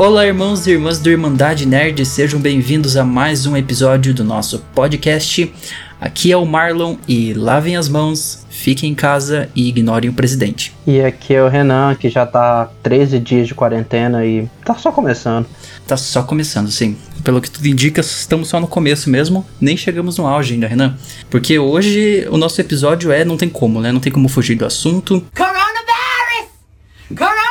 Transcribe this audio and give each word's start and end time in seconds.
Olá, 0.00 0.26
irmãos 0.26 0.66
e 0.66 0.70
irmãs 0.70 0.98
do 0.98 1.10
Irmandade 1.10 1.66
Nerd, 1.66 2.06
sejam 2.06 2.40
bem-vindos 2.40 2.96
a 2.96 3.04
mais 3.04 3.44
um 3.44 3.54
episódio 3.54 4.14
do 4.14 4.24
nosso 4.24 4.60
podcast. 4.74 5.52
Aqui 6.00 6.32
é 6.32 6.36
o 6.38 6.46
Marlon 6.46 6.96
e 7.06 7.34
lavem 7.34 7.76
as 7.76 7.86
mãos, 7.86 8.46
fiquem 8.48 8.92
em 8.92 8.94
casa 8.94 9.50
e 9.54 9.68
ignorem 9.68 10.08
o 10.08 10.14
presidente. 10.14 10.74
E 10.86 11.02
aqui 11.02 11.34
é 11.34 11.42
o 11.42 11.48
Renan, 11.48 11.94
que 11.96 12.08
já 12.08 12.24
tá 12.24 12.70
13 12.82 13.18
dias 13.18 13.46
de 13.46 13.54
quarentena 13.54 14.24
e 14.24 14.48
tá 14.64 14.74
só 14.74 14.90
começando. 14.90 15.46
Tá 15.86 15.98
só 15.98 16.22
começando, 16.22 16.70
sim. 16.70 16.96
Pelo 17.22 17.42
que 17.42 17.50
tudo 17.50 17.68
indica, 17.68 18.00
estamos 18.00 18.48
só 18.48 18.58
no 18.58 18.66
começo 18.66 19.10
mesmo, 19.10 19.44
nem 19.60 19.76
chegamos 19.76 20.16
no 20.16 20.26
auge 20.26 20.54
ainda, 20.54 20.66
Renan. 20.66 20.96
Porque 21.28 21.58
hoje 21.58 22.26
o 22.30 22.38
nosso 22.38 22.58
episódio 22.58 23.12
é 23.12 23.22
não 23.22 23.36
tem 23.36 23.50
como, 23.50 23.82
né? 23.82 23.92
Não 23.92 24.00
tem 24.00 24.10
como 24.10 24.30
fugir 24.30 24.54
do 24.54 24.64
assunto. 24.64 25.22
Coronavirus! 25.36 26.48
Coronavirus! 27.14 27.49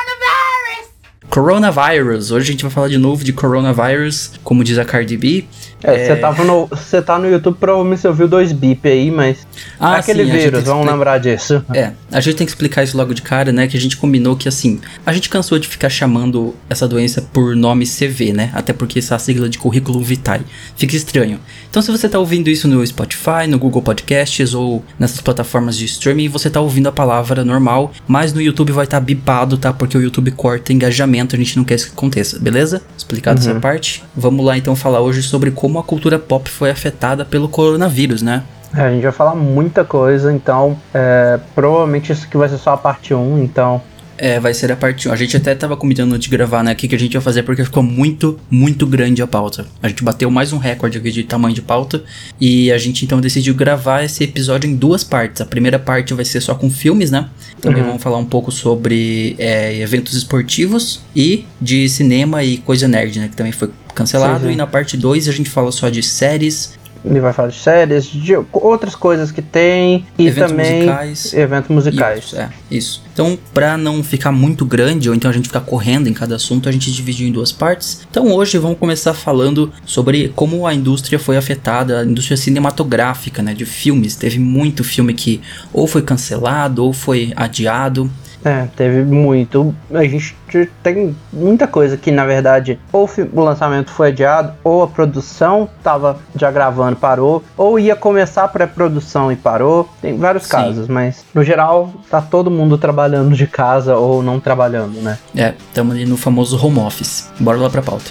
Coronavirus. 1.30 2.32
Hoje 2.32 2.48
a 2.48 2.50
gente 2.50 2.62
vai 2.64 2.72
falar 2.72 2.88
de 2.88 2.98
novo 2.98 3.22
de 3.22 3.32
coronavirus, 3.32 4.32
como 4.42 4.64
diz 4.64 4.76
a 4.78 4.84
Cardi 4.84 5.16
B. 5.16 5.44
É, 5.82 6.06
você 6.06 6.16
tava 6.16 6.44
no, 6.44 6.66
você 6.66 7.00
tá 7.00 7.18
no 7.18 7.28
YouTube, 7.28 7.56
provavelmente 7.58 8.00
você 8.00 8.08
ouviu 8.08 8.28
dois 8.28 8.52
bip 8.52 8.86
aí, 8.88 9.10
mas 9.10 9.46
Ah, 9.78 9.96
aquele 9.96 10.24
sim, 10.24 10.30
vírus, 10.30 10.64
vamos 10.64 10.80
expli- 10.82 10.92
lembrar 10.92 11.18
disso. 11.18 11.64
É, 11.74 11.92
a 12.12 12.20
gente 12.20 12.36
tem 12.36 12.46
que 12.46 12.50
explicar 12.52 12.82
isso 12.82 12.96
logo 12.96 13.14
de 13.14 13.22
cara, 13.22 13.50
né? 13.52 13.66
Que 13.66 13.76
a 13.76 13.80
gente 13.80 13.96
combinou 13.96 14.36
que 14.36 14.48
assim, 14.48 14.80
a 15.06 15.12
gente 15.12 15.28
cansou 15.28 15.58
de 15.58 15.66
ficar 15.68 15.88
chamando 15.88 16.54
essa 16.68 16.86
doença 16.86 17.22
por 17.32 17.56
nome 17.56 17.86
CV, 17.86 18.32
né? 18.32 18.50
Até 18.54 18.72
porque 18.72 18.98
essa 18.98 19.18
sigla 19.18 19.48
de 19.48 19.58
currículo 19.58 20.00
vitae 20.00 20.42
fica 20.76 20.94
estranho. 20.96 21.40
Então, 21.70 21.80
se 21.80 21.90
você 21.90 22.08
tá 22.08 22.18
ouvindo 22.18 22.48
isso 22.50 22.66
no 22.68 22.84
Spotify, 22.86 23.46
no 23.48 23.58
Google 23.58 23.80
Podcasts 23.82 24.54
ou 24.54 24.84
nessas 24.98 25.20
plataformas 25.20 25.76
de 25.76 25.84
streaming, 25.84 26.28
você 26.28 26.50
tá 26.50 26.60
ouvindo 26.60 26.88
a 26.88 26.92
palavra 26.92 27.44
normal, 27.44 27.92
mas 28.06 28.32
no 28.32 28.40
YouTube 28.40 28.72
vai 28.72 28.84
estar 28.84 28.98
tá 28.98 29.04
bipado, 29.04 29.56
tá? 29.56 29.72
Porque 29.72 29.96
o 29.96 30.02
YouTube 30.02 30.30
corta 30.32 30.72
engajamento, 30.72 31.34
a 31.36 31.38
gente 31.38 31.56
não 31.56 31.64
quer 31.64 31.76
isso 31.76 31.86
que 31.86 31.92
aconteça, 31.92 32.38
beleza? 32.38 32.82
Explicado 32.98 33.38
essa 33.40 33.54
parte. 33.60 34.02
Vamos 34.16 34.44
lá 34.44 34.58
então 34.58 34.74
falar 34.74 35.00
hoje 35.00 35.22
sobre 35.22 35.50
como 35.50 35.69
a 35.78 35.82
cultura 35.82 36.18
pop 36.18 36.48
foi 36.48 36.70
afetada 36.70 37.24
pelo 37.24 37.48
coronavírus, 37.48 38.22
né? 38.22 38.42
É, 38.74 38.82
a 38.82 38.90
gente 38.90 39.02
vai 39.02 39.12
falar 39.12 39.34
muita 39.34 39.84
coisa, 39.84 40.32
então 40.32 40.76
é, 40.94 41.38
provavelmente 41.54 42.12
isso 42.12 42.26
aqui 42.26 42.36
vai 42.36 42.48
ser 42.48 42.58
só 42.58 42.74
a 42.74 42.76
parte 42.76 43.12
1, 43.12 43.42
então 43.42 43.82
É, 44.22 44.38
vai 44.38 44.52
ser 44.52 44.70
a 44.70 44.76
parte 44.76 45.08
1. 45.08 45.12
A 45.12 45.16
gente 45.16 45.34
até 45.34 45.54
tava 45.54 45.74
combinando 45.78 46.18
de 46.18 46.28
gravar, 46.28 46.62
né? 46.62 46.72
O 46.72 46.76
que, 46.76 46.86
que 46.86 46.94
a 46.94 46.98
gente 46.98 47.14
ia 47.14 47.22
fazer, 47.22 47.42
porque 47.42 47.64
ficou 47.64 47.82
muito, 47.82 48.38
muito 48.50 48.86
grande 48.86 49.22
a 49.22 49.26
pauta. 49.26 49.64
A 49.82 49.88
gente 49.88 50.04
bateu 50.04 50.30
mais 50.30 50.52
um 50.52 50.58
recorde 50.58 50.98
aqui 50.98 51.10
de 51.10 51.24
tamanho 51.24 51.54
de 51.54 51.62
pauta. 51.62 52.04
E 52.38 52.70
a 52.70 52.76
gente 52.76 53.02
então 53.02 53.18
decidiu 53.18 53.54
gravar 53.54 54.04
esse 54.04 54.22
episódio 54.22 54.68
em 54.68 54.76
duas 54.76 55.02
partes. 55.02 55.40
A 55.40 55.46
primeira 55.46 55.78
parte 55.78 56.12
vai 56.12 56.26
ser 56.26 56.42
só 56.42 56.54
com 56.54 56.68
filmes, 56.70 57.10
né? 57.10 57.30
Também 57.62 57.82
vamos 57.82 58.02
falar 58.02 58.18
um 58.18 58.26
pouco 58.26 58.52
sobre 58.52 59.34
é, 59.38 59.80
eventos 59.80 60.12
esportivos 60.12 61.00
e 61.16 61.46
de 61.58 61.88
cinema 61.88 62.44
e 62.44 62.58
coisa 62.58 62.86
nerd, 62.86 63.18
né? 63.18 63.28
Que 63.28 63.36
também 63.36 63.52
foi 63.52 63.70
cancelado. 63.94 64.40
Sim, 64.40 64.48
sim. 64.48 64.52
E 64.52 64.56
na 64.56 64.66
parte 64.66 64.98
2 64.98 65.28
a 65.28 65.32
gente 65.32 65.48
fala 65.48 65.72
só 65.72 65.88
de 65.88 66.02
séries, 66.02 66.78
ele 67.04 67.20
vai 67.20 67.32
falar 67.32 67.48
de 67.48 67.56
séries, 67.56 68.04
de 68.04 68.34
outras 68.52 68.94
coisas 68.94 69.32
que 69.32 69.40
tem 69.40 70.04
e 70.18 70.26
Eventos 70.26 70.50
também 70.50 70.82
musicais. 70.82 71.32
eventos 71.32 71.70
musicais. 71.70 72.24
Isso, 72.24 72.36
é, 72.36 72.50
isso. 72.70 73.02
Então, 73.12 73.38
pra 73.52 73.76
não 73.76 74.02
ficar 74.02 74.32
muito 74.32 74.64
grande, 74.64 75.08
ou 75.08 75.14
então 75.14 75.30
a 75.30 75.34
gente 75.34 75.48
ficar 75.48 75.60
correndo 75.60 76.08
em 76.08 76.12
cada 76.12 76.36
assunto, 76.36 76.68
a 76.68 76.72
gente 76.72 76.90
dividiu 76.92 77.28
em 77.28 77.32
duas 77.32 77.52
partes. 77.52 78.06
Então, 78.10 78.32
hoje 78.32 78.58
vamos 78.58 78.78
começar 78.78 79.12
falando 79.14 79.72
sobre 79.84 80.28
como 80.34 80.66
a 80.66 80.74
indústria 80.74 81.18
foi 81.18 81.36
afetada, 81.36 82.00
a 82.00 82.04
indústria 82.04 82.36
cinematográfica, 82.36 83.42
né, 83.42 83.54
de 83.54 83.64
filmes. 83.64 84.16
Teve 84.16 84.38
muito 84.38 84.84
filme 84.84 85.12
que 85.14 85.40
ou 85.72 85.86
foi 85.86 86.02
cancelado, 86.02 86.84
ou 86.84 86.92
foi 86.92 87.32
adiado. 87.36 88.10
É, 88.44 88.66
teve 88.74 89.04
muito. 89.04 89.74
A 89.92 90.02
gente 90.04 90.34
tem 90.82 91.14
muita 91.32 91.66
coisa 91.66 91.96
que, 91.96 92.10
na 92.10 92.24
verdade, 92.24 92.78
ou 92.92 93.08
o 93.32 93.40
lançamento 93.40 93.90
foi 93.90 94.08
adiado, 94.08 94.54
ou 94.64 94.82
a 94.82 94.88
produção 94.88 95.68
tava 95.82 96.18
já 96.34 96.50
gravando 96.50 96.96
parou, 96.96 97.44
ou 97.56 97.78
ia 97.78 97.94
começar 97.94 98.44
a 98.44 98.48
pré-produção 98.48 99.30
e 99.30 99.36
parou. 99.36 99.88
Tem 100.00 100.16
vários 100.16 100.44
Sim. 100.44 100.50
casos, 100.50 100.88
mas 100.88 101.24
no 101.34 101.44
geral 101.44 101.92
tá 102.10 102.22
todo 102.22 102.50
mundo 102.50 102.59
trabalhando 102.78 103.34
de 103.34 103.46
casa 103.46 103.96
ou 103.96 104.22
não 104.22 104.40
trabalhando, 104.40 105.00
né? 105.00 105.18
É, 105.36 105.54
estamos 105.68 105.94
ali 105.94 106.04
no 106.04 106.16
famoso 106.16 106.56
home 106.64 106.78
office. 106.80 107.28
Bora 107.38 107.58
lá 107.58 107.70
pra 107.70 107.82
pauta. 107.82 108.10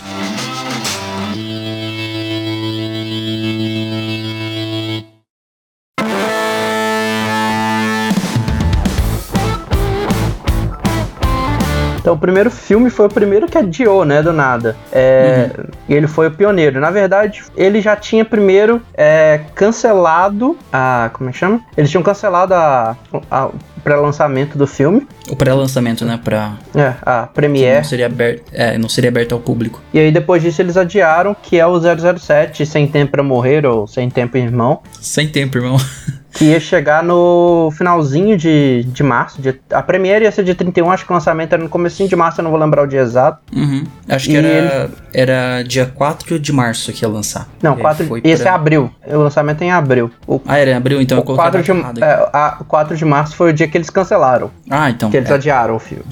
Então 12.10 12.18
o 12.18 12.20
primeiro 12.20 12.50
filme 12.50 12.90
foi 12.90 13.06
o 13.06 13.10
primeiro 13.10 13.46
que 13.48 13.56
adiou, 13.56 14.04
né, 14.04 14.24
do 14.24 14.34
nada. 14.34 14.76
É, 14.92 15.52
E 15.88 15.94
ele 15.94 16.08
foi 16.08 16.26
o 16.26 16.32
pioneiro. 16.32 16.80
Na 16.80 16.90
verdade, 16.90 17.44
ele 17.56 17.82
já 17.82 17.96
tinha 17.96 18.26
primeiro 18.26 18.82
é, 18.96 19.42
cancelado 19.54 20.58
a. 20.74 21.12
Como 21.14 21.30
é 21.30 21.34
que 21.34 21.38
chama? 21.38 21.62
Eles 21.78 21.92
tinham 21.92 22.02
cancelado 22.02 22.56
a, 22.56 22.98
a- 23.30 23.46
o 23.46 23.82
pré-lançamento 23.84 24.58
do 24.58 24.66
filme. 24.66 25.08
O 25.30 25.36
pré-lançamento, 25.36 26.04
né, 26.04 26.20
pra... 26.22 26.54
É, 26.76 26.94
a 27.06 27.22
Não 27.22 27.28
Premiere. 27.28 27.86
seria 27.86 28.08
aberto, 28.08 28.44
é, 28.54 28.76
não 28.80 28.90
seria 28.90 29.10
aberto 29.12 29.34
ao 29.34 29.40
público. 29.40 29.80
E 29.94 30.00
aí 30.00 30.12
depois 30.12 30.42
disso 30.42 30.62
eles 30.64 30.76
adiaram, 30.78 31.36
que 31.40 31.60
é 31.60 31.66
o 31.68 31.80
007, 31.80 32.66
Sem 32.66 32.88
Tempo 32.88 33.12
Pra 33.12 33.22
Morrer, 33.24 33.66
ou 33.68 33.86
Sem 33.88 34.10
Tempo 34.10 34.36
Irmão. 34.36 34.82
Sem 35.00 35.28
tempo, 35.28 35.60
irmão. 35.60 35.78
Que 36.32 36.46
ia 36.46 36.60
chegar 36.60 37.04
no 37.04 37.72
finalzinho 37.76 38.38
de, 38.38 38.84
de 38.84 39.02
março. 39.04 39.42
de- 39.42 39.60
a 39.72 39.82
Premiere 39.82 40.26
ia 40.26 40.32
ser 40.32 40.44
dia 40.44 40.54
31, 40.54 40.92
acho 40.92 41.04
que 41.06 41.12
o 41.12 41.14
lançamento 41.16 41.54
era 41.54 41.62
no 41.64 41.68
comecinho 41.70 42.08
de 42.08 42.16
março, 42.16 42.40
eu 42.40 42.44
não 42.44 42.52
vou 42.52 42.60
lembrar 42.60 42.84
o 42.84 42.88
dia 42.88 43.02
exato. 43.02 43.40
Uhum. 43.52 43.84
Acho 44.08 44.28
que 44.28 44.34
E 44.34 44.38
era, 44.38 44.90
era 45.14 45.64
dia 45.64 45.88
4 45.88 46.40
de 46.40 46.54
março 46.54 46.94
que 46.94 47.04
ia 47.04 47.10
lançar. 47.10 47.48
Não, 47.64 47.72
E 47.72 47.76
aí 47.78 47.82
4, 47.82 48.06
foi 48.08 48.22
esse 48.24 48.42
é 48.44 48.46
pra- 48.46 48.54
abril. 48.56 48.92
O 49.08 49.18
lançamento 49.18 49.62
é 49.64 49.66
em 49.66 49.72
abril. 49.72 50.12
O, 50.28 50.40
Ah, 50.48 50.58
era 50.60 50.70
em 50.72 50.76
abril, 50.76 51.02
então 51.02 51.18
eu 51.18 51.22
o 51.24 51.26
coloquei 51.26 51.48
a 51.48 51.64
4, 51.64 51.94
de, 51.94 52.04
é, 52.04 52.30
a- 52.32 52.58
4 52.68 52.96
de 52.96 53.06
março 53.06 53.36
foi 53.36 53.50
o 53.50 53.54
dia 53.54 53.68
que 53.68 53.76
eles 53.78 53.90
cancelaram. 53.90 54.52
Ah, 54.70 54.90
então. 54.90 55.10
Que 55.10 55.18
eles 55.18 55.32
é. 55.32 55.34
adiaram 55.34 55.76
o 55.76 55.80
filme. 55.80 56.06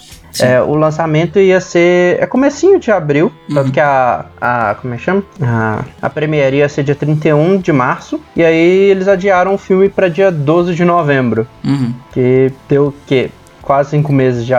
É, 0.46 0.62
o 0.62 0.76
lançamento 0.76 1.40
ia 1.40 1.60
ser. 1.60 2.22
É 2.22 2.26
comecinho 2.26 2.80
de 2.80 2.92
abril. 2.92 3.32
Uhum. 3.50 3.56
Tanto 3.56 3.72
que 3.72 3.80
a. 3.80 4.26
a 4.40 4.76
como 4.76 4.94
é 4.94 4.98
que 4.98 5.04
chama? 5.04 5.24
A, 5.42 5.84
a 6.02 6.10
premiere 6.10 6.58
ia 6.58 6.70
ser 6.70 6.84
dia 6.84 6.96
31 6.96 7.58
de 7.58 7.72
março. 7.72 8.20
E 8.36 8.44
aí 8.44 8.90
eles 8.90 9.08
adiaram 9.08 9.54
o 9.54 9.58
filme 9.58 9.90
pra 9.90 10.08
dia 10.08 10.32
12 10.32 10.76
de 10.76 10.84
novembro. 10.86 11.48
Uhum, 11.64 11.94
Que 12.12 12.52
deu 12.70 12.88
o 12.88 12.94
quê? 13.06 13.30
Quase 13.62 13.90
cinco 13.92 14.14
meses 14.14 14.46
de 14.46 14.54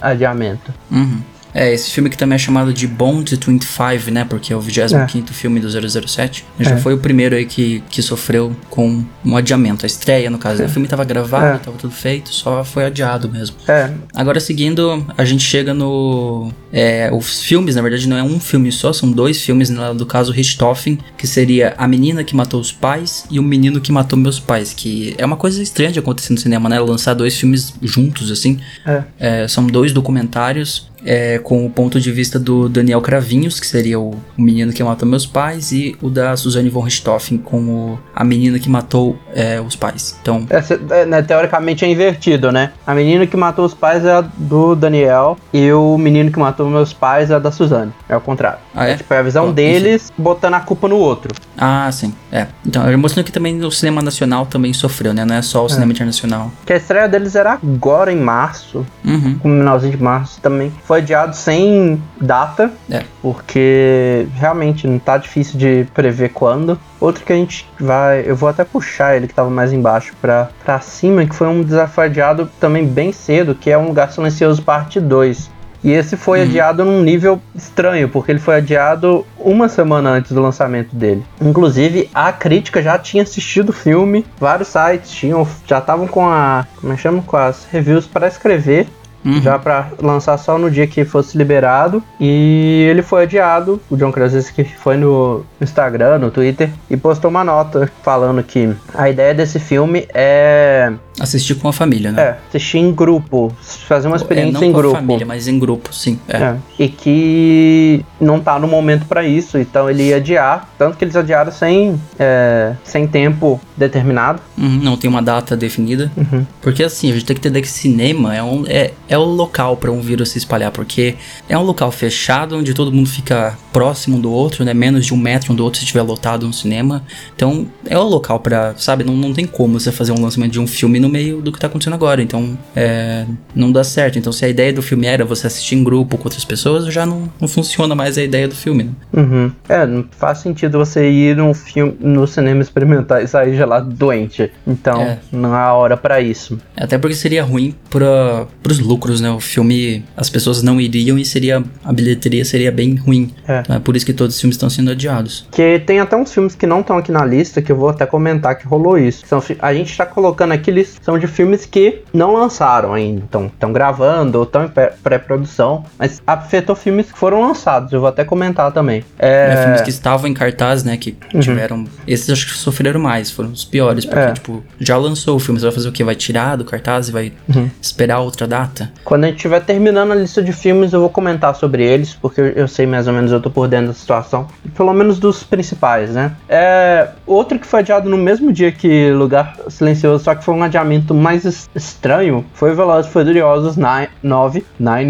adiamento. 0.00 0.72
uhum. 0.90 1.20
É, 1.58 1.72
esse 1.72 1.90
filme 1.90 2.10
que 2.10 2.18
também 2.18 2.36
é 2.36 2.38
chamado 2.38 2.72
de 2.74 2.86
Bond 2.86 3.30
25, 3.34 4.10
né? 4.12 4.24
Porque 4.28 4.52
é 4.52 4.56
o 4.56 4.60
25 4.60 5.32
filme 5.32 5.58
do 5.58 5.68
007. 5.70 6.44
Já 6.60 6.72
É. 6.72 6.76
foi 6.76 6.92
o 6.92 6.98
primeiro 6.98 7.34
aí 7.34 7.46
que, 7.46 7.82
que 7.88 8.02
sofreu 8.02 8.54
com 8.68 9.02
um 9.24 9.36
adiamento. 9.36 9.84
A 9.84 9.88
estreia, 9.88 10.28
no 10.28 10.36
caso. 10.38 10.60
né? 10.60 10.66
O 10.66 10.70
filme 10.70 10.86
tava 10.86 11.02
gravado, 11.04 11.56
É. 11.56 11.58
tava 11.58 11.78
tudo 11.78 11.92
feito, 11.94 12.28
só 12.32 12.62
foi 12.62 12.84
adiado 12.84 13.28
mesmo. 13.28 13.56
É, 13.66 13.90
Agora, 14.14 14.38
seguindo, 14.38 15.06
a 15.16 15.24
gente 15.24 15.42
chega 15.44 15.72
no. 15.72 16.52
É, 16.72 17.10
os 17.12 17.42
filmes, 17.42 17.74
na 17.76 17.80
verdade, 17.82 18.06
não 18.06 18.16
é 18.18 18.22
um 18.22 18.38
filme 18.38 18.70
só, 18.70 18.92
são 18.92 19.10
dois 19.10 19.40
filmes, 19.40 19.70
né, 19.70 19.94
do 19.94 20.04
caso 20.04 20.32
Richthofen, 20.32 20.98
que 21.16 21.26
seria 21.26 21.74
A 21.78 21.88
Menina 21.88 22.22
que 22.22 22.36
Matou 22.36 22.60
os 22.60 22.70
Pais 22.72 23.24
e 23.30 23.38
O 23.38 23.42
Menino 23.42 23.80
que 23.80 23.90
Matou 23.90 24.18
Meus 24.18 24.38
Pais, 24.38 24.74
que 24.74 25.14
é 25.16 25.24
uma 25.24 25.36
coisa 25.36 25.62
estranha 25.62 25.90
de 25.92 25.98
acontecer 25.98 26.32
no 26.34 26.38
cinema, 26.38 26.68
né? 26.68 26.78
Lançar 26.80 27.14
dois 27.14 27.34
filmes 27.36 27.72
juntos, 27.82 28.30
assim. 28.30 28.60
é. 28.84 29.02
É, 29.18 29.48
são 29.48 29.66
dois 29.66 29.92
documentários 29.92 30.88
é, 31.06 31.38
com 31.38 31.64
o 31.64 31.70
ponto 31.70 32.00
de 32.00 32.10
vista 32.10 32.38
do 32.38 32.68
Daniel 32.68 33.00
Cravinhos, 33.00 33.60
que 33.60 33.66
seria 33.66 33.98
o, 33.98 34.10
o 34.36 34.42
menino 34.42 34.72
que 34.72 34.82
matou 34.82 35.08
meus 35.08 35.24
pais, 35.24 35.70
e 35.70 35.96
o 36.02 36.10
da 36.10 36.36
Suzanne 36.36 36.68
von 36.68 36.80
Richthofen, 36.80 37.38
com 37.38 37.58
o, 37.58 37.98
a 38.14 38.24
menina 38.24 38.58
que 38.58 38.68
matou 38.68 39.16
é, 39.32 39.60
os 39.60 39.76
pais. 39.76 40.18
Então, 40.20 40.44
Essa, 40.50 40.80
é, 40.90 41.06
né, 41.06 41.22
teoricamente 41.22 41.84
é 41.84 41.88
invertido, 41.88 42.50
né? 42.50 42.72
A 42.84 42.94
menina 42.94 43.26
que 43.26 43.36
matou 43.36 43.64
os 43.64 43.72
pais 43.72 44.04
é 44.04 44.10
a 44.10 44.20
do 44.20 44.74
Daniel 44.74 45.38
e 45.52 45.72
o 45.72 45.96
menino 45.96 46.30
que 46.32 46.38
matou 46.38 46.68
meus 46.68 46.92
pais 46.92 47.30
é 47.30 47.34
a 47.34 47.38
da 47.38 47.52
Suzane. 47.52 47.92
É 48.08 48.16
o 48.16 48.20
contrário. 48.20 48.58
Ah, 48.74 48.88
é? 48.88 48.96
tipo, 48.96 49.14
é 49.14 49.18
a 49.18 49.22
visão 49.22 49.46
Bom, 49.46 49.52
deles 49.52 50.12
botando 50.18 50.54
a 50.54 50.60
culpa 50.60 50.88
no 50.88 50.96
outro. 50.96 51.32
Ah, 51.58 51.90
sim. 51.92 52.12
É. 52.30 52.46
Então, 52.64 52.82
mostrando 52.98 53.24
que 53.26 53.32
também 53.32 53.62
o 53.64 53.70
cinema 53.70 54.02
nacional 54.02 54.46
também 54.46 54.72
sofreu, 54.72 55.12
né? 55.14 55.24
Não 55.24 55.34
é 55.34 55.42
só 55.42 55.64
o 55.64 55.68
cinema 55.68 55.92
internacional. 55.92 56.50
Que 56.64 56.72
a 56.72 56.76
estreia 56.76 57.08
deles 57.08 57.34
era 57.34 57.52
agora 57.52 58.12
em 58.12 58.16
março, 58.20 58.84
Uhum. 59.04 59.30
no 59.32 59.40
finalzinho 59.40 59.96
de 59.96 60.02
março 60.02 60.40
também. 60.40 60.72
Foi 60.84 60.98
adiado 61.00 61.34
sem 61.36 62.02
data, 62.20 62.70
É. 62.90 63.02
porque 63.22 64.26
realmente 64.34 64.86
não 64.86 64.98
tá 64.98 65.16
difícil 65.18 65.58
de 65.58 65.86
prever 65.94 66.30
quando. 66.30 66.78
Outro 67.00 67.24
que 67.24 67.32
a 67.32 67.36
gente 67.36 67.68
vai. 67.78 68.22
Eu 68.26 68.34
vou 68.36 68.48
até 68.48 68.64
puxar 68.64 69.16
ele 69.16 69.26
que 69.28 69.34
tava 69.34 69.50
mais 69.50 69.72
embaixo 69.72 70.12
pra, 70.20 70.48
pra 70.64 70.80
cima, 70.80 71.24
que 71.26 71.34
foi 71.34 71.46
um 71.46 71.62
desafio 71.62 72.04
adiado 72.04 72.50
também 72.58 72.86
bem 72.86 73.12
cedo, 73.12 73.54
que 73.54 73.70
é 73.70 73.76
um 73.76 73.88
lugar 73.88 74.10
silencioso 74.10 74.62
parte 74.62 74.98
2. 75.00 75.50
E 75.86 75.92
esse 75.92 76.16
foi 76.16 76.42
adiado 76.42 76.84
num 76.84 77.00
nível 77.00 77.40
estranho, 77.54 78.08
porque 78.08 78.32
ele 78.32 78.40
foi 78.40 78.56
adiado 78.56 79.24
uma 79.38 79.68
semana 79.68 80.10
antes 80.10 80.32
do 80.32 80.42
lançamento 80.42 80.96
dele. 80.96 81.24
Inclusive, 81.40 82.10
a 82.12 82.32
crítica 82.32 82.82
já 82.82 82.98
tinha 82.98 83.22
assistido 83.22 83.68
o 83.68 83.72
filme, 83.72 84.26
vários 84.36 84.66
sites 84.66 85.12
tinham, 85.12 85.46
já 85.64 85.78
estavam 85.78 86.08
com 86.08 86.26
a. 86.28 86.66
Como 86.80 86.92
é 86.92 86.96
que 86.96 87.02
chama? 87.02 87.22
Com 87.22 87.36
as 87.36 87.68
reviews 87.70 88.04
para 88.04 88.26
escrever. 88.26 88.88
Uhum. 89.26 89.42
já 89.42 89.58
pra 89.58 89.88
lançar 90.00 90.38
só 90.38 90.56
no 90.56 90.70
dia 90.70 90.86
que 90.86 91.04
fosse 91.04 91.36
liberado. 91.36 92.02
E 92.20 92.86
ele 92.88 93.02
foi 93.02 93.24
adiado. 93.24 93.80
O 93.90 93.96
John 93.96 94.12
Krasinski 94.12 94.64
foi 94.64 94.96
no 94.96 95.44
Instagram, 95.60 96.18
no 96.18 96.30
Twitter, 96.30 96.70
e 96.88 96.96
postou 96.96 97.30
uma 97.30 97.42
nota 97.44 97.90
falando 98.02 98.42
que 98.42 98.72
a 98.94 99.10
ideia 99.10 99.34
desse 99.34 99.58
filme 99.58 100.06
é, 100.14 100.92
Assistir 101.18 101.54
com 101.54 101.66
a 101.68 101.72
família, 101.72 102.12
né? 102.12 102.22
é 102.22 102.36
assistir 102.48 102.78
em 102.78 102.92
grupo, 102.92 103.50
fazer 103.88 104.06
uma 104.06 104.16
É, 104.16 104.18
experiência 104.18 104.52
não 104.52 104.62
em 104.64 104.72
com 104.72 104.78
grupo. 104.78 104.96
a 104.96 105.00
família, 105.00 105.26
mas 105.26 105.48
em 105.48 105.58
grupo, 105.58 105.94
sim. 105.94 106.18
É. 106.28 106.36
É, 106.36 106.56
E 106.78 106.88
que 106.88 108.04
não 108.20 108.38
tá 108.40 108.58
no 108.58 108.68
momento 108.68 109.06
pra 109.06 109.24
isso, 109.24 109.56
então 109.58 109.88
ele 109.88 110.04
ia 110.04 110.16
adiar. 110.16 110.68
Tanto 110.78 110.96
que 110.98 111.04
eles 111.04 111.16
adiaram 111.16 111.50
sem, 111.50 111.98
é, 112.18 112.74
sem 112.84 113.06
tempo 113.06 113.58
determinado. 113.76 114.40
Uhum, 114.58 114.78
não 114.82 114.96
tem 114.96 115.08
uma 115.08 115.22
data 115.22 115.56
definida. 115.56 116.10
Uhum. 116.16 116.46
Porque 116.60 116.82
assim, 116.82 117.10
a 117.10 117.14
gente 117.14 117.24
tem 117.24 117.34
que 117.34 117.40
entender 117.40 117.62
que 117.62 117.68
cinema 117.68 118.34
é, 118.36 118.42
um, 118.42 118.64
é, 118.66 118.92
é 119.08 119.15
o 119.18 119.24
local 119.24 119.76
para 119.76 119.90
um 119.90 120.00
vírus 120.00 120.30
se 120.30 120.38
espalhar. 120.38 120.70
Porque 120.70 121.14
é 121.48 121.56
um 121.56 121.62
local 121.62 121.90
fechado, 121.90 122.56
onde 122.56 122.74
todo 122.74 122.92
mundo 122.92 123.08
fica 123.08 123.56
próximo 123.72 124.18
do 124.18 124.30
outro, 124.30 124.64
né? 124.64 124.72
Menos 124.74 125.06
de 125.06 125.14
um 125.14 125.16
metro 125.16 125.52
um 125.52 125.56
do 125.56 125.62
outro 125.64 125.78
se 125.78 125.84
estiver 125.84 126.02
lotado 126.02 126.46
um 126.46 126.52
cinema. 126.52 127.02
Então, 127.34 127.66
é 127.86 127.98
o 127.98 128.02
local 128.02 128.40
pra, 128.40 128.74
sabe? 128.76 129.04
Não, 129.04 129.14
não 129.16 129.32
tem 129.32 129.46
como 129.46 129.78
você 129.78 129.92
fazer 129.92 130.12
um 130.12 130.20
lançamento 130.22 130.52
de 130.52 130.60
um 130.60 130.66
filme 130.66 130.98
no 130.98 131.08
meio 131.08 131.40
do 131.40 131.52
que 131.52 131.58
tá 131.58 131.66
acontecendo 131.66 131.94
agora. 131.94 132.22
Então, 132.22 132.56
é, 132.74 133.24
não 133.54 133.70
dá 133.70 133.84
certo. 133.84 134.18
Então, 134.18 134.32
se 134.32 134.44
a 134.44 134.48
ideia 134.48 134.72
do 134.72 134.82
filme 134.82 135.06
era 135.06 135.24
você 135.24 135.46
assistir 135.46 135.74
em 135.74 135.84
grupo 135.84 136.16
com 136.16 136.24
outras 136.24 136.44
pessoas, 136.44 136.86
já 136.92 137.04
não, 137.06 137.30
não 137.40 137.46
funciona 137.48 137.94
mais 137.94 138.16
a 138.18 138.22
ideia 138.22 138.48
do 138.48 138.54
filme, 138.54 138.84
né? 138.84 138.90
Uhum. 139.12 139.52
É, 139.68 139.86
não 139.86 140.04
faz 140.10 140.38
sentido 140.38 140.78
você 140.78 141.08
ir 141.10 141.36
num 141.36 141.52
filme, 141.54 141.96
no 142.00 142.26
cinema 142.26 142.62
experimentar 142.62 143.22
e 143.22 143.28
sair 143.28 143.62
lá 143.64 143.80
doente. 143.80 144.50
Então, 144.66 145.00
É. 145.02 145.18
não 145.30 145.52
há 145.54 145.72
hora 145.74 145.96
pra 145.96 146.20
isso. 146.20 146.58
Até 146.76 146.96
porque 146.98 147.14
seria 147.14 147.44
ruim 147.44 147.74
para 147.90 148.46
os 148.68 148.78
lucros, 148.78 149.05
né? 149.20 149.30
O 149.30 149.40
filme, 149.40 150.04
as 150.16 150.28
pessoas 150.30 150.62
não 150.62 150.80
iriam 150.80 151.18
e 151.18 151.24
seria 151.24 151.62
a 151.84 151.92
bilheteria 151.92 152.44
seria 152.44 152.70
bem 152.72 152.94
ruim. 152.96 153.32
É. 153.46 153.62
É 153.68 153.78
por 153.78 153.96
isso 153.96 154.04
que 154.06 154.12
todos 154.12 154.34
os 154.34 154.40
filmes 154.40 154.56
estão 154.56 154.68
sendo 154.70 154.90
adiados. 154.90 155.46
Que 155.52 155.78
tem 155.80 156.00
até 156.00 156.16
uns 156.16 156.32
filmes 156.32 156.54
que 156.54 156.66
não 156.66 156.80
estão 156.80 156.98
aqui 156.98 157.10
na 157.12 157.24
lista, 157.24 157.60
que 157.62 157.70
eu 157.72 157.76
vou 157.76 157.88
até 157.88 158.04
comentar 158.06 158.56
que 158.58 158.66
rolou 158.66 158.98
isso. 158.98 159.24
São, 159.26 159.42
a 159.60 159.72
gente 159.74 159.96
tá 159.96 160.04
colocando 160.06 160.52
aqui 160.52 160.70
lis- 160.70 160.96
são 161.02 161.18
de 161.18 161.26
filmes 161.26 161.64
que 161.66 162.02
não 162.12 162.34
lançaram 162.34 162.92
ainda. 162.92 163.22
Estão 163.46 163.72
gravando 163.72 164.38
ou 164.38 164.44
estão 164.44 164.64
em 164.64 164.68
pré- 164.68 164.92
pré-produção. 165.02 165.84
Mas 165.98 166.20
afetou 166.26 166.74
filmes 166.76 167.10
que 167.12 167.18
foram 167.18 167.40
lançados. 167.42 167.92
Eu 167.92 168.00
vou 168.00 168.08
até 168.08 168.24
comentar 168.24 168.70
também. 168.72 169.04
É, 169.18 169.52
É, 169.52 169.62
filmes 169.62 169.80
que 169.82 169.90
estavam 169.90 170.28
em 170.28 170.34
cartaz, 170.34 170.82
né? 170.84 170.96
Que 170.96 171.16
tiveram. 171.40 171.84
Esses 172.06 172.28
acho 172.30 172.46
que 172.46 172.52
sofreram 172.58 173.00
mais, 173.00 173.30
foram 173.30 173.50
os 173.50 173.64
piores. 173.64 174.04
Porque, 174.04 174.18
É. 174.20 174.32
tipo, 174.32 174.64
já 174.80 174.96
lançou 174.96 175.36
o 175.36 175.38
filme, 175.38 175.58
você 175.60 175.66
vai 175.66 175.74
fazer 175.74 175.88
o 175.88 175.92
quê? 175.92 176.02
Vai 176.04 176.14
tirar 176.14 176.56
do 176.56 176.64
cartaz 176.64 177.08
e 177.08 177.12
vai 177.12 177.32
esperar 177.80 178.20
outra 178.20 178.46
data? 178.46 178.85
Quando 179.04 179.24
a 179.24 179.26
gente 179.28 179.36
estiver 179.36 179.60
terminando 179.60 180.12
a 180.12 180.14
lista 180.14 180.42
de 180.42 180.52
filmes, 180.52 180.92
eu 180.92 181.00
vou 181.00 181.08
comentar 181.10 181.54
sobre 181.54 181.84
eles, 181.84 182.14
porque 182.14 182.40
eu, 182.40 182.46
eu 182.48 182.68
sei 182.68 182.86
mais 182.86 183.06
ou 183.06 183.12
menos, 183.14 183.32
eu 183.32 183.40
tô 183.40 183.50
por 183.50 183.68
dentro 183.68 183.88
da 183.88 183.94
situação. 183.94 184.46
Pelo 184.76 184.92
menos 184.92 185.18
dos 185.18 185.42
principais, 185.42 186.10
né? 186.10 186.32
É, 186.48 187.08
outro 187.26 187.58
que 187.58 187.66
foi 187.66 187.80
adiado 187.80 188.08
no 188.08 188.16
mesmo 188.16 188.52
dia 188.52 188.70
que 188.72 189.10
Lugar 189.12 189.56
Silencioso, 189.68 190.24
só 190.24 190.34
que 190.34 190.44
foi 190.44 190.54
um 190.54 190.62
adiamento 190.62 191.14
mais 191.14 191.44
es- 191.44 191.68
estranho, 191.74 192.44
foi 192.54 192.72
o 192.72 192.76
Velozes 192.76 193.10
Furiosos 193.10 193.76
9. 193.76 194.08
9 194.22 194.64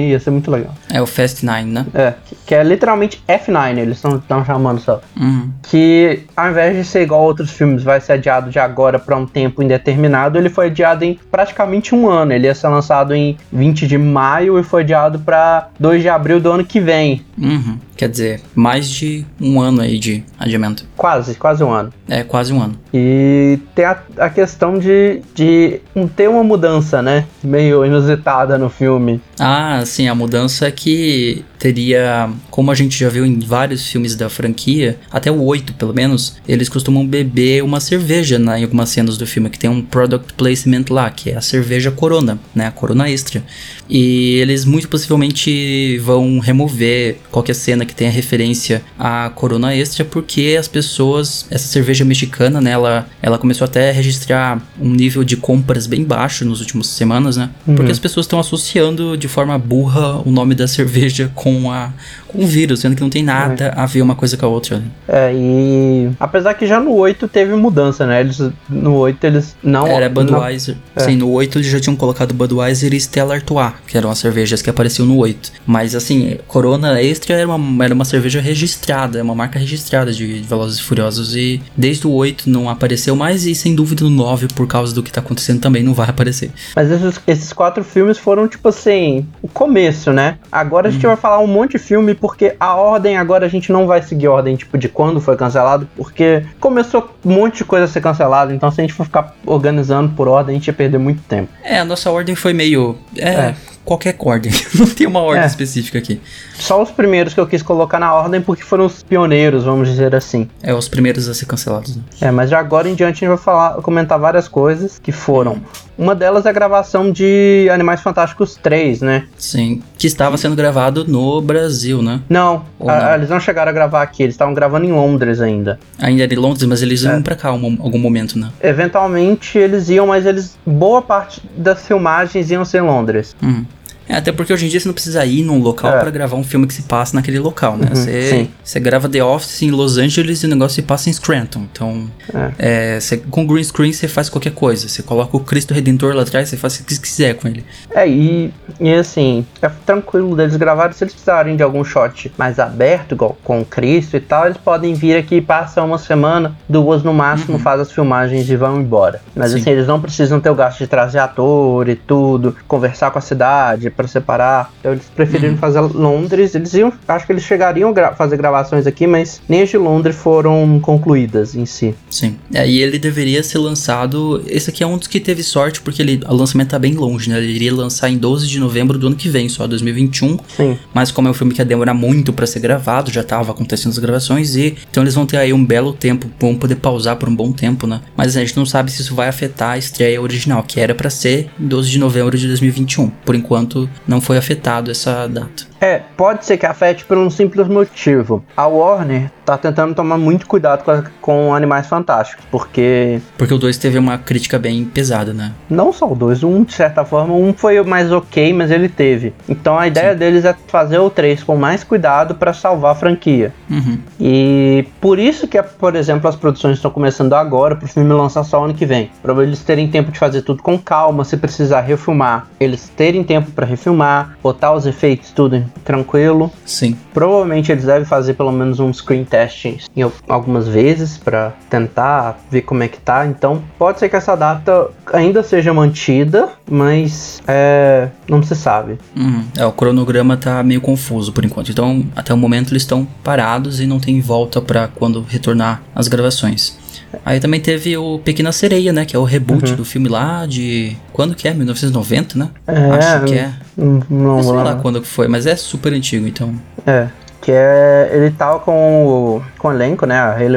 ia 0.08 0.20
ser 0.20 0.30
muito 0.30 0.50
legal. 0.50 0.72
É 0.92 1.00
o 1.00 1.06
Fast 1.06 1.44
Nine, 1.44 1.70
né? 1.72 1.86
É, 1.94 2.14
que, 2.26 2.36
que 2.46 2.54
é 2.54 2.62
literalmente 2.62 3.22
F9, 3.28 3.78
eles 3.78 3.96
estão 4.04 4.44
chamando 4.44 4.80
só. 4.80 5.00
Uhum. 5.16 5.50
Que 5.62 6.24
ao 6.36 6.50
invés 6.50 6.76
de 6.76 6.84
ser 6.84 7.02
igual 7.02 7.22
a 7.22 7.24
outros 7.24 7.50
filmes, 7.50 7.82
vai 7.82 8.00
ser 8.00 8.12
adiado 8.14 8.50
de 8.50 8.58
agora 8.58 8.98
para 8.98 9.16
um 9.16 9.26
tempo 9.26 9.62
indeterminado, 9.62 10.38
ele 10.38 10.48
foi 10.48 10.66
adiado 10.66 11.04
em 11.04 11.18
praticamente 11.30 11.94
um 11.94 12.08
ano. 12.08 12.32
Ele 12.32 12.46
ia 12.46 12.54
ser 12.54 12.68
lançado 12.68 13.14
em 13.14 13.36
20 13.52 13.65
de 13.72 13.96
maio 13.98 14.58
e 14.58 14.62
foi 14.62 14.82
adiado 14.82 15.18
para 15.18 15.68
2 15.80 16.02
de 16.02 16.08
abril 16.08 16.40
do 16.40 16.50
ano 16.50 16.64
que 16.64 16.80
vem. 16.80 17.22
Uhum. 17.36 17.78
Quer 17.96 18.10
dizer, 18.10 18.40
mais 18.54 18.88
de 18.88 19.24
um 19.40 19.58
ano 19.58 19.80
aí 19.80 19.98
de 19.98 20.22
adiamento. 20.38 20.84
Quase, 20.96 21.34
quase 21.34 21.64
um 21.64 21.72
ano. 21.72 21.92
É, 22.08 22.22
quase 22.22 22.52
um 22.52 22.60
ano. 22.60 22.78
E 22.92 23.58
tem 23.74 23.86
a, 23.86 23.98
a 24.18 24.28
questão 24.28 24.78
de, 24.78 25.22
de 25.34 25.80
ter 26.14 26.28
uma 26.28 26.44
mudança, 26.44 27.00
né? 27.00 27.24
Meio 27.42 27.84
inusitada 27.84 28.58
no 28.58 28.68
filme. 28.68 29.20
Ah, 29.40 29.82
sim, 29.86 30.08
a 30.08 30.14
mudança 30.14 30.66
é 30.66 30.70
que 30.70 31.42
teria, 31.58 32.30
como 32.50 32.70
a 32.70 32.74
gente 32.74 32.98
já 32.98 33.08
viu 33.08 33.24
em 33.24 33.38
vários 33.38 33.86
filmes 33.86 34.14
da 34.14 34.28
franquia, 34.28 34.98
até 35.10 35.30
o 35.30 35.42
8 35.42 35.74
pelo 35.74 35.94
menos, 35.94 36.36
eles 36.46 36.68
costumam 36.68 37.06
beber 37.06 37.62
uma 37.62 37.80
cerveja 37.80 38.38
na, 38.38 38.58
em 38.58 38.64
algumas 38.64 38.88
cenas 38.88 39.16
do 39.16 39.26
filme, 39.26 39.50
que 39.50 39.58
tem 39.58 39.68
um 39.70 39.82
product 39.82 40.34
placement 40.34 40.84
lá, 40.90 41.10
que 41.10 41.30
é 41.30 41.36
a 41.36 41.40
cerveja 41.40 41.90
Corona, 41.90 42.38
né, 42.54 42.66
a 42.66 42.70
Corona 42.70 43.08
Extra. 43.08 43.42
E 43.88 44.36
eles 44.36 44.64
muito 44.64 44.88
possivelmente 44.88 45.98
vão 45.98 46.38
remover 46.38 47.18
qualquer 47.30 47.54
cena 47.54 47.84
que 47.84 47.94
tenha 47.94 48.10
referência 48.10 48.82
à 48.98 49.30
Corona 49.30 49.74
Extra, 49.74 50.04
porque 50.04 50.56
as 50.58 50.68
pessoas, 50.68 51.46
essa 51.50 51.66
cerveja 51.66 52.04
mexicana, 52.04 52.60
né, 52.60 52.70
ela, 52.70 53.08
ela 53.22 53.38
começou 53.38 53.64
até 53.64 53.90
a 53.90 53.92
registrar 53.92 54.60
um 54.80 54.90
nível 54.90 55.24
de 55.24 55.36
compras 55.36 55.86
bem 55.86 56.04
baixo 56.04 56.44
nos 56.44 56.60
últimos 56.60 56.88
semanas, 56.88 57.36
né, 57.36 57.50
porque 57.64 57.92
as 57.92 57.98
pessoas 57.98 58.26
estão 58.26 58.38
associando 58.38 59.16
de 59.16 59.28
forma 59.28 59.58
burra 59.58 60.20
o 60.24 60.30
nome 60.30 60.54
da 60.54 60.66
cerveja 60.66 61.30
com 61.34 61.45
a 61.46 61.92
o 62.36 62.46
vírus, 62.46 62.80
sendo 62.80 62.94
que 62.96 63.02
não 63.02 63.10
tem 63.10 63.22
nada 63.22 63.72
a 63.76 63.86
ver 63.86 64.02
uma 64.02 64.14
coisa 64.14 64.36
com 64.36 64.46
a 64.46 64.48
outra. 64.48 64.82
É, 65.08 65.32
e. 65.34 66.10
Apesar 66.18 66.54
que 66.54 66.66
já 66.66 66.80
no 66.80 66.92
8 66.92 67.28
teve 67.28 67.54
mudança, 67.54 68.06
né? 68.06 68.20
Eles, 68.20 68.40
no 68.68 68.94
8 68.94 69.24
eles 69.24 69.56
não. 69.62 69.86
Era 69.86 70.08
não- 70.08 70.14
Budweiser. 70.14 70.76
É. 70.94 71.00
Sim, 71.00 71.16
no 71.16 71.30
8 71.30 71.58
eles 71.58 71.68
já 71.68 71.80
tinham 71.80 71.96
colocado 71.96 72.34
Budweiser 72.34 72.92
e 72.92 72.96
Stella 72.96 73.34
Artois, 73.34 73.72
que 73.86 73.96
eram 73.96 74.10
as 74.10 74.18
cervejas 74.18 74.62
que 74.62 74.70
apareciam 74.70 75.06
no 75.06 75.16
8. 75.16 75.52
Mas 75.66 75.94
assim, 75.94 76.38
Corona 76.46 77.00
Extra 77.00 77.34
era 77.34 77.48
uma, 77.48 77.84
era 77.84 77.94
uma 77.94 78.04
cerveja 78.04 78.40
registrada, 78.40 79.18
é 79.18 79.22
uma 79.22 79.34
marca 79.34 79.58
registrada 79.58 80.12
de, 80.12 80.40
Velozes 80.40 80.78
e 80.78 80.82
Furiosos. 80.82 81.36
E 81.36 81.60
desde 81.76 82.06
o 82.06 82.12
8 82.12 82.48
não 82.48 82.68
apareceu 82.68 83.14
mais, 83.16 83.46
e 83.46 83.54
sem 83.54 83.74
dúvida 83.74 84.04
no 84.04 84.10
9, 84.10 84.48
por 84.48 84.66
causa 84.66 84.94
do 84.94 85.02
que 85.02 85.12
tá 85.12 85.20
acontecendo, 85.20 85.60
também 85.60 85.82
não 85.82 85.94
vai 85.94 86.08
aparecer. 86.08 86.50
Mas 86.74 86.90
esses, 86.90 87.20
esses 87.26 87.52
quatro 87.52 87.84
filmes 87.84 88.18
foram, 88.18 88.48
tipo 88.48 88.68
assim, 88.68 89.26
o 89.42 89.48
começo, 89.48 90.12
né? 90.12 90.38
Agora 90.50 90.88
a 90.88 90.90
gente 90.90 91.06
vai 91.06 91.16
falar 91.16 91.38
um 91.40 91.46
monte 91.46 91.72
de 91.72 91.78
filme, 91.78 92.14
porque 92.26 92.56
a 92.58 92.74
ordem 92.74 93.16
agora 93.16 93.46
a 93.46 93.48
gente 93.48 93.70
não 93.70 93.86
vai 93.86 94.02
seguir 94.02 94.26
a 94.26 94.32
ordem, 94.32 94.56
tipo, 94.56 94.76
de 94.76 94.88
quando 94.88 95.20
foi 95.20 95.36
cancelado, 95.36 95.88
porque 95.94 96.44
começou 96.58 97.08
um 97.24 97.34
monte 97.34 97.58
de 97.58 97.64
coisa 97.64 97.84
a 97.84 97.88
ser 97.88 98.00
cancelada, 98.00 98.52
então 98.52 98.68
se 98.68 98.80
a 98.80 98.82
gente 98.82 98.92
for 98.92 99.06
ficar 99.06 99.36
organizando 99.46 100.08
por 100.08 100.26
ordem, 100.26 100.56
a 100.56 100.58
gente 100.58 100.66
ia 100.66 100.72
perder 100.72 100.98
muito 100.98 101.22
tempo. 101.22 101.48
É, 101.62 101.78
a 101.78 101.84
nossa 101.84 102.10
ordem 102.10 102.34
foi 102.34 102.52
meio. 102.52 102.98
É, 103.16 103.28
É. 103.30 103.54
qualquer 103.86 104.14
ordem. 104.18 104.52
não 104.78 104.86
tem 104.86 105.06
uma 105.06 105.20
ordem 105.20 105.44
É. 105.44 105.46
específica 105.46 105.96
aqui. 105.98 106.20
Só 106.58 106.82
os 106.82 106.90
primeiros 106.90 107.32
que 107.32 107.40
eu 107.40 107.46
quis 107.46 107.62
colocar 107.62 107.98
na 107.98 108.12
ordem, 108.14 108.40
porque 108.42 108.62
foram 108.62 108.84
os 108.84 109.02
pioneiros, 109.02 109.64
vamos 109.64 109.88
dizer 109.88 110.14
assim. 110.14 110.48
É 110.62 110.74
os 110.74 110.88
primeiros 110.88 111.28
a 111.28 111.34
ser 111.34 111.46
cancelados. 111.46 111.96
Né? 111.96 112.02
É, 112.20 112.30
mas 112.30 112.48
de 112.50 112.54
agora 112.54 112.88
em 112.88 112.94
diante 112.94 113.24
a 113.24 113.28
gente 113.28 113.28
vai 113.28 113.38
falar, 113.38 113.74
comentar 113.82 114.18
várias 114.18 114.48
coisas 114.48 114.98
que 114.98 115.12
foram. 115.12 115.60
Uma 115.98 116.14
delas 116.14 116.44
é 116.44 116.50
a 116.50 116.52
gravação 116.52 117.10
de 117.10 117.68
Animais 117.72 118.02
Fantásticos 118.02 118.54
3, 118.62 119.00
né? 119.00 119.24
Sim. 119.38 119.82
Que 119.96 120.06
estava 120.06 120.36
sendo 120.36 120.54
gravado 120.54 121.06
no 121.08 121.40
Brasil, 121.40 122.02
né? 122.02 122.20
Não, 122.28 122.64
a- 122.80 123.00
não? 123.00 123.14
eles 123.14 123.30
não 123.30 123.40
chegaram 123.40 123.70
a 123.70 123.72
gravar 123.72 124.02
aqui, 124.02 124.22
eles 124.22 124.34
estavam 124.34 124.52
gravando 124.52 124.84
em 124.84 124.92
Londres 124.92 125.40
ainda. 125.40 125.78
Ainda 125.98 126.22
era 126.24 126.34
em 126.34 126.36
Londres, 126.36 126.64
mas 126.64 126.82
eles 126.82 127.02
É. 127.04 127.08
iam 127.12 127.22
pra 127.22 127.34
cá 127.34 127.52
um, 127.52 127.78
algum 127.80 127.98
momento, 127.98 128.38
né? 128.38 128.50
Eventualmente 128.62 129.56
eles 129.58 129.88
iam, 129.88 130.06
mas 130.08 130.26
eles. 130.26 130.56
Boa 130.66 131.00
parte 131.00 131.42
das 131.56 131.86
filmagens 131.86 132.50
iam 132.50 132.64
ser 132.64 132.78
em 132.78 132.86
Londres. 132.86 133.34
Uhum. 133.42 133.64
É, 134.08 134.14
até 134.16 134.30
porque 134.32 134.52
hoje 134.52 134.66
em 134.66 134.68
dia 134.68 134.78
você 134.80 134.86
não 134.88 134.92
precisa 134.94 135.24
ir 135.24 135.42
num 135.42 135.58
local 135.60 135.92
É. 135.96 136.00
pra 136.00 136.10
gravar 136.10 136.36
um 136.36 136.44
filme 136.44 136.66
que 136.66 136.74
se 136.74 136.82
passa 136.82 137.14
naquele 137.16 137.38
local, 137.38 137.76
né? 137.76 137.88
Uhum, 137.88 137.94
Você, 137.94 138.30
sim. 138.30 138.50
você 138.62 138.78
grava 138.80 139.08
The 139.08 139.22
Office 139.22 139.62
em 139.62 139.70
Los 139.70 139.98
Angeles 139.98 140.42
e 140.42 140.46
o 140.46 140.48
negócio 140.48 140.76
se 140.76 140.82
passa 140.82 141.08
em 141.10 141.12
Scranton. 141.12 141.66
Então, 141.72 142.10
é, 142.58 143.00
você- 143.00 143.16
com 143.18 143.46
green 143.46 143.64
screen 143.64 143.92
você 143.92 144.06
faz 144.08 144.28
qualquer 144.28 144.52
coisa. 144.52 144.88
Você 144.88 145.02
coloca 145.02 145.36
o 145.36 145.40
Cristo 145.40 145.74
Redentor 145.74 146.14
lá 146.14 146.22
atrás, 146.22 146.48
você 146.48 146.56
faz 146.56 146.76
o 146.76 146.84
que 146.84 146.98
quiser 147.00 147.34
com 147.34 147.48
ele. 147.48 147.64
É, 147.90 148.08
e, 148.08 148.52
e 148.80 148.92
assim, 148.94 149.44
é 149.60 149.68
tranquilo 149.84 150.36
deles 150.36 150.56
gravarem. 150.56 150.92
Se 150.92 151.02
eles 151.04 151.12
precisarem 151.14 151.56
de 151.56 151.62
algum 151.62 151.82
shot 151.84 152.30
mais 152.38 152.58
aberto, 152.58 153.12
igual 153.14 153.36
com 153.42 153.60
o 153.60 153.64
Cristo 153.64 154.16
e 154.16 154.20
tal, 154.20 154.46
eles 154.46 154.56
podem 154.58 154.94
vir 154.94 155.16
aqui, 155.16 155.40
passam 155.40 155.86
uma 155.86 155.98
semana, 155.98 156.56
duas 156.68 157.02
no 157.02 157.12
máximo, 157.12 157.58
faz 157.58 157.80
as 157.80 157.90
filmagens 157.92 158.48
e 158.48 158.56
vão 158.56 158.80
embora. 158.80 159.20
Mas 159.34 159.50
Sim. 159.52 159.58
assim, 159.60 159.70
eles 159.70 159.86
não 159.86 160.00
precisam 160.00 160.38
ter 160.40 160.50
o 160.50 160.54
gasto 160.54 160.78
de 160.78 160.86
trazer 160.86 161.18
ator 161.18 161.88
e 161.88 161.96
tudo, 161.96 162.54
conversar 162.68 163.10
com 163.10 163.18
a 163.18 163.22
cidade 163.22 163.90
pra 163.96 164.06
separar. 164.06 164.72
Então 164.80 164.92
eles 164.92 165.04
preferiram 165.14 165.56
fazer 165.56 165.80
Londres. 165.80 166.54
Eles 166.54 166.74
iam, 166.74 166.92
acho 167.08 167.26
que 167.26 167.32
eles 167.32 167.42
chegariam 167.44 167.90
a 167.90 167.92
gra- 167.92 168.14
fazer 168.14 168.36
gravações 168.36 168.86
aqui, 168.86 169.06
mas 169.06 169.40
nem 169.48 169.62
as 169.62 169.68
de 169.70 169.78
Londres 169.78 170.16
foram 170.16 170.78
concluídas 170.80 171.54
em 171.54 171.66
si. 171.66 171.94
Sim. 172.10 172.36
É, 172.52 172.68
e 172.68 172.80
ele 172.80 172.98
deveria 172.98 173.42
ser 173.42 173.58
lançado. 173.58 174.42
Esse 174.46 174.70
aqui 174.70 174.82
é 174.82 174.86
um 174.86 174.98
dos 174.98 175.08
que 175.08 175.20
teve 175.20 175.42
sorte, 175.42 175.80
porque 175.80 176.02
ele, 176.02 176.20
o 176.28 176.34
lançamento 176.34 176.70
tá 176.70 176.78
bem 176.78 176.94
longe, 176.94 177.28
né? 177.30 177.38
Ele 177.38 177.52
iria 177.52 177.74
lançar 177.74 178.08
em 178.10 178.18
12 178.18 178.46
de 178.46 178.58
novembro 178.58 178.98
do 178.98 179.06
ano 179.08 179.16
que 179.16 179.28
vem, 179.28 179.48
só 179.48 179.66
2021. 179.66 180.38
Sim. 180.56 180.78
Mas 180.92 181.10
como 181.10 181.28
é 181.28 181.30
um 181.30 181.34
filme 181.34 181.52
que 181.54 181.60
ia 181.60 181.64
demorar 181.64 181.94
muito 181.94 182.32
pra 182.32 182.46
ser 182.46 182.60
gravado, 182.60 183.10
já 183.10 183.22
tava 183.22 183.52
acontecendo 183.52 183.92
as 183.92 183.98
gravações 183.98 184.56
e 184.56 184.76
então 184.90 185.02
eles 185.02 185.14
vão 185.14 185.26
ter 185.26 185.36
aí 185.36 185.52
um 185.52 185.64
belo 185.64 185.92
tempo, 185.92 186.28
vão 186.40 186.54
poder 186.56 186.76
pausar 186.76 187.16
por 187.16 187.28
um 187.28 187.34
bom 187.34 187.52
tempo, 187.52 187.86
né? 187.86 188.00
Mas 188.16 188.36
a 188.36 188.40
gente 188.40 188.56
não 188.56 188.66
sabe 188.66 188.90
se 188.90 189.02
isso 189.02 189.14
vai 189.14 189.28
afetar 189.28 189.70
a 189.72 189.78
estreia 189.78 190.20
original, 190.20 190.62
que 190.62 190.80
era 190.80 190.94
pra 190.94 191.10
ser 191.10 191.48
em 191.60 191.66
12 191.66 191.90
de 191.90 191.98
novembro 191.98 192.36
de 192.36 192.46
2021. 192.48 193.08
Por 193.24 193.34
enquanto, 193.34 193.85
não 194.06 194.20
foi 194.20 194.36
afetado 194.36 194.90
essa 194.90 195.26
data. 195.26 195.66
É, 195.80 196.00
pode 196.16 196.44
ser 196.44 196.56
que 196.56 196.64
afete 196.66 197.04
por 197.04 197.18
um 197.18 197.28
simples 197.28 197.68
motivo. 197.68 198.42
A 198.56 198.66
Warner 198.66 199.30
tá 199.44 199.56
tentando 199.58 199.94
tomar 199.94 200.16
muito 200.18 200.46
cuidado 200.46 200.82
com, 200.82 200.90
a- 200.90 201.04
com 201.20 201.54
Animais 201.54 201.86
Fantásticos, 201.86 202.44
porque 202.50 203.20
Porque 203.38 203.52
o 203.54 203.58
2 203.58 203.76
teve 203.78 203.98
uma 203.98 204.18
crítica 204.18 204.58
bem 204.58 204.84
pesada, 204.84 205.32
né? 205.32 205.52
não 205.70 205.92
só 205.92 206.10
o 206.10 206.14
dois, 206.16 206.42
um 206.42 206.64
de 206.64 206.72
certa 206.72 207.04
forma, 207.04 207.34
um 207.34 207.52
foi 207.52 207.80
mais 207.82 208.10
ok, 208.10 208.52
mas 208.52 208.70
ele 208.70 208.88
teve. 208.88 209.34
Então 209.48 209.78
a 209.78 209.86
ideia 209.86 210.14
deles 210.14 210.44
é 210.44 210.54
fazer 210.68 210.98
o 210.98 211.10
3 211.10 211.42
com 211.44 211.56
mais 211.56 211.84
cuidado 211.84 212.34
pra 212.34 212.52
salvar 212.52 212.92
a 212.92 212.94
franquia. 212.94 213.52
Uhum. 213.70 213.98
E 214.18 214.86
por 215.00 215.18
isso 215.18 215.46
que, 215.46 215.62
por 215.62 215.94
exemplo, 215.94 216.28
as 216.28 216.34
produções 216.36 216.76
estão 216.76 216.90
começando 216.90 217.34
agora 217.34 217.76
pro 217.76 217.86
filme 217.86 218.12
lançar 218.12 218.42
só 218.44 218.64
ano 218.64 218.74
que 218.74 218.86
vem. 218.86 219.10
Pra 219.22 219.34
eles 219.42 219.62
terem 219.62 219.88
tempo 219.88 220.10
de 220.10 220.18
fazer 220.18 220.42
tudo 220.42 220.62
com 220.62 220.78
calma, 220.78 221.24
se 221.24 221.36
precisar 221.36 221.82
refilmar, 221.82 222.48
eles 222.58 222.88
terem 222.96 223.22
tempo 223.22 223.50
pra 223.52 223.66
refilmar, 223.66 224.36
botar 224.42 224.72
os 224.72 224.86
efeitos 224.86 225.30
tudo 225.30 225.65
tranquilo. 225.84 226.50
Sim. 226.64 226.96
Provavelmente 227.12 227.70
eles 227.72 227.84
devem 227.84 228.04
fazer 228.04 228.34
pelo 228.34 228.52
menos 228.52 228.80
um 228.80 228.92
screen 228.92 229.24
testing 229.24 229.78
em 229.96 230.02
al- 230.02 230.12
algumas 230.28 230.66
vezes 230.68 231.16
pra 231.18 231.52
tentar 231.70 232.38
ver 232.50 232.62
como 232.62 232.82
é 232.82 232.88
que 232.88 232.98
tá. 232.98 233.26
Então 233.26 233.62
pode 233.78 233.98
ser 233.98 234.08
que 234.08 234.16
essa 234.16 234.34
data 234.36 234.88
ainda 235.12 235.42
seja 235.42 235.72
mantida, 235.72 236.48
mas 236.70 237.40
é, 237.46 238.08
não 238.28 238.42
se 238.42 238.54
sabe. 238.54 238.98
Uhum. 239.16 239.44
É, 239.56 239.64
o 239.64 239.72
cronograma 239.72 240.36
tá 240.36 240.62
meio 240.62 240.80
confuso 240.80 241.32
por 241.32 241.44
enquanto. 241.44 241.70
Então, 241.70 242.04
até 242.14 242.32
o 242.32 242.36
momento 242.36 242.72
eles 242.72 242.82
estão 242.82 243.06
parados 243.24 243.80
e 243.80 243.86
não 243.86 243.98
tem 244.00 244.20
volta 244.20 244.60
pra 244.60 244.88
quando 244.88 245.24
retornar 245.28 245.82
as 245.94 246.08
gravações. 246.08 246.78
Aí 247.24 247.40
também 247.40 247.60
teve 247.60 247.96
o 247.96 248.18
Pequena 248.18 248.52
Sereia, 248.52 248.92
né? 248.92 249.04
Que 249.04 249.16
é 249.16 249.18
o 249.18 249.24
reboot 249.24 249.74
do 249.74 249.84
filme 249.84 250.08
lá 250.08 250.44
de. 250.44 250.96
Quando 251.12 251.34
que 251.34 251.48
é? 251.48 251.54
1990, 251.54 252.38
né? 252.38 252.50
É, 252.66 252.90
Acho 252.90 253.24
que 253.24 253.34
é. 253.34 253.52
Não, 253.76 254.02
não 254.08 254.42
sei 254.42 254.52
lá 254.52 254.74
quando 254.76 255.02
foi, 255.04 255.28
mas 255.28 255.46
é 255.46 255.54
super 255.56 255.92
antigo, 255.92 256.26
então. 256.26 256.54
É. 256.86 257.08
Que 257.42 257.52
é. 257.52 258.10
Ele 258.12 258.30
tá 258.32 258.58
com 258.58 259.06
o, 259.06 259.42
com 259.58 259.68
o 259.68 259.72
elenco, 259.72 260.04
né? 260.04 260.16
A 260.18 260.32
Halle, 260.32 260.56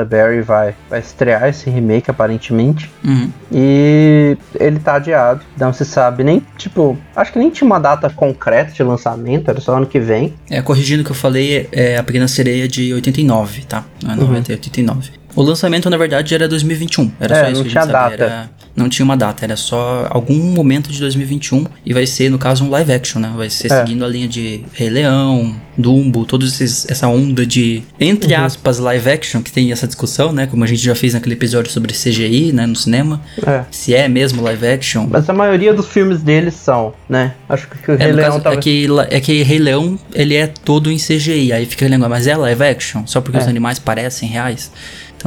a 0.00 0.04
Berry 0.04 0.42
vai, 0.42 0.74
vai 0.90 1.00
estrear 1.00 1.48
esse 1.48 1.70
remake, 1.70 2.10
aparentemente. 2.10 2.90
Uhum. 3.02 3.30
E 3.50 4.36
ele 4.60 4.78
tá 4.78 4.96
adiado. 4.96 5.40
Não 5.58 5.72
se 5.72 5.84
sabe 5.84 6.22
nem, 6.24 6.42
tipo, 6.58 6.98
acho 7.14 7.32
que 7.32 7.38
nem 7.38 7.48
tinha 7.48 7.64
uma 7.66 7.78
data 7.78 8.10
concreta 8.10 8.72
de 8.72 8.82
lançamento, 8.82 9.48
era 9.50 9.60
só 9.60 9.76
ano 9.76 9.86
que 9.86 9.98
vem. 9.98 10.34
É, 10.50 10.60
corrigindo 10.60 11.02
o 11.02 11.04
que 11.06 11.12
eu 11.12 11.16
falei, 11.16 11.68
é 11.72 11.96
a 11.96 12.02
Pequena 12.02 12.28
Sereia 12.28 12.68
de 12.68 12.92
89, 12.92 13.62
tá? 13.64 13.84
Não 14.02 14.12
é 14.12 14.16
90, 14.16 14.52
é 14.52 14.54
89. 14.56 15.10
O 15.34 15.42
lançamento, 15.42 15.88
na 15.88 15.96
verdade, 15.96 16.34
era 16.34 16.48
2021. 16.48 17.12
Era 17.20 17.36
É, 17.36 17.44
só 17.44 17.50
isso 17.50 17.62
não 17.62 17.62
que 17.62 17.68
a 17.68 17.70
tinha 17.70 17.82
gente 17.82 17.92
sabia. 17.92 18.16
data. 18.16 18.24
Era- 18.24 18.50
não 18.76 18.88
tinha 18.88 19.04
uma 19.04 19.16
data, 19.16 19.44
era 19.44 19.56
só 19.56 20.06
algum 20.10 20.36
momento 20.52 20.90
de 20.92 21.00
2021. 21.00 21.64
E 21.84 21.92
vai 21.94 22.06
ser, 22.06 22.30
no 22.30 22.38
caso, 22.38 22.62
um 22.64 22.70
live 22.70 22.92
action, 22.92 23.20
né? 23.20 23.32
Vai 23.36 23.48
ser 23.50 23.72
É. 23.72 23.80
seguindo 23.80 24.04
a 24.04 24.08
linha 24.08 24.28
de 24.28 24.60
Rei 24.74 24.90
Leão, 24.90 25.54
Dumbo, 25.78 26.24
todos 26.24 26.52
esses 26.54 26.86
essa 26.88 27.06
onda 27.08 27.44
de, 27.46 27.82
entre 28.00 28.34
Uhum. 28.34 28.44
aspas, 28.44 28.78
live 28.78 29.10
action, 29.10 29.42
que 29.42 29.50
tem 29.52 29.72
essa 29.72 29.86
discussão, 29.86 30.32
né? 30.32 30.46
Como 30.46 30.62
a 30.62 30.66
gente 30.66 30.82
já 30.82 30.94
fez 30.94 31.14
naquele 31.14 31.34
episódio 31.34 31.70
sobre 31.70 31.92
CGI, 31.92 32.52
né? 32.52 32.66
No 32.66 32.76
cinema. 32.76 33.20
É. 33.46 33.62
Se 33.70 33.94
é 33.94 34.08
mesmo 34.08 34.42
live 34.42 34.66
action. 34.66 35.06
Mas 35.10 35.28
a 35.28 35.32
maioria 35.32 35.72
dos 35.74 35.86
filmes 35.88 36.22
deles 36.22 36.54
são, 36.54 36.92
né? 37.08 37.34
Acho 37.48 37.68
que 37.68 37.90
o 37.90 37.94
É, 37.94 37.96
Rei 38.04 38.12
Leão 38.12 38.30
caso, 38.32 38.42
tava. 38.42 38.56
é, 38.56 38.58
que, 38.58 38.86
é 39.10 39.20
que 39.20 39.42
Rei 39.42 39.58
Leão, 39.58 39.98
ele 40.14 40.34
é 40.34 40.46
todo 40.46 40.90
em 40.90 40.96
CGI. 40.98 41.52
Aí 41.52 41.64
fica 41.66 41.84
aquele 41.84 41.90
negócio, 41.90 42.10
mas 42.10 42.26
é 42.26 42.36
live 42.36 42.62
action? 42.62 43.02
Só 43.06 43.20
porque 43.20 43.38
É. 43.38 43.40
os 43.40 43.46
animais 43.46 43.78
parecem 43.78 44.28
reais? 44.28 44.70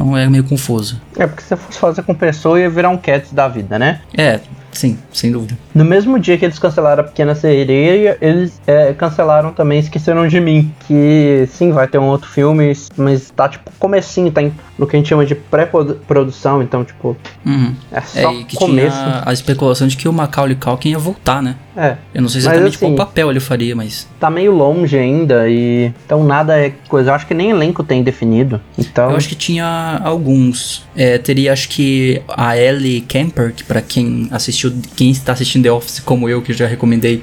Então 0.00 0.16
é 0.16 0.26
meio 0.30 0.44
confuso. 0.44 0.98
É 1.14 1.26
porque 1.26 1.42
se 1.42 1.54
fosse 1.54 1.78
fazer 1.78 2.02
com 2.02 2.14
pessoa 2.14 2.58
ia 2.58 2.70
virar 2.70 2.88
um 2.88 2.96
Cats 2.96 3.32
da 3.32 3.46
vida, 3.46 3.78
né? 3.78 4.00
É, 4.16 4.40
sim, 4.72 4.98
sem 5.12 5.30
dúvida. 5.32 5.56
No 5.74 5.84
mesmo 5.84 6.18
dia 6.18 6.36
que 6.38 6.44
eles 6.44 6.58
cancelaram 6.58 7.02
a 7.02 7.06
Pequena 7.06 7.34
Sereia, 7.34 8.16
eles 8.20 8.60
é, 8.66 8.92
cancelaram 8.92 9.52
também 9.52 9.78
Esqueceram 9.78 10.26
de 10.28 10.40
Mim. 10.40 10.72
Que 10.86 11.46
sim, 11.52 11.72
vai 11.72 11.86
ter 11.88 11.98
um 11.98 12.04
outro 12.08 12.28
filme, 12.28 12.72
mas 12.96 13.30
tá 13.30 13.48
tipo 13.48 13.70
comecinho, 13.78 14.30
tá 14.30 14.42
em- 14.42 14.52
no 14.78 14.86
que 14.86 14.96
a 14.96 14.98
gente 14.98 15.08
chama 15.08 15.24
de 15.26 15.34
pré-produção, 15.34 16.62
então 16.62 16.84
tipo, 16.84 17.16
Uhum. 17.44 17.74
é 17.92 17.98
É, 17.98 18.00
só 18.00 18.32
e 18.32 18.44
que 18.44 18.56
começo. 18.56 18.96
tinha 18.96 19.22
a 19.24 19.32
especulação 19.32 19.86
de 19.86 19.96
que 19.96 20.08
o 20.08 20.12
Macaulay 20.12 20.54
Culkin 20.56 20.90
ia 20.90 20.98
voltar, 20.98 21.42
né? 21.42 21.56
É, 21.76 21.96
Eu 22.12 22.20
não 22.22 22.28
sei 22.28 22.40
Mas, 22.42 22.46
exatamente 22.52 22.78
qual 22.78 22.88
assim, 22.90 22.96
papel 22.96 23.30
ele 23.30 23.40
faria, 23.40 23.74
mas... 23.76 24.06
tá 24.18 24.28
meio 24.28 24.52
longe 24.52 24.98
ainda 24.98 25.48
e 25.48 25.92
então 26.04 26.24
nada 26.24 26.58
é 26.58 26.70
coisa. 26.88 27.10
Eu 27.10 27.14
acho 27.14 27.26
que 27.26 27.32
nem 27.32 27.50
elenco 27.50 27.82
tem 27.84 28.02
definido. 28.02 28.60
Então, 28.76 29.10
Eu 29.10 29.16
acho 29.16 29.28
que 29.28 29.34
tinha 29.36 30.00
alguns. 30.04 30.84
É, 30.96 31.16
teria, 31.16 31.52
acho 31.52 31.68
que, 31.68 32.20
a 32.28 32.56
Ellie 32.58 33.00
Kemper, 33.02 33.54
que 33.54 33.62
pra 33.64 33.80
quem 33.80 34.28
assistiu, 34.32 34.59
quem 34.96 35.10
está 35.10 35.32
assistindo 35.32 35.62
The 35.62 35.72
Office 35.72 36.00
como 36.00 36.28
eu, 36.28 36.42
que 36.42 36.52
já 36.52 36.66
recomendei, 36.66 37.22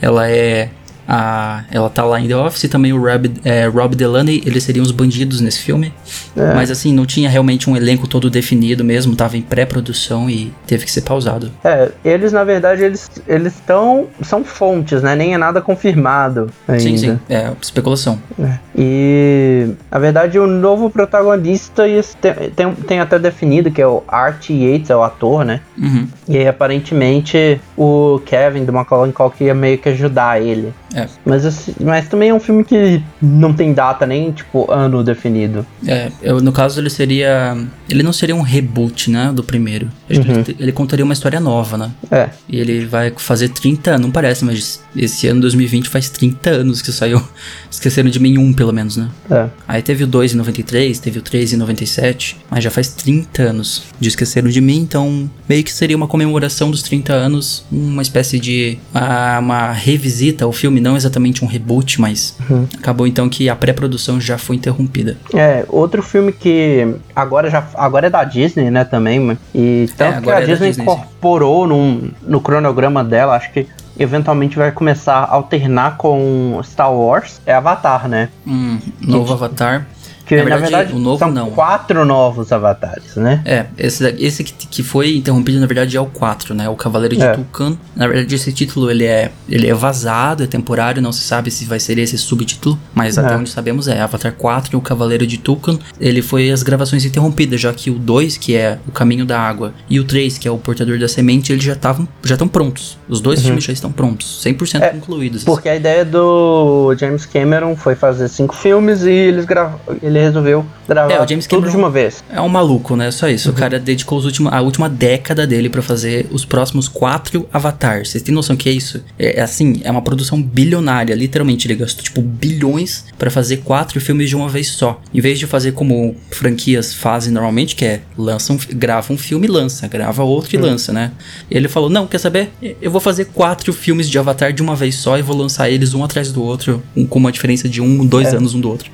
ela 0.00 0.30
é... 0.30 0.70
A, 1.08 1.64
ela 1.70 1.88
tá 1.88 2.04
lá 2.04 2.20
em 2.20 2.28
The 2.28 2.36
Office 2.36 2.64
e 2.64 2.68
também 2.68 2.92
o 2.92 3.00
Rob, 3.00 3.32
é, 3.42 3.66
Rob 3.66 3.96
Delaney, 3.96 4.42
eles 4.44 4.62
seriam 4.62 4.82
os 4.82 4.90
bandidos 4.90 5.40
nesse 5.40 5.60
filme. 5.60 5.90
É. 6.36 6.54
Mas 6.54 6.70
assim, 6.70 6.92
não 6.92 7.06
tinha 7.06 7.30
realmente 7.30 7.70
um 7.70 7.76
elenco 7.76 8.06
todo 8.06 8.28
definido 8.28 8.84
mesmo, 8.84 9.16
tava 9.16 9.36
em 9.38 9.42
pré-produção 9.42 10.28
e 10.28 10.52
teve 10.66 10.84
que 10.84 10.92
ser 10.92 11.00
pausado. 11.00 11.50
é, 11.64 11.90
eles 12.04 12.32
na 12.32 12.44
verdade 12.44 12.84
eles 12.84 13.10
eles 13.26 13.54
estão 13.54 14.06
são 14.22 14.44
fontes, 14.44 15.02
né? 15.02 15.16
Nem 15.16 15.34
é 15.34 15.38
nada 15.38 15.60
confirmado 15.62 16.50
ainda. 16.66 16.82
Sim, 16.82 16.98
sim, 16.98 17.18
é 17.30 17.52
especulação. 17.60 18.18
É. 18.38 18.58
E 18.76 19.68
na 19.90 19.98
verdade 19.98 20.38
o 20.38 20.46
novo 20.46 20.90
protagonista 20.90 21.84
tem, 22.20 22.34
tem, 22.50 22.74
tem 22.74 23.00
até 23.00 23.18
definido 23.18 23.70
que 23.70 23.80
é 23.80 23.86
o 23.86 24.02
Art 24.06 24.50
Yates, 24.50 24.90
é 24.90 24.96
o 24.96 25.02
ator, 25.02 25.44
né? 25.44 25.60
Uhum. 25.78 26.06
E 26.28 26.36
aí 26.36 26.46
aparentemente 26.46 27.60
o 27.76 28.20
Kevin 28.26 28.64
do 28.64 28.72
Macaulay 28.72 29.12
Culkin 29.12 29.44
ia 29.44 29.54
meio 29.54 29.78
que 29.78 29.88
ajudar 29.88 30.42
ele. 30.42 30.72
É. 30.94 31.06
Mas, 31.24 31.44
assim, 31.44 31.74
mas 31.80 32.08
também 32.08 32.30
é 32.30 32.34
um 32.34 32.40
filme 32.40 32.64
que 32.64 33.02
não 33.20 33.52
tem 33.52 33.72
data 33.72 34.06
nem 34.06 34.32
tipo 34.32 34.70
ano 34.70 35.04
definido. 35.04 35.66
É, 35.86 36.10
eu, 36.22 36.40
no 36.40 36.52
caso 36.52 36.80
ele 36.80 36.90
seria. 36.90 37.56
Ele 37.88 38.02
não 38.02 38.12
seria 38.12 38.34
um 38.34 38.40
reboot, 38.40 39.10
né? 39.10 39.32
Do 39.34 39.42
primeiro. 39.42 39.90
Uhum. 40.10 40.40
ele, 40.40 40.56
ele 40.58 40.72
contaria 40.72 41.04
uma 41.04 41.12
história 41.12 41.40
nova, 41.40 41.76
né? 41.76 41.90
É. 42.10 42.30
E 42.48 42.58
ele 42.58 42.86
vai 42.86 43.12
fazer 43.16 43.50
30 43.50 43.90
anos, 43.90 44.02
não 44.02 44.10
parece, 44.10 44.44
mas 44.44 44.82
esse 44.96 45.26
ano 45.26 45.40
2020 45.42 45.88
faz 45.88 46.08
30 46.08 46.50
anos 46.50 46.82
que 46.82 46.90
saiu. 46.92 47.22
Esqueceram 47.70 48.08
de 48.08 48.18
mim 48.18 48.38
um, 48.38 48.52
pelo 48.52 48.72
menos, 48.72 48.96
né? 48.96 49.08
É. 49.30 49.46
Aí 49.66 49.82
teve 49.82 50.04
o 50.04 50.06
2 50.06 50.34
em 50.34 50.36
93, 50.36 50.98
teve 50.98 51.18
o 51.18 51.22
3 51.22 51.52
em 51.52 51.56
97, 51.56 52.36
mas 52.50 52.64
já 52.64 52.70
faz 52.70 52.88
30 52.88 53.42
anos 53.42 53.84
de 54.00 54.08
Esqueceram 54.08 54.48
de 54.48 54.60
Mim, 54.60 54.78
então 54.78 55.30
meio 55.48 55.62
que 55.62 55.72
seria 55.72 55.96
uma 55.96 56.06
comemoração 56.06 56.70
dos 56.70 56.82
30 56.82 57.12
anos, 57.12 57.64
uma 57.70 58.02
espécie 58.02 58.38
de 58.38 58.78
ah, 58.94 59.38
uma 59.40 59.72
revisita 59.72 60.44
ao 60.44 60.52
filme, 60.52 60.77
não 60.80 60.96
exatamente 60.96 61.44
um 61.44 61.48
reboot, 61.48 62.00
mas 62.00 62.36
Uhum. 62.48 62.66
acabou 62.78 63.06
então 63.06 63.28
que 63.28 63.48
a 63.48 63.56
pré-produção 63.56 64.20
já 64.20 64.38
foi 64.38 64.56
interrompida. 64.56 65.16
É, 65.34 65.64
outro 65.68 66.02
filme 66.02 66.32
que 66.32 66.94
agora 67.14 67.50
já 67.50 67.66
agora 67.74 68.06
é 68.06 68.10
da 68.10 68.24
Disney, 68.24 68.70
né, 68.70 68.84
também, 68.84 69.36
e 69.54 69.88
tanto 69.96 70.12
que 70.12 70.18
agora 70.18 70.38
a 70.38 70.42
é 70.42 70.46
Disney 70.46 70.68
Disney, 70.68 70.82
incorporou 70.84 71.66
num, 71.66 72.10
no 72.22 72.40
cronograma 72.40 73.02
dela, 73.04 73.36
acho 73.36 73.52
que 73.52 73.66
eventualmente 73.98 74.56
vai 74.56 74.70
começar 74.70 75.16
a 75.24 75.32
alternar 75.32 75.96
com 75.96 76.60
Star 76.62 76.92
Wars, 76.92 77.40
é 77.44 77.52
Avatar, 77.52 78.08
né? 78.08 78.28
Hum, 78.46 78.78
novo 79.00 79.32
Avatar. 79.32 79.86
Que 80.28 80.36
Na 80.36 80.42
na 80.44 80.48
verdade, 80.56 80.72
verdade, 80.74 80.92
o 80.94 80.98
novo 80.98 81.18
são 81.18 81.30
não. 81.32 81.50
quatro 81.50 82.04
novos 82.04 82.52
avatares, 82.52 83.16
né? 83.16 83.40
É, 83.46 83.64
esse, 83.78 84.04
esse 84.18 84.44
que, 84.44 84.52
que 84.66 84.82
foi 84.82 85.16
interrompido, 85.16 85.58
na 85.58 85.66
verdade, 85.66 85.96
é 85.96 86.00
o 86.00 86.06
4, 86.06 86.54
né? 86.54 86.68
O 86.68 86.76
Cavaleiro 86.76 87.16
de 87.16 87.22
É. 87.22 87.32
Tulkan. 87.32 87.76
Na 87.96 88.06
verdade, 88.06 88.34
esse 88.34 88.52
título, 88.52 88.90
ele 88.90 89.04
é, 89.04 89.30
ele 89.48 89.66
é 89.68 89.74
vazado, 89.74 90.42
é 90.42 90.46
temporário, 90.46 91.00
não 91.00 91.12
se 91.12 91.22
sabe 91.22 91.50
se 91.50 91.64
vai 91.64 91.80
ser 91.80 91.98
esse 91.98 92.18
subtítulo, 92.18 92.78
mas 92.94 93.16
até 93.16 93.32
É. 93.32 93.36
onde 93.36 93.48
sabemos 93.48 93.88
é 93.88 94.00
Avatar 94.00 94.32
4 94.32 94.74
e 94.74 94.76
o 94.76 94.80
Cavaleiro 94.82 95.26
de 95.26 95.38
Tulkan. 95.38 95.78
Ele 95.98 96.20
foi 96.20 96.50
as 96.50 96.62
gravações 96.62 97.04
interrompidas, 97.06 97.60
já 97.60 97.72
que 97.72 97.90
o 97.90 97.94
2, 97.98 98.36
que 98.36 98.54
é 98.54 98.78
o 98.86 98.92
Caminho 98.92 99.24
da 99.24 99.40
Água, 99.40 99.72
e 99.88 99.98
o 99.98 100.04
3, 100.04 100.36
que 100.36 100.46
é 100.46 100.50
o 100.50 100.58
Portador 100.58 100.98
da 100.98 101.08
Semente, 101.08 101.52
eles 101.52 101.64
já 101.64 101.72
estavam 101.72 102.06
já 102.22 102.34
estão 102.34 102.46
prontos. 102.48 102.98
Os 103.08 103.20
dois 103.22 103.40
filmes 103.42 103.64
já 103.64 103.72
estão 103.72 103.90
prontos, 103.90 104.42
100% 104.44 104.78
Uhum. 104.78 104.84
É, 104.84 104.88
concluídos. 104.90 105.44
Porque 105.44 105.68
a 105.68 105.74
ideia 105.76 106.04
do 106.04 106.94
James 106.98 107.24
Cameron 107.24 107.74
foi 107.76 107.94
fazer 107.94 108.28
cinco 108.28 108.54
filmes 108.54 109.02
e 109.04 109.10
eles 109.10 109.44
grav... 109.46 109.72
ele 110.02 110.17
resolveu 110.22 110.64
gravar 110.88 111.12
É, 111.12 111.22
o 111.22 111.28
James 111.28 111.46
tudo 111.46 111.60
Cameron- 111.60 111.70
de 111.72 111.76
uma 111.76 111.90
vez. 111.90 112.22
É 112.32 112.40
um 112.40 112.48
maluco, 112.48 112.96
né? 112.96 113.10
Só 113.10 113.26
Uhum. 113.26 113.32
isso. 113.32 113.50
O 113.50 113.52
cara 113.52 113.78
dedicou 113.78 114.18
os 114.18 114.24
últimos, 114.24 114.52
a 114.52 114.60
última 114.60 114.88
década 114.88 115.46
dele 115.46 115.68
pra 115.68 115.82
fazer 115.82 116.26
os 116.30 116.44
próximos 116.44 116.88
quatro 116.88 117.48
Avatars. 117.52 118.10
Vocês 118.10 118.22
têm 118.22 118.34
noção 118.34 118.56
que 118.56 118.68
é 118.68 118.72
isso? 118.72 119.02
É, 119.18 119.38
é 119.40 119.42
assim, 119.42 119.80
é 119.84 119.90
uma 119.90 120.02
produção 120.02 120.40
bilionária. 120.42 121.14
Literalmente, 121.14 121.66
ele 121.66 121.74
gastou, 121.76 122.02
tipo, 122.04 122.20
bilhões 122.22 123.04
pra 123.18 123.30
fazer 123.30 123.58
quatro 123.58 124.00
filmes 124.00 124.28
de 124.28 124.36
uma 124.36 124.48
vez 124.48 124.68
só. 124.68 125.00
Em 125.12 125.20
vez 125.20 125.38
de 125.38 125.46
fazer 125.46 125.72
como 125.72 126.16
franquias 126.30 126.94
fazem 126.94 127.32
normalmente, 127.32 127.74
que 127.76 127.84
é 127.84 128.00
lançam, 128.16 128.58
grava 128.70 129.12
um 129.12 129.18
filme 129.18 129.46
e 129.46 129.50
lança, 129.50 129.86
grava 129.88 130.22
outro 130.22 130.54
e 130.54 130.58
lança, 130.58 130.92
né? 130.92 131.12
Ele 131.50 131.68
falou: 131.68 131.88
Não, 131.90 132.06
quer 132.06 132.18
saber? 132.18 132.50
Eu 132.80 132.90
vou 132.90 133.00
fazer 133.00 133.26
quatro 133.26 133.72
filmes 133.72 134.08
de 134.08 134.18
Avatar 134.18 134.52
de 134.52 134.62
uma 134.62 134.74
vez 134.74 134.94
só 134.96 135.18
e 135.18 135.22
vou 135.22 135.36
lançar 135.36 135.68
eles 135.70 135.94
um 135.94 136.02
atrás 136.04 136.32
do 136.32 136.42
outro, 136.42 136.82
um- 136.96 137.06
com 137.06 137.18
uma 137.18 137.30
diferença 137.32 137.68
de 137.68 137.80
um, 137.80 138.06
dois 138.06 138.32
É. 138.32 138.36
anos 138.36 138.54
um 138.54 138.60
do 138.60 138.68
outro. 138.68 138.90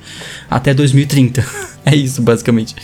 Até 0.49 0.73
2030. 0.73 1.14
é 1.85 1.95
isso, 1.95 2.21
basicamente. 2.21 2.75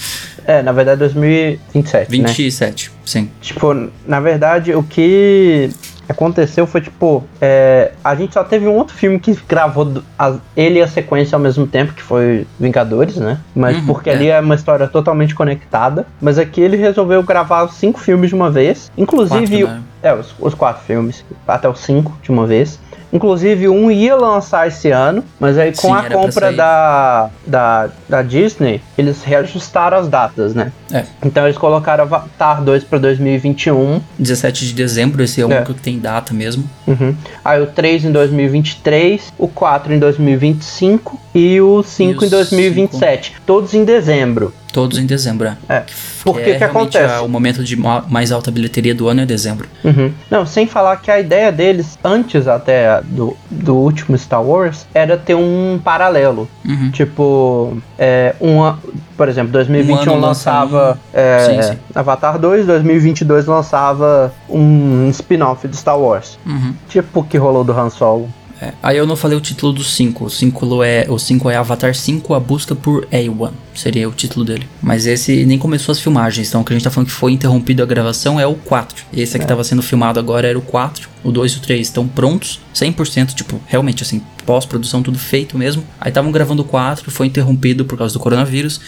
É, 0.46 0.62
na 0.62 0.72
verdade 0.72 1.00
2027, 1.00 2.12
né? 2.22 2.28
27, 2.28 2.92
sim. 3.06 3.30
Tipo, 3.42 3.90
na 4.08 4.20
verdade, 4.20 4.74
o 4.74 4.82
que 4.84 5.70
aconteceu 6.10 6.68
foi 6.68 6.82
tipo. 6.82 7.24
é, 7.40 7.92
a 8.04 8.16
gente 8.16 8.34
só 8.34 8.44
teve 8.44 8.68
um 8.68 8.76
outro 8.76 8.96
filme 8.96 9.20
que 9.20 9.38
gravou 9.48 10.02
a- 10.20 10.36
ele 10.58 10.80
e 10.80 10.82
a 10.82 10.88
sequência 10.88 11.36
ao 11.36 11.40
mesmo 11.42 11.66
tempo, 11.68 11.94
que 11.94 12.02
foi 12.02 12.46
Vingadores, 12.60 13.16
né? 13.18 13.38
Mas 13.56 13.78
Uhum, 13.78 13.86
porque 13.86 14.10
é. 14.10 14.14
ali 14.14 14.28
é 14.30 14.40
uma 14.40 14.56
história 14.56 14.88
totalmente 14.88 15.34
conectada. 15.36 16.06
Mas 16.20 16.38
aqui 16.38 16.60
ele 16.60 16.76
resolveu 16.78 17.24
gravar 17.24 17.64
os 17.64 17.76
cinco 17.76 18.00
filmes 18.00 18.30
de 18.30 18.36
uma 18.36 18.50
vez. 18.52 18.92
Inclusive. 18.98 19.62
Quatro, 19.62 19.68
né? 19.68 19.82
É, 20.04 20.14
os, 20.14 20.34
os 20.40 20.54
quatro 20.54 20.84
filmes, 20.84 21.24
até 21.48 21.70
os 21.70 21.80
cinco 21.80 22.18
de 22.24 22.32
uma 22.32 22.48
vez. 22.48 22.80
Inclusive, 23.14 23.68
um 23.68 23.92
ia 23.92 24.16
lançar 24.16 24.70
esse 24.70 24.90
ano, 24.90 25.22
mas 25.38 25.58
aí 25.58 25.74
com 25.76 25.90
Sim, 25.90 25.94
a 25.94 26.10
compra 26.10 26.54
da, 26.54 27.30
da, 27.46 27.90
da 28.08 28.22
Disney, 28.22 28.82
eles 28.98 29.22
reajustaram 29.22 29.98
as 29.98 30.08
datas, 30.08 30.56
né? 30.56 30.72
É. 30.94 31.04
Então 31.22 31.44
eles 31.46 31.58
colocaram 31.58 32.06
Avatar 32.06 32.64
2 32.64 32.86
pra 32.86 32.98
2021, 33.00 34.00
17 34.18 34.66
de 34.68 34.74
dezembro, 34.74 35.22
esse 35.22 35.42
é 35.42 35.46
o 35.46 35.52
É. 35.52 35.58
único 35.58 35.74
que 35.74 35.82
tem 35.82 36.00
data 36.00 36.34
mesmo. 36.34 36.64
uhum. 36.88 37.14
aí 37.44 37.62
o 37.62 37.68
3 37.68 38.06
em 38.06 38.12
2023, 38.14 39.34
o 39.38 39.50
4 39.50 39.94
em 39.94 40.00
2025 40.00 41.20
e 41.36 41.60
o 41.62 41.84
5 41.84 42.12
E 42.12 42.14
em 42.14 42.18
os 42.26 42.30
2027. 42.30 43.34
Todos 43.46 43.74
em 43.74 43.84
dezembro. 43.84 44.54
Todos 44.72 44.98
em 44.98 45.06
dezembro, 45.06 45.48
é. 45.48 45.58
É. 45.70 45.84
Por 46.24 46.38
Que 46.38 46.44
que 46.44 46.50
é 46.50 46.54
que 46.54 46.60
realmente 46.60 46.98
acontece? 46.98 47.14
a- 47.20 47.22
o 47.24 47.28
momento 47.30 47.64
de 47.64 47.76
ma- 47.76 48.04
mais 48.08 48.32
alta 48.32 48.50
bilheteria 48.52 48.94
do 48.96 49.08
ano 49.08 49.22
é 49.22 49.26
dezembro. 49.26 49.68
Uhum. 49.84 50.12
Não, 50.30 50.46
sem 50.46 50.66
falar 50.68 50.98
que 50.98 51.10
a 51.12 51.20
ideia 51.20 51.52
deles, 51.52 51.98
antes 52.04 52.48
até 52.48 53.02
do, 53.04 53.36
do 53.50 53.76
último 53.76 54.18
Star 54.18 54.42
Wars, 54.44 54.86
era 54.94 55.18
ter 55.18 55.36
um 55.36 55.80
paralelo. 55.84 56.48
Uhum. 56.66 56.92
Tipo, 56.92 57.78
é, 57.98 58.36
uma, 58.40 58.80
por 59.18 59.28
exemplo, 59.28 59.52
2021 59.52 60.14
Um 60.14 60.20
lançava 60.20 60.98
é, 61.14 61.40
Sim, 61.40 61.62
sim. 61.74 61.78
Avatar 61.94 62.38
2, 62.40 62.66
2022 62.66 63.46
lançava 63.46 64.34
um 64.50 65.10
spin-off 65.10 65.68
de 65.68 65.76
Star 65.76 66.00
Wars. 66.00 66.38
Uhum. 66.46 66.74
Tipo 66.88 67.20
o 67.22 67.24
que 67.24 67.38
rolou 67.38 67.64
do 67.64 67.72
Han 67.78 67.90
Solo. 67.90 68.30
É. 68.62 68.74
Aí 68.84 68.98
eu 68.98 69.08
não 69.08 69.16
falei 69.16 69.36
o 69.36 69.42
título 69.42 69.74
do 69.74 69.84
5. 69.84 70.26
O 70.26 70.30
5 70.30 70.84
é, 70.84 71.06
o 71.10 71.18
5 71.18 71.50
é 71.50 71.56
Avatar 71.56 71.96
5, 71.96 72.34
a 72.36 72.40
busca 72.40 72.76
por 72.76 73.08
A1. 73.08 73.52
Seria 73.74 74.08
o 74.08 74.12
título 74.12 74.46
dele. 74.46 74.68
Mas 74.82 75.08
esse 75.08 75.44
nem 75.46 75.58
começou 75.58 75.92
as 75.92 76.00
filmagens. 76.00 76.48
Então 76.48 76.62
o 76.62 76.64
que 76.64 76.72
a 76.72 76.76
gente 76.76 76.84
tá 76.84 76.92
falando 76.92 77.08
que 77.08 77.14
foi 77.14 77.32
interrompido 77.32 77.82
a 77.82 77.86
gravação 77.86 78.40
é 78.40 78.46
o 78.46 78.54
4. 78.54 79.06
Esse 79.12 79.36
aqui 79.36 79.48
tava 79.48 79.64
sendo 79.64 79.82
filmado 79.82 80.20
agora 80.20 80.48
era 80.48 80.60
o 80.60 80.62
4. 80.62 81.10
O 81.24 81.32
2 81.32 81.54
e 81.54 81.58
o 81.58 81.60
3 81.62 81.88
estão 81.88 82.08
prontos. 82.08 82.60
100%, 82.76 83.34
tipo, 83.34 83.60
realmente 83.66 84.04
assim, 84.04 84.22
pós-produção, 84.46 85.02
tudo 85.02 85.18
feito 85.18 85.58
mesmo. 85.58 85.84
Aí 86.00 86.10
estavam 86.10 86.32
gravando 86.32 86.62
o 86.62 86.66
4, 86.66 87.10
foi 87.10 87.26
interrompido 87.26 87.84
por 87.86 87.98
causa 87.98 88.14
do 88.14 88.20
coronavírus. 88.20 88.80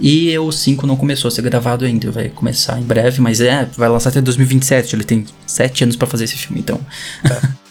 E 0.00 0.38
o 0.38 0.52
5 0.52 0.86
não 0.86 0.96
começou 0.96 1.28
a 1.28 1.30
ser 1.32 1.42
gravado 1.42 1.84
ainda. 1.84 2.12
Vai 2.12 2.28
começar 2.28 2.78
em 2.78 2.84
breve, 2.84 3.20
mas 3.20 3.40
é, 3.40 3.68
vai 3.76 3.88
lançar 3.88 4.10
até 4.10 4.20
2027. 4.20 4.94
Ele 4.94 5.04
tem 5.04 5.24
7 5.46 5.82
anos 5.82 5.96
pra 5.96 6.06
fazer 6.06 6.24
esse 6.24 6.36
filme, 6.36 6.60
então. 6.60 6.78
Coronavirus! 7.22 7.56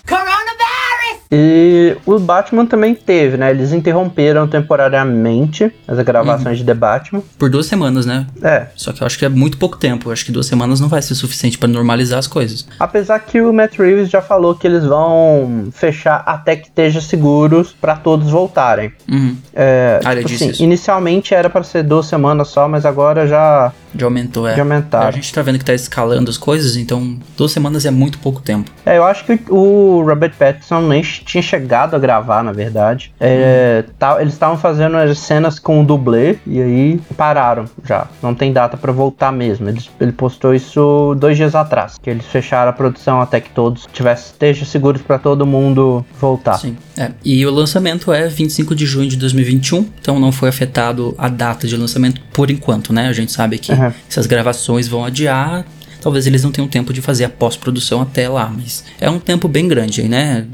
E 1.32 1.98
o 2.06 2.20
Batman 2.20 2.66
também 2.66 2.94
teve, 2.96 3.38
né? 3.38 3.50
Eles 3.52 3.72
interromperam 3.74 4.48
temporariamente 4.48 5.72
as 5.88 6.00
gravações 6.00 6.58
de 6.60 6.64
The 6.64 6.74
Batman. 6.74 7.22
Por 7.38 7.50
duas 7.50 7.66
semanas, 7.66 8.06
né? 8.06 8.28
É, 8.42 8.68
Só 8.76 8.92
que 8.94 9.02
eu 9.02 9.08
acho 9.08 9.18
que 9.18 9.26
é 9.26 9.30
muito 9.30 9.58
pouco 9.58 9.78
tempo. 9.78 10.10
Eu 10.10 10.14
acho 10.14 10.26
que 10.26 10.32
duas 10.32 10.46
semanas 10.46 10.80
não 10.80 10.88
vai 10.88 11.02
ser 11.02 11.16
suficiente 11.16 11.58
pra 11.58 11.68
normalizar 11.68 12.20
as 12.20 12.28
coisas. 12.28 12.68
Apesar 12.80 13.20
que 13.20 13.42
o 13.42 13.52
Matt 13.54 13.78
Reeves 13.78 14.10
já 14.10 14.22
falou 14.22 14.56
que 14.56 14.68
eles 14.68 14.86
vão 14.86 15.68
fechar 15.72 16.24
até 16.26 16.56
que 16.56 16.68
esteja 16.68 17.02
seguros 17.02 17.76
pra 17.80 17.96
todos 17.96 18.30
voltarem. 18.30 18.92
Uhum. 19.10 19.36
É, 19.54 20.00
Ah, 20.04 20.16
tipo 20.16 20.32
assim, 20.34 20.52
inicialmente 20.64 21.34
era 21.34 21.50
pra 21.50 21.64
ser 21.64 21.84
duas 21.84 22.06
semanas 22.06 22.48
só, 22.50 22.68
mas 22.68 22.86
agora 22.86 23.28
já, 23.28 23.72
Já 23.98 24.06
aumentou, 24.06 24.48
é. 24.48 24.56
já 24.56 24.62
aumentaram. 24.62 25.08
A 25.08 25.12
gente 25.12 25.34
tá 25.34 25.42
vendo 25.42 25.58
que 25.60 25.66
tá 25.66 25.74
escalando 25.74 26.30
as 26.30 26.38
coisas, 26.38 26.76
então 26.76 27.18
duas 27.38 27.52
semanas 27.52 27.86
é 27.86 27.92
muito 27.92 28.20
pouco 28.20 28.42
tempo. 28.42 28.70
É, 28.86 28.98
eu 28.98 29.04
acho 29.04 29.26
que 29.26 29.40
o 29.50 30.04
Robert 30.06 30.34
Pattinson 30.38 30.82
nem 30.82 31.02
tinha 31.02 31.42
chegado 31.42 31.96
a 31.96 32.00
gravar, 32.00 32.44
na 32.44 32.52
verdade. 32.52 33.14
É, 33.20 33.84
tá- 33.98 34.22
eles 34.22 34.34
estavam 34.34 34.58
fazendo 34.58 34.98
as 34.98 35.18
cenas 35.20 35.60
com 35.60 35.82
o 35.82 35.86
dublê 35.86 36.38
e 36.46 36.62
aí 36.62 37.00
pararam 37.18 37.66
já. 37.84 38.08
Não 38.22 38.34
tem 38.36 38.52
data 38.52 38.78
pra 38.78 38.92
voltar 38.92 39.32
mesmo. 39.32 39.68
Eles- 39.70 39.90
ele 40.00 40.12
postou 40.12 40.54
isso 40.54 41.16
dois 41.20 41.38
dias 41.38 41.56
atrás, 41.56 41.98
que 42.02 42.10
eles 42.10 42.26
fecharam 42.26 42.70
a 42.70 42.74
produção 42.74 43.22
até 43.22 43.40
que 43.40 43.50
todos 43.50 43.88
tivessem 43.94 44.26
estejam 44.26 44.66
seguros 44.66 45.02
pra 45.02 45.18
todo 45.20 45.46
mundo 45.46 46.06
voltar. 46.20 46.58
Sim. 46.58 46.76
É. 46.98 47.12
E 47.24 47.46
o 47.46 47.52
lançamento 47.52 48.12
é 48.12 48.28
25 48.28 48.74
de 48.76 48.86
junho 48.86 49.08
de 49.10 49.18
2021, 49.18 49.86
então 50.00 50.20
não 50.20 50.32
foi 50.32 50.50
afetado 50.50 51.14
a 51.18 51.28
data 51.28 51.68
de 51.68 51.76
lançamento 51.76 52.22
por 52.34 52.50
enquanto, 52.50 52.94
né? 52.94 53.08
A 53.08 53.14
gente 53.14 53.32
sabe 53.32 53.58
que 53.58 53.72
Uhum. 53.72 53.85
Essas 54.10 54.26
gravações 54.26 54.88
vão 54.88 55.04
adiar. 55.04 55.66
Talvez 56.06 56.28
eles 56.28 56.44
não 56.44 56.52
tenham 56.52 56.68
tempo 56.68 56.94
de 56.94 57.02
fazer 57.02 57.26
a 57.26 57.30
pós-produção 57.30 58.00
até 58.00 58.30
lá, 58.30 58.48
mas 58.56 58.86
é 59.02 59.10
um 59.10 59.18
tempo 59.18 59.48
bem 59.48 59.68
grande 59.68 60.02
aí, 60.02 60.08
né? 60.08 60.46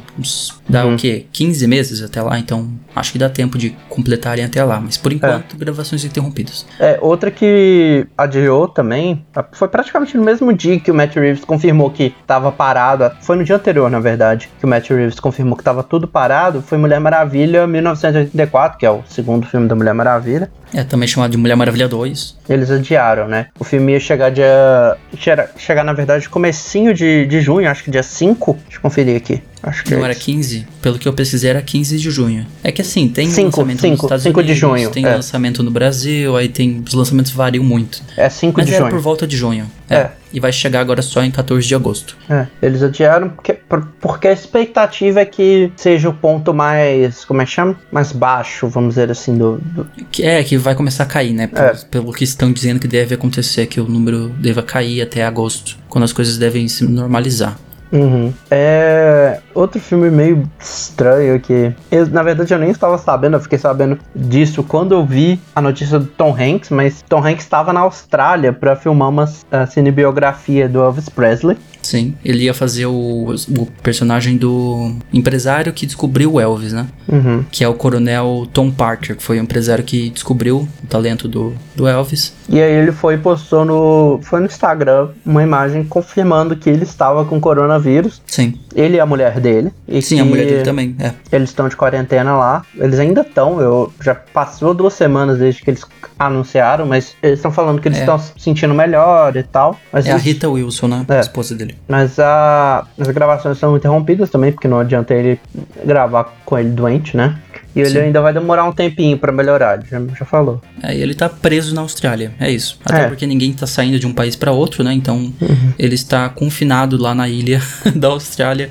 Dá 0.70 0.86
Uhum. 0.86 0.94
o 0.94 0.98
quê? 0.98 1.26
15 1.34 1.68
meses 1.68 2.02
até 2.02 2.22
lá, 2.22 2.40
então 2.40 2.70
acho 2.96 3.12
que 3.12 3.18
dá 3.20 3.28
tempo 3.30 3.58
de 3.58 3.72
completarem 3.90 4.46
até 4.46 4.64
lá, 4.64 4.80
mas 4.80 4.96
por 4.96 5.12
enquanto, 5.12 5.58
gravações 5.58 6.06
interrompidas. 6.06 6.66
É, 6.80 6.98
outra 7.02 7.30
que 7.30 8.08
adiou 8.18 8.66
também, 8.70 9.26
foi 9.52 9.68
praticamente 9.68 10.16
no 10.16 10.24
mesmo 10.24 10.54
dia 10.54 10.80
que 10.80 10.90
o 10.90 10.94
Matt 10.96 11.16
Reeves 11.18 11.44
confirmou 11.44 11.90
que 11.92 12.16
tava 12.26 12.50
parado, 12.50 13.12
foi 13.22 13.36
no 13.36 13.44
dia 13.44 13.58
anterior, 13.58 13.92
na 13.92 14.00
verdade, 14.00 14.50
que 14.58 14.66
o 14.66 14.70
Matt 14.70 14.90
Reeves 14.90 15.20
confirmou 15.20 15.58
que 15.58 15.64
tava 15.66 15.84
tudo 15.84 16.08
parado, 16.08 16.62
foi 16.62 16.78
Mulher 16.78 17.02
Maravilha 17.02 17.68
1984, 17.68 18.78
que 18.78 18.86
é 18.86 18.90
o 18.90 19.02
segundo 19.10 19.46
filme 19.46 19.68
da 19.68 19.76
Mulher 19.76 19.94
Maravilha. 19.94 20.50
É 20.74 20.86
também 20.86 21.06
chamado 21.06 21.32
de 21.32 21.38
Mulher 21.38 21.56
Maravilha 21.58 21.90
2. 21.90 22.38
Eles 22.48 22.72
adiaram, 22.72 23.28
né? 23.28 23.48
O 23.60 23.66
filme 23.66 23.92
ia 23.92 24.00
chegar 24.00 24.30
dia. 24.30 24.96
Chegar, 25.42 25.54
chegar 25.58 25.84
na 25.84 25.94
verdade, 25.94 26.28
comecinho 26.30 26.94
de, 26.94 27.26
de 27.26 27.42
junho, 27.42 27.70
acho 27.70 27.84
que 27.84 27.92
dia 27.92 28.04
5. 28.04 28.54
Deixa 28.64 28.78
eu 28.78 28.82
conferir 28.82 29.16
aqui. 29.18 29.42
Acho 29.64 29.84
que 29.84 29.92
Não 29.92 30.02
é 30.02 30.06
era 30.06 30.14
isso. 30.14 30.22
15? 30.26 30.68
Pelo 30.82 30.98
que 30.98 31.08
eu 31.08 31.14
pesquisei 31.14 31.50
era 31.50 31.62
15 31.62 31.98
de 31.98 32.10
junho. 32.10 32.48
É 32.64 32.72
que 32.72 32.82
assim, 32.82 33.08
tem 33.08 33.30
Cinco, 33.30 33.46
lançamento 33.62 33.82
cinco, 33.82 33.92
nos 33.94 34.04
Estados 34.06 34.24
cinco 34.24 34.42
de 34.42 34.52
Unidos, 34.52 34.60
junho, 34.60 34.90
tem 34.90 35.06
é. 35.06 35.14
lançamento 35.16 35.62
no 35.62 35.70
Brasil, 35.70 36.36
aí 36.36 36.50
tem. 36.50 36.84
Os 36.88 36.94
lançamentos 36.96 37.32
variam 37.32 37.64
muito. 37.64 38.02
É 38.18 38.28
5 38.28 38.58
Mas 38.58 38.66
de 38.66 38.74
era 38.74 38.84
junho. 38.86 38.92
por 38.96 39.02
volta 39.02 39.28
de 39.28 39.38
junho. 39.38 39.70
É. 39.90 39.96
É. 39.98 40.12
E 40.34 40.40
vai 40.40 40.52
chegar 40.52 40.80
agora 40.80 41.02
só 41.02 41.22
em 41.24 41.30
14 41.30 41.68
de 41.68 41.76
agosto. 41.76 42.18
É, 42.30 42.48
eles 42.62 42.82
adiaram 42.82 43.30
porque, 43.30 43.51
por- 43.51 43.51
porque 43.80 44.28
a 44.28 44.32
expectativa 44.34 45.22
é 45.22 45.26
que 45.26 45.72
seja 45.76 46.10
o 46.10 46.14
ponto 46.14 46.54
mais. 46.54 47.24
Como 47.26 47.42
é 47.42 47.46
que 47.46 47.52
chama? 47.52 47.76
Mais 47.92 48.12
baixo, 48.12 48.68
vamos 48.68 48.90
dizer 48.96 49.12
assim, 49.12 49.38
do. 49.38 49.58
do- 49.60 49.88
Que 50.12 50.24
é, 50.24 50.44
que 50.44 50.58
vai 50.58 50.76
começar 50.76 51.04
a 51.04 51.08
cair, 51.08 51.34
né? 51.34 51.48
Por- 51.48 51.60
É. 51.60 51.74
Pelo 51.90 52.12
que 52.12 52.24
estão 52.24 52.52
dizendo 52.52 52.80
que 52.80 52.88
deve 52.88 53.16
acontecer, 53.16 53.68
que 53.68 53.80
o 53.80 53.86
número 53.88 54.30
deva 54.30 54.62
cair 54.64 55.02
até 55.02 55.24
agosto, 55.26 55.78
quando 55.90 56.04
as 56.04 56.14
coisas 56.14 56.38
devem 56.38 56.68
se 56.68 56.84
normalizar. 56.86 57.58
Uhum. 57.94 58.32
É. 58.50 59.40
Outro 59.54 59.80
filme 59.82 60.10
meio 60.10 60.50
estranho 60.58 61.38
que. 61.42 61.74
eu, 61.92 62.08
na 62.08 62.24
verdade, 62.24 62.54
eu 62.54 62.58
nem 62.58 62.70
estava 62.72 62.98
sabendo, 62.98 63.36
eu 63.36 63.42
fiquei 63.42 63.60
sabendo 63.60 64.00
disso 64.16 64.64
quando 64.64 64.94
eu 64.94 65.06
vi 65.06 65.40
a 65.54 65.62
notícia 65.62 66.00
do 66.00 66.06
Tom 66.06 66.34
Hanks, 66.40 66.70
mas 66.70 67.02
Tom 67.10 67.20
Hanks 67.26 67.44
estava 67.44 67.74
na 67.74 67.82
Austrália 67.82 68.54
para 68.54 68.76
filmar 68.78 69.10
uma 69.10 69.30
ah, 69.52 69.66
cinebiografia 69.68 70.70
do 70.70 70.80
Elvis 70.82 71.10
Presley. 71.10 71.58
Sim, 71.92 72.16
ele 72.24 72.46
ia 72.46 72.54
fazer 72.54 72.86
o, 72.86 73.36
o 73.36 73.66
personagem 73.84 74.38
do 74.38 74.94
empresário 75.12 75.74
que 75.74 75.86
descobriu 75.86 76.34
o 76.34 76.40
Elvis, 76.40 76.72
né? 76.72 76.88
Uhum. 77.12 77.44
Que 77.52 77.66
é 77.66 77.68
o 77.68 77.74
coronel 77.74 78.48
Tom 78.54 78.72
Parker, 78.72 79.18
que 79.18 79.22
foi 79.22 79.38
o 79.38 79.42
empresário 79.42 79.84
que 79.84 80.10
descobriu 80.10 80.60
o 80.82 80.88
talento 80.88 81.28
do, 81.28 81.54
do 81.76 81.86
Elvis. 81.86 82.34
E 82.48 82.62
aí 82.62 82.72
ele 82.72 82.94
foi 82.94 83.16
e 83.16 83.18
postou 83.18 83.66
no. 83.66 84.20
Foi 84.24 84.40
no 84.40 84.46
Instagram 84.46 85.10
uma 85.26 85.44
imagem 85.44 85.84
confirmando 85.84 86.56
que 86.56 86.70
ele 86.70 86.84
estava 86.84 87.26
com 87.26 87.42
coronavírus. 87.42 88.22
Sim, 88.26 88.54
Ele 88.74 88.96
e 88.96 89.00
a 89.02 89.06
mulher 89.06 89.42
dele. 89.42 89.74
E 89.86 90.02
sim, 90.02 90.20
a 90.22 90.24
mulher 90.26 90.46
dele 90.46 90.64
também, 90.64 90.96
é. 90.98 91.12
Eles 91.30 91.50
estão 91.50 91.68
de 91.68 91.76
quarentena 91.76 92.38
lá. 92.38 92.64
Eles 92.78 93.00
ainda 93.00 93.20
estão. 93.22 93.60
Eu 93.60 93.92
já 94.02 94.16
passou 94.16 94.74
duas 94.74 94.94
semanas 94.94 95.40
desde 95.40 95.62
que 95.62 95.70
eles 95.70 95.84
anunciaram, 96.18 96.86
mas 96.86 97.16
eles 97.22 97.40
estão 97.40 97.52
falando 97.52 97.82
que 97.82 97.88
eles 97.88 97.98
É. 97.98 98.02
estão 98.02 98.18
se 98.20 98.32
sentindo 98.38 98.74
melhor 98.74 99.36
e 99.36 99.44
tal. 99.44 99.78
Mas, 99.92 100.06
É 100.06 100.12
a 100.14 100.16
isso- 100.16 100.26
Rita 100.26 100.50
Wilson, 100.50 100.88
né? 100.88 101.06
É. 101.10 101.18
A 101.18 101.20
esposa 101.20 101.56
dele. 101.56 101.76
Mas 101.88 102.18
a- 102.20 102.86
as 103.00 103.08
gravações 103.10 103.58
são 103.58 103.76
interrompidas 103.76 104.30
também, 104.30 104.52
porque 104.52 104.68
não 104.68 104.80
adianta 104.80 105.14
ele 105.14 105.40
gravar 105.86 106.34
com 106.46 106.58
ele 106.58 106.70
doente, 106.70 107.16
né? 107.18 107.38
E 107.74 107.80
ele 107.80 107.90
Sim. 107.90 108.00
ainda 108.00 108.22
vai 108.22 108.34
demorar 108.34 108.66
um 108.66 108.72
tempinho 108.74 109.18
pra 109.18 109.32
melhorar, 109.32 109.78
ele 109.80 109.86
já, 109.90 110.02
já 110.20 110.26
falou. 110.26 110.62
É, 110.84 110.94
e 110.94 111.02
ele 111.02 111.16
tá 111.16 111.30
preso 111.30 111.74
na 111.74 111.80
Austrália, 111.80 112.34
é 112.38 112.52
isso. 112.52 112.78
Até 112.84 113.00
É. 113.00 113.04
Uhum. 113.04 113.10
porque 113.10 113.26
ninguém 113.26 113.54
tá 113.54 113.66
saindo 113.66 113.98
de 113.98 114.06
um 114.06 114.14
país 114.14 114.36
pra 114.36 114.52
outro, 114.52 114.84
né? 114.84 114.92
Então 114.94 115.32
ele 115.80 115.96
está 115.96 116.28
confinado 116.28 116.98
lá 117.02 117.16
na 117.16 117.30
ilha 117.30 117.62
da 117.96 118.10
Austrália, 118.10 118.70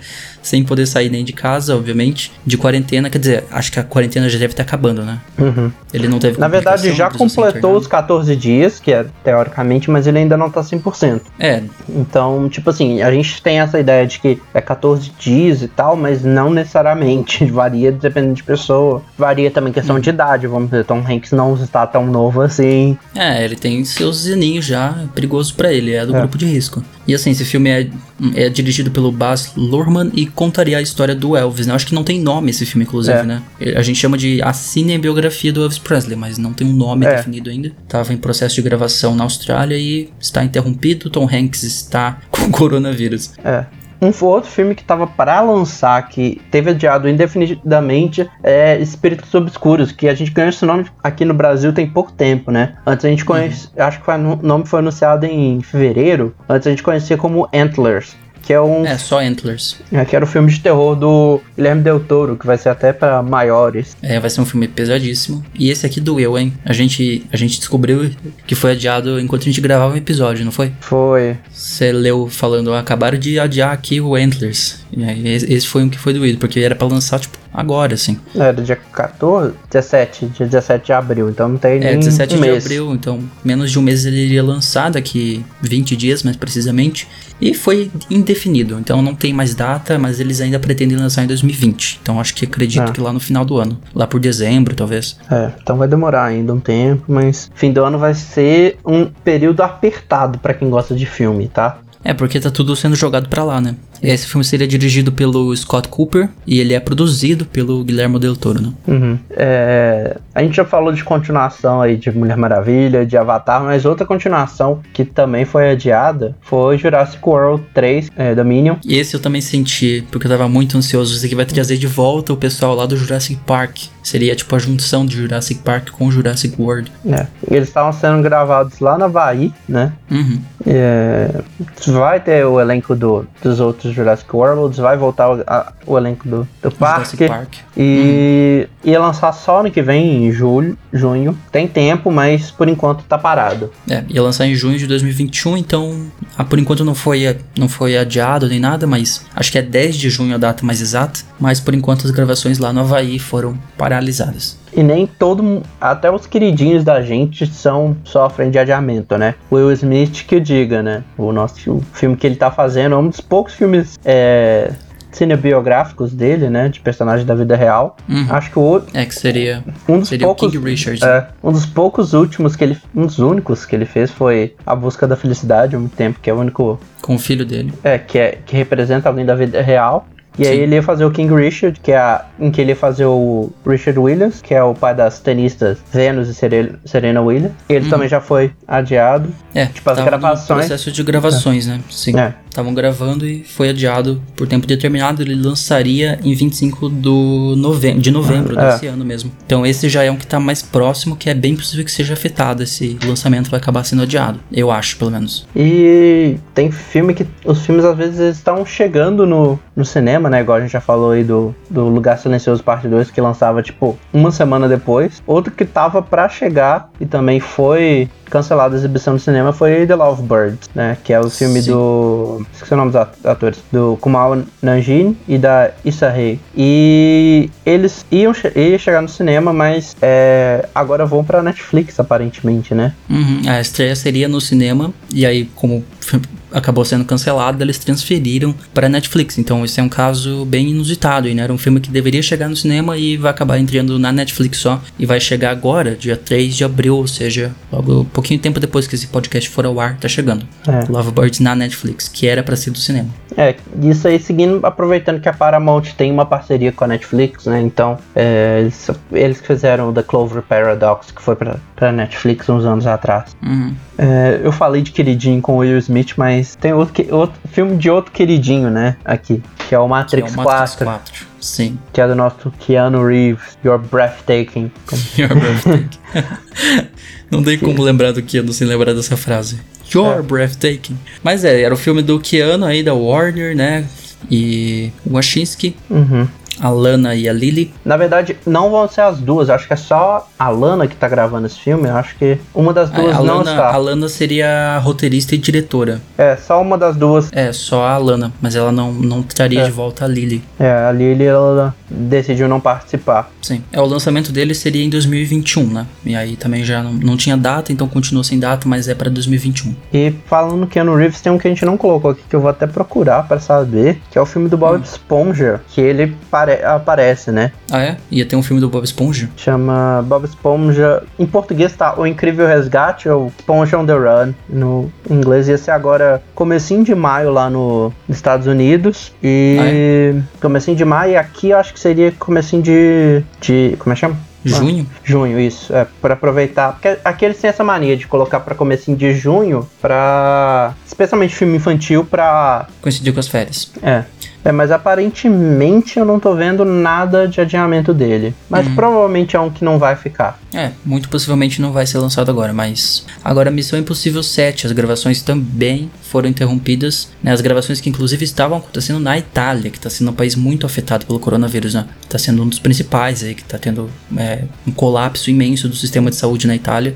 sem 0.50 0.64
poder 0.64 0.86
sair 0.86 1.08
nem 1.08 1.24
de 1.24 1.32
casa, 1.32 1.76
obviamente, 1.76 2.32
de 2.44 2.58
quarentena. 2.58 3.08
Quer 3.08 3.18
dizer, 3.18 3.44
acho 3.52 3.70
que 3.70 3.78
a 3.78 3.84
quarentena 3.84 4.28
já 4.28 4.36
deve 4.38 4.52
estar 4.52 4.64
acabando, 4.64 5.02
né? 5.02 5.20
Uhum. 5.38 5.70
Ele 5.94 6.08
não 6.08 6.18
teve 6.18 6.38
Na 6.40 6.48
verdade, 6.48 6.92
já 6.92 7.08
completou 7.08 7.76
os 7.76 7.86
internado. 7.86 7.88
14 7.88 8.34
dias, 8.36 8.80
que 8.80 8.92
é 8.92 9.06
teoricamente, 9.22 9.88
mas 9.90 10.06
ele 10.08 10.18
ainda 10.18 10.36
não 10.36 10.50
tá 10.50 10.60
100%. 10.62 11.20
É, 11.38 11.62
Então, 11.88 12.48
tipo 12.48 12.68
assim, 12.70 13.00
a 13.00 13.10
gente 13.12 13.40
tem 13.42 13.60
essa 13.60 13.78
ideia 13.78 14.04
de 14.06 14.18
que 14.18 14.40
é 14.52 14.60
14 14.60 15.12
dias 15.18 15.62
e 15.62 15.68
tal, 15.68 15.94
mas 15.94 16.24
não 16.24 16.50
necessariamente. 16.50 17.44
Varia 17.50 17.92
dependendo 17.92 18.34
de 18.34 18.42
pessoa 18.42 19.02
varia 19.16 19.50
também 19.50 19.72
questão 19.72 20.00
de 20.00 20.08
idade, 20.10 20.46
vamos 20.46 20.70
dizer, 20.70 20.84
Tom 20.84 21.04
Hanks 21.06 21.30
não 21.32 21.54
está 21.54 21.86
tão 21.86 22.06
novo 22.06 22.40
assim. 22.40 22.96
É, 23.14 23.44
ele 23.44 23.54
tem 23.56 23.84
seus 23.84 24.26
aninhos 24.26 24.64
já, 24.64 24.94
é 25.04 25.06
perigoso 25.14 25.54
pra 25.54 25.72
ele, 25.72 25.92
é 25.92 26.04
do 26.06 26.16
É. 26.16 26.20
grupo 26.20 26.38
de 26.38 26.46
risco. 26.46 26.82
E 27.06 27.14
assim, 27.14 27.30
esse 27.30 27.44
filme 27.44 27.70
é, 27.70 27.88
é 28.34 28.48
dirigido 28.48 28.90
pelo 28.90 29.10
Baz 29.10 29.52
Luhrmann 29.56 30.10
e 30.14 30.26
contaria 30.26 30.78
a 30.78 30.82
história 30.82 31.14
do 31.14 31.36
Elvis, 31.36 31.66
né? 31.66 31.74
Acho 31.74 31.86
que 31.86 31.94
não 31.94 32.04
tem 32.04 32.20
nome 32.20 32.50
esse 32.50 32.64
filme, 32.66 32.84
inclusive, 32.84 33.16
É. 33.18 33.22
né? 33.22 33.42
A 33.74 33.82
gente 33.82 33.98
chama 33.98 34.16
de 34.18 34.40
a 34.42 34.52
cinebiografia 34.52 35.52
do 35.52 35.62
Elvis 35.62 35.78
Presley, 35.78 36.16
mas 36.16 36.38
não 36.38 36.52
tem 36.52 36.66
um 36.66 36.72
nome 36.72 37.06
É. 37.06 37.16
definido 37.16 37.50
ainda. 37.50 37.72
Tava 37.88 38.12
em 38.12 38.16
processo 38.16 38.54
de 38.56 38.62
gravação 38.62 39.14
na 39.14 39.24
Austrália 39.24 39.76
e 39.76 40.10
está 40.20 40.44
interrompido. 40.44 41.10
Tom 41.10 41.28
Hanks 41.30 41.62
está 41.62 42.20
com 42.30 42.50
coronavírus. 42.50 43.30
É. 43.44 43.64
Um 44.00 44.10
outro 44.24 44.50
filme 44.50 44.74
que 44.74 44.82
tava 44.82 45.06
para 45.06 45.40
lançar, 45.40 46.08
que 46.08 46.40
teve 46.50 46.70
adiado 46.70 47.08
indefinidamente, 47.08 48.28
é 48.42 48.78
Espíritos 48.78 49.34
Obscuros, 49.34 49.92
que 49.92 50.08
a 50.08 50.14
gente 50.14 50.30
ganhou 50.30 50.48
esse 50.48 50.64
nome 50.64 50.86
aqui 51.02 51.24
no 51.24 51.34
Brasil 51.34 51.72
tem 51.72 51.86
pouco 51.86 52.10
tempo, 52.10 52.50
né? 52.50 52.76
Antes 52.86 53.04
a 53.04 53.08
gente 53.08 53.24
conhece, 53.24 53.68
acho 53.76 54.00
que 54.00 54.10
o 54.10 54.36
nome 54.42 54.66
foi 54.66 54.78
anunciado 54.78 55.26
em 55.26 55.60
fevereiro, 55.60 56.34
antes 56.48 56.66
a 56.66 56.70
gente 56.70 56.82
conhecia 56.82 57.16
como 57.16 57.48
Antlers. 57.52 58.16
Que 58.42 58.52
é 58.52 58.60
um 58.60 58.84
É, 58.84 58.96
só 58.98 59.20
Antlers. 59.20 59.76
é, 59.92 60.04
que 60.04 60.16
era 60.16 60.24
o 60.24 60.28
filme 60.28 60.50
de 60.50 60.60
terror 60.60 60.96
do 60.96 61.40
Guilherme 61.56 61.82
Del 61.82 62.00
Toro, 62.00 62.36
que 62.36 62.46
vai 62.46 62.56
ser 62.58 62.68
até 62.70 62.92
para 62.92 63.22
maiores. 63.22 63.96
É, 64.02 64.18
vai 64.18 64.28
ser 64.30 64.40
um 64.40 64.46
filme 64.46 64.66
pesadíssimo. 64.66 65.44
E 65.54 65.70
esse 65.70 65.86
aqui 65.86 66.00
doeu, 66.00 66.38
hein? 66.38 66.52
A 66.64 66.72
gente, 66.72 67.26
a 67.32 67.36
gente 67.36 67.58
descobriu 67.58 68.10
que 68.46 68.54
foi 68.54 68.72
adiado 68.72 69.20
enquanto 69.20 69.42
a 69.42 69.46
gente 69.46 69.60
gravava 69.60 69.94
o 69.94 69.96
episódio, 69.96 70.44
não 70.44 70.52
foi? 70.52 70.72
Foi. 70.80 71.36
Você 71.52 71.92
leu 71.92 72.28
falando, 72.28 72.72
"Ah, 72.72 72.80
acabaram 72.80 73.18
de 73.18 73.38
adiar 73.38 73.72
aqui 73.72 74.00
o 74.00 74.14
Antlers. 74.14 74.79
E 74.92 75.04
aí, 75.04 75.26
esse 75.26 75.66
foi 75.66 75.82
um 75.84 75.88
que 75.88 75.98
foi 75.98 76.12
doído, 76.12 76.38
porque 76.38 76.60
era 76.60 76.74
pra 76.74 76.86
lançar, 76.86 77.20
tipo, 77.20 77.38
agora, 77.52 77.94
assim. 77.94 78.18
Era 78.34 78.60
dia 78.62 78.76
14? 78.76 79.54
17, 79.70 80.26
dia 80.26 80.46
17 80.46 80.86
de 80.86 80.92
abril, 80.92 81.28
então 81.30 81.48
não 81.48 81.56
tem 81.56 81.72
É, 81.76 81.90
nem 81.90 81.98
17 82.00 82.34
um 82.34 82.36
de 82.36 82.40
mês. 82.42 82.64
abril, 82.64 82.92
então 82.94 83.20
menos 83.44 83.70
de 83.70 83.78
um 83.78 83.82
mês 83.82 84.04
ele 84.04 84.16
iria 84.18 84.42
lançar, 84.42 84.90
daqui 84.90 85.44
20 85.62 85.96
dias, 85.96 86.22
mais 86.22 86.36
precisamente. 86.36 87.06
E 87.40 87.54
foi 87.54 87.90
indefinido, 88.10 88.78
então 88.78 89.00
não 89.00 89.14
tem 89.14 89.32
mais 89.32 89.54
data, 89.54 89.98
mas 89.98 90.20
eles 90.20 90.40
ainda 90.40 90.58
pretendem 90.58 90.96
lançar 90.96 91.24
em 91.24 91.26
2020. 91.26 92.00
Então 92.02 92.20
acho 92.20 92.34
que 92.34 92.44
acredito 92.44 92.82
Ah. 92.88 92.92
que 92.92 93.00
lá 93.00 93.12
no 93.12 93.20
final 93.20 93.44
do 93.44 93.56
ano. 93.58 93.78
Lá 93.94 94.06
por 94.06 94.20
dezembro, 94.20 94.74
talvez. 94.74 95.16
É, 95.30 95.50
então 95.62 95.76
vai 95.76 95.88
demorar 95.88 96.24
ainda 96.24 96.52
um 96.52 96.60
tempo, 96.60 97.04
mas 97.08 97.50
fim 97.54 97.72
do 97.72 97.82
ano 97.84 97.98
vai 97.98 98.12
ser 98.14 98.76
um 98.84 99.06
período 99.06 99.62
apertado 99.62 100.38
pra 100.38 100.52
quem 100.52 100.68
gosta 100.68 100.94
de 100.94 101.06
filme, 101.06 101.48
tá? 101.48 101.78
É, 102.02 102.14
porque 102.14 102.40
tá 102.40 102.50
tudo 102.50 102.74
sendo 102.74 102.96
jogado 102.96 103.28
pra 103.28 103.44
lá, 103.44 103.60
né? 103.60 103.74
Esse 104.02 104.26
filme 104.26 104.44
seria 104.44 104.66
dirigido 104.66 105.12
pelo 105.12 105.54
Scott 105.56 105.88
Cooper 105.88 106.28
e 106.46 106.60
ele 106.60 106.74
é 106.74 106.80
produzido 106.80 107.44
pelo 107.44 107.84
Guilherme 107.84 108.18
Del 108.18 108.36
Toro, 108.36 108.62
né? 108.62 108.72
Uhum. 108.86 109.18
É, 109.30 110.16
a 110.34 110.42
gente 110.42 110.56
já 110.56 110.64
falou 110.64 110.92
de 110.92 111.04
continuação 111.04 111.80
aí 111.80 111.96
de 111.96 112.10
Mulher 112.10 112.36
Maravilha, 112.36 113.04
de 113.04 113.16
Avatar, 113.16 113.62
mas 113.62 113.84
outra 113.84 114.06
continuação 114.06 114.80
que 114.92 115.04
também 115.04 115.44
foi 115.44 115.70
adiada 115.70 116.34
foi 116.40 116.78
Jurassic 116.78 117.20
World 117.26 117.64
3, 117.74 118.10
é, 118.16 118.34
Dominion. 118.34 118.76
E 118.84 118.98
esse 118.98 119.14
eu 119.14 119.20
também 119.20 119.40
senti, 119.40 120.04
porque 120.10 120.26
eu 120.26 120.30
tava 120.30 120.48
muito 120.48 120.76
ansioso. 120.76 121.14
Isso 121.14 121.24
aqui 121.24 121.34
vai 121.34 121.44
trazer 121.44 121.76
de 121.76 121.86
volta 121.86 122.32
o 122.32 122.36
pessoal 122.36 122.74
lá 122.74 122.86
do 122.86 122.96
Jurassic 122.96 123.40
Park. 123.46 123.78
Seria 124.02 124.34
tipo 124.34 124.54
a 124.56 124.58
junção 124.58 125.04
de 125.04 125.16
Jurassic 125.16 125.62
Park 125.62 125.90
com 125.90 126.10
Jurassic 126.10 126.60
World. 126.60 126.90
É, 127.06 127.26
eles 127.50 127.68
estavam 127.68 127.92
sendo 127.92 128.22
gravados 128.22 128.80
lá 128.80 128.96
na 128.96 129.06
Havaí, 129.06 129.52
né? 129.68 129.92
Uhum. 130.10 130.40
É, 130.66 131.42
vai 131.86 132.20
ter 132.20 132.44
o 132.44 132.60
elenco 132.60 132.94
do, 132.94 133.26
dos 133.42 133.60
outros 133.60 133.89
Jurassic 133.92 134.28
Worlds, 134.34 134.78
vai 134.78 134.96
voltar 134.96 135.30
o, 135.30 135.42
a- 135.46 135.72
o 135.86 135.96
elenco 135.98 136.28
do, 136.28 136.48
do 136.62 136.70
parque. 136.70 137.26
Park. 137.28 137.54
E 137.76 138.68
ia 138.84 138.98
lançar 139.00 139.32
só 139.32 139.60
ano 139.60 139.70
que 139.70 139.82
vem, 139.82 140.26
em 140.26 140.32
julho, 140.32 140.76
junho. 140.92 141.36
Tem 141.50 141.66
tempo, 141.66 142.10
mas 142.10 142.50
por 142.50 142.68
enquanto 142.68 143.02
tá 143.04 143.18
parado. 143.18 143.70
É, 143.88 144.04
ia 144.08 144.22
lançar 144.22 144.46
em 144.46 144.54
junho 144.54 144.78
de 144.78 144.86
2021, 144.86 145.56
então 145.56 146.06
ah, 146.36 146.44
por 146.44 146.58
enquanto 146.58 146.84
não 146.84 146.94
foi, 146.94 147.36
não 147.58 147.68
foi 147.68 147.96
adiado 147.96 148.48
nem 148.48 148.60
nada, 148.60 148.86
mas 148.86 149.24
acho 149.34 149.50
que 149.50 149.58
é 149.58 149.62
10 149.62 149.96
de 149.96 150.10
junho 150.10 150.34
a 150.34 150.38
data 150.38 150.64
mais 150.64 150.80
exata. 150.80 151.20
Mas 151.38 151.58
por 151.60 151.74
enquanto 151.74 152.04
as 152.06 152.10
gravações 152.10 152.58
lá 152.58 152.72
no 152.72 152.80
Havaí 152.80 153.18
foram 153.18 153.58
paralisadas. 153.76 154.58
E 154.72 154.82
nem 154.82 155.06
todo 155.06 155.62
até 155.80 156.10
os 156.10 156.26
queridinhos 156.26 156.84
da 156.84 157.02
gente 157.02 157.46
são 157.46 157.96
sofrem 158.04 158.50
de 158.50 158.58
adiamento, 158.58 159.16
né? 159.16 159.34
Will 159.50 159.72
Smith 159.72 160.24
que 160.26 160.36
o 160.36 160.40
diga, 160.40 160.82
né? 160.82 161.02
O 161.16 161.32
nosso 161.32 161.70
o 161.70 161.82
filme 161.92 162.16
que 162.16 162.26
ele 162.26 162.36
tá 162.36 162.50
fazendo 162.50 162.94
é 162.94 162.98
um 162.98 163.08
dos 163.08 163.20
poucos 163.20 163.54
filmes 163.54 163.98
é, 164.04 164.72
cinebiográficos 165.12 166.12
dele, 166.12 166.48
né? 166.48 166.68
De 166.68 166.80
personagem 166.80 167.26
da 167.26 167.34
vida 167.34 167.56
real. 167.56 167.96
Uhum. 168.08 168.26
Acho 168.30 168.50
que 168.50 168.58
o 168.58 168.62
outro, 168.62 168.96
É 168.96 169.04
que 169.04 169.14
seria, 169.14 169.64
um 169.88 169.98
dos 169.98 170.08
seria 170.08 170.26
poucos 170.26 170.48
o 170.48 170.50
King 170.50 170.70
Richard. 170.70 171.04
É, 171.04 171.26
um 171.42 171.52
dos 171.52 171.66
poucos 171.66 172.12
últimos 172.12 172.56
que 172.56 172.64
ele. 172.64 172.78
Um 172.94 173.06
dos 173.06 173.18
únicos 173.18 173.66
que 173.66 173.74
ele 173.74 173.84
fez 173.84 174.10
foi 174.10 174.54
A 174.64 174.74
Busca 174.74 175.06
da 175.06 175.16
Felicidade 175.16 175.76
há 175.76 175.78
muito 175.78 175.96
tempo, 175.96 176.18
que 176.20 176.30
é 176.30 176.32
o 176.32 176.38
único. 176.38 176.78
Com 177.02 177.16
o 177.16 177.18
filho 177.18 177.44
dele. 177.44 177.72
É, 177.82 177.98
que, 177.98 178.18
é, 178.18 178.38
que 178.44 178.56
representa 178.56 179.08
alguém 179.08 179.24
da 179.24 179.34
vida 179.34 179.60
real. 179.60 180.06
E 180.40 180.46
aí 180.48 180.56
Sim. 180.56 180.62
ele 180.62 180.74
ia 180.76 180.82
fazer 180.82 181.04
o 181.04 181.10
King 181.10 181.34
Richard, 181.34 181.78
que 181.80 181.92
é 181.92 181.98
a, 181.98 182.24
em 182.38 182.50
que 182.50 182.62
ele 182.62 182.70
ia 182.72 182.76
fazer 182.76 183.04
o 183.04 183.52
Richard 183.66 183.98
Williams, 183.98 184.40
que 184.40 184.54
é 184.54 184.62
o 184.62 184.72
pai 184.74 184.94
das 184.94 185.18
tenistas 185.18 185.76
Venus 185.92 186.28
e 186.28 186.34
Sere- 186.34 186.72
Serena 186.86 187.20
Williams. 187.20 187.52
Ele 187.68 187.84
Uhum. 187.84 187.90
também 187.90 188.08
já 188.08 188.22
foi 188.22 188.50
adiado. 188.66 189.28
É, 189.54 189.66
Tipo, 189.66 189.90
as 189.90 189.98
tava 189.98 190.08
gravações- 190.08 190.60
processo 190.66 190.90
de 190.90 191.02
gravações, 191.02 191.66
né? 191.66 191.78
Sim. 191.90 192.18
É. 192.18 192.32
Estavam 192.50 192.74
gravando 192.74 193.24
e 193.26 193.44
foi 193.44 193.70
adiado 193.70 194.20
por 194.36 194.46
tempo 194.46 194.66
determinado. 194.66 195.22
Ele 195.22 195.34
lançaria 195.34 196.18
em 196.24 196.34
25 196.34 196.88
do 196.88 197.54
novem 197.56 197.98
de 197.98 198.10
novembro 198.10 198.58
É. 198.58 198.72
desse 198.72 198.86
ano 198.88 199.04
mesmo. 199.04 199.30
Então 199.46 199.64
esse 199.64 199.88
já 199.88 200.02
é 200.02 200.10
um 200.10 200.16
que 200.16 200.26
tá 200.26 200.40
mais 200.40 200.60
próximo, 200.60 201.16
que 201.16 201.30
é 201.30 201.34
bem 201.34 201.54
possível 201.54 201.84
que 201.84 201.92
seja 201.92 202.12
afetado. 202.14 202.62
Esse 202.62 202.98
lançamento 203.06 203.48
vai 203.50 203.58
acabar 203.60 203.84
sendo 203.84 204.02
adiado. 204.02 204.40
Eu 204.52 204.70
acho, 204.70 204.96
pelo 204.96 205.10
menos. 205.12 205.46
E 205.54 206.36
tem 206.54 206.70
filme 206.70 207.14
que. 207.14 207.26
Os 207.44 207.64
filmes 207.64 207.84
às 207.84 207.96
vezes 207.96 208.36
estão 208.36 208.66
chegando 208.66 209.24
no, 209.24 209.58
no 209.76 209.84
cinema, 209.84 210.28
né? 210.28 210.40
Igual 210.40 210.58
a 210.58 210.60
gente 210.60 210.72
já 210.72 210.80
falou 210.80 211.12
aí 211.12 211.22
do, 211.22 211.54
do 211.70 211.84
Lugar 211.88 212.18
Silencioso 212.18 212.62
Parte 212.64 212.88
2, 212.88 213.10
que 213.12 213.20
lançava 213.20 213.62
tipo 213.62 213.96
uma 214.12 214.30
semana 214.32 214.68
depois. 214.68 215.22
Outro 215.26 215.52
que 215.52 215.64
tava 215.64 216.02
pra 216.02 216.28
chegar 216.28 216.90
e 217.00 217.06
também 217.06 217.38
foi 217.38 218.08
cancelado 218.30 218.74
a 218.74 218.78
exibição 218.78 219.14
no 219.14 219.18
cinema 219.18 219.52
foi 219.52 219.86
The 219.86 219.94
Lovebirds, 219.96 220.70
né? 220.74 220.96
Que 221.04 221.12
é 221.12 221.20
o 221.20 221.28
filme 221.28 221.60
Sim. 221.60 221.72
do. 221.72 222.46
Esqueci 222.54 222.72
o 222.74 222.76
nome 222.76 222.92
dos 222.92 223.00
at- 223.00 223.26
atores. 223.26 223.58
Do 223.72 223.98
Kumail 224.00 224.44
Nanjiani 224.62 225.16
e 225.28 225.36
da 225.36 225.70
Issa 225.84 226.08
Rae. 226.08 226.38
E 226.56 227.50
eles 227.66 228.04
iam 228.10 228.32
che 228.32 228.50
ia 228.54 228.78
chegar 228.78 229.02
no 229.02 229.08
cinema, 229.08 229.52
mas 229.52 229.96
é, 230.00 230.66
agora 230.74 231.04
vão 231.04 231.24
pra 231.24 231.42
Netflix, 231.42 231.98
aparentemente, 231.98 232.74
né? 232.74 232.94
Uhum, 233.08 233.42
A 233.46 233.60
estreia 233.60 233.94
seria 233.96 234.28
no 234.28 234.40
cinema, 234.40 234.92
e 235.12 235.26
aí, 235.26 235.44
como 235.54 235.84
filme 236.10 236.26
acabou 236.52 236.84
sendo 236.84 237.04
cancelado, 237.04 237.62
eles 237.62 237.78
transferiram 237.78 238.54
para 238.74 238.88
Netflix. 238.88 239.38
Então, 239.38 239.64
esse 239.64 239.78
é 239.78 239.82
um 239.82 239.88
caso 239.88 240.44
bem 240.44 240.70
inusitado, 240.70 241.28
e, 241.28 241.34
né? 241.34 241.42
Era 241.42 241.52
um 241.52 241.58
filme 241.58 241.80
que 241.80 241.90
deveria 241.90 242.22
chegar 242.22 242.48
no 242.48 242.56
cinema 242.56 242.96
e 242.96 243.16
vai 243.16 243.30
acabar 243.30 243.58
entrando 243.58 243.98
na 243.98 244.12
Netflix 244.12 244.58
só. 244.58 244.82
E 244.98 245.06
vai 245.06 245.20
chegar 245.20 245.50
agora, 245.50 245.94
dia 245.94 246.16
3 246.16 246.56
de 246.56 246.64
abril, 246.64 246.96
ou 246.96 247.06
seja, 247.06 247.54
logo 247.72 248.00
um 248.00 248.04
pouquinho 248.04 248.40
tempo 248.40 248.58
depois 248.58 248.86
que 248.86 248.94
esse 248.94 249.06
podcast 249.06 249.48
for 249.48 249.64
ao 249.64 249.78
ar, 249.78 249.96
tá 249.98 250.08
chegando. 250.08 250.46
É. 250.66 250.90
Lovebirds 250.90 251.40
na 251.40 251.54
Netflix, 251.54 252.08
que 252.08 252.26
era 252.26 252.42
pra 252.42 252.56
ser 252.56 252.70
do 252.70 252.78
cinema. 252.78 253.08
É, 253.36 253.54
isso 253.82 254.08
aí 254.08 254.18
seguindo, 254.18 254.64
aproveitando 254.66 255.20
que 255.20 255.28
a 255.28 255.32
Paramount 255.32 255.84
tem 255.96 256.10
uma 256.10 256.26
parceria 256.26 256.72
com 256.72 256.84
a 256.84 256.86
Netflix, 256.86 257.46
né? 257.46 257.60
Então, 257.60 257.98
é, 258.14 258.58
eles, 258.60 258.90
eles 259.12 259.40
fizeram 259.40 259.90
o 259.90 259.92
The 259.92 260.02
Clover 260.02 260.42
Paradox, 260.42 261.10
que 261.10 261.22
foi 261.22 261.36
pra, 261.36 261.56
pra 261.76 261.92
Netflix 261.92 262.48
uns 262.48 262.64
anos 262.64 262.86
atrás. 262.86 263.36
Uhum. 263.42 263.74
É, 263.98 264.40
eu 264.42 264.52
falei 264.52 264.82
de 264.82 264.90
queridinho 264.92 265.40
com 265.40 265.54
o 265.54 265.58
Will 265.58 265.78
Smith, 265.78 266.14
mas 266.16 266.56
tem 266.56 266.72
outro, 266.72 267.04
outro 267.14 267.40
filme 267.50 267.76
de 267.76 267.90
outro 267.90 268.12
queridinho, 268.12 268.70
né? 268.70 268.96
Aqui, 269.04 269.42
que 269.68 269.74
é 269.74 269.78
o 269.78 269.82
Que 269.82 269.86
é 269.86 269.88
Matrix, 269.88 270.34
o 270.34 270.36
Matrix 270.36 270.74
4, 270.76 270.84
4. 270.84 271.30
Sim. 271.40 271.78
que 271.92 272.00
é 272.00 272.06
do 272.06 272.14
nosso 272.14 272.52
Keanu 272.58 273.06
Reeves, 273.06 273.56
Your 273.64 273.78
Breathtaking. 273.78 274.70
Your 275.16 275.28
breathtaking. 275.28 275.98
Não 277.30 277.42
tem 277.42 277.58
como 277.58 277.82
lembrar 277.82 278.12
do 278.12 278.22
Keanu 278.22 278.52
sem 278.52 278.66
lembrar 278.66 278.92
dessa 278.92 279.16
frase. 279.16 279.60
Your 279.94 280.18
É. 280.18 280.22
breathtaking. 280.22 280.96
Mas 281.22 281.44
é, 281.44 281.62
era 281.62 281.72
o 281.74 281.76
filme 281.76 282.02
do 282.02 282.18
Keanu 282.20 282.64
aí, 282.66 282.82
da 282.82 282.94
Warner, 282.94 283.56
né? 283.56 283.84
E 284.30 284.92
Wachinski, 285.10 285.74
Uhum. 285.88 286.28
a 286.60 286.68
Lana 286.68 287.14
e 287.14 287.26
a 287.26 287.32
Lily. 287.32 287.72
Na 287.82 287.96
verdade, 287.96 288.36
não 288.46 288.70
vão 288.70 288.86
ser 288.86 289.00
as 289.00 289.18
duas, 289.18 289.48
acho 289.48 289.66
que 289.66 289.72
é 289.72 289.76
só 289.76 290.28
a 290.38 290.48
Lana 290.50 290.86
que 290.86 290.94
tá 290.94 291.08
gravando 291.08 291.46
esse 291.46 291.58
filme. 291.58 291.88
Acho 291.88 292.14
que 292.16 292.36
uma 292.54 292.72
das 292.74 292.90
duas 292.90 293.16
a, 293.16 293.22
não 293.22 293.38
Lana, 293.38 293.50
está. 293.50 293.72
a 293.72 293.76
Lana 293.78 294.08
seria 294.10 294.78
roteirista 294.78 295.34
e 295.34 295.38
diretora. 295.38 296.02
É, 296.18 296.36
só 296.36 296.60
uma 296.60 296.76
das 296.76 296.96
duas 296.96 297.30
É, 297.32 297.50
só 297.52 297.84
a 297.86 297.96
Lana, 297.96 298.30
mas 298.42 298.54
ela 298.54 298.70
não, 298.70 298.92
não 298.92 299.22
traria 299.22 299.62
É. 299.62 299.64
de 299.64 299.70
volta 299.70 300.04
a 300.04 300.08
Lily. 300.08 300.42
É, 300.58 300.70
a 300.70 300.92
Lily 300.92 301.24
ela 301.24 301.74
decidiu 301.90 302.48
não 302.48 302.60
participar. 302.60 303.30
Sim. 303.42 303.62
É, 303.72 303.80
o 303.80 303.84
lançamento 303.86 304.30
dele 304.32 304.54
seria 304.54 304.84
em 304.84 304.88
2021, 304.90 305.66
né? 305.66 305.86
E 306.04 306.14
aí 306.14 306.36
também 306.36 306.64
já 306.64 306.82
não, 306.82 306.92
não 306.92 307.16
tinha 307.16 307.36
data, 307.36 307.72
então 307.72 307.88
continua 307.88 308.22
sem 308.24 308.38
data, 308.38 308.68
mas 308.68 308.88
é 308.88 308.94
pra 308.94 309.10
2021. 309.10 309.74
E 309.92 310.14
falando 310.26 310.66
que 310.66 310.74
Keanu 310.74 310.94
Reeves, 310.94 311.20
tem 311.20 311.30
um 311.32 311.36
que 311.38 311.46
a 311.46 311.50
gente 311.50 311.64
não 311.64 311.76
colocou 311.76 312.12
aqui, 312.12 312.22
que 312.28 312.34
eu 312.36 312.40
vou 312.40 312.48
até 312.50 312.66
procurar 312.66 313.26
pra 313.26 313.38
saber, 313.40 314.00
que 314.10 314.16
é 314.16 314.20
o 314.20 314.26
filme 314.26 314.48
do 314.48 314.56
Bob 314.56 314.78
Hum. 314.78 314.82
Esponja, 314.82 315.60
que 315.68 315.80
ele 315.80 316.14
pare- 316.30 316.62
aparece, 316.64 317.30
né? 317.32 317.52
Ah, 317.70 317.82
é? 317.82 317.96
Ia 318.10 318.24
ter 318.24 318.36
um 318.36 318.42
filme 318.42 318.60
do 318.60 318.68
Bob 318.70 318.84
Esponja? 318.84 319.28
Chama 319.36 320.02
Bob 320.06 320.24
Esponja. 320.24 321.02
Em 321.18 321.26
português 321.26 321.72
tá 321.72 321.98
O 321.98 322.06
Incrível 322.06 322.46
Resgate 322.46 323.08
ou 323.08 323.32
Esponja 323.38 323.78
on 323.78 323.84
the 323.86 323.92
Run. 323.94 324.32
No 324.48 324.90
inglês 325.10 325.48
ia 325.48 325.58
ser 325.58 325.72
agora 325.72 326.22
comecinho 326.34 326.84
de 326.84 326.94
maio 326.94 327.30
lá 327.30 327.50
no, 327.50 327.92
nos 328.08 328.16
Estados 328.16 328.46
Unidos. 328.46 329.12
E. 329.22 330.20
Comecinho 330.40 330.76
de 330.76 330.84
maio 330.84 331.12
e 331.12 331.16
aqui 331.16 331.50
eu 331.50 331.58
acho 331.58 331.72
que 331.74 331.79
seria 331.80 332.12
comecinho 332.12 332.62
de. 332.62 333.22
de 333.40 333.76
como 333.78 333.92
é 333.92 333.94
que 333.94 334.00
chama? 334.00 334.16
Junho? 334.44 334.86
Junho, 335.04 335.38
isso. 335.38 335.74
É, 335.74 335.86
pra 336.00 336.14
aproveitar. 336.14 336.72
Porque 336.72 336.98
aqui 337.04 337.24
eles 337.24 337.38
têm 337.38 337.50
essa 337.50 337.62
mania 337.62 337.96
de 337.96 338.06
colocar 338.06 338.40
pra 338.40 338.54
comecinho 338.54 338.96
de 338.96 339.12
junho 339.12 339.68
pra. 339.80 340.74
Especialmente 340.86 341.34
filme 341.34 341.56
infantil 341.56 342.04
pra. 342.04 342.66
Coincidiu 342.80 343.12
com 343.12 343.20
as 343.20 343.28
férias. 343.28 343.70
É. 343.82 344.04
É, 344.44 344.50
mas 344.52 344.70
aparentemente 344.70 345.98
eu 345.98 346.04
não 346.04 346.18
tô 346.18 346.34
vendo 346.34 346.64
nada 346.64 347.28
de 347.28 347.40
adiamento 347.40 347.92
dele. 347.92 348.34
Mas 348.48 348.66
Uhum. 348.66 348.74
provavelmente 348.74 349.36
é 349.36 349.40
um 349.40 349.50
que 349.50 349.64
não 349.64 349.78
vai 349.78 349.94
ficar. 349.96 350.38
É, 350.52 350.70
muito 350.84 351.08
possivelmente 351.08 351.60
não 351.60 351.72
vai 351.72 351.86
ser 351.86 351.98
lançado 351.98 352.30
agora, 352.30 352.52
mas. 352.52 353.04
Agora, 353.24 353.50
Missão 353.50 353.78
Impossível 353.78 354.22
7, 354.22 354.66
as 354.66 354.72
gravações 354.72 355.22
também 355.22 355.90
foram 356.02 356.28
interrompidas, 356.28 357.08
né? 357.22 357.32
As 357.32 357.40
gravações 357.40 357.80
que 357.80 357.88
inclusive 357.88 358.24
estavam 358.24 358.58
acontecendo 358.58 358.98
na 358.98 359.16
Itália, 359.18 359.70
que 359.70 359.76
está 359.76 359.90
sendo 359.90 360.10
um 360.10 360.14
país 360.14 360.34
muito 360.34 360.66
afetado 360.66 361.06
pelo 361.06 361.20
coronavírus, 361.20 361.74
né? 361.74 361.84
Tá 362.08 362.18
sendo 362.18 362.42
um 362.42 362.48
dos 362.48 362.58
principais 362.58 363.22
aí, 363.22 363.34
que 363.34 363.44
tá 363.44 363.58
tendo 363.58 363.88
é, 364.16 364.44
um 364.66 364.72
colapso 364.72 365.30
imenso 365.30 365.68
do 365.68 365.76
sistema 365.76 366.10
de 366.10 366.16
saúde 366.16 366.46
na 366.46 366.54
Itália. 366.56 366.94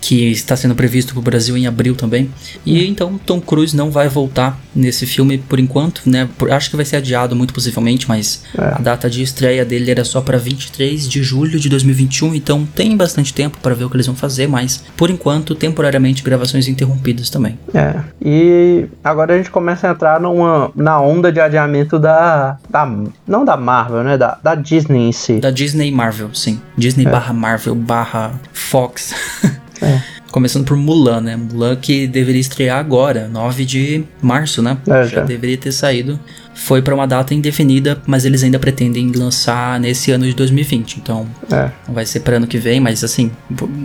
Que 0.00 0.30
está 0.32 0.56
sendo 0.56 0.74
previsto 0.74 1.12
para 1.12 1.20
o 1.20 1.22
Brasil 1.22 1.56
em 1.56 1.66
abril 1.66 1.94
também. 1.94 2.30
E 2.64 2.86
então 2.86 3.18
Tom 3.26 3.40
Cruise 3.40 3.76
não 3.76 3.90
vai 3.90 4.08
voltar 4.08 4.58
nesse 4.74 5.04
filme 5.06 5.36
por 5.38 5.58
enquanto, 5.60 6.02
né? 6.06 6.28
Por- 6.38 6.50
acho 6.50 6.70
que 6.70 6.76
vai 6.76 6.84
ser 6.84 6.96
adiado 6.96 7.36
muito 7.36 7.52
possivelmente, 7.52 8.08
mas 8.08 8.42
É. 8.56 8.62
a 8.64 8.78
data 8.78 9.10
de 9.10 9.22
estreia 9.22 9.64
dele 9.64 9.90
era 9.90 10.04
só 10.04 10.20
para 10.20 10.38
23 10.38 11.06
de 11.08 11.22
julho 11.22 11.60
de 11.60 11.68
2021, 11.68 12.34
então 12.34 12.66
tem 12.74 12.96
bastante 12.96 13.34
tempo 13.34 13.58
para 13.60 13.74
ver 13.74 13.84
o 13.84 13.90
que 13.90 13.96
eles 13.96 14.06
vão 14.06 14.16
fazer, 14.16 14.48
mas 14.48 14.82
por 14.96 15.10
enquanto, 15.10 15.54
temporariamente, 15.54 16.22
gravações 16.22 16.66
interrompidas 16.66 17.28
também. 17.28 17.58
É. 17.74 17.96
E 18.24 18.86
agora 19.04 19.34
a 19.34 19.36
gente 19.36 19.50
começa 19.50 19.86
a 19.88 19.90
entrar 19.90 20.20
numa, 20.20 20.70
na 20.74 21.00
onda 21.00 21.30
de 21.30 21.40
adiamento 21.40 21.98
da. 21.98 22.56
da 22.70 22.86
não 23.26 23.44
da 23.44 23.56
Marvel, 23.56 24.02
né? 24.02 24.16
Da, 24.16 24.38
da 24.42 24.54
Disney 24.54 25.08
em 25.08 25.12
si. 25.12 25.40
Da 25.40 25.50
Disney 25.50 25.90
Marvel, 25.90 26.30
sim. 26.34 26.60
Disney 26.76 27.04
barra 27.04 27.32
Marvel 27.34 27.74
barra 27.74 28.32
Fox. 28.52 29.12
É. 29.82 30.00
Começando 30.30 30.64
por 30.64 30.76
Mulan, 30.76 31.20
né? 31.20 31.36
Mulan 31.36 31.74
que 31.74 32.06
deveria 32.06 32.40
estrear 32.40 32.78
agora, 32.78 33.28
9 33.28 33.64
de 33.64 34.04
março, 34.22 34.62
né? 34.62 34.78
É, 34.86 35.04
já. 35.06 35.22
deveria 35.22 35.58
ter 35.58 35.72
saído. 35.72 36.18
Foi 36.54 36.82
para 36.82 36.94
uma 36.94 37.06
data 37.06 37.34
indefinida, 37.34 38.00
mas 38.06 38.24
eles 38.24 38.42
ainda 38.44 38.58
pretendem 38.58 39.10
lançar 39.12 39.80
nesse 39.80 40.12
ano 40.12 40.26
de 40.26 40.34
2020. 40.34 40.98
Então, 40.98 41.26
É. 41.50 41.70
Não 41.88 41.94
vai 41.94 42.04
ser 42.06 42.20
para 42.20 42.36
ano 42.36 42.46
que 42.46 42.58
vem, 42.58 42.78
mas 42.78 43.02
assim, 43.02 43.30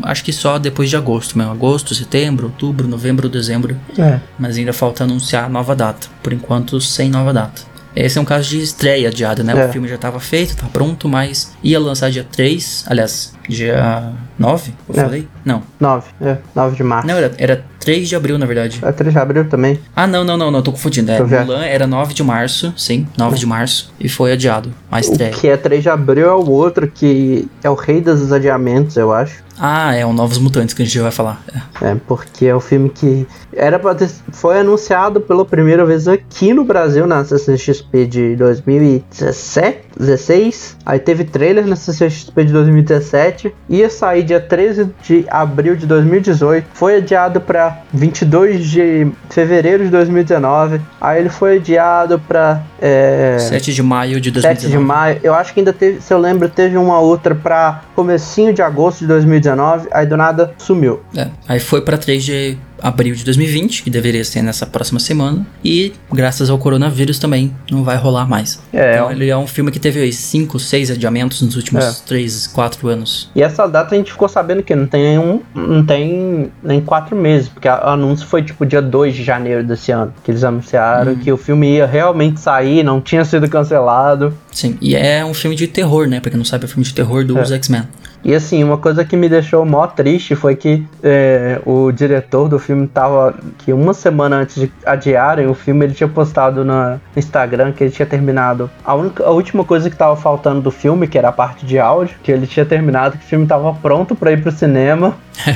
acho 0.04 0.24
que 0.24 0.34
só 0.34 0.60
depois 0.60 0.90
de 0.90 0.98
agosto 0.98 1.38
mesmo. 1.38 1.52
Agosto, 1.52 1.96
setembro, 1.96 2.48
outubro, 2.48 2.88
novembro, 2.88 3.30
dezembro. 3.30 3.76
É. 3.98 4.20
Mas 4.38 4.58
ainda 4.58 4.74
falta 4.74 5.04
anunciar 5.04 5.50
nova 5.50 5.76
data. 5.76 6.08
Por 6.22 6.34
enquanto, 6.34 6.80
sem 6.82 7.10
nova 7.10 7.34
data. 7.34 7.62
Esse 7.96 8.18
é 8.18 8.22
um 8.22 8.26
caso 8.26 8.50
de 8.50 8.62
estreia 8.62 9.08
adiada, 9.08 9.42
né? 9.42 9.54
É. 9.54 9.68
O 9.68 9.72
filme 9.72 9.88
já 9.88 9.96
estava 9.96 10.20
feito, 10.20 10.58
tá 10.58 10.68
pronto, 10.68 11.08
mas 11.08 11.54
ia 11.64 11.80
lançar 11.80 12.12
dia 12.12 12.26
3, 12.30 12.84
aliás, 12.88 13.34
dia 13.48 14.12
9, 14.38 14.74
eu 14.90 14.96
É. 15.00 15.04
falei? 15.04 15.28
Não. 15.44 15.62
9. 15.80 16.08
É. 16.22 16.38
9 16.56 16.76
de 16.76 16.84
março. 16.84 17.08
Não, 17.08 17.16
era, 17.16 17.32
era 17.38 17.66
3 17.80 18.10
de 18.10 18.16
abril, 18.16 18.38
na 18.38 18.46
verdade. 18.46 18.80
É 18.84 18.92
3 18.92 19.14
de 19.14 19.20
abril 19.20 19.46
também. 19.48 19.80
Ah, 19.96 20.08
não, 20.08 20.24
não, 20.24 20.36
não, 20.38 20.52
não, 20.52 20.62
tô 20.62 20.72
confundindo. 20.72 21.12
É. 21.12 21.22
Mulan 21.22 21.64
era 21.64 21.86
9 21.88 22.14
de 22.14 22.24
março, 22.24 22.74
sim, 22.76 23.08
9 23.18 23.38
de 23.38 23.46
março, 23.46 23.94
e 24.00 24.10
foi 24.10 24.32
adiado. 24.34 24.74
A 24.92 25.00
estreia. 25.00 25.32
O 25.32 25.36
que 25.40 25.48
é 25.48 25.58
3 25.58 25.84
de 25.84 25.90
abril 25.90 26.28
é 26.28 26.34
o 26.34 26.50
outro 26.50 26.88
que 26.88 27.48
é 27.64 27.70
o 27.70 27.76
rei 27.76 28.02
dos 28.02 28.32
adiamentos, 28.32 28.96
eu 28.98 29.14
acho. 29.14 29.44
Ah, 29.58 29.94
é 29.96 30.06
o 30.06 30.12
Novos 30.12 30.38
Mutantes 30.38 30.74
que 30.74 30.82
a 30.82 30.86
gente 30.86 31.00
vai 31.00 31.12
falar. 31.12 31.42
É. 31.82 31.92
É, 31.92 31.96
porque 32.08 32.46
é 32.46 32.54
o 32.54 32.60
filme 32.60 32.90
que 32.90 33.26
era 33.56 33.80
pra 33.80 33.96
ter, 33.96 34.10
foi 34.34 34.60
anunciado 34.60 35.22
pela 35.22 35.46
primeira 35.46 35.86
vez 35.86 36.08
aqui 36.10 36.54
no 36.54 36.66
Brasil 36.66 37.08
na 37.08 37.24
CCXP 37.24 38.06
de 38.06 38.36
2017, 38.36 39.80
16. 39.98 40.78
Aí 40.86 41.00
teve 41.00 41.24
trailer 41.24 41.66
na 41.66 41.76
CCXP 41.78 42.44
de 42.46 42.52
2017, 42.54 43.54
ia 43.70 43.90
sair 43.90 44.24
dia 44.26 44.40
13 44.40 44.90
de 45.04 45.26
abril 45.30 45.76
de 45.76 45.86
2018, 45.86 46.68
foi 46.74 46.98
adiado 46.98 47.40
pra 47.40 47.80
22 47.94 48.66
de 48.70 49.08
fevereiro 49.30 49.84
de 49.86 49.90
2019. 49.90 50.82
Aí 51.00 51.20
ele 51.20 51.30
foi 51.30 51.58
adiado 51.58 52.20
pra 52.28 52.62
é, 52.82 53.38
7 53.40 53.74
de 53.74 53.84
maio 53.84 54.20
de 54.20 54.30
7 54.30 54.42
2019. 54.42 54.78
de 54.78 54.84
maio. 54.84 55.20
Eu 55.24 55.34
acho 55.34 55.54
que 55.54 55.60
ainda 55.60 55.74
teve, 55.74 56.02
se 56.02 56.14
eu 56.14 56.18
lembro, 56.20 56.50
teve 56.50 56.78
uma 56.78 57.00
outra 57.00 57.34
pra 57.36 57.82
comecinho 57.96 58.54
de 58.54 58.62
agosto 58.62 59.00
de 59.00 59.08
2019, 59.08 59.88
aí 59.92 60.06
do 60.06 60.18
nada 60.18 60.54
sumiu. 60.58 61.02
É, 61.16 61.28
aí 61.48 61.60
foi 61.60 61.82
pra 61.82 61.98
3 61.98 62.24
de 62.24 62.58
abril 62.82 63.16
de 63.16 63.24
2020, 63.24 63.84
que 63.84 63.90
deveria 63.90 64.24
ser 64.24 64.42
nessa 64.42 64.66
próxima 64.66 65.00
semana, 65.00 65.46
e 65.64 65.94
graças 66.12 66.50
ao 66.50 66.58
coronavírus 66.58 67.18
também 67.20 67.54
não 67.72 67.84
vai 67.84 67.98
rolar 67.98 68.28
mais. 68.28 68.60
É, 68.74 68.96
Então 68.96 69.12
ele 69.12 69.30
é 69.30 69.38
um 69.38 69.48
filme 69.48 69.72
que 69.72 69.80
teve 69.80 70.12
5, 70.12 70.60
6 70.60 70.92
adiamentos 70.92 71.42
nos 71.42 71.56
últimos 71.56 71.84
É. 71.84 71.94
3, 72.06 72.48
4 72.48 72.88
anos. 72.88 73.30
E 73.36 73.42
essa 73.42 73.66
data 73.68 73.96
a 73.96 73.98
gente 73.98 74.12
ficou 74.12 74.28
sabendo 74.28 74.62
que 74.64 74.76
não 74.76 74.86
tem 74.88 75.02
nenhum. 75.04 75.42
Não 75.54 75.86
tem 75.86 76.52
nem 76.64 76.82
quatro 76.82 77.16
meses, 77.16 77.48
porque 77.50 77.68
o 77.68 77.72
anúncio 77.72 78.28
foi 78.28 78.44
tipo 78.44 78.66
dia 78.66 78.82
2 78.82 79.16
de 79.16 79.24
janeiro 79.24 79.64
desse 79.64 79.92
ano. 79.92 80.14
Que 80.24 80.32
eles 80.32 80.44
anunciaram 80.44 81.14
Hum. 81.14 81.16
que 81.18 81.32
o 81.32 81.38
filme 81.38 81.76
ia 81.76 81.86
realmente 81.86 82.40
sair, 82.40 82.84
não 82.84 83.00
tinha 83.02 83.24
sido 83.26 83.48
cancelado. 83.50 84.34
Sim, 84.52 84.78
e 84.82 84.96
é 84.96 85.24
um 85.26 85.34
filme 85.34 85.56
de 85.56 85.68
terror, 85.68 86.08
né? 86.08 86.20
Pra 86.20 86.30
quem 86.32 86.38
não 86.38 86.46
sabe, 86.46 86.64
é 86.64 86.68
um 86.68 86.70
filme 86.70 86.84
de 86.86 86.94
terror 86.94 87.26
dos 87.26 87.52
X-Men. 87.52 87.84
E 88.26 88.34
assim, 88.34 88.64
uma 88.64 88.80
coisa 88.80 89.06
que 89.06 89.16
me 89.16 89.30
deixou 89.30 89.64
mó 89.64 89.86
triste 89.86 90.36
foi 90.36 90.56
que 90.56 90.84
é, 91.04 91.62
o 91.64 91.92
diretor 91.92 92.50
do 92.50 92.58
filme 92.58 92.88
tava. 92.88 93.36
Que 93.60 93.72
uma 93.72 93.94
semana 93.94 94.38
antes 94.38 94.56
de 94.56 94.72
adiarem 94.84 95.46
o 95.46 95.54
filme, 95.54 95.86
ele 95.86 95.94
tinha 95.94 96.10
postado 96.10 96.66
no 96.66 97.00
Instagram 97.16 97.72
que 97.72 97.84
ele 97.84 97.92
tinha 97.92 98.06
terminado. 98.08 98.68
A, 98.84 98.96
única, 98.96 99.24
a 99.24 99.30
última 99.30 99.64
coisa 99.64 99.92
que 99.92 99.96
tava 99.96 100.16
faltando 100.18 100.60
do 100.60 100.72
filme, 100.72 101.08
que 101.08 101.20
era 101.20 101.30
a 101.30 101.32
parte 101.32 101.68
de 101.68 101.78
áudio, 101.78 102.18
que 102.24 102.32
ele 102.32 102.48
tinha 102.48 102.66
terminado, 102.66 103.16
que 103.16 103.26
o 103.26 103.28
filme 103.28 103.46
tava 103.46 103.72
pronto 103.76 104.16
pra 104.16 104.32
ir 104.32 104.42
pro 104.42 104.52
cinema. 104.52 105.16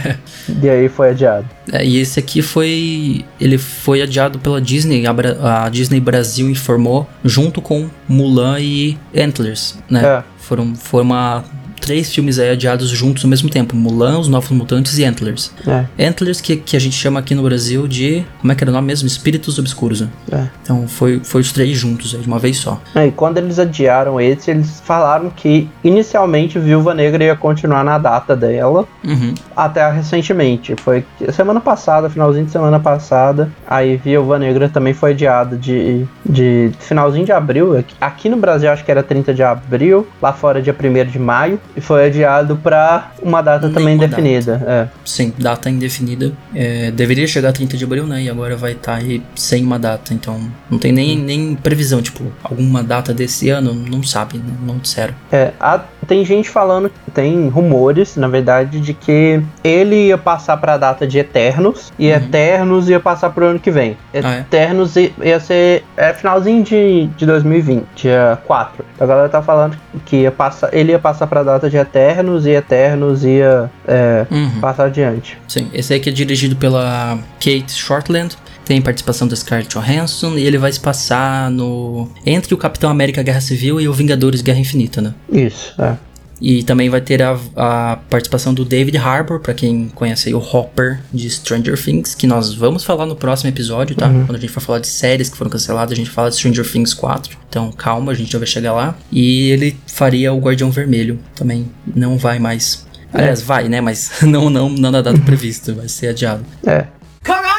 e 0.61 0.69
aí 0.69 0.87
foi 0.89 1.09
adiado. 1.09 1.47
É, 1.71 1.83
e 1.83 1.97
esse 1.97 2.19
aqui 2.19 2.43
foi. 2.43 3.25
Ele 3.41 3.57
foi 3.57 4.03
adiado 4.03 4.37
pela 4.37 4.61
Disney. 4.61 5.05
A, 5.07 5.65
a 5.65 5.69
Disney 5.69 5.99
Brasil 5.99 6.47
informou, 6.47 7.09
junto 7.25 7.63
com 7.63 7.89
Mulan 8.07 8.59
e 8.59 8.95
Antlers, 9.17 9.75
né? 9.89 10.05
É. 10.05 10.23
Foram, 10.37 10.75
foram 10.75 11.05
uma, 11.05 11.43
três 11.79 12.13
filmes 12.13 12.37
aí 12.39 12.49
adiados 12.51 12.89
juntos 12.89 13.23
ao 13.23 13.29
mesmo 13.29 13.49
tempo: 13.49 13.75
Mulan, 13.75 14.19
Os 14.19 14.27
Novos 14.27 14.49
Mutantes 14.51 14.97
e 14.97 15.05
Antlers. 15.05 15.51
É, 15.97 16.07
Antlers, 16.07 16.41
que, 16.41 16.55
que 16.57 16.75
a 16.75 16.79
gente 16.79 16.95
chama 16.95 17.19
aqui 17.19 17.33
no 17.35 17.43
Brasil 17.43 17.87
de. 17.87 18.23
Como 18.41 18.51
é 18.51 18.55
que 18.55 18.63
era 18.63 18.71
o 18.71 18.73
nome 18.73 18.87
mesmo? 18.87 19.07
Espíritos 19.07 19.57
Obscuros, 19.59 20.01
né? 20.01 20.07
é. 20.31 20.47
Então 20.63 20.87
foi, 20.87 21.19
foi 21.23 21.41
os 21.41 21.51
três 21.51 21.77
juntos, 21.77 22.13
aí, 22.13 22.21
de 22.21 22.27
uma 22.27 22.37
vez 22.39 22.57
só. 22.57 22.79
É, 22.95 23.07
E 23.07 23.11
quando 23.11 23.37
eles 23.37 23.57
adiaram 23.59 24.19
esse, 24.21 24.51
eles 24.51 24.81
falaram 24.85 25.29
que 25.29 25.67
inicialmente 25.83 26.59
Viúva 26.59 26.93
Negra 26.93 27.23
ia 27.23 27.35
continuar 27.35 27.83
na 27.83 27.97
data 27.97 28.35
dela, 28.35 28.85
Uhum. 29.03 29.33
até 29.55 29.89
recentemente. 29.91 30.75
Foi 30.83 31.03
semana 31.33 31.59
passada, 31.59 32.09
finalzinho 32.09 32.45
de 32.45 32.51
semana 32.51 32.79
passada. 32.79 33.49
Aí 33.67 33.97
Viúva 33.97 34.37
Negra 34.39 34.69
também 34.69 34.93
foi 34.93 35.11
adiado 35.11 35.57
de, 35.57 36.05
de 36.25 36.71
finalzinho 36.79 37.25
de 37.25 37.31
abril. 37.31 37.77
Aqui- 37.77 37.95
Aqui 37.99 38.29
no 38.29 38.37
Brasil 38.37 38.69
acho 38.71 38.83
que 38.83 38.91
era 38.91 39.01
30 39.03 39.33
de 39.33 39.43
abril, 39.43 40.07
lá 40.21 40.31
fora 40.33 40.61
dia 40.61 40.75
1 40.75 41.09
de 41.11 41.19
maio. 41.19 41.59
E 41.79 41.81
foi 41.81 42.07
adiado 42.07 42.57
pra 42.57 43.11
uma 43.23 43.41
data 43.41 43.69
também 43.69 43.95
Nenhuma 43.97 44.09
definida. 44.09 44.61
É. 44.67 44.87
Sim, 45.05 45.33
data 45.37 45.69
indefinida. 45.69 46.33
É, 46.53 46.91
deveria 46.91 47.25
chegar 47.25 47.49
a 47.49 47.53
30 47.53 47.77
de 47.77 47.85
abril, 47.85 48.05
né? 48.05 48.21
E 48.23 48.29
agora 48.29 48.57
vai 48.57 48.73
estar 48.73 48.95
aí 48.95 49.23
sem 49.33 49.63
uma 49.63 49.79
data. 49.79 50.13
Então 50.13 50.41
não 50.69 50.77
tem 50.77 50.91
nem, 50.91 51.17
nem 51.17 51.55
previsão, 51.55 52.01
tipo, 52.01 52.25
alguma 52.43 52.83
data 52.83 53.13
desse 53.13 53.49
ano, 53.49 53.73
não 53.73 54.03
sabe, 54.03 54.39
né? 54.39 54.53
não 54.61 54.77
disseram. 54.77 55.15
É, 55.31 55.53
há- 55.57 55.85
tem 56.09 56.25
gente 56.25 56.49
falando, 56.49 56.91
tem 57.13 57.47
rumores, 57.49 58.15
na 58.17 58.27
verdade, 58.27 58.79
de 58.81 58.93
que 58.95 59.39
ele 59.63 60.07
ia 60.07 60.17
passar 60.17 60.57
pra 60.57 60.75
data 60.75 61.05
de 61.07 61.19
Eternos 61.19 61.93
e 61.99 62.09
Eternos 62.09 62.89
ia 62.89 62.99
passar 62.99 63.29
pro 63.29 63.45
ano 63.45 63.59
que 63.59 63.69
vem. 63.69 63.91
Uhum. 64.13 64.21
Ah, 64.23 64.35
é? 64.37 64.39
Eternos 64.39 64.95
ia 64.95 65.39
ser 65.39 65.83
é, 65.95 66.11
finalzinho 66.13 66.63
de, 66.63 67.05
de 67.15 67.25
2020, 67.27 67.85
dia 67.95 68.39
4. 68.47 68.83
A 68.99 69.05
galera 69.05 69.29
tá 69.29 69.41
falando 69.41 69.77
que 70.05 70.17
ia 70.23 70.31
passar, 70.31 70.73
ele 70.73 70.91
ia 70.91 70.99
passar 70.99 71.27
pra 71.27 71.43
data 71.43 71.69
de 71.69 71.77
Eternos 71.77 72.45
e 72.47 72.49
Eternos 72.49 73.23
ia 73.23 73.69
é, 73.87 74.25
Uhum. 74.31 74.59
passar 74.59 74.85
adiante. 74.85 75.37
Sim, 75.47 75.69
esse 75.73 75.93
aí 75.93 75.99
que 75.99 76.09
é 76.09 76.11
dirigido 76.11 76.55
pela 76.55 77.19
Kate 77.39 77.71
Shortland. 77.71 78.35
Tem 78.69 78.79
participação 78.79 79.27
da 79.27 79.35
Scarlett 79.35 79.75
Johansson 79.75 80.37
e 80.37 80.45
ele 80.45 80.59
vai 80.59 80.71
se 80.71 80.79
passar 80.79 81.49
no 81.49 82.07
entre 82.23 82.53
o 82.53 82.57
Capitão 82.57 82.91
América 82.91 83.23
Guerra 83.23 83.41
Civil 83.41 83.81
e 83.81 83.87
o 83.87 83.93
Vingadores 83.93 84.43
Guerra 84.43 84.59
Infinita, 84.59 85.01
né? 85.01 85.15
Isso, 85.27 85.73
é. 85.81 85.97
E 86.39 86.61
também 86.61 86.87
vai 86.87 87.01
ter 87.01 87.19
a, 87.23 87.35
a 87.55 87.97
participação 88.11 88.53
do 88.53 88.63
David 88.63 88.95
Harbour, 88.95 89.39
pra 89.39 89.55
quem 89.55 89.89
conhece 89.89 90.29
aí 90.29 90.35
o 90.35 90.37
Hopper 90.37 90.99
de 91.11 91.27
Stranger 91.31 91.83
Things, 91.83 92.13
que 92.13 92.27
nós 92.27 92.53
vamos 92.53 92.83
falar 92.83 93.07
no 93.07 93.15
próximo 93.15 93.49
episódio, 93.49 93.95
tá? 93.95 94.07
Quando 94.07 94.35
a 94.35 94.39
gente 94.39 94.51
for 94.51 94.61
falar 94.61 94.79
de 94.79 94.87
séries 94.87 95.29
que 95.29 95.35
foram 95.35 95.49
canceladas, 95.49 95.91
a 95.91 95.95
gente 95.95 96.11
fala 96.11 96.29
de 96.29 96.35
Stranger 96.35 96.71
Things 96.71 96.93
4. 96.93 97.35
Então 97.49 97.71
calma, 97.71 98.11
a 98.11 98.15
gente 98.15 98.31
já 98.31 98.37
vai 98.37 98.47
chegar 98.47 98.73
lá. 98.73 98.95
E 99.11 99.49
ele 99.49 99.75
faria 99.87 100.31
o 100.31 100.37
Guardião 100.37 100.69
Vermelho 100.69 101.19
também. 101.35 101.71
Não 101.95 102.19
vai 102.19 102.37
mais. 102.37 102.85
Aliás, 103.11 103.41
vai, 103.41 103.67
né? 103.67 103.81
Mas 103.81 104.11
não, 104.21 104.47
não, 104.47 104.69
não 104.69 104.91
na 104.91 105.01
data 105.01 105.19
prevista, 105.25 105.73
vai 105.73 105.89
ser 105.89 106.09
adiado. 106.09 106.45
É. 106.63 106.85
Coronavirus! 107.25 107.58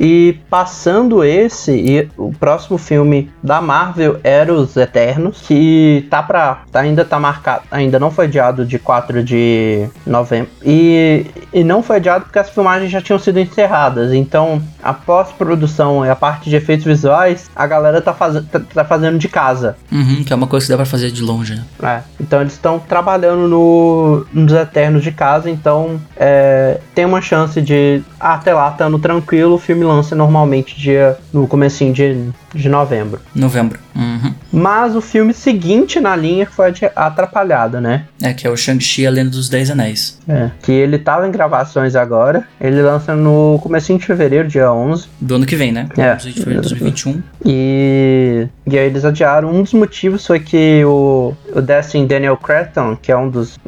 E 0.00 0.38
passando 0.48 1.22
esse, 1.22 1.72
e 1.72 2.08
o 2.16 2.32
próximo 2.32 2.78
filme 2.78 3.30
da 3.42 3.60
Marvel 3.60 4.18
era 4.24 4.50
Os 4.50 4.74
Eternos, 4.74 5.42
que 5.46 6.06
tá 6.08 6.22
pra. 6.22 6.62
tá- 6.72 6.80
ainda 6.80 7.04
tá 7.04 7.20
marcado, 7.20 7.64
ainda 7.70 7.98
não 7.98 8.10
foi 8.10 8.24
adiado 8.24 8.64
de 8.64 8.78
4 8.78 9.22
de 9.22 9.86
novembro. 10.06 10.50
E, 10.64 11.26
e 11.52 11.62
não 11.62 11.82
foi 11.82 11.96
adiado 11.96 12.24
porque 12.24 12.38
as 12.38 12.48
filmagens 12.48 12.90
já 12.90 13.02
tinham 13.02 13.18
sido 13.18 13.38
encerradas. 13.38 14.14
Então, 14.14 14.62
a 14.82 14.94
pós-produção 14.94 16.04
e 16.06 16.08
a 16.08 16.16
parte 16.16 16.48
de 16.48 16.56
efeitos 16.56 16.86
visuais, 16.86 17.50
a 17.54 17.66
galera 17.66 18.00
tá, 18.00 18.14
faz, 18.14 18.42
tá, 18.46 18.60
tá 18.72 18.84
fazendo 18.84 19.18
de 19.18 19.28
casa. 19.28 19.76
Uhum, 19.92 20.24
que 20.24 20.32
é 20.32 20.36
uma 20.36 20.46
coisa 20.46 20.64
que 20.64 20.70
dá 20.72 20.76
pra 20.76 20.86
fazer 20.86 21.10
de 21.10 21.22
longe, 21.22 21.54
né? 21.56 21.64
É, 21.82 22.00
então 22.18 22.40
eles 22.40 22.54
estão 22.54 22.78
trabalhando 22.78 23.46
no, 23.46 24.26
nos 24.32 24.52
Eternos 24.52 25.02
de 25.02 25.12
casa, 25.12 25.50
então 25.50 26.00
é, 26.16 26.80
tem 26.94 27.04
uma 27.04 27.20
chance 27.20 27.60
de 27.60 28.02
ah, 28.18 28.34
até 28.34 28.54
lá 28.54 28.70
estando 28.70 28.98
tranquilo, 28.98 29.54
o 29.54 29.58
filme 29.58 29.84
lança 29.90 30.14
normalmente 30.14 30.78
dia 30.78 31.18
no 31.32 31.46
comecinho 31.48 31.92
de, 31.92 32.30
de 32.54 32.68
novembro. 32.68 33.20
Novembro. 33.34 33.78
Uhum. 33.94 34.32
Mas 34.52 34.94
o 34.96 35.00
filme 35.00 35.32
seguinte 35.34 36.00
na 36.00 36.14
linha 36.16 36.46
foi 36.46 36.72
atrapalhado, 36.96 37.80
né? 37.80 38.04
É, 38.22 38.32
que 38.32 38.46
é 38.46 38.50
o 38.50 38.56
Shang-Chi, 38.56 39.06
a 39.06 39.10
Lenda 39.10 39.30
dos 39.30 39.48
Dez 39.48 39.70
Anéis. 39.70 40.18
É. 40.28 40.50
Que 40.62 40.72
ele 40.72 40.98
tava 40.98 41.26
em 41.26 41.30
gravações 41.30 41.94
agora, 41.96 42.44
ele 42.60 42.80
lança 42.82 43.14
no 43.14 43.58
comecinho 43.62 43.98
de 43.98 44.06
fevereiro, 44.06 44.48
dia 44.48 44.72
11. 44.72 45.06
Do 45.20 45.34
ano 45.36 45.46
que 45.46 45.56
vem, 45.56 45.72
né? 45.72 45.88
É. 45.96 46.14
11 46.14 46.26
de 46.32 46.38
fevereiro 46.40 46.62
de 46.62 46.68
2021. 46.70 47.22
E, 47.44 48.46
e 48.66 48.78
aí 48.78 48.86
eles 48.86 49.04
adiaram. 49.04 49.50
Um 49.52 49.62
dos 49.62 49.72
motivos 49.72 50.26
foi 50.26 50.40
que 50.40 50.82
o, 50.84 51.34
o 51.54 51.60
Destin 51.60 52.06
Daniel 52.06 52.36
Cretton, 52.36 52.96
que 52.96 53.10
é 53.12 53.16
um 53.16 53.28
dos. 53.28 53.58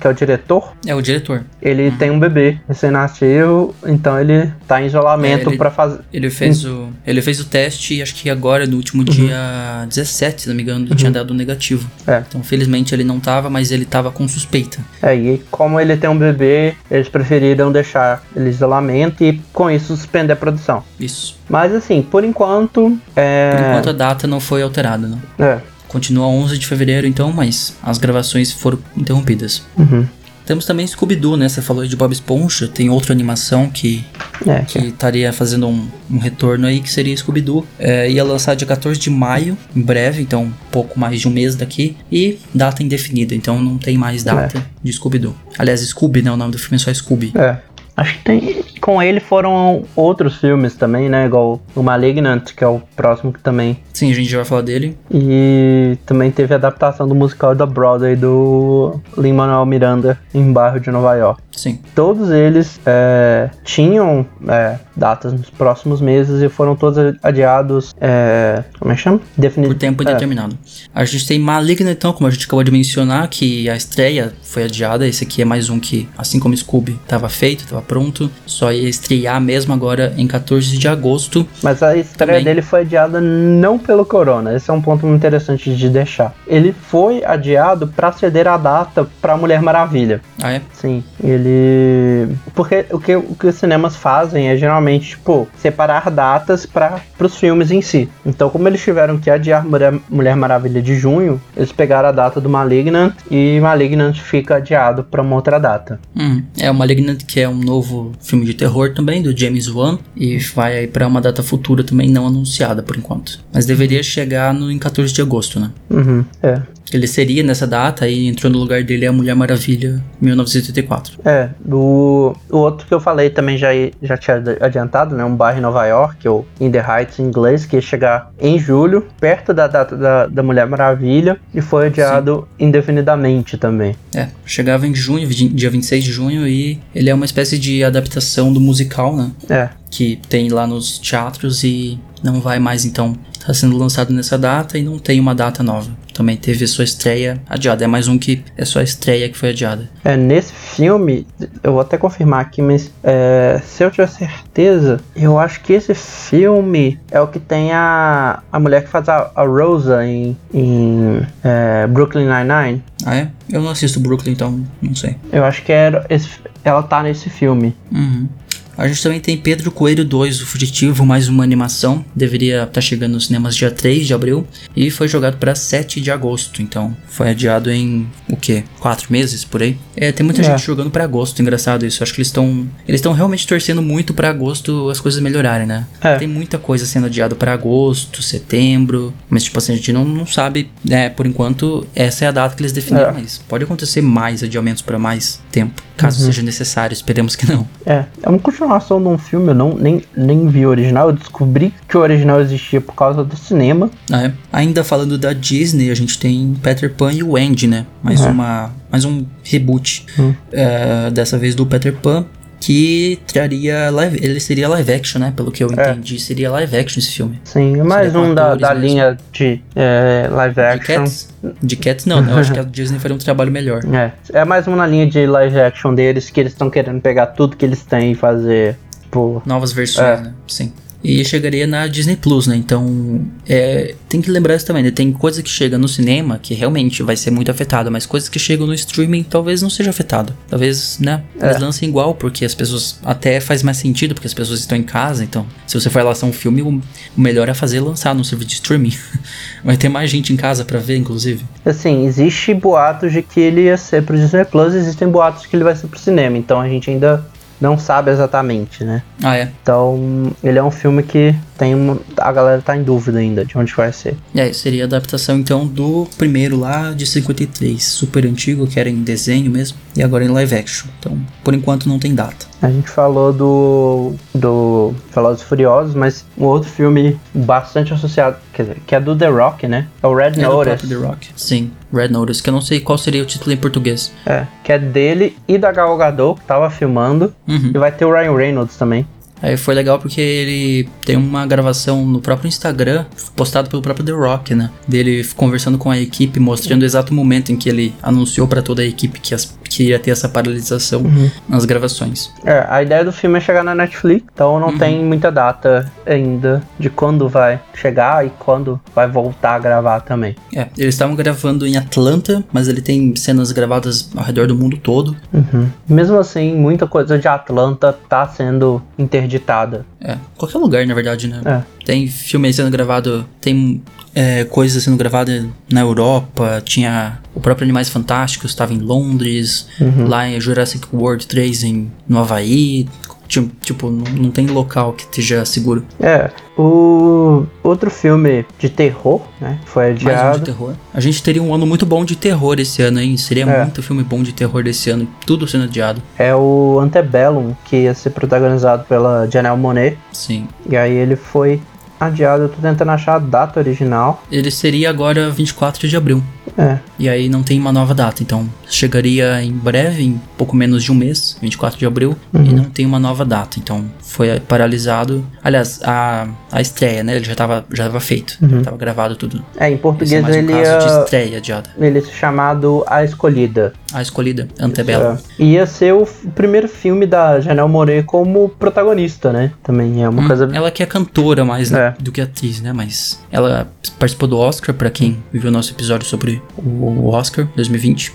que 0.00 0.06
é 0.06 0.10
o 0.10 0.14
diretor, 0.14 0.72
É 0.86 0.94
o 0.94 1.02
diretor. 1.02 1.44
Ele 1.60 1.90
tem 1.92 2.10
um 2.10 2.18
bebê 2.18 2.58
recém-nascido, 2.68 3.74
então 3.86 4.20
ele 4.20 4.52
tá 4.68 4.80
em 4.82 4.86
isolamento 4.86 5.48
É, 5.48 5.50
ele- 5.52 5.58
pra 5.58 5.70
fazer. 5.70 6.00
Ele 6.12 6.30
fez 6.30 6.64
o. 6.64 6.88
Ele 7.06 7.20
fez 7.22 7.40
o 7.40 7.44
teste 7.46 7.94
e 7.94 8.02
acho 8.02 8.13
que 8.14 8.30
agora, 8.30 8.66
no 8.66 8.76
último 8.76 9.02
dia 9.02 9.84
17, 9.88 10.42
se 10.42 10.48
não 10.48 10.54
me 10.54 10.62
engano, 10.62 10.86
ele 10.86 10.94
tinha 10.94 11.10
dado 11.10 11.34
negativo. 11.34 11.90
É. 12.06 12.22
Então, 12.26 12.42
felizmente, 12.42 12.94
ele 12.94 13.02
não 13.02 13.18
tava, 13.18 13.50
mas 13.50 13.72
ele 13.72 13.84
tava 13.84 14.10
com 14.12 14.26
suspeita. 14.28 14.78
É, 15.02 15.14
e 15.14 15.42
como 15.50 15.80
ele 15.80 15.96
tem 15.96 16.08
um 16.08 16.16
bebê, 16.16 16.74
eles 16.90 17.08
preferiram 17.08 17.72
deixar 17.72 18.22
ele 18.34 18.48
isolamento 18.48 19.24
e 19.24 19.40
com 19.52 19.68
isso 19.68 19.96
suspender 19.96 20.32
a 20.32 20.36
produção. 20.36 20.84
Isso. 20.98 21.36
Mas 21.48 21.74
assim, 21.74 22.02
por 22.02 22.24
enquanto. 22.24 22.96
É. 23.16 23.56
Por 23.56 23.66
enquanto 23.66 23.90
a 23.90 23.92
data 23.92 24.26
não 24.26 24.38
foi 24.38 24.62
alterada, 24.62 25.08
né? 25.08 25.18
É. 25.38 25.58
Continua 25.88 26.26
11 26.26 26.58
de 26.58 26.66
fevereiro, 26.66 27.06
então, 27.06 27.32
mas 27.32 27.76
as 27.82 27.98
gravações 27.98 28.50
foram 28.52 28.78
interrompidas. 28.96 29.62
Uhum. 29.76 30.06
Temos 30.46 30.66
também 30.66 30.86
Scooby-Doo, 30.86 31.36
né? 31.36 31.48
Você 31.48 31.62
falou 31.62 31.82
aí 31.82 31.88
de 31.88 31.96
Bob 31.96 32.12
Esponja, 32.12 32.68
tem 32.68 32.90
outra 32.90 33.12
animação 33.12 33.68
que 33.70 34.04
É, 34.46 34.60
que 34.60 34.78
estaria 34.78 35.32
fazendo 35.32 35.66
um, 35.68 35.88
um 36.10 36.18
retorno 36.18 36.66
aí, 36.66 36.80
que 36.80 36.90
seria 36.90 37.16
Scooby-Doo. 37.16 37.66
É, 37.78 38.10
ia 38.10 38.22
lançar 38.22 38.54
dia 38.54 38.66
14 38.66 38.98
de 38.98 39.08
maio, 39.10 39.56
em 39.74 39.80
breve, 39.80 40.22
então 40.22 40.44
um 40.44 40.52
pouco 40.70 40.98
mais 40.98 41.20
de 41.20 41.28
um 41.28 41.30
mês 41.30 41.54
daqui. 41.54 41.96
E 42.10 42.38
data 42.54 42.82
indefinida, 42.82 43.34
então 43.34 43.60
não 43.60 43.78
tem 43.78 43.96
mais 43.96 44.22
data 44.22 44.62
de 44.82 44.92
Scooby-Doo. 44.92 45.34
Aliás, 45.58 45.80
Scooby, 45.80 46.22
né? 46.22 46.30
O 46.30 46.36
nome 46.36 46.52
do 46.52 46.58
filme 46.58 46.76
é 46.76 46.78
só 46.78 46.92
Scooby. 46.92 47.32
É. 47.36 47.56
Acho 47.96 48.18
que 48.18 48.24
tem. 48.24 48.64
Com 48.80 49.00
ele 49.00 49.20
foram 49.20 49.84
outros 49.94 50.36
filmes 50.38 50.74
também, 50.74 51.08
né? 51.08 51.26
Igual 51.26 51.62
o 51.74 51.82
Malignant, 51.82 52.52
que 52.54 52.64
é 52.64 52.66
o 52.66 52.82
próximo 52.96 53.32
que 53.32 53.40
também. 53.40 53.78
Sim, 53.94 54.10
a 54.10 54.14
gente 54.14 54.28
já 54.28 54.38
vai 54.38 54.44
falar 54.44 54.62
dele. 54.62 54.98
E 55.08 55.96
também 56.04 56.28
teve 56.30 56.52
a 56.52 56.56
adaptação 56.56 57.06
do 57.06 57.14
musical 57.14 57.54
da 57.54 57.64
Broadway 57.64 58.16
do 58.16 59.00
Lin-Manuel 59.16 59.64
Miranda 59.64 60.18
em 60.34 60.52
bairro 60.52 60.80
de 60.80 60.90
Nova 60.90 61.14
York. 61.14 61.40
Sim. 61.52 61.78
Todos 61.94 62.30
eles 62.30 62.80
é, 62.84 63.48
tinham 63.62 64.26
é, 64.48 64.76
datas 64.96 65.32
nos 65.32 65.48
próximos 65.48 66.00
meses 66.00 66.42
e 66.42 66.48
foram 66.48 66.74
todos 66.74 67.16
adiados. 67.22 67.94
É, 68.00 68.64
como 68.80 68.90
é 68.90 68.96
que 68.96 69.00
chama? 69.00 69.20
Defini 69.36 69.68
Por 69.68 69.76
tempo 69.76 70.02
é, 70.02 70.10
indeterminado. 70.10 70.58
A 70.92 71.04
gente 71.04 71.26
tem 71.28 71.38
Maligna, 71.38 71.92
então, 71.92 72.12
como 72.12 72.26
a 72.26 72.30
gente 72.30 72.46
acabou 72.46 72.64
de 72.64 72.72
mencionar, 72.72 73.28
que 73.28 73.70
a 73.70 73.76
estreia 73.76 74.32
foi 74.42 74.64
adiada. 74.64 75.06
Esse 75.06 75.22
aqui 75.22 75.42
é 75.42 75.44
mais 75.44 75.70
um 75.70 75.78
que, 75.78 76.08
assim 76.18 76.40
como 76.40 76.56
Scooby, 76.56 76.98
estava 77.02 77.28
feito, 77.28 77.60
estava 77.60 77.82
pronto. 77.82 78.28
Só 78.44 78.72
ia 78.72 78.88
estrear 78.88 79.40
mesmo 79.40 79.72
agora 79.72 80.12
em 80.16 80.26
14 80.26 80.76
de 80.76 80.88
agosto. 80.88 81.46
Mas 81.62 81.80
a 81.82 81.96
estreia 81.96 82.40
Também. 82.40 82.44
dele 82.44 82.62
foi 82.62 82.80
adiada 82.80 83.20
não 83.20 83.78
pelo 83.84 84.04
Corona. 84.04 84.54
Esse 84.54 84.70
é 84.70 84.72
um 84.72 84.80
ponto 84.82 85.06
interessante 85.06 85.74
de 85.74 85.88
deixar. 85.88 86.34
Ele 86.46 86.72
foi 86.72 87.24
adiado 87.24 87.88
para 87.88 88.10
ceder 88.12 88.48
a 88.48 88.56
data 88.56 89.06
para 89.20 89.36
Mulher 89.36 89.62
Maravilha. 89.62 90.20
Ah, 90.42 90.52
é? 90.52 90.62
Sim, 90.72 91.04
ele. 91.22 92.34
Porque 92.54 92.86
o 92.90 92.98
que, 92.98 93.14
o 93.16 93.34
que 93.34 93.46
os 93.46 93.54
cinemas 93.54 93.96
fazem 93.96 94.48
é 94.48 94.56
geralmente, 94.56 95.10
tipo, 95.10 95.46
separar 95.56 96.10
datas 96.10 96.66
para 96.66 97.00
os 97.20 97.36
filmes 97.36 97.70
em 97.70 97.80
si. 97.80 98.08
Então, 98.24 98.50
como 98.50 98.66
eles 98.68 98.82
tiveram 98.82 99.18
que 99.18 99.30
adiar 99.30 99.64
Mulher, 99.66 99.94
Mulher 100.08 100.36
Maravilha 100.36 100.82
de 100.82 100.96
junho, 100.96 101.40
eles 101.56 101.72
pegaram 101.72 102.08
a 102.08 102.12
data 102.12 102.40
do 102.40 102.48
Malignant 102.48 103.14
e 103.30 103.58
Malignant 103.60 104.16
fica 104.16 104.56
adiado 104.56 105.04
para 105.04 105.22
uma 105.22 105.36
outra 105.36 105.58
data. 105.58 106.00
Hum, 106.16 106.42
é 106.58 106.70
o 106.70 106.74
Malignant, 106.74 107.24
que 107.24 107.40
é 107.40 107.48
um 107.48 107.56
novo 107.56 108.12
filme 108.20 108.44
de 108.44 108.54
terror 108.54 108.92
também, 108.94 109.22
do 109.22 109.36
James 109.36 109.68
Wan, 109.68 109.98
e 110.16 110.38
vai 110.38 110.78
aí 110.78 110.86
pra 110.86 111.06
uma 111.06 111.20
data 111.20 111.42
futura 111.42 111.84
também 111.84 112.10
não 112.10 112.26
anunciada 112.26 112.82
por 112.82 112.96
enquanto. 112.96 113.40
Mas 113.52 113.66
deveria 113.74 114.02
chegar 114.02 114.54
no, 114.54 114.70
em 114.70 114.78
14 114.78 115.12
de 115.12 115.20
agosto, 115.20 115.60
né? 115.60 115.70
Uhum, 115.90 116.24
é. 116.42 116.62
Ele 116.92 117.06
seria 117.06 117.42
nessa 117.42 117.66
data 117.66 118.06
e 118.08 118.28
entrou 118.28 118.52
no 118.52 118.58
lugar 118.58 118.82
dele 118.84 119.06
a 119.06 119.12
Mulher 119.12 119.34
Maravilha 119.34 120.02
1984. 120.20 121.18
É, 121.24 121.48
o, 121.66 122.34
o 122.50 122.58
outro 122.58 122.86
que 122.86 122.94
eu 122.94 123.00
falei 123.00 123.30
também 123.30 123.56
já, 123.58 123.68
já 124.02 124.16
tinha 124.16 124.42
adiantado, 124.60 125.16
né? 125.16 125.24
Um 125.24 125.34
bairro 125.34 125.58
em 125.58 125.62
Nova 125.62 125.84
York, 125.86 126.28
ou 126.28 126.46
In 126.60 126.70
the 126.70 126.78
Heights 126.78 127.18
em 127.18 127.24
inglês, 127.24 127.66
que 127.66 127.76
ia 127.76 127.82
chegar 127.82 128.30
em 128.40 128.58
julho, 128.58 129.06
perto 129.18 129.52
da 129.52 129.66
data 129.66 129.96
da, 129.96 130.26
da 130.26 130.42
Mulher 130.42 130.66
Maravilha, 130.66 131.38
e 131.54 131.60
foi 131.60 131.86
adiado 131.86 132.46
indefinidamente 132.58 133.56
também. 133.56 133.96
É, 134.14 134.28
chegava 134.44 134.86
em 134.86 134.94
junho, 134.94 135.26
dia 135.28 135.70
26 135.70 136.04
de 136.04 136.12
junho, 136.12 136.46
e 136.46 136.78
ele 136.94 137.10
é 137.10 137.14
uma 137.14 137.24
espécie 137.24 137.58
de 137.58 137.82
adaptação 137.82 138.52
do 138.52 138.60
musical, 138.60 139.16
né? 139.16 139.30
É, 139.48 139.68
Que 139.90 140.20
tem 140.28 140.48
lá 140.48 140.66
nos 140.66 140.98
teatros 140.98 141.64
e 141.64 141.98
não 142.22 142.40
vai 142.40 142.58
mais 142.58 142.84
então. 142.84 143.16
Tá 143.44 143.52
sendo 143.52 143.76
lançado 143.76 144.12
nessa 144.12 144.38
data 144.38 144.78
e 144.78 144.82
não 144.82 144.98
tem 144.98 145.20
uma 145.20 145.34
data 145.34 145.62
nova. 145.62 145.90
Também 146.14 146.36
teve 146.36 146.64
sua 146.66 146.84
estreia 146.84 147.40
adiada. 147.48 147.84
É 147.84 147.86
mais 147.88 148.06
um 148.06 148.16
que 148.16 148.44
é 148.56 148.64
só 148.64 148.78
a 148.78 148.82
estreia 148.84 149.28
que 149.28 149.36
foi 149.36 149.50
adiada. 149.50 149.90
É, 150.04 150.16
nesse 150.16 150.52
filme, 150.52 151.26
eu 151.62 151.72
vou 151.72 151.80
até 151.80 151.98
confirmar 151.98 152.40
aqui, 152.40 152.62
mas 152.62 152.90
é, 153.02 153.60
se 153.66 153.82
eu 153.82 153.90
tiver 153.90 154.06
certeza, 154.06 155.00
eu 155.16 155.38
acho 155.38 155.60
que 155.60 155.72
esse 155.72 155.92
filme 155.92 156.98
é 157.10 157.20
o 157.20 157.26
que 157.26 157.40
tem 157.40 157.72
a, 157.72 158.42
a 158.50 158.60
mulher 158.60 158.84
que 158.84 158.88
faz 158.88 159.08
a, 159.08 159.32
a 159.34 159.44
Rosa 159.44 160.06
em, 160.06 160.36
em 160.52 161.20
é, 161.42 161.86
Brooklyn 161.88 162.26
Nine-Nine. 162.26 162.82
Ah, 163.04 163.16
é? 163.16 163.28
Eu 163.50 163.60
não 163.60 163.70
assisto 163.70 163.98
Brooklyn, 163.98 164.32
então 164.32 164.64
não 164.80 164.94
sei. 164.94 165.16
Eu 165.32 165.44
acho 165.44 165.62
que 165.62 165.72
era 165.72 166.06
esse, 166.08 166.30
ela 166.64 166.82
tá 166.82 167.02
nesse 167.02 167.28
filme. 167.28 167.74
Uhum. 167.92 168.28
A 168.76 168.88
gente 168.88 169.02
também 169.02 169.20
tem 169.20 169.36
Pedro 169.36 169.70
Coelho 169.70 170.04
2, 170.04 170.42
o 170.42 170.46
Fugitivo, 170.46 171.06
mais 171.06 171.28
uma 171.28 171.44
animação. 171.44 172.04
Deveria 172.14 172.64
estar 172.64 172.80
chegando 172.80 173.12
nos 173.12 173.26
cinemas 173.26 173.54
dia 173.54 173.70
3 173.70 174.06
de 174.06 174.12
abril. 174.14 174.46
E 174.74 174.90
foi 174.90 175.06
jogado 175.06 175.36
para 175.36 175.54
7 175.54 176.00
de 176.00 176.10
agosto. 176.10 176.60
Então 176.60 176.96
foi 177.06 177.30
adiado 177.30 177.70
em 177.70 178.06
o 178.28 178.36
quê? 178.36 178.64
Quatro 178.80 179.12
meses 179.12 179.44
por 179.44 179.62
aí? 179.62 179.78
É, 179.96 180.10
tem 180.10 180.24
muita 180.24 180.40
É. 180.40 180.44
gente 180.44 180.64
jogando 180.66 180.90
para 180.90 181.04
agosto. 181.04 181.40
Engraçado 181.40 181.86
isso. 181.86 182.02
Acho 182.02 182.12
que 182.12 182.18
eles 182.20 182.28
estão. 182.28 182.66
Eles 182.88 182.98
estão 183.00 183.12
realmente 183.12 183.46
torcendo 183.46 183.80
muito 183.80 184.12
para 184.12 184.28
agosto 184.28 184.90
as 184.90 184.98
coisas 185.00 185.20
melhorarem, 185.20 185.66
né? 185.66 185.86
É. 186.00 186.16
Tem 186.16 186.26
muita 186.26 186.58
coisa 186.58 186.84
sendo 186.84 187.06
adiado 187.06 187.36
para 187.36 187.52
agosto, 187.52 188.22
setembro. 188.22 189.14
Mas, 189.30 189.44
tipo 189.44 189.56
assim, 189.58 189.72
a 189.72 189.76
gente 189.76 189.92
não, 189.92 190.04
não 190.04 190.26
sabe, 190.26 190.68
né? 190.84 191.08
Por 191.10 191.26
enquanto, 191.26 191.86
essa 191.94 192.24
é 192.24 192.28
a 192.28 192.32
data 192.32 192.56
que 192.56 192.62
eles 192.62 192.72
definiram. 192.72 193.10
É. 193.10 193.12
Mas 193.12 193.38
pode 193.48 193.62
acontecer 193.62 194.00
mais 194.00 194.42
adiamentos 194.42 194.82
para 194.82 194.98
mais 194.98 195.40
tempo. 195.52 195.80
Caso 195.96 196.18
Uhum. 196.20 196.26
seja 196.26 196.42
necessário. 196.42 196.92
Esperemos 196.92 197.36
que 197.36 197.46
não. 197.46 197.68
É, 197.86 198.04
é 198.22 198.28
uma 198.28 198.38
continuação 198.38 198.63
de 199.00 199.08
um 199.08 199.18
filme, 199.18 199.48
eu 199.48 199.54
não, 199.54 199.74
nem, 199.74 200.02
nem 200.16 200.46
vi 200.48 200.66
o 200.66 200.68
original, 200.70 201.08
eu 201.08 201.12
descobri 201.12 201.72
que 201.88 201.96
o 201.96 202.00
original 202.00 202.40
existia 202.40 202.80
por 202.80 202.94
causa 202.94 203.22
do 203.24 203.36
cinema. 203.36 203.90
Ah, 204.10 204.24
é. 204.24 204.32
Ainda 204.52 204.82
falando 204.84 205.16
da 205.18 205.32
Disney, 205.32 205.90
a 205.90 205.94
gente 205.94 206.18
tem 206.18 206.54
Peter 206.62 206.92
Pan 206.92 207.12
e 207.12 207.22
o 207.22 207.36
Andy, 207.36 207.66
né? 207.66 207.86
Mais 208.02 208.20
Uhum. 208.20 208.30
uma, 208.32 208.70
mais 208.90 209.04
um 209.04 209.24
reboot. 209.42 210.06
Uhum. 210.18 210.34
É, 210.52 211.10
dessa 211.10 211.36
vez 211.38 211.54
do 211.54 211.66
Peter 211.66 211.92
Pan, 211.94 212.24
que 212.64 213.20
traria 213.26 213.90
live, 213.90 214.18
ele 214.22 214.40
seria 214.40 214.66
live 214.70 214.90
action, 214.90 215.20
né? 215.20 215.34
Pelo 215.36 215.52
que 215.52 215.62
eu 215.62 215.70
entendi, 215.70 216.18
seria 216.18 216.50
live 216.50 216.74
action 216.74 216.98
esse 216.98 217.12
filme. 217.12 217.38
Sim, 217.44 217.76
mais 217.82 218.16
um 218.16 218.34
da, 218.34 218.54
da 218.54 218.72
linha 218.72 219.18
de 219.30 219.60
é, 219.76 220.26
live 220.30 220.54
De 220.54 220.60
action. 220.62 221.04
Cats? 221.04 221.28
De 221.62 221.76
Cats 221.76 222.06
não, 222.06 222.22
né? 222.22 222.32
Eu 222.32 222.38
acho 222.38 222.54
que 222.54 222.58
a 222.58 222.62
Disney 222.62 222.98
faria 222.98 223.14
um 223.14 223.18
trabalho 223.18 223.52
melhor. 223.52 223.82
É, 223.94 224.12
é 224.32 224.44
mais 224.46 224.66
um 224.66 224.74
na 224.74 224.86
linha 224.86 225.06
de 225.06 225.26
live 225.26 225.60
action 225.60 225.94
deles 225.94 226.30
que 226.30 226.40
eles 226.40 226.52
estão 226.52 226.70
querendo 226.70 227.02
pegar 227.02 227.26
tudo 227.28 227.54
que 227.54 227.66
eles 227.66 227.84
têm 227.84 228.12
e 228.12 228.14
fazer. 228.14 228.76
Tipo, 229.02 229.42
Novas 229.44 229.72
versões, 229.72 230.20
É. 230.20 230.22
né? 230.22 230.32
Sim. 230.48 230.72
E 231.04 231.22
chegaria 231.22 231.66
na 231.66 231.86
Disney 231.86 232.16
Plus, 232.16 232.46
né? 232.46 232.56
Então, 232.56 233.20
é, 233.46 233.94
tem 234.08 234.22
que 234.22 234.30
lembrar 234.30 234.56
isso 234.56 234.64
também, 234.64 234.82
né? 234.82 234.90
Tem 234.90 235.12
coisa 235.12 235.42
que 235.42 235.50
chega 235.50 235.76
no 235.76 235.86
cinema 235.86 236.38
que 236.42 236.54
realmente 236.54 237.02
vai 237.02 237.14
ser 237.14 237.30
muito 237.30 237.50
afetada, 237.50 237.90
mas 237.90 238.06
coisas 238.06 238.26
que 238.28 238.38
chegam 238.38 238.66
no 238.66 238.72
streaming 238.72 239.22
talvez 239.22 239.60
não 239.60 239.68
seja 239.68 239.90
afetada. 239.90 240.34
Talvez, 240.48 240.98
né? 240.98 241.22
Eles 241.38 241.56
É. 241.56 241.58
lancem 241.58 241.88
igual, 241.88 242.14
porque 242.14 242.44
as 242.44 242.54
pessoas. 242.54 242.98
Até 243.04 243.38
faz 243.38 243.62
mais 243.62 243.76
sentido, 243.76 244.14
porque 244.14 244.26
as 244.26 244.32
pessoas 244.34 244.60
estão 244.60 244.78
em 244.78 244.82
casa. 244.82 245.22
Então, 245.22 245.46
se 245.66 245.78
você 245.78 245.90
for 245.90 246.02
lançar 246.02 246.26
um 246.26 246.32
filme, 246.32 246.62
o 246.62 246.80
melhor 247.16 247.48
é 247.50 247.54
fazer 247.54 247.80
lançar 247.80 248.14
no 248.14 248.24
serviço 248.24 248.48
de 248.48 248.54
streaming. 248.54 248.94
vai 249.62 249.76
ter 249.76 249.90
mais 249.90 250.10
gente 250.10 250.32
em 250.32 250.36
casa 250.36 250.64
pra 250.64 250.78
ver, 250.78 250.96
inclusive. 250.96 251.44
assim, 251.66 252.06
existe 252.06 252.54
boatos 252.54 253.12
de 253.12 253.20
que 253.22 253.40
ele 253.40 253.62
ia 253.64 253.76
ser 253.76 254.02
pro 254.04 254.16
Disney 254.16 254.44
Plus, 254.46 254.74
existem 254.74 255.08
boatos 255.08 255.42
de 255.42 255.48
que 255.48 255.56
ele 255.56 255.64
vai 255.64 255.74
ser 255.76 255.86
pro 255.86 255.98
cinema, 255.98 256.36
então 256.38 256.60
a 256.60 256.68
gente 256.68 256.88
ainda 256.90 257.24
não 257.60 257.78
sabe 257.78 258.10
exatamente, 258.10 258.84
né? 258.84 259.02
Ah, 259.22 259.36
é. 259.36 259.50
Então, 259.62 260.32
ele 260.42 260.58
é 260.58 260.62
um 260.62 260.70
filme 260.70 261.02
que 261.02 261.34
tem 261.56 261.74
uma, 261.74 261.98
a 262.16 262.32
galera 262.32 262.60
tá 262.62 262.76
em 262.76 262.82
dúvida 262.82 263.18
ainda 263.18 263.44
de 263.44 263.56
onde 263.56 263.72
vai 263.74 263.92
ser. 263.92 264.16
Aí, 264.34 264.52
seria 264.54 264.84
a 264.84 264.86
adaptação 264.86 265.38
então 265.38 265.66
do 265.66 266.06
primeiro 266.18 266.58
lá 266.58 266.92
de 266.92 267.06
53, 267.06 267.82
super 267.82 268.24
antigo, 268.26 268.66
que 268.66 268.78
era 268.80 268.88
em 268.90 269.02
desenho 269.02 269.50
mesmo, 269.50 269.78
e 269.96 270.02
agora 270.02 270.24
em 270.24 270.28
live 270.28 270.54
action. 270.54 270.88
Então, 270.98 271.18
por 271.42 271.54
enquanto 271.54 271.88
não 271.88 271.98
tem 271.98 272.14
data. 272.14 272.46
A 272.62 272.70
gente 272.70 272.88
falou 272.88 273.32
do 273.32 274.14
do 274.34 274.94
Velozes 275.14 275.42
Furiosos, 275.42 275.94
mas 275.94 276.24
um 276.36 276.44
outro 276.44 276.68
filme 276.68 277.18
bastante 277.34 277.92
associado, 277.92 278.36
quer 278.52 278.62
dizer, 278.64 278.76
que 278.86 278.94
é 278.94 279.00
do 279.00 279.14
The 279.14 279.28
Rock, 279.28 279.66
né? 279.68 279.86
É 280.02 280.06
o 280.06 280.14
Red 280.14 280.32
É 280.38 280.42
Notice. 280.42 280.88
The 280.88 280.94
Rock. 280.94 281.28
Sim, 281.36 281.70
Red 281.92 282.08
Notice, 282.08 282.42
que 282.42 282.48
eu 282.48 282.54
não 282.54 282.60
sei 282.62 282.80
qual 282.80 282.96
seria 282.98 283.22
o 283.22 283.26
título 283.26 283.52
em 283.52 283.56
português. 283.56 284.10
É, 284.26 284.46
que 284.62 284.72
é 284.72 284.78
dele 284.78 285.36
e 285.46 285.58
da 285.58 285.70
Gal 285.72 285.96
Gadot, 285.96 286.40
que 286.40 286.46
tava 286.46 286.70
filmando, 286.70 287.32
Uhum. 287.46 287.70
e 287.74 287.78
vai 287.78 287.92
ter 287.92 288.04
o 288.06 288.12
Ryan 288.12 288.34
Reynolds 288.36 288.76
também. 288.76 289.06
Aí 289.44 289.58
foi 289.58 289.74
legal 289.74 289.98
porque 289.98 290.22
ele 290.22 290.88
tem 291.04 291.16
uma 291.16 291.44
gravação 291.44 292.06
no 292.06 292.18
próprio 292.18 292.48
Instagram, 292.48 293.04
postado 293.36 293.68
pelo 293.68 293.82
próprio 293.82 294.06
The 294.06 294.12
Rock, 294.12 294.54
né? 294.54 294.70
Dele 294.88 295.22
conversando 295.36 295.76
com 295.76 295.90
a 295.90 295.98
equipe, 296.00 296.40
mostrando 296.40 296.80
o 296.80 296.84
exato 296.86 297.12
momento 297.12 297.52
em 297.52 297.56
que 297.56 297.68
ele 297.68 297.94
anunciou 298.02 298.48
pra 298.48 298.62
toda 298.62 298.80
a 298.80 298.86
equipe 298.86 299.20
que, 299.20 299.34
as- 299.34 299.54
que 299.74 299.88
ia 299.88 299.98
ter 299.98 300.12
essa 300.12 300.28
paralisação 300.28 301.02
nas 301.48 301.64
gravações. 301.64 302.30
É, 302.44 302.64
a 302.68 302.82
ideia 302.82 303.04
do 303.04 303.12
filme 303.12 303.38
é 303.38 303.40
chegar 303.40 303.64
na 303.64 303.74
Netflix, 303.74 304.24
então 304.32 304.60
não 304.60 304.78
tem 304.78 305.04
muita 305.04 305.32
data 305.32 305.90
ainda 306.06 306.62
de 306.78 306.88
quando 306.88 307.28
vai 307.28 307.60
chegar 307.74 308.24
e 308.24 308.30
quando 308.38 308.80
vai 308.94 309.08
voltar 309.08 309.56
a 309.56 309.58
gravar 309.58 310.00
também. 310.00 310.36
É, 310.54 310.68
eles 310.78 310.94
estavam 310.94 311.16
gravando 311.16 311.66
em 311.66 311.76
Atlanta, 311.76 312.44
mas 312.52 312.68
ele 312.68 312.80
tem 312.80 313.16
cenas 313.16 313.50
gravadas 313.50 314.10
ao 314.14 314.22
redor 314.22 314.46
do 314.46 314.54
mundo 314.54 314.76
todo. 314.76 315.16
Uhum. 315.32 315.68
Mesmo 315.88 316.18
assim, 316.18 316.54
muita 316.54 316.86
coisa 316.86 317.18
de 317.18 317.26
Atlanta 317.26 317.92
tá 318.08 318.28
sendo 318.28 318.80
interditada. 318.96 319.84
É, 320.00 320.16
qualquer 320.36 320.58
lugar, 320.58 320.86
na 320.86 320.94
verdade, 320.94 321.26
né? 321.26 321.40
É. 321.44 321.62
Tem 321.84 322.06
filme 322.06 322.52
sendo 322.52 322.70
gravado, 322.70 323.26
tem 323.40 323.82
é, 324.14 324.44
coisas 324.44 324.82
sendo 324.84 324.96
gravadas 324.96 325.44
na 325.68 325.80
Europa, 325.80 326.62
tinha 326.64 327.18
o 327.34 327.40
próprio 327.40 327.64
Animais 327.64 327.88
Fantásticos, 327.88 328.50
estava 328.52 328.72
em 328.72 328.78
Londres, 328.78 329.66
lá 330.06 330.28
em 330.28 330.40
Jurassic 330.40 330.86
World 330.94 331.26
3 331.26 331.64
em, 331.64 331.90
no 332.08 332.18
Havaí. 332.18 332.86
Ti- 333.26 333.50
Tipo, 333.62 333.88
não, 333.90 334.30
tem 334.30 334.46
local 334.46 334.92
que 334.92 335.02
esteja 335.04 335.44
seguro. 335.46 335.82
É, 335.98 336.30
o 336.58 337.44
outro 337.62 337.90
filme 337.90 338.44
de 338.58 338.68
terror, 338.68 339.22
né, 339.40 339.58
foi 339.64 339.84
Mais 339.90 339.96
um 339.96 339.98
de 340.04 340.10
adiado. 340.10 340.44
terror. 340.44 340.74
A 340.92 341.00
gente 341.00 341.22
teria 341.22 341.42
um 341.42 341.54
ano 341.54 341.66
muito 341.66 341.86
bom 341.86 342.04
de 342.04 342.16
terror 342.16 342.60
esse 342.60 342.82
ano, 342.82 343.00
hein? 343.00 343.16
Seria 343.16 343.44
É. 343.44 343.62
muito 343.62 343.82
filme 343.82 344.02
bom 344.02 344.22
de 344.22 344.32
terror 344.32 344.62
desse 344.62 344.90
ano, 344.90 345.08
tudo 345.26 345.48
sendo 345.48 345.64
adiado. 345.64 346.02
É 346.18 346.34
o 346.34 346.78
Antebellum, 346.80 347.54
que 347.64 347.76
ia 347.76 347.94
ser 347.94 348.10
protagonizado 348.10 348.84
pela 348.84 349.26
Janelle 349.30 349.56
Monet. 349.58 349.96
Sim. 350.12 350.46
E 350.68 350.76
aí 350.76 350.92
ele 350.94 351.16
foi 351.16 351.60
adiado. 352.06 352.44
Eu 352.44 352.48
tô 352.48 352.60
tentando 352.60 352.90
achar 352.90 353.16
a 353.16 353.18
data 353.18 353.60
original. 353.60 354.22
Ele 354.30 354.50
seria 354.50 354.90
agora 354.90 355.30
24 355.30 355.88
de 355.88 355.96
abril. 355.96 356.22
É, 356.56 356.78
E 356.98 357.08
aí 357.08 357.28
não 357.28 357.42
tem 357.42 357.58
uma 357.58 357.72
nova 357.72 357.92
data, 357.94 358.22
então 358.22 358.48
chegaria 358.68 359.42
em 359.42 359.50
breve, 359.50 360.04
em 360.04 360.20
pouco 360.36 360.54
menos 360.54 360.84
de 360.84 360.92
um 360.92 360.94
mês, 360.94 361.36
24 361.42 361.76
de 361.78 361.84
abril, 361.86 362.14
e 362.32 362.52
não 362.52 362.64
tem 362.64 362.86
uma 362.86 363.00
nova 363.00 363.24
data, 363.24 363.58
então 363.58 363.84
foi 364.00 364.38
paralisado. 364.38 365.24
Aliás, 365.42 365.80
a, 365.82 366.28
a 366.52 366.60
estreia, 366.60 367.02
né, 367.02 367.16
ele 367.16 367.24
já 367.24 367.32
estava 367.32 367.64
já 367.72 367.84
tava 367.84 367.98
feito, 367.98 368.38
já 368.40 368.60
tava 368.60 368.76
gravado 368.76 369.16
tudo. 369.16 369.44
é 369.56 369.68
em 369.68 369.72
Esse 369.72 369.74
é 369.74 369.82
português 369.82 370.22
mais 370.22 370.36
um 370.36 370.38
ele 370.38 370.52
caso 370.52 370.86
de 370.86 370.92
ia, 370.92 371.00
estreia 371.02 371.36
adiada. 371.38 371.70
ele 371.80 372.00
ser 372.00 372.12
chamado 372.12 372.84
A 372.86 373.02
Escolhida. 373.02 373.72
A 373.94 374.02
escolhida, 374.02 374.48
Antebellum. 374.60 375.16
É. 375.38 375.42
Ia 375.42 375.66
ser 375.66 375.94
o 375.94 376.04
primeiro 376.34 376.68
filme 376.68 377.06
da 377.06 377.40
Janelle 377.40 377.68
Monet 377.68 378.02
como 378.04 378.48
protagonista, 378.48 379.32
né? 379.32 379.52
Também 379.62 380.02
é 380.02 380.08
uma 380.08 380.22
Hum, 380.22 380.26
coisa. 380.26 380.50
Ela 380.52 380.70
que 380.70 380.82
é 380.82 380.86
cantora 380.86 381.44
mais 381.44 381.70
né, 381.70 381.94
É. 381.98 382.02
do 382.02 382.10
que 382.12 382.20
atriz, 382.20 382.60
né? 382.60 382.72
Mas 382.72 383.20
ela 383.30 383.68
participou 383.98 384.28
do 384.28 384.36
Oscar, 384.36 384.74
pra 384.74 384.90
quem 384.90 385.22
viu 385.32 385.48
o 385.48 385.52
nosso 385.52 385.72
episódio 385.72 386.06
sobre 386.06 386.42
o 386.58 387.08
Oscar 387.08 387.46
2020. 387.54 388.12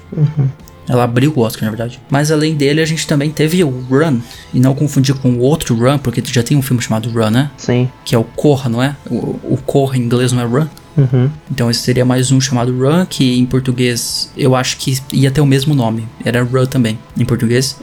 Ela 0.88 1.04
abriu 1.04 1.32
o 1.36 1.42
Oscar, 1.42 1.66
na 1.66 1.70
verdade. 1.70 2.02
Mas 2.10 2.32
além 2.32 2.56
dele, 2.56 2.82
a 2.82 2.86
gente 2.86 3.06
também 3.06 3.30
teve 3.30 3.64
o 3.64 3.70
Run. 3.70 4.20
E 4.54 4.60
não 4.60 4.74
confundir 4.74 5.14
com 5.16 5.30
o 5.30 5.40
outro 5.40 5.76
Run, 5.76 6.00
porque 6.00 6.22
já 6.26 6.42
tem 6.42 6.58
um 6.58 6.64
filme 6.64 6.82
chamado 6.82 7.10
Run, 7.10 7.30
né? 7.30 7.52
Sim. 7.58 7.88
Que 8.04 8.16
é 8.16 8.18
o 8.18 8.24
Corra, 8.24 8.70
não 8.70 8.82
é? 8.82 8.96
O, 9.10 9.16
o 9.54 9.60
Corra 9.66 9.98
em 9.98 10.02
inglês 10.02 10.32
não 10.32 10.42
é 10.42 10.46
Run. 10.46 10.68
Uhum. 11.00 11.30
Então 11.52 11.70
esse 11.72 11.82
seria 11.82 12.04
mais 12.06 12.32
um 12.32 12.40
chamado 12.42 12.72
Run, 12.78 13.06
que 13.06 13.40
em 13.40 13.46
português 13.46 14.32
eu 14.38 14.56
acho 14.56 14.78
que 14.78 14.98
ia 15.14 15.32
ter 15.32 15.42
o 15.42 15.46
mesmo 15.46 15.74
nome. 15.74 16.08
Era 16.24 16.44
Run 16.44 16.66
também, 16.66 17.00
em 17.18 17.26
português. 17.26 17.78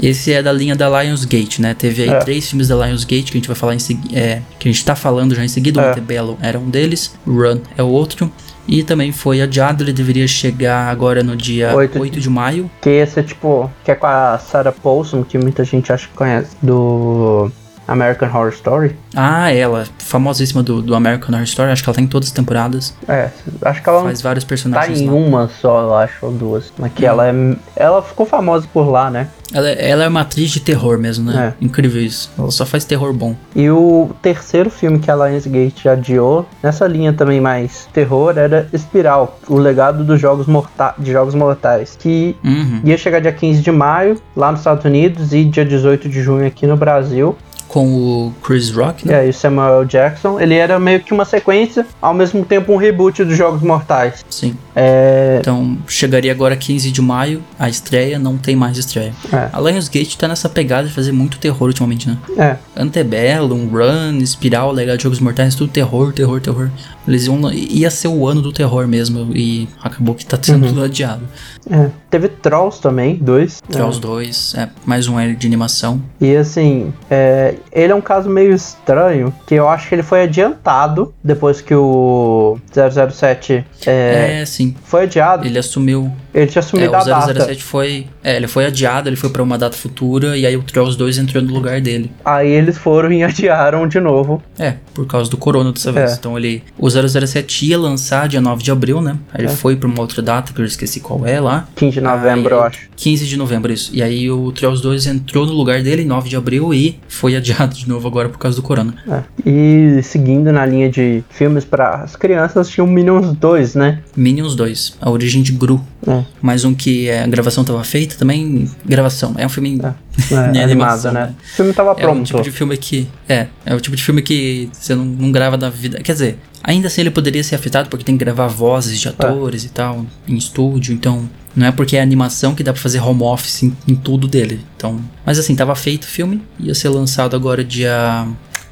Esse 0.00 0.32
é 0.32 0.42
da 0.42 0.52
linha 0.52 0.74
da 0.76 0.88
Lionsgate, 1.02 1.60
né? 1.60 1.74
Teve 1.74 2.02
aí 2.02 2.08
É. 2.10 2.18
três 2.20 2.48
filmes 2.48 2.68
da 2.68 2.76
Lionsgate 2.86 3.24
que 3.24 3.38
a 3.38 3.40
gente 3.40 3.46
vai 3.48 3.56
falar 3.56 3.74
em 3.74 3.78
seguida. 3.78 4.18
É, 4.18 4.42
que 4.58 4.68
a 4.68 4.72
gente 4.72 4.84
tá 4.84 4.94
falando 4.94 5.34
já 5.34 5.44
em 5.44 5.48
seguida. 5.48 5.80
É. 5.80 5.86
O 5.88 5.90
Antebellum 5.90 6.36
era 6.40 6.58
um 6.58 6.68
deles, 6.70 7.14
Run 7.26 7.58
é 7.76 7.82
o 7.82 7.88
outro. 7.88 8.30
E 8.66 8.82
também 8.82 9.12
foi 9.12 9.42
adiado, 9.42 9.84
ele 9.84 9.92
deveria 9.92 10.26
chegar 10.26 10.88
agora 10.88 11.22
no 11.22 11.36
dia 11.36 11.74
Oito 11.76 11.98
8, 12.00 12.14
de- 12.14 12.20
de 12.22 12.30
maio. 12.30 12.70
Que 12.80 12.88
esse 12.88 13.20
é 13.20 13.22
tipo. 13.22 13.70
Que 13.84 13.90
é 13.90 13.94
com 13.94 14.06
a 14.06 14.38
Sarah 14.38 14.72
Paulson, 14.72 15.22
que 15.22 15.36
muita 15.36 15.62
gente 15.64 15.92
acha 15.92 16.08
que 16.08 16.14
conhece. 16.14 16.56
Do 16.62 17.50
American 17.86 18.28
Horror 18.28 18.48
Story. 18.52 18.96
Ah, 19.14 19.52
ela, 19.52 19.84
famosíssima 19.98 20.62
do, 20.62 20.80
do 20.82 20.94
American 20.94 21.30
Horror 21.34 21.44
Story, 21.44 21.70
acho 21.70 21.82
que 21.82 21.88
ela 21.88 21.96
tá 21.96 22.02
em 22.02 22.06
todas 22.06 22.28
as 22.28 22.32
temporadas. 22.34 22.94
É, 23.08 23.28
acho 23.62 23.82
que 23.82 23.88
ela 23.88 24.02
Faz 24.02 24.22
vários 24.22 24.44
tá 24.44 24.48
personagens 24.48 25.00
em 25.00 25.06
lá. 25.08 25.12
uma 25.14 25.48
só, 25.60 25.82
eu 25.82 25.94
acho, 25.94 26.14
ou 26.26 26.32
duas. 26.32 26.72
Mas 26.78 26.92
que 26.92 27.04
ela 27.06 27.28
é. 27.28 27.32
Ela 27.76 28.02
ficou 28.02 28.24
famosa 28.26 28.66
por 28.72 28.88
lá, 28.88 29.10
né? 29.10 29.28
Ela, 29.52 29.68
ela 29.70 30.04
é 30.04 30.08
uma 30.08 30.22
atriz 30.22 30.50
de 30.50 30.58
terror 30.58 30.98
mesmo, 30.98 31.30
né? 31.30 31.54
É. 31.60 31.64
Incrível 31.64 32.02
isso. 32.02 32.28
Ela 32.36 32.50
só 32.50 32.66
faz 32.66 32.84
terror 32.84 33.12
bom. 33.12 33.36
E 33.54 33.70
o 33.70 34.10
terceiro 34.20 34.68
filme 34.68 34.98
que 34.98 35.08
a 35.10 35.14
Lionsgate 35.14 35.88
adiou, 35.88 36.44
nessa 36.60 36.86
linha 36.88 37.12
também 37.12 37.40
mais 37.40 37.86
terror, 37.92 38.36
era 38.36 38.66
Espiral, 38.72 39.38
o 39.48 39.56
legado 39.56 40.02
dos 40.02 40.20
jogos, 40.20 40.46
morta 40.46 40.94
de 40.98 41.12
jogos 41.12 41.34
mortais. 41.34 41.96
Que 41.98 42.36
Uhum. 42.42 42.80
ia 42.84 42.96
chegar 42.96 43.20
dia 43.20 43.32
15 43.32 43.60
de 43.62 43.70
maio 43.70 44.20
lá 44.34 44.50
nos 44.50 44.60
Estados 44.60 44.84
Unidos 44.84 45.32
e 45.32 45.44
dia 45.44 45.64
18 45.64 46.08
de 46.08 46.20
junho 46.20 46.46
aqui 46.46 46.66
no 46.66 46.76
Brasil. 46.76 47.36
Com 47.74 47.88
o 47.88 48.32
Chris 48.40 48.70
Rock, 48.70 49.04
E 49.04 49.08
né? 49.08 49.18
aí 49.18 49.30
o 49.30 49.34
Samuel 49.34 49.84
Jackson, 49.84 50.38
ele 50.38 50.54
era 50.54 50.78
meio 50.78 51.00
que 51.00 51.12
uma 51.12 51.24
sequência, 51.24 51.84
ao 52.00 52.14
mesmo 52.14 52.44
tempo 52.44 52.72
um 52.72 52.76
reboot 52.76 53.24
dos 53.24 53.36
jogos 53.36 53.62
mortais. 53.62 54.24
Sim. 54.30 54.56
É. 54.76 55.38
Então, 55.40 55.76
chegaria 55.88 56.30
agora 56.30 56.54
15 56.54 56.92
de 56.92 57.02
maio, 57.02 57.42
a 57.58 57.68
estreia, 57.68 58.16
não 58.16 58.36
tem 58.36 58.54
mais 58.54 58.78
estreia. 58.78 59.12
É. 59.32 59.48
A 59.52 59.60
Lionsgate 59.60 60.16
tá 60.16 60.28
nessa 60.28 60.48
pegada 60.48 60.86
de 60.86 60.94
fazer 60.94 61.10
muito 61.10 61.36
terror 61.36 61.66
ultimamente, 61.66 62.08
né? 62.08 62.16
É. 62.38 62.56
Antebellum, 62.80 63.66
Run, 63.66 64.18
Espiral, 64.18 64.70
Legado 64.70 64.96
de 64.98 65.02
Jogos 65.02 65.18
Mortais, 65.18 65.56
tudo 65.56 65.72
terror, 65.72 66.12
terror, 66.12 66.40
terror. 66.40 66.70
Eles 67.08 67.26
iam, 67.26 67.52
ia 67.52 67.90
ser 67.90 68.06
o 68.06 68.28
ano 68.28 68.40
do 68.40 68.52
terror 68.52 68.86
mesmo, 68.86 69.32
e 69.34 69.68
acabou 69.82 70.14
que 70.14 70.24
tá 70.24 70.38
sendo 70.40 70.68
tudo 70.68 70.84
adiado. 70.84 71.22
É. 71.70 71.90
Teve 72.10 72.28
Trolls 72.28 72.80
também, 72.80 73.16
dois. 73.16 73.60
Trolls 73.68 74.00
2, 74.00 74.54
é, 74.56 74.68
mais 74.84 75.08
um 75.08 75.14
de 75.34 75.46
animação. 75.46 76.00
E 76.20 76.36
assim, 76.36 76.92
é, 77.10 77.54
ele 77.72 77.92
é 77.92 77.94
um 77.94 78.00
caso 78.00 78.28
meio 78.28 78.52
estranho, 78.52 79.34
que 79.46 79.54
eu 79.54 79.68
acho 79.68 79.88
que 79.88 79.94
ele 79.94 80.02
foi 80.02 80.22
adiantado 80.22 81.14
depois 81.22 81.60
que 81.60 81.74
o 81.74 82.58
007 82.72 83.64
é, 83.86 84.40
É, 84.40 84.46
sim. 84.46 84.74
foi 84.84 85.04
adiado. 85.04 85.46
Ele 85.46 85.58
assumiu. 85.58 86.10
Ele 86.34 86.46
tinha 86.46 86.60
É, 86.60 86.64
assumido 86.64 86.92
o 86.92 86.96
a 86.96 87.04
data. 87.04 87.44
007 87.44 87.62
foi. 87.62 88.06
É, 88.22 88.36
ele 88.36 88.48
foi 88.48 88.66
adiado, 88.66 89.08
ele 89.08 89.16
foi 89.16 89.30
pra 89.30 89.42
uma 89.42 89.56
data 89.56 89.76
futura, 89.76 90.36
e 90.36 90.44
aí 90.44 90.56
o 90.56 90.62
Trolls 90.62 90.98
2 90.98 91.18
entrou 91.18 91.42
no 91.42 91.52
lugar 91.54 91.80
dele. 91.80 92.10
Aí 92.24 92.50
eles 92.50 92.76
foram 92.76 93.12
e 93.12 93.22
adiaram 93.24 93.86
de 93.86 94.00
novo. 94.00 94.42
É, 94.58 94.74
por 94.92 95.06
causa 95.06 95.30
do 95.30 95.36
corona 95.36 95.72
dessa 95.72 95.92
vez. 95.92 96.12
É. 96.12 96.14
Então 96.14 96.36
ele. 96.36 96.62
O 96.78 96.88
007 96.90 97.66
ia 97.66 97.78
lançar 97.78 98.26
dia 98.28 98.40
9 98.40 98.62
de 98.62 98.70
abril, 98.72 99.00
né? 99.00 99.16
Aí 99.32 99.44
ele 99.44 99.52
É. 99.52 99.56
foi 99.56 99.76
pra 99.76 99.88
uma 99.88 100.00
outra 100.00 100.20
data, 100.20 100.52
que 100.52 100.60
eu 100.60 100.64
esqueci 100.64 101.00
qual 101.00 101.24
é 101.26 101.38
lá. 101.40 101.68
15 101.76 101.94
de 101.94 102.00
novembro, 102.00 102.54
Aí- 102.54 102.60
eu 102.60 102.64
acho. 102.64 102.88
15 102.96 103.26
de 103.26 103.36
novembro, 103.36 103.72
isso. 103.72 103.90
E 103.94 104.02
aí 104.02 104.30
o 104.30 104.50
Trolls 104.52 104.82
2 104.82 105.06
entrou 105.06 105.46
no 105.46 105.52
lugar 105.52 105.82
dele, 105.82 106.04
9 106.04 106.28
de 106.28 106.36
abril, 106.36 106.74
e 106.74 106.98
foi 107.08 107.36
adiado 107.36 107.74
de 107.74 107.88
novo 107.88 108.08
agora 108.08 108.28
por 108.28 108.38
causa 108.38 108.56
do 108.56 108.62
corona. 108.62 108.94
É. 109.08 109.22
E 109.48 110.00
seguindo 110.02 110.50
na 110.52 110.64
linha 110.66 110.90
de 110.90 111.22
filmes 111.30 111.64
para 111.64 111.96
as 111.96 112.16
crianças, 112.16 112.68
tinha 112.68 112.82
o 112.84 112.86
Minions 112.88 113.32
2, 113.36 113.74
né? 113.74 114.00
Minions 114.16 114.54
2, 114.56 114.96
a 115.00 115.10
origem 115.10 115.42
de 115.42 115.52
Gru. 115.52 115.80
É. 116.06 116.24
Mais 116.40 116.64
um 116.64 116.74
que 116.74 117.08
é, 117.08 117.22
a 117.22 117.26
gravação 117.26 117.64
tava 117.64 117.82
feita 117.84 118.16
também. 118.16 118.70
Gravação. 118.84 119.34
É 119.38 119.46
um 119.46 119.48
filme. 119.48 119.80
É, 119.80 120.34
animada, 120.34 120.62
animação, 120.62 121.12
né? 121.12 121.26
né? 121.26 121.34
O 121.42 121.56
filme 121.56 121.72
tava 121.72 121.90
É 121.90 121.92
o 121.92 121.96
pronto. 121.96 122.26
tipo 122.26 122.42
de 122.42 122.50
filme 122.50 122.76
que. 122.76 123.08
É, 123.28 123.46
é 123.64 123.74
o 123.74 123.80
tipo 123.80 123.96
de 123.96 124.02
filme 124.02 124.22
que 124.22 124.68
você 124.72 124.94
não, 124.94 125.04
não 125.04 125.32
grava 125.32 125.56
da 125.56 125.70
vida. 125.70 126.00
Quer 126.00 126.12
dizer, 126.12 126.38
ainda 126.62 126.88
assim 126.88 127.00
ele 127.00 127.10
poderia 127.10 127.42
ser 127.42 127.54
afetado 127.54 127.88
porque 127.88 128.04
tem 128.04 128.16
que 128.16 128.24
gravar 128.24 128.46
vozes 128.48 129.00
de 129.00 129.08
atores 129.08 129.64
e 129.64 129.68
tal 129.70 130.04
em 130.28 130.36
estúdio, 130.36 130.94
então. 130.94 131.28
Não 131.56 131.68
é 131.68 131.70
porque 131.70 131.96
é 131.96 132.02
animação 132.02 132.52
que 132.52 132.64
dá 132.64 132.72
pra 132.72 132.82
fazer 132.82 132.98
home 132.98 133.22
office 133.22 133.62
em, 133.62 133.76
em 133.86 133.94
tudo 133.94 134.26
dele. 134.26 134.60
Então. 134.76 135.00
Mas 135.24 135.38
assim, 135.38 135.54
tava 135.54 135.74
feito 135.76 136.02
o 136.02 136.08
filme, 136.08 136.42
ia 136.58 136.74
ser 136.74 136.88
lançado 136.88 137.36
agora 137.36 137.62
dia. 137.64 138.26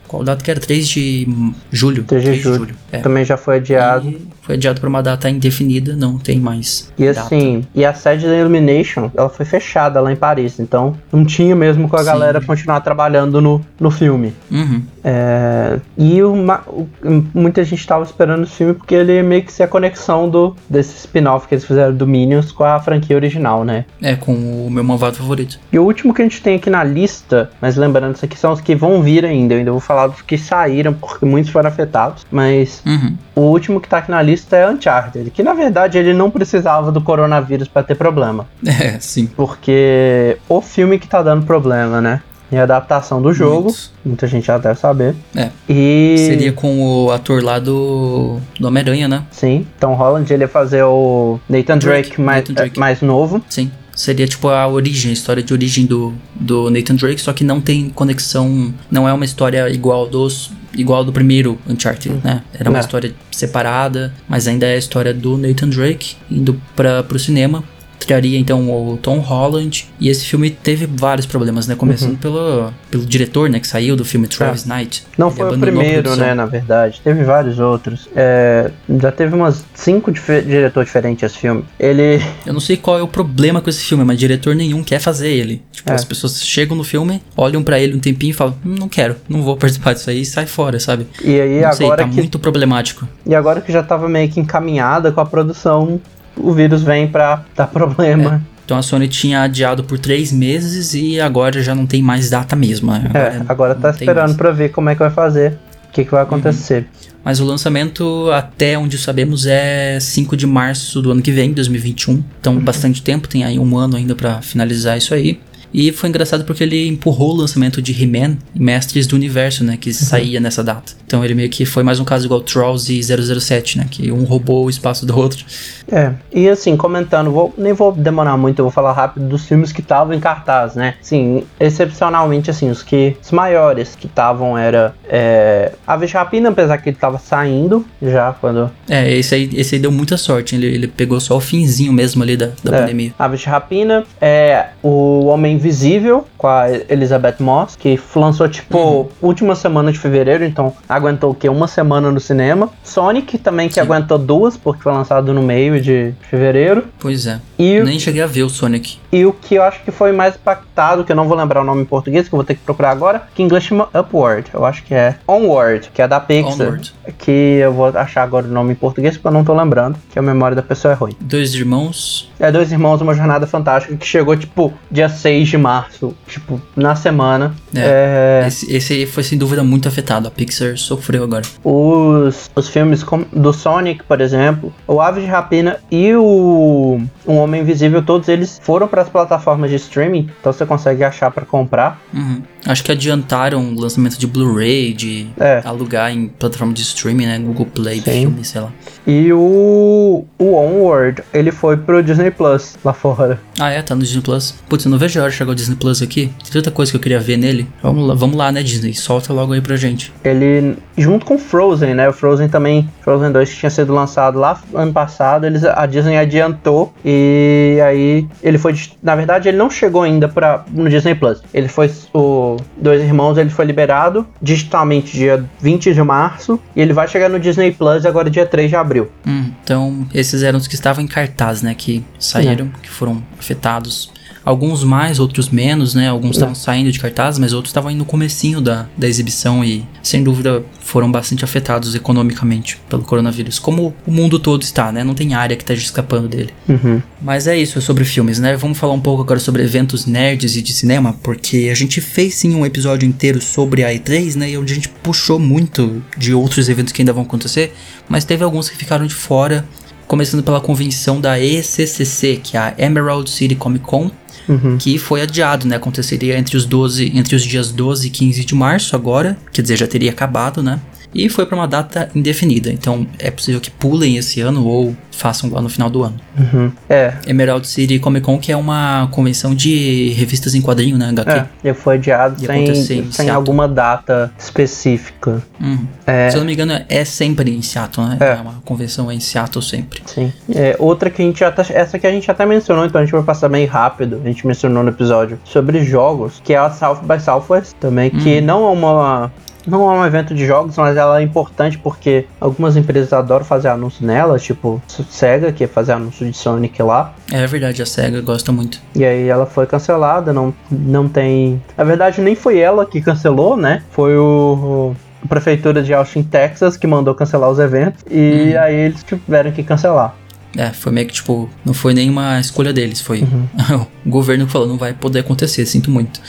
Qual 0.08 0.22
data 0.22 0.44
que 0.44 0.50
era? 0.50 0.60
3 0.60 0.86
de 0.88 1.54
julho. 1.70 2.04
3 2.04 2.22
de 2.22 2.34
julho. 2.40 2.74
É. 2.90 2.98
Também 2.98 3.24
já 3.24 3.38
foi 3.38 3.56
adiado. 3.56 4.10
E 4.10 4.28
foi 4.42 4.56
adiado 4.56 4.80
pra 4.80 4.88
uma 4.88 5.02
data 5.02 5.30
indefinida, 5.30 5.94
não 5.96 6.18
tem 6.18 6.38
mais. 6.38 6.92
E 6.98 7.06
data. 7.06 7.20
assim, 7.20 7.64
e 7.74 7.84
a 7.84 7.94
sede 7.94 8.26
da 8.26 8.36
Illumination, 8.36 9.10
ela 9.16 9.28
foi 9.28 9.46
fechada 9.46 10.00
lá 10.00 10.12
em 10.12 10.16
Paris, 10.16 10.58
então 10.60 10.94
não 11.12 11.24
tinha 11.24 11.54
mesmo 11.56 11.88
com 11.88 11.96
a 11.96 12.00
Sim. 12.00 12.04
galera 12.06 12.40
continuar 12.40 12.80
trabalhando 12.80 13.40
no, 13.40 13.60
no 13.80 13.90
filme. 13.90 14.34
Uhum. 14.50 14.82
É, 15.04 15.78
e 15.98 16.22
uma, 16.22 16.60
o- 16.66 16.88
muita 17.34 17.62
gente 17.64 17.86
tava 17.86 18.04
esperando 18.04 18.44
esse 18.44 18.52
filme 18.52 18.74
porque 18.74 18.94
ele 18.94 19.22
meio 19.22 19.42
que 19.42 19.52
ser 19.52 19.64
a 19.64 19.68
conexão 19.68 20.28
do, 20.28 20.56
desse 20.68 20.96
spin-off 20.96 21.46
que 21.48 21.54
eles 21.54 21.64
fizeram 21.64 21.94
do 21.94 22.06
Minions 22.06 22.52
com 22.52 22.64
a 22.64 22.78
franquia 22.80 23.16
original, 23.16 23.64
né? 23.64 23.84
É, 24.00 24.14
com 24.16 24.32
o 24.32 24.70
meu 24.70 24.82
malvado 24.84 25.16
favorito. 25.16 25.58
E 25.72 25.78
o 25.78 25.82
último 25.84 26.12
que 26.14 26.22
a 26.22 26.24
gente 26.24 26.40
tem 26.42 26.56
aqui 26.56 26.70
na 26.70 26.84
lista, 26.84 27.50
mas 27.60 27.76
lembrando, 27.76 28.14
isso 28.16 28.24
aqui 28.24 28.38
são 28.38 28.52
os 28.52 28.60
que 28.60 28.74
vão 28.74 29.02
vir 29.02 29.24
ainda. 29.24 29.54
Eu 29.54 29.58
ainda 29.58 29.70
vou 29.72 29.80
falar 29.80 30.06
dos 30.08 30.22
que 30.22 30.36
saíram, 30.38 30.92
porque 30.94 31.24
muitos 31.26 31.50
foram 31.50 31.68
afetados. 31.68 32.24
Mas 32.30 32.82
Uhum. 32.86 33.16
o 33.36 33.40
último 33.42 33.80
que 33.80 33.88
tá 33.88 33.98
aqui 33.98 34.10
na 34.10 34.20
lista 34.22 34.31
é 34.52 34.68
Uncharted, 34.68 35.30
que 35.30 35.42
na 35.42 35.54
verdade 35.54 35.98
ele 35.98 36.12
não 36.12 36.30
precisava 36.30 36.90
do 36.92 37.00
coronavírus 37.00 37.68
pra 37.68 37.82
ter 37.82 37.94
problema. 37.94 38.46
É, 38.82 38.98
sim. 38.98 39.26
Porque 39.26 40.36
o 40.48 40.60
filme 40.60 40.98
que 40.98 41.06
tá 41.06 41.22
dando 41.22 41.44
problema, 41.46 42.00
né? 42.00 42.22
E 42.50 42.56
a 42.56 42.64
adaptação 42.64 43.22
do 43.22 43.32
jogo, 43.32 43.64
Muitos. 43.64 43.92
muita 44.04 44.26
gente 44.26 44.46
já 44.46 44.58
deve 44.58 44.78
saber. 44.78 45.14
É. 45.34 45.48
E. 45.68 46.16
Seria 46.18 46.52
com 46.52 47.04
o 47.04 47.10
ator 47.10 47.42
lá 47.42 47.58
do, 47.58 48.38
do 48.60 48.66
Homem-Aranha, 48.68 49.08
né? 49.08 49.22
Sim, 49.30 49.66
Tom 49.80 49.94
Holland 49.94 50.30
ele 50.32 50.44
ia 50.44 50.48
fazer 50.48 50.82
o 50.82 51.38
Nathan 51.48 51.78
Drake, 51.78 52.08
Drake, 52.08 52.20
mais, 52.20 52.40
Nathan 52.42 52.54
Drake. 52.54 52.78
mais 52.78 53.00
novo. 53.00 53.42
Sim. 53.48 53.70
Seria 53.94 54.26
tipo 54.26 54.48
a 54.48 54.66
origem, 54.66 55.10
a 55.10 55.12
história 55.12 55.42
de 55.42 55.52
origem 55.52 55.84
do, 55.86 56.14
do 56.34 56.70
Nathan 56.70 56.94
Drake, 56.94 57.20
só 57.20 57.32
que 57.32 57.44
não 57.44 57.60
tem 57.60 57.90
conexão, 57.90 58.72
não 58.90 59.08
é 59.08 59.12
uma 59.12 59.24
história 59.24 59.68
igual 59.70 60.08
dos 60.08 60.50
igual 60.74 61.04
do 61.04 61.12
primeiro 61.12 61.58
Uncharted, 61.68 62.14
né? 62.24 62.42
Era 62.54 62.70
uma 62.70 62.78
É. 62.78 62.80
história 62.80 63.14
separada, 63.30 64.10
mas 64.26 64.48
ainda 64.48 64.64
é 64.66 64.74
a 64.74 64.78
história 64.78 65.12
do 65.12 65.36
Nathan 65.36 65.68
Drake 65.68 66.16
indo 66.30 66.58
para 66.74 67.02
pro 67.02 67.18
cinema. 67.18 67.62
Traria 68.06 68.38
então 68.38 68.70
o 68.70 68.96
Tom 68.96 69.18
Holland. 69.18 69.88
E 70.00 70.08
esse 70.08 70.24
filme 70.24 70.50
teve 70.50 70.86
vários 70.86 71.26
problemas, 71.26 71.66
né? 71.66 71.74
Começando 71.74 72.18
pelo, 72.18 72.72
pelo 72.90 73.04
diretor, 73.06 73.48
né? 73.48 73.58
Que 73.60 73.66
saiu 73.66 73.96
do 73.96 74.04
filme 74.04 74.26
Travis 74.26 74.64
Knight. 74.64 75.04
Não 75.16 75.28
Ele 75.28 75.36
foi 75.36 75.56
o 75.56 75.58
primeiro, 75.58 76.16
né, 76.16 76.34
na 76.34 76.46
verdade. 76.46 77.00
Teve 77.02 77.24
vários 77.24 77.58
outros. 77.58 78.08
É, 78.14 78.70
já 79.00 79.10
teve 79.12 79.34
umas 79.34 79.64
cinco 79.74 80.10
dife- 80.12 80.42
diretores 80.42 80.88
diferentes 80.88 81.22
esse 81.22 81.38
filme. 81.38 81.64
Ele. 81.78 82.20
Eu 82.46 82.52
não 82.52 82.60
sei 82.60 82.76
qual 82.76 82.98
é 82.98 83.02
o 83.02 83.08
problema 83.08 83.60
com 83.60 83.70
esse 83.70 83.82
filme, 83.84 84.04
mas 84.04 84.18
diretor 84.18 84.54
nenhum 84.54 84.82
quer 84.82 84.98
fazer 85.00 85.28
ele. 85.30 85.62
Tipo, 85.72 85.90
É. 85.90 85.94
as 85.94 86.04
pessoas 86.04 86.44
chegam 86.44 86.76
no 86.76 86.84
filme, 86.84 87.22
olham 87.36 87.62
pra 87.62 87.78
ele 87.80 87.94
um 87.96 88.00
tempinho 88.00 88.30
e 88.30 88.34
falam: 88.34 88.54
hum, 88.64 88.74
não 88.78 88.88
quero, 88.88 89.16
não 89.28 89.42
vou 89.42 89.56
participar 89.56 89.92
disso 89.94 90.10
aí 90.10 90.20
e 90.22 90.26
sai 90.26 90.46
fora, 90.46 90.78
sabe? 90.78 91.06
E 91.24 91.40
aí 91.40 91.60
não 91.60 91.72
sei, 91.72 91.86
agora 91.86 92.02
tá 92.04 92.08
que. 92.08 92.16
muito 92.16 92.38
problemático. 92.38 93.06
E 93.26 93.34
agora 93.34 93.60
que 93.60 93.72
já 93.72 93.82
tava 93.82 94.08
meio 94.08 94.28
que 94.30 94.40
encaminhada 94.40 95.10
com 95.12 95.20
a 95.20 95.26
produção, 95.26 96.00
o 96.36 96.52
vírus 96.52 96.82
vem 96.82 97.06
pra 97.08 97.44
dar 97.56 97.66
problema. 97.72 98.42
Então 98.64 98.78
a 98.78 98.82
Sony 98.82 99.08
tinha 99.08 99.42
adiado 99.42 99.84
por 99.84 99.98
três 99.98 100.32
meses 100.32 100.94
e 100.94 101.20
agora 101.20 101.62
já 101.62 101.74
não 101.74 101.84
tem 101.84 102.00
mais 102.00 102.30
data 102.30 102.54
mesmo. 102.54 102.92
né? 102.92 103.10
É, 103.12 103.42
agora, 103.48 103.74
tá 103.74 103.90
esperando 103.90 104.34
pra 104.36 104.50
ver 104.50 104.70
como 104.70 104.88
é 104.88 104.94
que 104.94 105.00
vai 105.00 105.10
fazer. 105.10 105.58
O 105.88 105.92
que, 105.92 106.04
que 106.04 106.10
vai 106.10 106.22
acontecer. 106.22 106.86
Mas 107.24 107.38
o 107.38 107.44
lançamento, 107.44 108.30
até 108.32 108.78
onde 108.78 108.96
sabemos, 108.98 109.46
é 109.46 109.98
5 110.00 110.36
de 110.36 110.46
março 110.46 111.02
do 111.02 111.10
ano 111.10 111.20
que 111.20 111.30
vem, 111.30 111.52
2021. 111.52 112.22
Então, 112.40 112.58
bastante 112.58 113.02
tempo, 113.02 113.28
tem 113.28 113.44
aí 113.44 113.58
um 113.58 113.76
ano 113.76 113.96
ainda 113.96 114.14
pra 114.14 114.40
finalizar 114.40 114.96
isso 114.96 115.12
aí. 115.12 115.38
E 115.72 115.90
foi 115.92 116.08
engraçado 116.08 116.44
porque 116.44 116.62
ele 116.62 116.88
empurrou 116.88 117.30
o 117.32 117.36
lançamento 117.36 117.80
de 117.80 117.92
He-Man 117.92 118.36
Mestres 118.54 119.06
do 119.06 119.16
Universo, 119.16 119.64
né? 119.64 119.76
Que 119.80 119.92
saía 119.92 120.40
nessa 120.40 120.62
data. 120.62 120.92
Então 121.06 121.24
ele 121.24 121.34
meio 121.34 121.48
que 121.48 121.64
foi 121.64 121.82
mais 121.82 121.98
um 122.00 122.04
caso 122.04 122.26
igual 122.26 122.40
Trolls 122.40 122.92
e 122.92 123.02
007, 123.02 123.78
né? 123.78 123.86
Que 123.90 124.10
um 124.12 124.24
roubou 124.24 124.66
o 124.66 124.70
espaço 124.70 125.06
do 125.06 125.16
outro. 125.16 125.44
É, 125.90 126.12
e 126.32 126.48
assim, 126.48 126.76
comentando, 126.76 127.30
vou, 127.30 127.54
nem 127.56 127.72
vou 127.72 127.92
demorar 127.92 128.36
muito, 128.36 128.58
eu 128.60 128.64
vou 128.64 128.72
falar 128.72 128.92
rápido 128.92 129.28
dos 129.28 129.46
filmes 129.46 129.72
que 129.72 129.80
estavam 129.80 130.14
em 130.14 130.20
cartaz, 130.20 130.74
né? 130.74 130.94
Sim, 131.02 131.44
excepcionalmente, 131.60 132.50
assim, 132.50 132.70
os 132.70 132.82
que 132.82 133.16
os 133.22 133.30
maiores 133.30 133.94
que 133.94 134.06
estavam 134.06 134.56
era 134.56 134.94
é, 135.08 135.72
Aves 135.86 136.10
de 136.10 136.16
Rapina, 136.16 136.48
apesar 136.50 136.78
que 136.78 136.88
ele 136.90 136.96
tava 136.96 137.18
saindo 137.18 137.84
já 138.00 138.32
quando 138.40 138.70
É, 138.88 139.10
esse 139.12 139.34
aí, 139.34 139.50
esse 139.54 139.74
aí 139.74 139.80
deu 139.80 139.92
muita 139.92 140.16
sorte. 140.16 140.54
Ele, 140.54 140.66
ele 140.66 140.88
pegou 140.88 141.20
só 141.20 141.36
o 141.36 141.40
finzinho 141.40 141.92
mesmo 141.92 142.22
ali 142.22 142.36
da, 142.36 142.50
da 142.62 142.76
É, 142.76 142.80
pandemia. 142.80 143.12
Aves 143.18 143.40
de 143.40 143.46
Rapina, 143.46 144.04
é 144.20 144.66
o 144.82 145.26
Homem 145.26 145.58
Invisível 145.62 146.26
com 146.42 146.48
a 146.48 146.66
Elizabeth 146.88 147.36
Moss, 147.38 147.76
que 147.76 147.98
lançou 148.16 148.48
tipo 148.48 148.76
Uhum. 148.76 149.08
última 149.22 149.54
semana 149.54 149.92
de 149.92 149.98
fevereiro, 150.00 150.44
então 150.44 150.72
aguentou 150.88 151.30
o 151.30 151.34
quê? 151.36 151.48
Uma 151.48 151.68
semana 151.68 152.10
no 152.10 152.18
cinema. 152.18 152.68
Sonic 152.82 153.38
também 153.38 153.68
que 153.68 153.74
Sim. 153.74 153.80
aguentou 153.82 154.18
duas, 154.18 154.56
porque 154.56 154.82
foi 154.82 154.92
lançado 154.92 155.32
no 155.32 155.40
meio 155.40 155.80
de 155.80 156.12
fevereiro. 156.28 156.84
Pois 156.98 157.26
é. 157.28 157.38
E, 157.56 157.80
Nem 157.80 158.00
cheguei 158.00 158.20
a 158.22 158.26
ver 158.26 158.42
o 158.42 158.48
Sonic. 158.50 158.98
e 159.12 159.24
o 159.24 159.32
que 159.32 159.54
eu 159.54 159.62
acho 159.62 159.84
que 159.84 159.92
foi 159.92 160.10
mais 160.10 160.34
impactado, 160.34 161.04
que 161.04 161.12
eu 161.12 161.16
não 161.16 161.28
vou 161.28 161.36
lembrar 161.36 161.60
o 161.60 161.64
nome 161.64 161.82
em 161.82 161.84
português, 161.84 162.28
que 162.28 162.34
eu 162.34 162.38
vou 162.38 162.44
ter 162.44 162.54
que 162.54 162.60
procurar 162.62 162.90
agora, 162.90 163.22
que 163.36 163.40
em 163.42 163.44
inglês 163.46 163.62
chama 163.62 163.88
Upward, 163.94 164.50
eu 164.52 164.64
acho 164.64 164.82
que 164.82 164.92
é 164.94 165.14
Onward, 165.28 165.90
que 165.94 166.02
é 166.02 166.08
da 166.08 166.18
Pixar. 166.18 166.66
Onward. 166.66 166.92
Que 167.18 167.30
eu 167.62 167.72
vou 167.72 167.86
achar 167.86 168.22
agora 168.24 168.46
o 168.46 168.50
nome 168.50 168.72
em 168.72 168.74
português, 168.74 169.14
porque 169.14 169.28
eu 169.28 169.32
não 169.32 169.44
tô 169.44 169.54
lembrando, 169.54 169.96
que 170.10 170.18
a 170.18 170.22
memória 170.22 170.56
da 170.56 170.62
pessoa 170.62 170.90
é 170.92 170.96
ruim. 170.96 171.14
Dois 171.20 171.54
irmãos. 171.54 172.28
É 172.40 172.50
Dois 172.50 172.72
Irmãos, 172.72 173.00
uma 173.00 173.14
jornada 173.14 173.46
fantástica 173.46 173.94
que 173.96 174.04
chegou, 174.06 174.36
tipo, 174.36 174.72
dia 174.90 175.08
6 175.08 175.46
de 175.48 175.56
março, 175.58 176.12
tipo, 176.32 176.60
na 176.76 176.94
semana. 176.94 177.54
É, 177.74 178.44
Esse, 178.46 178.72
esse 178.74 178.92
aí 178.92 179.06
foi 179.06 179.22
sem 179.22 179.38
dúvida 179.38 179.62
muito 179.62 179.86
afetado. 179.88 180.28
A 180.28 180.30
Pixar 180.30 180.76
sofreu 180.76 181.22
agora. 181.24 181.42
os, 181.64 182.50
os 182.54 182.68
filmes 182.68 183.02
com- 183.02 183.24
do 183.32 183.52
Sonic, 183.52 184.02
por 184.04 184.20
exemplo, 184.20 184.72
o 184.86 185.00
Aves 185.00 185.24
de 185.24 185.28
Rapina 185.30 185.78
e 185.90 186.14
o 186.14 187.00
Um 187.26 187.36
Homem 187.36 187.62
Invisível, 187.62 188.02
todos 188.02 188.28
eles 188.28 188.60
foram 188.62 188.88
para 188.88 189.02
as 189.02 189.08
plataformas 189.08 189.70
de 189.70 189.76
streaming, 189.76 190.28
então 190.40 190.52
você 190.52 190.64
consegue 190.66 191.04
achar 191.04 191.30
para 191.30 191.44
comprar. 191.44 192.00
Uhum. 192.12 192.42
Acho 192.64 192.84
que 192.84 192.92
adiantaram 192.92 193.74
o 193.74 193.80
lançamento 193.80 194.18
de 194.18 194.26
Blu-ray, 194.26 194.92
de 194.92 195.26
É. 195.38 195.60
alugar 195.64 196.12
em 196.12 196.28
plataforma 196.28 196.72
de 196.72 196.82
streaming, 196.82 197.26
né? 197.26 197.38
Google 197.38 197.66
Play, 197.66 198.00
Sim. 198.00 198.10
filme, 198.20 198.44
sei 198.44 198.60
lá. 198.60 198.70
E 199.04 199.32
o, 199.32 200.24
o 200.38 200.54
Onward, 200.54 201.22
ele 201.34 201.50
foi 201.50 201.76
pro 201.76 202.02
Disney 202.02 202.30
Plus 202.30 202.76
lá 202.84 202.92
fora. 202.92 203.40
Ah, 203.58 203.70
é? 203.70 203.82
Tá 203.82 203.94
no 203.96 204.02
Disney 204.02 204.22
Plus. 204.22 204.54
Putz, 204.68 204.84
eu 204.84 204.90
não 204.92 204.98
vejo 204.98 205.18
a 205.18 205.22
hora 205.24 205.30
de 205.32 205.36
chegar 205.36 205.50
o 205.50 205.54
Disney 205.56 205.74
Plus 205.76 206.00
aqui. 206.00 206.30
Tem 206.44 206.52
tanta 206.52 206.70
coisa 206.70 206.92
que 206.92 206.96
eu 206.96 207.00
queria 207.00 207.18
ver 207.18 207.36
nele. 207.36 207.66
Vamos 207.82 208.06
lá, 208.06 208.14
vamos 208.14 208.36
lá 208.36 208.52
né, 208.52 208.62
Disney? 208.62 208.94
Solta 208.94 209.32
logo 209.32 209.52
aí 209.52 209.60
pra 209.60 209.74
gente. 209.76 210.12
Ele, 210.22 210.76
junto 210.96 211.26
com 211.26 211.36
Frozen, 211.38 211.94
né? 211.94 212.08
O 212.08 212.12
Frozen 212.12 212.48
também, 212.48 212.88
Frozen 213.00 213.32
2 213.32 213.50
que 213.50 213.56
tinha 213.58 213.70
sido 213.70 213.92
lançado 213.92 214.38
lá 214.38 214.60
ano 214.72 214.92
passado, 214.92 215.46
eles, 215.46 215.64
a 215.64 215.84
Disney 215.86 216.16
adiantou 216.16 216.92
e 217.04 217.78
aí 217.84 218.26
ele 218.42 218.58
foi, 218.58 218.74
na 219.02 219.16
verdade, 219.16 219.48
ele 219.48 219.56
não 219.58 219.68
chegou 219.68 220.02
ainda 220.02 220.28
para 220.28 220.64
no 220.70 220.88
Disney 220.88 221.14
Plus. 221.16 221.42
Ele 221.52 221.66
foi 221.68 221.90
o 222.14 222.51
Dois 222.76 223.00
Irmãos, 223.02 223.38
ele 223.38 223.50
foi 223.50 223.64
liberado 223.64 224.26
digitalmente 224.40 225.12
dia 225.16 225.44
20 225.60 225.94
de 225.94 226.02
março 226.02 226.58
e 226.74 226.80
ele 226.80 226.92
vai 226.92 227.06
chegar 227.08 227.28
no 227.28 227.38
Disney 227.38 227.72
Plus 227.72 228.04
agora 228.06 228.30
dia 228.30 228.46
3 228.46 228.70
de 228.70 228.76
abril. 228.76 229.10
Hum, 229.26 229.50
então, 229.62 230.06
esses 230.14 230.42
eram 230.42 230.58
os 230.58 230.66
que 230.66 230.74
estavam 230.74 231.02
em 231.04 231.06
cartaz, 231.06 231.62
né? 231.62 231.74
Que 231.74 232.04
saíram, 232.18 232.70
que 232.82 232.90
foram 232.90 233.22
afetados. 233.38 234.10
Alguns 234.44 234.82
mais, 234.82 235.18
outros 235.18 235.48
menos, 235.48 235.94
né? 235.94 236.08
Alguns 236.08 236.36
estavam 236.36 236.54
saindo 236.54 236.90
de 236.90 236.98
cartaz, 236.98 237.38
mas 237.38 237.52
outros 237.52 237.70
estavam 237.70 237.90
indo 237.90 237.98
no 237.98 238.04
comecinho 238.04 238.60
da, 238.60 238.88
da 238.96 239.08
exibição 239.08 239.64
e, 239.64 239.86
sem 240.02 240.22
dúvida, 240.22 240.64
foram 240.80 241.10
bastante 241.10 241.44
afetados 241.44 241.94
economicamente 241.94 242.80
pelo 242.88 243.02
coronavírus. 243.02 243.58
Como 243.58 243.94
o 244.06 244.10
mundo 244.10 244.38
todo 244.38 244.62
está, 244.62 244.90
né? 244.90 245.04
Não 245.04 245.14
tem 245.14 245.34
área 245.34 245.56
que 245.56 245.62
esteja 245.62 245.82
escapando 245.82 246.28
dele. 246.28 246.50
Uhum. 246.68 247.00
Mas 247.20 247.46
é 247.46 247.56
isso, 247.56 247.78
é 247.78 247.80
sobre 247.80 248.04
filmes, 248.04 248.38
né? 248.38 248.56
Vamos 248.56 248.78
falar 248.78 248.92
um 248.92 249.00
pouco 249.00 249.22
agora 249.22 249.38
sobre 249.38 249.62
eventos 249.62 250.06
nerds 250.06 250.56
e 250.56 250.62
de 250.62 250.72
cinema, 250.72 251.14
porque 251.22 251.68
a 251.70 251.74
gente 251.74 252.00
fez 252.00 252.34
sim 252.34 252.54
um 252.54 252.66
episódio 252.66 253.08
inteiro 253.08 253.40
sobre 253.40 253.84
a 253.84 253.90
E3, 253.90 254.34
né? 254.36 254.50
E 254.50 254.58
onde 254.58 254.72
a 254.72 254.74
gente 254.74 254.88
puxou 254.88 255.38
muito 255.38 256.02
de 256.18 256.34
outros 256.34 256.68
eventos 256.68 256.92
que 256.92 257.02
ainda 257.02 257.12
vão 257.12 257.22
acontecer, 257.22 257.72
mas 258.08 258.24
teve 258.24 258.42
alguns 258.42 258.68
que 258.68 258.76
ficaram 258.76 259.06
de 259.06 259.14
fora, 259.14 259.64
começando 260.06 260.42
pela 260.42 260.60
convenção 260.60 261.20
da 261.20 261.40
ECCC, 261.40 262.40
que 262.42 262.56
é 262.56 262.60
a 262.60 262.74
Emerald 262.76 263.30
City 263.30 263.54
Comic 263.54 263.84
Con, 263.84 264.10
Uhum. 264.48 264.76
que 264.76 264.98
foi 264.98 265.22
adiado, 265.22 265.66
né? 265.66 265.76
Aconteceria 265.76 266.36
entre 266.36 266.56
os 266.56 266.64
12, 266.64 267.12
entre 267.16 267.36
os 267.36 267.42
dias 267.42 267.70
12 267.70 268.08
e 268.08 268.10
15 268.10 268.44
de 268.44 268.54
março 268.54 268.96
agora, 268.96 269.38
quer 269.52 269.62
dizer, 269.62 269.76
já 269.76 269.86
teria 269.86 270.10
acabado, 270.10 270.62
né? 270.62 270.80
E 271.14 271.28
foi 271.28 271.46
para 271.46 271.56
uma 271.56 271.68
data 271.68 272.08
indefinida. 272.14 272.70
Então 272.70 273.06
é 273.18 273.30
possível 273.30 273.60
que 273.60 273.70
pulem 273.70 274.16
esse 274.16 274.40
ano 274.40 274.66
ou 274.66 274.96
façam 275.10 275.50
lá 275.50 275.60
no 275.60 275.68
final 275.68 275.88
do 275.90 276.02
ano. 276.02 276.16
Uhum. 276.38 276.72
É. 276.88 277.14
Emerald 277.26 277.66
City 277.66 277.98
Comic 277.98 278.24
Con, 278.24 278.38
que 278.38 278.50
é 278.50 278.56
uma 278.56 279.08
convenção 279.12 279.54
de 279.54 280.10
revistas 280.16 280.54
em 280.54 280.62
quadrinho, 280.62 280.96
né? 280.96 281.10
HQ. 281.10 281.30
É, 281.30 281.46
ele 281.64 281.74
foi 281.74 281.96
adiado 281.96 282.52
em 282.52 282.74
sem, 282.74 283.12
sem 283.12 283.30
alguma 283.30 283.68
data 283.68 284.32
específica. 284.38 285.42
Uhum. 285.60 285.86
É. 286.06 286.30
Se 286.30 286.36
eu 286.36 286.40
não 286.40 286.46
me 286.46 286.54
engano, 286.54 286.72
é 286.88 287.04
sempre 287.04 287.54
em 287.54 287.62
Seattle, 287.62 288.06
né? 288.06 288.16
É. 288.20 288.24
É, 288.32 288.34
uma 288.36 288.54
convenção 288.64 289.10
em 289.12 289.20
Seattle 289.20 289.62
sempre. 289.62 290.02
Sim. 290.06 290.32
É, 290.54 290.74
outra 290.78 291.10
que 291.10 291.22
a 291.22 291.24
gente 291.24 291.40
já 291.40 291.52
tá, 291.52 291.64
essa 291.70 291.98
que 291.98 292.06
a 292.06 292.10
gente 292.10 292.30
até 292.30 292.44
mencionou, 292.46 292.84
então 292.84 293.00
a 293.00 293.04
gente 293.04 293.12
vai 293.12 293.22
passar 293.22 293.48
bem 293.48 293.66
rápido. 293.66 294.20
A 294.24 294.26
gente 294.26 294.46
mencionou 294.46 294.82
no 294.82 294.88
episódio 294.90 295.38
sobre 295.44 295.84
jogos, 295.84 296.40
que 296.42 296.54
é 296.54 296.58
a 296.58 296.70
South 296.70 297.00
by 297.02 297.20
Southwest 297.20 297.74
também, 297.78 298.10
que 298.10 298.38
Hum. 298.40 298.44
não 298.44 298.66
é 298.66 298.70
uma 298.70 299.32
não 299.66 299.90
é 299.90 300.00
um 300.00 300.04
evento 300.04 300.34
de 300.34 300.46
jogos, 300.46 300.76
mas 300.76 300.96
ela 300.96 301.20
é 301.20 301.22
importante 301.22 301.78
porque 301.78 302.26
algumas 302.40 302.76
empresas 302.76 303.12
adoram 303.12 303.44
fazer 303.44 303.68
anúncio 303.68 304.04
nela, 304.04 304.38
tipo 304.38 304.82
Sega, 304.86 305.52
que 305.52 305.64
é 305.64 305.66
fazer 305.66 305.92
anúncio 305.92 306.26
de 306.26 306.36
Sonic 306.36 306.82
lá. 306.82 307.14
É 307.30 307.46
verdade, 307.46 307.82
a 307.82 307.86
SEGA 307.86 308.20
gosta 308.20 308.52
muito. 308.52 308.80
E 308.94 309.04
aí 309.04 309.28
ela 309.28 309.46
foi 309.46 309.66
cancelada, 309.66 310.32
não, 310.32 310.54
não 310.70 311.08
tem. 311.08 311.62
Na 311.76 311.84
verdade, 311.84 312.20
nem 312.20 312.34
foi 312.34 312.58
ela 312.58 312.84
que 312.86 313.00
cancelou, 313.00 313.56
né? 313.56 313.82
Foi 313.90 314.16
o. 314.16 314.94
A 315.24 315.28
prefeitura 315.28 315.84
de 315.84 315.94
Austin, 315.94 316.24
Texas, 316.24 316.76
que 316.76 316.84
mandou 316.84 317.14
cancelar 317.14 317.48
os 317.48 317.60
eventos. 317.60 318.04
E 318.10 318.56
aí 318.56 318.74
eles 318.74 319.04
tiveram 319.04 319.52
que 319.52 319.62
cancelar. 319.62 320.16
É, 320.56 320.70
foi 320.70 320.92
meio 320.92 321.06
que 321.06 321.14
tipo, 321.14 321.48
não 321.64 321.72
foi 321.72 321.94
nenhuma 321.94 322.38
escolha 322.38 322.72
deles, 322.72 323.00
foi 323.00 323.22
o 324.04 324.10
governo 324.10 324.46
que 324.46 324.52
falou, 324.52 324.68
não 324.68 324.76
vai 324.76 324.92
poder 324.92 325.20
acontecer, 325.20 325.64
sinto 325.66 325.90
muito. 325.90 326.20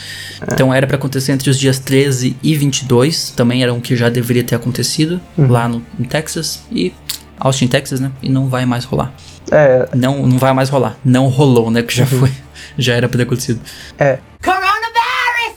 Então 0.50 0.72
era 0.72 0.86
pra 0.86 0.96
acontecer 0.96 1.32
entre 1.32 1.50
os 1.50 1.58
dias 1.58 1.78
13 1.78 2.36
e 2.42 2.54
22, 2.56 3.30
também 3.30 3.62
era 3.62 3.72
um 3.72 3.80
que 3.80 3.94
já 3.96 4.08
deveria 4.08 4.42
ter 4.44 4.54
acontecido 4.54 5.20
lá 5.36 5.68
no 5.68 5.82
em 5.98 6.04
Texas 6.04 6.62
e 6.72 6.92
Austin, 7.38 7.66
Texas, 7.66 8.00
né? 8.00 8.10
E 8.22 8.28
não 8.28 8.48
vai 8.48 8.64
mais 8.64 8.84
rolar. 8.84 9.12
É, 9.50 9.88
Não, 9.94 10.26
não 10.26 10.38
vai 10.38 10.52
mais 10.54 10.70
rolar. 10.70 10.96
Não 11.04 11.28
rolou, 11.28 11.70
né? 11.70 11.82
Que 11.82 11.94
já 11.94 12.06
foi, 12.06 12.30
já 12.78 12.94
era 12.94 13.08
pra 13.08 13.18
ter 13.18 13.24
acontecido. 13.24 13.60
é. 13.98 14.18
Coronavirus! 14.42 14.63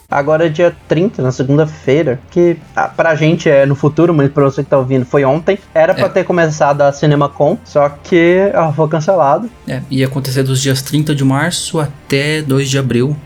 Agora 0.10 0.46
é 0.46 0.50
dia 0.50 0.74
30, 0.88 1.22
na 1.22 1.32
segunda-feira, 1.34 2.18
que 2.32 2.58
ah, 2.74 2.88
pra 2.88 3.14
gente 3.16 3.50
é 3.50 3.66
no 3.66 3.76
futuro, 3.76 4.14
mas 4.14 4.32
pra 4.32 4.46
você 4.46 4.64
que 4.64 4.70
tá 4.70 4.78
ouvindo 4.78 5.06
foi 5.06 5.26
ontem. 5.26 5.60
Era 5.76 5.94
pra 5.94 6.06
É. 6.06 6.10
ter 6.10 6.24
começado 6.24 6.82
a 6.82 6.94
CinemaCon, 6.94 7.58
só 7.66 7.90
que 7.90 8.50
ah, 8.54 8.72
foi 8.72 8.88
cancelado. 8.88 9.50
É, 9.68 9.82
ia 9.92 10.06
acontecer 10.06 10.44
dos 10.44 10.62
dias 10.62 10.82
30 10.82 11.14
de 11.14 11.26
março 11.26 11.78
até 11.80 12.42
2 12.42 12.70
de 12.70 12.78
abril. 12.78 13.18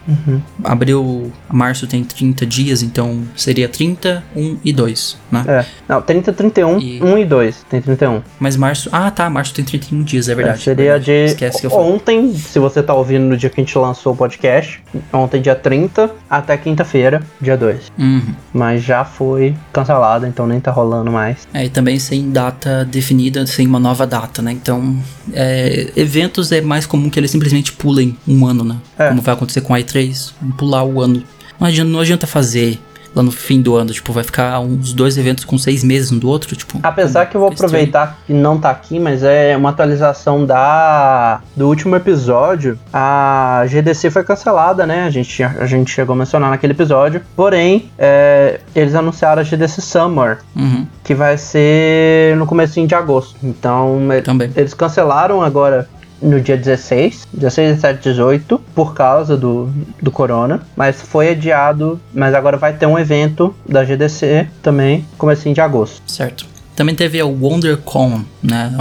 Abril, 0.63 1.31
março 1.47 1.85
tem 1.85 2.03
30 2.03 2.45
dias, 2.47 2.81
então 2.81 3.21
seria 3.35 3.69
30, 3.69 4.23
1 4.35 4.57
e 4.63 4.73
2, 4.73 5.17
né? 5.31 5.43
É. 5.47 5.65
Não, 5.87 6.01
30, 6.01 6.33
31, 6.33 6.79
E- 6.79 6.99
1 7.03 7.17
e 7.19 7.25
2. 7.25 7.63
Tem 7.69 7.79
31. 7.81 8.21
Mas 8.39 8.55
março. 8.57 8.89
Ah, 8.91 9.11
tá. 9.11 9.29
Março 9.29 9.53
tem 9.53 9.63
31 9.63 10.01
dias, 10.03 10.27
é 10.29 10.33
verdade. 10.35 10.59
É, 10.59 10.63
seria 10.63 10.83
verdade. 10.93 11.05
de 11.05 11.11
Esquece 11.25 11.59
que 11.61 11.67
eu 11.67 11.69
falei. 11.69 11.91
ontem, 11.91 12.33
se 12.33 12.57
você 12.57 12.81
tá 12.81 12.93
ouvindo 12.93 13.25
no 13.25 13.37
dia 13.37 13.49
que 13.51 13.61
a 13.61 13.63
gente 13.63 13.77
lançou 13.77 14.13
o 14.13 14.15
podcast, 14.15 14.81
ontem 15.13 15.41
dia 15.41 15.55
30 15.55 16.09
até 16.29 16.57
quinta-feira, 16.71 17.21
dia 17.39 17.57
2. 17.57 17.91
Uhum. 17.97 18.33
Mas 18.53 18.83
já 18.83 19.03
foi 19.03 19.55
cancelado, 19.73 20.25
então 20.25 20.47
nem 20.47 20.59
tá 20.59 20.71
rolando 20.71 21.11
mais. 21.11 21.47
É, 21.53 21.65
e 21.65 21.69
também 21.69 21.99
sem 21.99 22.31
data 22.31 22.85
definida, 22.85 23.45
sem 23.45 23.67
uma 23.67 23.79
nova 23.79 24.07
data, 24.07 24.41
né? 24.41 24.51
Então, 24.51 24.97
é, 25.33 25.91
eventos 25.95 26.51
é 26.51 26.61
mais 26.61 26.85
comum 26.85 27.09
que 27.09 27.19
eles 27.19 27.31
simplesmente 27.31 27.73
pulem 27.73 28.17
um 28.27 28.45
ano, 28.45 28.63
né? 28.63 28.77
É. 28.97 29.09
Como 29.09 29.21
vai 29.21 29.33
acontecer 29.33 29.61
com 29.61 29.73
a 29.73 29.79
i3, 29.79 30.31
vão 30.41 30.51
pular 30.51 30.83
o 30.83 31.01
ano. 31.01 31.23
Não 31.59 31.67
adianta, 31.67 31.91
não 31.91 31.99
adianta 31.99 32.25
fazer 32.25 32.79
lá 33.13 33.21
no 33.23 33.31
fim 33.31 33.61
do 33.61 33.75
ano, 33.75 33.91
tipo, 33.91 34.13
vai 34.13 34.23
ficar 34.23 34.59
uns 34.59 34.93
dois 34.93 35.17
eventos 35.17 35.43
com 35.43 35.57
seis 35.57 35.83
meses 35.83 36.11
um 36.11 36.17
do 36.19 36.29
outro, 36.29 36.55
tipo. 36.55 36.79
Apesar 36.81 37.25
que 37.25 37.35
eu 37.35 37.41
vou 37.41 37.49
aproveitar 37.51 38.19
que 38.25 38.33
não 38.33 38.57
tá 38.57 38.69
aqui, 38.69 38.99
mas 38.99 39.23
é 39.23 39.55
uma 39.57 39.69
atualização 39.69 40.45
da 40.45 41.41
do 41.55 41.67
último 41.67 41.95
episódio. 41.95 42.77
A 42.93 43.63
GDC 43.67 44.09
foi 44.09 44.23
cancelada, 44.23 44.85
né? 44.85 45.03
A 45.05 45.09
gente, 45.09 45.43
a 45.43 45.65
gente 45.65 45.91
chegou 45.91 46.13
a 46.13 46.17
mencionar 46.17 46.49
naquele 46.49 46.73
episódio. 46.73 47.21
Porém, 47.35 47.89
é, 47.97 48.59
eles 48.75 48.95
anunciaram 48.95 49.41
a 49.41 49.43
GDC 49.43 49.81
Summer, 49.81 50.39
Uhum, 50.55 50.85
que 51.03 51.13
vai 51.13 51.37
ser 51.37 52.35
no 52.37 52.45
comecinho 52.45 52.87
de 52.87 52.95
agosto. 52.95 53.35
Então, 53.43 54.11
é- 54.11 54.21
também. 54.21 54.51
eles 54.55 54.73
cancelaram 54.73 55.41
agora 55.41 55.87
no 56.21 56.39
dia 56.39 56.57
16, 56.57 57.27
16, 57.33 57.75
17, 57.75 58.03
18, 58.03 58.61
por 58.75 58.93
causa 58.93 59.35
do, 59.35 59.69
do 60.01 60.11
corona, 60.11 60.61
mas 60.75 61.01
foi 61.01 61.29
adiado, 61.29 61.99
mas 62.13 62.33
agora 62.33 62.57
vai 62.57 62.73
ter 62.73 62.85
um 62.85 62.97
evento 62.97 63.53
da 63.67 63.83
GDC 63.83 64.47
também, 64.61 65.05
comecinho 65.17 65.55
de 65.55 65.61
agosto. 65.61 66.01
Certo. 66.05 66.45
Também 66.75 66.95
teve 66.95 67.19
a 67.19 67.25
WonderCon, 67.25 68.21
né? 68.41 68.73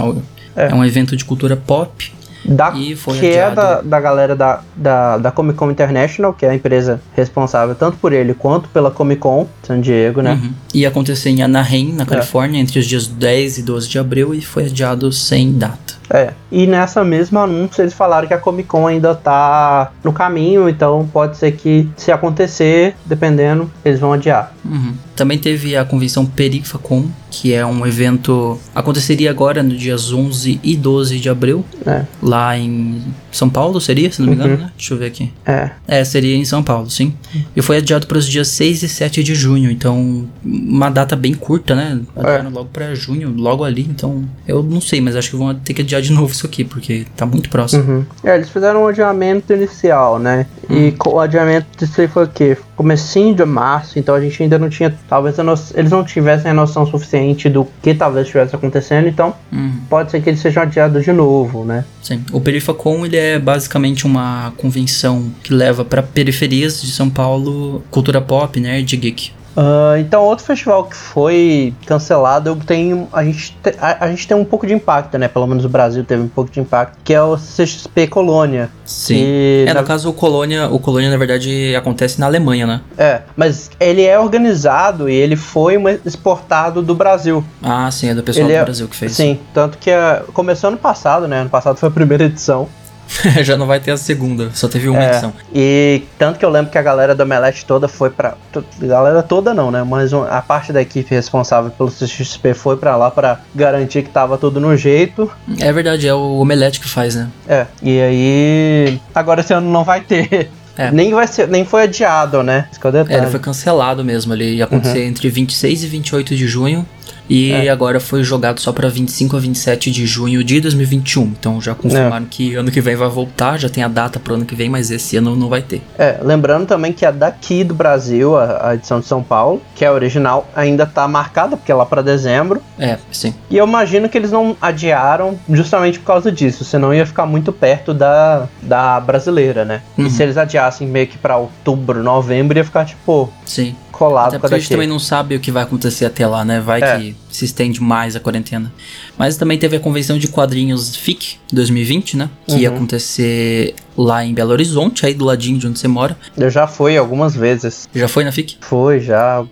É. 0.55 0.67
É 0.67 0.73
um 0.73 0.83
evento 0.83 1.15
de 1.15 1.25
cultura 1.25 1.55
pop. 1.55 2.11
Da, 2.43 2.73
foi 2.97 3.19
que 3.19 3.27
é 3.27 3.43
adiado. 3.43 3.55
da, 3.55 3.81
da 3.81 3.99
galera 3.99 4.35
da, 4.35 4.61
da, 4.75 5.17
da 5.17 5.31
Comic 5.31 5.57
Con 5.57 5.69
International, 5.69 6.33
que 6.33 6.43
é 6.43 6.49
a 6.49 6.55
empresa 6.55 6.99
responsável 7.15 7.75
tanto 7.75 7.97
por 7.97 8.11
ele 8.11 8.33
quanto 8.33 8.67
pela 8.69 8.89
Comic 8.89 9.21
Con 9.21 9.47
San 9.61 9.79
Diego, 9.79 10.21
né? 10.21 10.33
Uhum. 10.33 10.51
Ia 10.73 10.87
acontecer 10.87 11.29
em 11.29 11.43
Anaheim, 11.43 11.93
na 11.93 12.05
Califórnia, 12.05 12.59
entre 12.59 12.79
os 12.79 12.87
dias 12.87 13.05
10 13.05 13.59
e 13.59 13.61
12 13.61 13.87
de 13.87 13.99
abril 13.99 14.33
e 14.33 14.41
foi 14.41 14.65
adiado 14.65 15.11
sem 15.11 15.53
data. 15.53 16.00
É. 16.13 16.33
E 16.51 16.67
nessa 16.67 17.03
mesma 17.03 17.43
anúncio 17.43 17.81
eles 17.81 17.93
falaram 17.93 18.27
que 18.27 18.33
a 18.33 18.37
Comic 18.37 18.67
Con 18.67 18.85
ainda 18.85 19.15
tá 19.15 19.91
no 20.03 20.11
caminho, 20.11 20.67
então 20.67 21.07
pode 21.11 21.37
ser 21.37 21.53
que 21.53 21.87
se 21.95 22.11
acontecer, 22.11 22.95
dependendo, 23.05 23.71
eles 23.85 23.99
vão 23.99 24.11
adiar. 24.13 24.53
Uhum. 24.65 24.93
Também 25.15 25.37
teve 25.37 25.77
a 25.77 25.85
convenção 25.85 26.25
Perifacon, 26.25 27.05
que 27.29 27.53
é 27.53 27.65
um 27.65 27.85
evento. 27.85 28.59
Aconteceria 28.73 29.29
agora 29.29 29.61
no 29.61 29.75
dias 29.77 30.11
11 30.11 30.59
e 30.63 30.75
12 30.75 31.19
de 31.19 31.29
abril, 31.29 31.63
É. 31.85 32.03
lá 32.21 32.57
em 32.57 33.01
São 33.31 33.49
Paulo, 33.49 33.79
seria? 33.79 34.11
Se 34.11 34.19
não 34.21 34.29
me 34.29 34.35
engano, 34.35 34.55
Uhum. 34.55 34.59
né? 34.61 34.71
Deixa 34.75 34.93
eu 34.93 34.97
ver 34.97 35.05
aqui. 35.05 35.31
É. 35.45 35.69
É, 35.87 36.03
seria 36.03 36.35
em 36.35 36.43
São 36.43 36.63
Paulo, 36.63 36.89
sim. 36.89 37.13
E 37.55 37.61
foi 37.61 37.77
adiado 37.77 38.07
para 38.07 38.17
os 38.17 38.27
dias 38.27 38.47
6 38.49 38.81
e 38.83 38.89
7 38.89 39.23
de 39.23 39.35
junho, 39.35 39.69
então 39.71 40.27
uma 40.43 40.89
data 40.89 41.15
bem 41.15 41.33
curta, 41.33 41.75
né? 41.75 41.99
Adiaram 42.15 42.49
logo 42.49 42.69
para 42.73 42.93
junho, 42.95 43.33
logo 43.37 43.63
ali, 43.63 43.87
então 43.89 44.27
eu 44.47 44.63
não 44.63 44.81
sei, 44.81 44.99
mas 45.01 45.15
acho 45.15 45.29
que 45.29 45.35
vão 45.37 45.53
ter 45.53 45.73
que 45.73 45.81
adiar 45.81 46.00
de 46.01 46.11
novo 46.11 46.31
isso 46.33 46.45
aqui, 46.45 46.63
porque 46.63 47.05
tá 47.15 47.25
muito 47.25 47.49
próximo. 47.49 47.83
Uhum. 47.83 48.05
É, 48.23 48.35
eles 48.35 48.49
fizeram 48.49 48.83
um 48.83 48.87
adiamento 48.87 49.53
inicial, 49.53 50.19
né? 50.19 50.45
E 50.69 50.91
co- 50.93 51.11
o 51.15 51.19
adiamento 51.19 51.67
disso 51.77 52.01
aí 52.01 52.07
foi 52.07 52.25
o 52.25 52.27
quê? 52.27 52.57
Comecinho 52.75 53.35
de 53.35 53.45
março, 53.45 53.99
então 53.99 54.15
a 54.15 54.21
gente 54.21 54.41
ainda 54.41 54.57
não 54.57 54.69
tinha. 54.69 54.93
Talvez 55.07 55.37
no- 55.37 55.53
eles 55.75 55.91
não 55.91 56.03
tivessem 56.03 56.51
a 56.51 56.53
noção 56.53 56.85
suficiente 56.85 57.49
do 57.49 57.67
que 57.81 57.93
talvez 57.93 58.25
estivesse 58.25 58.55
acontecendo, 58.55 59.07
então 59.07 59.33
Uhum. 59.51 59.73
pode 59.89 60.11
ser 60.11 60.21
que 60.21 60.29
eles 60.29 60.39
sejam 60.39 60.63
adiados 60.63 61.03
de 61.03 61.11
novo, 61.11 61.63
né? 61.65 61.85
Sim. 62.01 62.23
O 62.31 62.41
Perifacon 62.41 63.05
ele 63.05 63.17
é 63.17 63.37
basicamente 63.39 64.05
uma 64.05 64.53
convenção 64.57 65.31
que 65.43 65.53
leva 65.53 65.83
para 65.85 66.01
periferias 66.01 66.81
de 66.81 66.91
São 66.91 67.09
Paulo 67.09 67.83
cultura 67.91 68.21
pop, 68.21 68.59
nerd 68.59 68.93
e 68.93 68.97
geek. 68.97 69.31
Ah, 69.55 69.95
então, 69.99 70.23
outro 70.23 70.45
festival 70.45 70.85
que 70.85 70.95
foi 70.95 71.73
cancelado, 71.85 72.49
eu 72.49 72.55
tenho, 72.55 73.07
a, 73.11 73.23
gente 73.23 73.55
te- 73.61 73.75
a, 73.79 74.05
a 74.05 74.09
gente 74.09 74.27
tem 74.27 74.35
um 74.37 74.45
pouco 74.45 74.65
de 74.65 74.73
impacto, 74.73 75.17
né? 75.17 75.27
Pelo 75.27 75.45
menos 75.47 75.65
o 75.65 75.69
Brasil 75.69 76.03
teve 76.03 76.21
um 76.23 76.27
pouco 76.27 76.49
de 76.51 76.59
impacto, 76.59 76.97
que 77.03 77.13
é 77.13 77.21
o 77.21 77.35
CXP 77.37 78.07
Colônia. 78.07 78.69
Sim. 78.85 79.15
que, 79.15 79.65
É, 79.67 79.73
na- 79.73 79.81
no 79.81 79.87
caso, 79.87 80.09
o 80.09 80.13
Colônia, 80.13 80.67
o 80.69 80.79
Colônia, 80.79 81.09
na 81.09 81.17
verdade, 81.17 81.75
acontece 81.75 82.19
na 82.19 82.25
Alemanha, 82.25 82.65
né? 82.67 82.81
é, 82.97 83.21
mas 83.35 83.69
ele 83.79 84.03
é 84.03 84.17
organizado 84.19 85.09
e 85.09 85.13
ele 85.15 85.35
foi 85.35 85.75
exportado 86.05 86.81
do 86.81 86.93
Brasil. 86.95 87.43
Ah, 87.61 87.89
sim, 87.91 88.09
é 88.09 88.13
do 88.15 88.23
pessoal 88.23 88.45
Ele 88.47 88.53
do 88.53 88.59
é- 88.61 88.63
Brasil 88.63 88.87
que 88.87 88.95
fez. 88.95 89.13
Sim, 89.13 89.39
tanto 89.53 89.77
que 89.77 89.89
ah, 89.91 90.23
começou 90.33 90.69
ano 90.69 90.77
passado, 90.77 91.27
né? 91.27 91.41
Ano 91.41 91.49
passado 91.49 91.77
foi 91.77 91.89
a 91.89 91.91
primeira 91.91 92.25
edição. 92.25 92.67
Já 93.43 93.57
não 93.57 93.67
vai 93.67 93.79
ter 93.79 93.91
a 93.91 93.97
segunda, 93.97 94.51
só 94.53 94.67
teve 94.67 94.89
uma 94.89 95.03
É, 95.03 95.09
edição. 95.11 95.33
E 95.53 96.03
tanto 96.17 96.39
que 96.39 96.45
eu 96.45 96.49
lembro 96.49 96.71
que 96.71 96.77
a 96.77 96.81
galera 96.81 97.13
do 97.13 97.23
Omelete 97.23 97.65
toda 97.65 97.87
foi 97.87 98.09
pra. 98.09 98.35
Galera 98.79 99.21
toda 99.21 99.53
não, 99.53 99.71
né? 99.71 99.83
Mas 99.83 100.13
a 100.13 100.41
parte 100.41 100.71
da 100.71 100.81
equipe 100.81 101.13
responsável 101.13 101.71
pelo 101.71 101.89
CXP 101.91 102.53
foi 102.53 102.77
pra 102.77 102.95
lá 102.95 103.11
pra 103.11 103.39
garantir 103.53 104.03
que 104.03 104.09
tava 104.09 104.37
tudo 104.37 104.59
no 104.59 104.75
jeito. 104.75 105.29
É 105.59 105.71
verdade, 105.71 106.07
é 106.07 106.13
o 106.13 106.37
Omelete 106.39 106.79
que 106.79 106.87
faz, 106.87 107.15
né? 107.15 107.29
É. 107.47 107.65
E 107.81 108.01
aí. 108.01 109.01
Agora 109.13 109.41
esse 109.41 109.53
ano 109.53 109.69
não 109.69 109.83
vai 109.83 110.01
ter. 110.01 110.49
É. 110.77 110.89
Nem 110.89 111.13
vai 111.13 111.27
ser, 111.27 111.47
nem 111.47 111.65
foi 111.65 111.83
adiado, 111.83 112.41
né? 112.41 112.67
Esse 112.71 112.79
é 112.83 112.89
o 112.89 113.11
É, 113.11 113.17
ele 113.17 113.27
foi 113.27 113.39
cancelado 113.39 114.03
mesmo. 114.03 114.33
Ele 114.33 114.55
ia 114.55 114.63
acontecer 114.63 115.03
entre 115.03 115.29
26 115.29 115.83
e 115.83 115.87
28 115.87 116.35
de 116.35 116.47
junho. 116.47 116.85
E 117.29 117.51
É. 117.51 117.69
agora 117.69 117.99
foi 117.99 118.23
jogado 118.23 118.59
só 118.59 118.71
pra 118.71 118.89
25 118.89 119.37
a 119.37 119.39
27 119.39 119.89
de 119.91 120.05
junho 120.05 120.43
de 120.43 120.59
2021. 120.59 121.23
Então 121.23 121.61
já 121.61 121.73
confirmaram 121.73 122.25
que 122.25 122.55
ano 122.55 122.69
que 122.71 122.81
vem 122.81 122.95
vai 122.95 123.07
voltar, 123.07 123.57
já 123.57 123.69
tem 123.69 123.83
a 123.83 123.87
data 123.87 124.19
pro 124.19 124.33
ano 124.35 124.45
que 124.45 124.55
vem, 124.55 124.69
mas 124.69 124.91
esse 124.91 125.15
ano 125.17 125.35
não 125.35 125.47
vai 125.47 125.61
ter. 125.61 125.81
É, 125.97 126.19
lembrando 126.21 126.65
também 126.67 126.91
que 126.91 127.05
a 127.05 127.11
daqui 127.11 127.63
do 127.63 127.73
Brasil, 127.73 128.35
a, 128.37 128.69
a 128.69 128.75
edição 128.75 128.99
de 128.99 129.05
São 129.05 129.23
Paulo, 129.23 129.61
que 129.75 129.85
é 129.85 129.87
a 129.87 129.93
original, 129.93 130.49
ainda 130.55 130.85
tá 130.85 131.07
marcada, 131.07 131.55
porque 131.55 131.71
é 131.71 131.75
lá 131.75 131.85
pra 131.85 132.01
dezembro. 132.01 132.61
É, 132.77 132.97
sim. 133.11 133.33
E 133.49 133.57
eu 133.57 133.65
imagino 133.65 134.09
que 134.09 134.17
eles 134.17 134.31
não 134.31 134.55
adiaram 134.61 135.39
justamente 135.49 135.99
por 135.99 136.05
causa 136.05 136.31
disso, 136.31 136.63
senão 136.65 136.93
ia 136.93 137.05
ficar 137.05 137.25
muito 137.25 137.51
perto 137.53 137.93
da, 137.93 138.47
da 138.61 138.99
brasileira, 138.99 139.63
né? 139.63 139.81
Uhum. 139.97 140.07
E 140.07 140.09
se 140.09 140.21
eles 140.23 140.37
adiassem 140.37 140.87
meio 140.87 141.07
que 141.07 141.17
pra 141.17 141.37
outubro, 141.37 142.03
novembro, 142.03 142.57
ia 142.57 142.63
ficar 142.65 142.85
tipo 142.85 143.31
Sim. 143.45 143.75
Colado 144.01 144.27
Até 144.29 144.37
a 144.37 144.39
porque 144.39 144.55
a 144.55 144.57
gente 144.57 144.69
também 144.69 144.87
não 144.87 144.97
sabe 144.97 145.35
o 145.35 145.39
que 145.39 145.51
vai 145.51 145.61
acontecer 145.61 146.05
até 146.05 146.25
lá, 146.25 146.43
né? 146.43 146.59
Vai 146.59 146.81
É. 146.81 146.97
que 146.99 147.15
se 147.29 147.45
estende 147.45 147.81
mais 147.81 148.15
a 148.15 148.19
quarentena. 148.19 148.71
Mas 149.17 149.37
também 149.37 149.57
teve 149.59 149.75
a 149.75 149.79
convenção 149.79 150.17
de 150.17 150.27
quadrinhos 150.27 150.95
FIC 150.95 151.37
2020, 151.53 152.17
né? 152.17 152.29
Que 152.47 152.57
ia 152.57 152.69
Uhum. 152.69 152.77
acontecer 152.77 153.75
lá 153.95 154.25
em 154.25 154.33
Belo 154.33 154.51
Horizonte, 154.51 155.05
aí 155.05 155.13
do 155.13 155.23
ladinho 155.25 155.59
de 155.59 155.67
onde 155.67 155.77
você 155.77 155.87
mora. 155.87 156.17
Eu 156.35 156.49
já 156.49 156.65
fui 156.65 156.97
algumas 156.97 157.35
vezes. 157.35 157.87
Já 157.93 158.07
foi 158.07 158.23
na 158.23 158.31
FIC? 158.31 158.57
Foi, 158.61 158.99
já. 158.99 159.43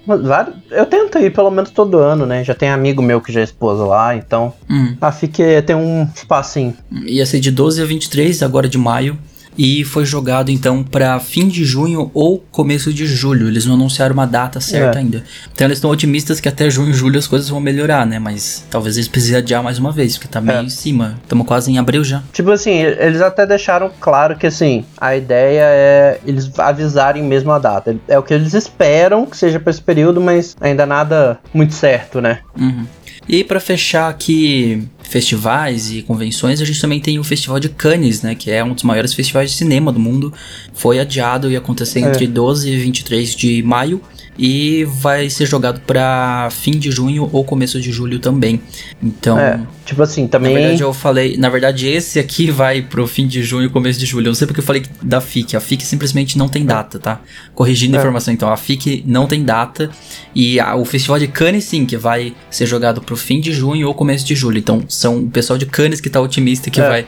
Eu 0.71 0.85
tento 0.87 1.19
ir 1.19 1.31
pelo 1.31 1.51
menos 1.51 1.69
todo 1.69 1.97
ano, 1.99 2.25
né? 2.25 2.43
Já 2.43 2.55
tem 2.55 2.69
amigo 2.69 3.01
meu 3.01 3.21
que 3.21 3.31
já 3.31 3.41
é 3.41 3.43
esposa 3.43 3.83
lá, 3.85 4.15
então. 4.15 4.51
Hum. 4.69 4.95
A 4.99 5.11
FIC 5.11 5.43
tem 5.65 5.75
um 5.75 6.07
espacinho. 6.15 6.73
Ia 7.05 7.25
ser 7.25 7.39
de 7.39 7.51
12 7.51 7.81
a 7.81 7.85
23, 7.85 8.41
agora 8.41 8.67
de 8.67 8.77
maio. 8.77 9.17
E 9.61 9.83
foi 9.83 10.05
jogado 10.05 10.49
então 10.49 10.81
pra 10.81 11.19
fim 11.19 11.49
de 11.49 11.65
junho 11.65 12.09
ou 12.13 12.39
começo 12.49 12.93
de 12.93 13.05
julho. 13.05 13.49
Eles 13.49 13.65
não 13.65 13.75
anunciaram 13.75 14.13
uma 14.13 14.25
data 14.25 14.61
certa 14.61 14.97
É. 14.97 15.01
ainda. 15.01 15.21
Então 15.53 15.67
eles 15.67 15.79
estão 15.79 15.89
otimistas 15.91 16.39
que 16.39 16.47
até 16.47 16.69
junho 16.69 16.91
e 16.91 16.93
julho 16.93 17.19
as 17.19 17.27
coisas 17.27 17.49
vão 17.49 17.59
melhorar, 17.59 18.05
né? 18.05 18.19
Mas 18.19 18.63
talvez 18.71 18.95
eles 18.95 19.09
precisem 19.09 19.35
adiar 19.35 19.61
mais 19.61 19.77
uma 19.77 19.91
vez, 19.91 20.17
porque 20.17 20.29
tá 20.31 20.39
meio 20.39 20.59
É. 20.59 20.63
em 20.63 20.69
cima. 20.69 21.19
Estamos 21.21 21.45
quase 21.45 21.69
em 21.69 21.77
abril 21.77 22.05
já. 22.05 22.23
Tipo 22.31 22.51
assim, 22.51 22.71
eles 22.71 23.19
até 23.19 23.45
deixaram 23.45 23.91
claro 23.99 24.37
que 24.37 24.47
assim, 24.47 24.85
a 24.97 25.13
ideia 25.17 25.61
é 25.63 26.21
eles 26.25 26.49
avisarem 26.57 27.21
mesmo 27.21 27.51
a 27.51 27.59
data. 27.59 27.97
É 28.07 28.17
o 28.17 28.23
que 28.23 28.33
eles 28.33 28.53
esperam 28.53 29.25
que 29.25 29.35
seja 29.35 29.59
pra 29.59 29.71
esse 29.71 29.81
período, 29.81 30.21
mas 30.21 30.55
ainda 30.61 30.85
nada 30.85 31.37
muito 31.53 31.73
certo, 31.73 32.21
né? 32.21 32.39
Uhum. 32.57 32.85
E 33.29 33.43
pra 33.43 33.59
fechar 33.59 34.09
aqui 34.09 34.83
festivais 35.03 35.91
e 35.91 36.01
convenções, 36.01 36.59
a 36.61 36.65
gente 36.65 36.81
também 36.81 36.99
tem 36.99 37.19
o 37.19 37.23
Festival 37.23 37.59
de 37.59 37.69
Cannes, 37.69 38.23
né, 38.23 38.33
que 38.33 38.49
é 38.49 38.63
um 38.63 38.73
dos 38.73 38.83
maiores 38.83 39.13
festivais 39.13 39.51
de 39.51 39.57
cinema 39.57 39.91
do 39.91 39.99
mundo. 39.99 40.33
Foi 40.73 40.99
adiado 40.99 41.49
e 41.51 41.55
acontecer 41.55 41.99
É. 41.99 42.09
entre 42.09 42.25
12 42.25 42.71
e 42.71 42.77
23 42.79 43.35
de 43.35 43.61
maio 43.61 44.01
e 44.37 44.83
vai 44.85 45.29
ser 45.29 45.45
jogado 45.45 45.79
pra 45.81 46.49
fim 46.51 46.71
de 46.71 46.89
junho 46.89 47.29
ou 47.31 47.43
começo 47.43 47.79
de 47.79 47.91
julho 47.91 48.17
também. 48.19 48.59
Então, 49.03 49.37
É, 49.37 49.59
tipo 49.89 50.01
assim, 50.01 50.23
na 50.23 50.29
também. 50.29 50.53
verdade 50.53 50.81
eu 50.81 50.93
falei, 50.93 51.37
na 51.37 51.49
verdade 51.49 51.87
esse 51.87 52.19
aqui 52.19 52.49
vai 52.49 52.81
pro 52.81 53.05
fim 53.07 53.27
de 53.27 53.43
junho, 53.43 53.69
começo 53.69 53.99
de 53.99 54.05
julho. 54.05 54.25
Eu 54.25 54.29
não 54.29 54.35
sei 54.35 54.47
porque 54.47 54.59
eu 54.61 54.65
falei 54.65 54.83
da 55.01 55.19
FIC. 55.19 55.55
A 55.55 55.59
FIC 55.59 55.83
simplesmente 55.83 56.37
não 56.37 56.47
tem 56.47 56.65
data, 56.65 56.97
tá? 56.99 57.19
Corrigindo 57.53 57.95
a 57.95 57.99
É. 57.99 58.01
informação, 58.01 58.33
então 58.33 58.51
a 58.51 58.57
FIC 58.57 59.03
não 59.05 59.27
tem 59.27 59.43
data 59.43 59.89
e 60.33 60.59
a- 60.59 60.75
o 60.75 60.85
Festival 60.85 61.19
de 61.19 61.27
Cannes 61.27 61.65
sim, 61.65 61.85
que 61.85 61.97
vai 61.97 62.33
ser 62.49 62.65
jogado 62.65 63.01
pro 63.01 63.15
fim 63.17 63.39
de 63.39 63.51
junho 63.51 63.87
ou 63.87 63.93
começo 63.93 64.25
de 64.25 64.35
julho. 64.35 64.57
Então 64.57 64.83
são 64.87 65.17
o 65.19 65.29
pessoal 65.29 65.57
de 65.57 65.65
Cannes 65.65 65.99
que 66.01 66.09
tá 66.09 66.21
otimista 66.21 66.69
que 66.69 66.79
É. 66.81 66.87
vai 66.89 67.05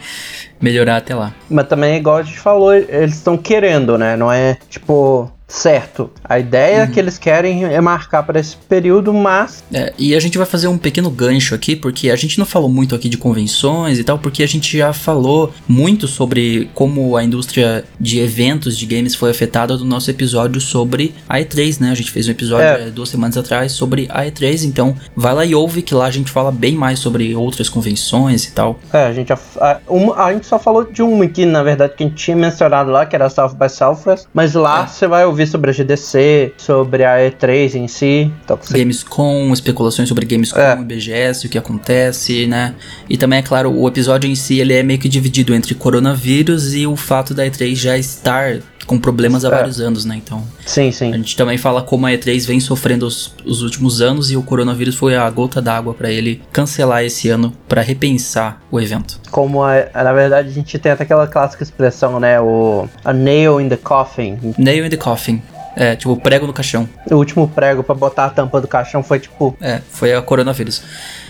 melhorar 0.60 0.98
até 0.98 1.16
lá. 1.16 1.34
Mas 1.50 1.68
também, 1.68 1.98
igual 1.98 2.18
a 2.18 2.24
gente 2.24 2.40
falou, 2.40 2.74
eles 2.74 3.16
estão 3.16 3.38
querendo, 3.38 3.98
né? 3.98 4.16
Não 4.16 4.32
é 4.32 4.58
tipo 4.70 5.32
certo. 5.48 6.10
A 6.24 6.40
ideia 6.40 6.86
Uhum. 6.86 6.92
que 6.92 6.98
eles 6.98 7.18
querem 7.18 7.66
é 7.66 7.82
marcar 7.82 8.24
para 8.24 8.40
esse 8.40 8.56
período, 8.56 9.14
mas 9.14 9.62
É, 9.74 9.92
e 9.98 10.16
a 10.16 10.20
gente 10.22 10.38
vai 10.38 10.48
fazer 10.48 10.70
um 10.70 10.78
pequeno 10.78 11.10
gancho 11.10 11.54
aqui, 11.54 11.76
porque 11.76 12.10
a 12.10 12.16
gente 12.16 12.40
não 12.40 12.46
falou 12.46 12.70
muito 12.72 12.96
aqui 12.96 13.10
de 13.10 13.18
convenções 13.18 14.00
e 14.00 14.04
tal, 14.04 14.18
porque 14.18 14.44
a 14.44 14.48
gente 14.48 14.78
já 14.78 14.94
falou 14.94 15.54
muito 15.68 16.08
sobre 16.08 16.70
como 16.74 17.16
a 17.18 17.24
indústria 17.24 17.84
de 18.00 18.20
eventos 18.20 18.78
de 18.78 18.86
games 18.86 19.14
foi 19.16 19.30
afetada 19.32 19.78
no 19.78 19.86
nosso 19.86 20.10
episódio 20.10 20.60
sobre 20.62 21.14
a 21.28 21.38
E3, 21.40 21.80
né? 21.82 21.92
A 21.92 21.96
gente 21.96 22.12
fez 22.12 22.28
um 22.28 22.32
episódio 22.32 22.66
É. 22.66 22.88
é, 22.88 22.90
duas 22.90 23.10
semanas 23.10 23.38
atrás 23.38 23.72
sobre 23.72 24.08
a 24.10 24.26
E3, 24.26 24.64
então 24.66 24.96
vai 25.16 25.34
lá 25.34 25.46
e 25.46 25.54
ouve 25.56 25.82
que 25.82 25.94
lá 25.94 26.06
a 26.06 26.12
gente 26.12 26.32
fala 26.32 26.52
bem 26.52 26.76
mais 26.76 27.00
sobre 27.00 27.36
outras 27.36 27.70
convenções 27.70 28.46
e 28.46 28.52
tal. 28.52 28.80
é, 28.94 29.06
a 29.06 29.14
gente, 29.14 29.30
já- 29.30 29.40
a, 29.60 29.80
uma- 29.88 30.16
a 30.24 30.34
gente 30.34 30.46
só 30.46 30.58
falou 30.60 30.84
de 30.84 31.02
uma 31.02 31.26
que, 31.28 31.46
na 31.46 31.64
verdade, 31.64 31.94
que 31.96 32.04
a 32.04 32.08
gente 32.08 32.16
tinha 32.24 32.36
mencionado 32.38 32.90
lá, 32.92 33.06
que 33.06 33.16
era 33.16 33.26
a 33.26 33.30
South 33.30 33.56
by 33.56 33.70
Southwest, 33.70 34.26
mas 34.34 34.54
lá 34.54 34.84
É. 34.84 34.88
você 34.88 35.08
vai 35.08 35.26
ouvir 35.26 35.48
sobre 35.48 35.70
a 35.72 35.74
GDC, 35.74 36.54
sobre 36.58 37.04
a 37.04 37.18
E3 37.18 37.76
em 37.76 37.88
si. 37.88 38.32
Então, 38.44 38.58
você 38.62 38.78
Gamescom, 38.78 39.52
especulações 39.54 40.08
sobre 40.10 40.26
Gamescom 40.26 40.60
É. 40.60 40.76
BGS, 40.76 41.48
o 41.48 41.50
que 41.50 41.58
acontece, 41.58 42.46
né? 42.48 42.61
E 43.10 43.18
também, 43.18 43.40
é 43.40 43.42
claro, 43.42 43.72
o 43.72 43.88
episódio 43.88 44.30
em 44.30 44.36
si 44.36 44.60
ele 44.60 44.74
é 44.74 44.84
meio 44.84 45.00
que 45.00 45.10
dividido 45.10 45.54
entre 45.54 45.74
coronavírus 45.76 46.74
e 46.74 46.86
o 46.88 46.96
fato 46.96 47.34
da 47.34 47.46
E3 47.46 47.76
já 47.76 47.98
estar 47.98 48.60
com 48.88 48.98
problemas 49.00 49.46
há 49.46 49.48
É. 49.48 49.52
vários 49.52 49.80
anos, 49.80 50.06
né? 50.06 50.16
Então, 50.18 50.44
Sim, 50.66 50.90
a 50.90 50.92
sim. 50.92 51.14
gente 51.14 51.36
também 51.38 51.58
fala 51.58 51.82
como 51.84 52.08
a 52.08 52.12
E3 52.12 52.46
vem 52.48 52.60
sofrendo 52.60 53.06
os, 53.06 53.34
os 53.46 53.62
últimos 53.62 54.02
anos 54.02 54.32
e 54.32 54.36
o 54.36 54.44
coronavírus 54.44 54.96
foi 54.96 55.16
a 55.16 55.30
gota 55.30 55.62
d'água 55.62 55.94
para 55.94 56.10
ele 56.12 56.42
cancelar 56.52 57.04
esse 57.04 57.30
ano 57.30 57.54
para 57.70 57.82
repensar 57.82 58.62
o 58.72 58.80
evento. 58.82 59.20
Como 59.30 59.64
a, 59.64 59.86
na 59.94 60.12
verdade 60.14 60.50
a 60.50 60.52
gente 60.52 60.78
tem 60.80 60.92
até 60.92 61.04
aquela 61.04 61.28
clássica 61.28 61.64
expressão, 61.64 62.20
né? 62.20 62.40
O 62.42 62.90
a 63.06 63.14
nail 63.14 63.62
in 63.62 63.70
the 63.70 63.78
coffin. 63.78 64.38
Nail 64.58 64.86
in 64.86 64.90
the 64.90 64.98
coffin. 64.98 65.42
É, 65.74 65.96
tipo, 65.96 66.18
prego 66.18 66.46
no 66.46 66.52
caixão. 66.52 66.90
O 67.10 67.16
último 67.16 67.48
prego 67.48 67.82
pra 67.82 67.96
botar 67.96 68.26
a 68.26 68.30
tampa 68.30 68.60
do 68.60 68.68
caixão 68.68 69.02
foi 69.02 69.20
tipo. 69.20 69.56
É, 69.62 69.80
foi 69.90 70.14
a 70.14 70.22
coronavírus. 70.22 70.84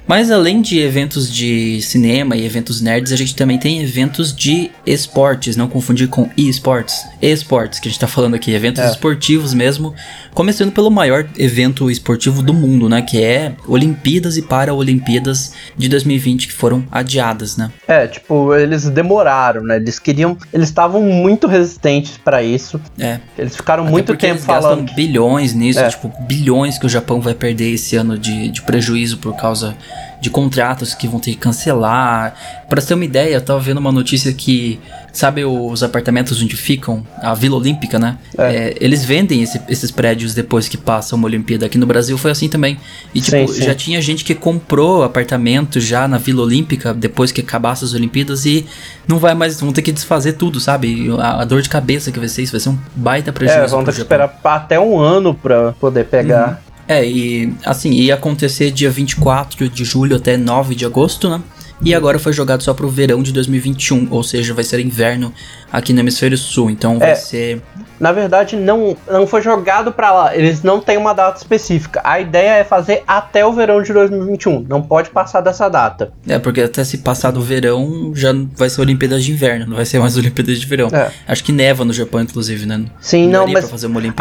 Mas 0.07 0.29
além 0.29 0.61
de 0.61 0.77
eventos 0.79 1.31
de 1.33 1.81
cinema 1.81 2.35
e 2.35 2.45
eventos 2.45 2.81
nerds, 2.81 3.13
a 3.13 3.15
gente 3.15 3.33
também 3.35 3.57
tem 3.57 3.81
eventos 3.81 4.35
de 4.35 4.69
esportes, 4.85 5.55
não 5.55 5.69
confundir 5.69 6.09
com 6.09 6.29
e-sports. 6.35 7.05
E-sports, 7.21 7.79
que 7.79 7.87
a 7.87 7.91
gente 7.91 7.99
tá 7.99 8.07
falando 8.07 8.33
aqui, 8.35 8.51
eventos 8.53 8.83
É. 8.83 8.89
esportivos 8.89 9.53
mesmo. 9.53 9.93
Começando 10.33 10.71
pelo 10.71 10.89
maior 10.89 11.27
evento 11.37 11.89
esportivo 11.89 12.41
do 12.41 12.53
mundo, 12.53 12.89
né? 12.89 13.01
Que 13.01 13.23
é 13.23 13.53
Olimpíadas 13.67 14.35
e 14.37 14.41
Paralimpíadas 14.41 15.53
de 15.77 15.87
2020, 15.87 16.47
que 16.47 16.53
foram 16.53 16.83
adiadas, 16.91 17.55
né? 17.55 17.71
É, 17.87 18.07
tipo, 18.07 18.53
eles 18.55 18.89
demoraram, 18.89 19.61
né? 19.63 19.77
Eles 19.77 19.99
queriam. 19.99 20.37
Eles 20.51 20.67
estavam 20.69 21.01
muito 21.03 21.47
resistentes 21.47 22.17
pra 22.17 22.41
isso. 22.43 22.81
É. 22.99 23.19
Eles 23.37 23.55
ficaram 23.55 23.83
Até 23.83 23.91
muito 23.91 24.15
tempo 24.17 24.33
eles 24.33 24.45
gastam 24.45 24.61
falando. 24.71 24.85
que- 24.89 24.95
bilhões 24.95 25.53
nisso, 25.53 25.79
É. 25.79 25.89
tipo, 25.89 26.11
bilhões 26.21 26.77
que 26.77 26.85
o 26.85 26.89
Japão 26.89 27.21
vai 27.21 27.33
perder 27.33 27.71
esse 27.73 27.95
ano 27.95 28.17
de, 28.17 28.49
de 28.49 28.61
prejuízo 28.61 29.17
por 29.19 29.35
causa 29.35 29.75
de 30.21 30.29
contratos 30.29 30.93
que 30.93 31.07
vão 31.07 31.19
ter 31.19 31.31
que 31.31 31.37
cancelar. 31.37 32.35
Pra 32.69 32.81
ter 32.81 32.93
uma 32.93 33.05
ideia, 33.05 33.33
eu 33.35 33.41
tava 33.41 33.59
vendo 33.59 33.79
uma 33.79 33.91
notícia 33.91 34.31
que, 34.31 34.79
sabe 35.11 35.43
os 35.43 35.83
apartamentos 35.83 36.41
onde 36.41 36.55
ficam, 36.55 37.05
a 37.21 37.33
Vila 37.33 37.57
Olímpica, 37.57 37.97
né? 37.99 38.17
É. 38.37 38.43
É, 38.55 38.77
eles 38.79 39.03
vendem 39.03 39.41
esse- 39.41 39.59
esses 39.67 39.91
prédios 39.91 40.33
depois 40.33 40.67
que 40.69 40.77
passa 40.77 41.15
uma 41.15 41.25
Olimpíada. 41.25 41.65
Aqui 41.65 41.77
no 41.77 41.85
Brasil 41.85 42.17
foi 42.17 42.31
assim 42.31 42.47
também. 42.47 42.77
E 43.13 43.19
tipo, 43.19 43.35
Sim, 43.47 43.47
sim. 43.47 43.63
já 43.65 43.73
tinha 43.75 43.99
gente 44.01 44.23
que 44.23 44.33
comprou 44.35 45.03
apartamento 45.03 45.79
já 45.79 46.07
na 46.07 46.17
Vila 46.17 46.43
Olímpica 46.43 46.93
depois 46.93 47.31
que 47.31 47.41
acabasse 47.41 47.83
as 47.83 47.93
Olimpíadas 47.93 48.45
e 48.45 48.65
não 49.07 49.17
vai 49.17 49.33
mais, 49.33 49.59
vão 49.59 49.73
ter 49.73 49.81
que 49.81 49.91
desfazer 49.91 50.33
tudo, 50.33 50.59
sabe? 50.59 51.09
A, 51.19 51.41
a 51.41 51.45
dor 51.45 51.61
de 51.61 51.69
cabeça 51.69 52.11
que 52.11 52.19
vai 52.19 52.27
ser 52.29 52.43
isso, 52.43 52.51
vai 52.53 52.61
ser 52.61 52.69
um 52.69 52.77
baita 52.95 53.33
prejuízo. 53.33 53.63
É, 53.63 53.67
vão 53.67 53.83
ter 53.83 53.91
que 53.91 53.97
Japão. 53.97 54.25
esperar 54.27 54.39
até 54.55 54.79
um 54.79 54.99
ano 54.99 55.33
pra 55.33 55.73
poder 55.73 56.05
pegar. 56.05 56.61
É, 56.91 57.05
e 57.07 57.53
assim, 57.65 57.91
ia 57.91 58.15
acontecer 58.15 58.69
dia 58.71 58.89
24 58.89 59.69
de 59.69 59.85
julho 59.85 60.15
até 60.17 60.35
9 60.35 60.75
de 60.75 60.85
agosto, 60.85 61.29
né? 61.29 61.41
E 61.83 61.95
agora 61.95 62.19
foi 62.19 62.31
jogado 62.33 62.61
só 62.61 62.73
pro 62.73 62.89
verão 62.89 63.23
de 63.23 63.31
2021, 63.31 64.07
ou 64.11 64.23
seja, 64.23 64.53
vai 64.53 64.63
ser 64.63 64.79
inverno 64.79 65.33
aqui 65.71 65.93
no 65.93 65.99
hemisfério 66.01 66.37
sul. 66.37 66.69
Então 66.69 66.99
vai 66.99 67.11
É. 67.11 67.15
ser 67.15 67.61
Na 68.01 68.11
verdade, 68.11 68.55
não, 68.55 68.97
não 69.09 69.27
foi 69.27 69.41
jogado 69.41 69.91
pra 69.91 70.11
lá. 70.11 70.35
Eles 70.35 70.63
não 70.63 70.79
têm 70.81 70.97
uma 70.97 71.13
data 71.13 71.37
específica. 71.37 72.01
A 72.03 72.19
ideia 72.19 72.55
é 72.55 72.63
fazer 72.63 73.03
até 73.07 73.45
o 73.45 73.53
verão 73.53 73.81
de 73.81 73.93
2021. 73.93 74.65
Não 74.67 74.81
pode 74.81 75.11
passar 75.11 75.39
dessa 75.41 75.69
data. 75.69 76.11
É, 76.27 76.39
porque 76.39 76.61
até 76.61 76.83
se 76.83 76.97
passar 76.97 77.31
do 77.31 77.41
verão, 77.41 78.11
já 78.15 78.33
vai 78.57 78.69
ser 78.69 78.81
Olimpíadas 78.81 79.23
de 79.23 79.31
Inverno, 79.31 79.67
não 79.67 79.75
vai 79.75 79.85
ser 79.85 79.99
mais 79.99 80.17
Olimpíadas 80.17 80.59
de 80.59 80.65
Verão. 80.65 80.87
É. 80.91 81.11
Acho 81.27 81.43
que 81.43 81.51
neva 81.51 81.85
no 81.85 81.93
Japão, 81.93 82.19
inclusive, 82.21 82.65
né? 82.65 82.85
Sim, 82.99 83.27
não, 83.27 83.41
daria 83.41 83.53
mas. 83.53 83.69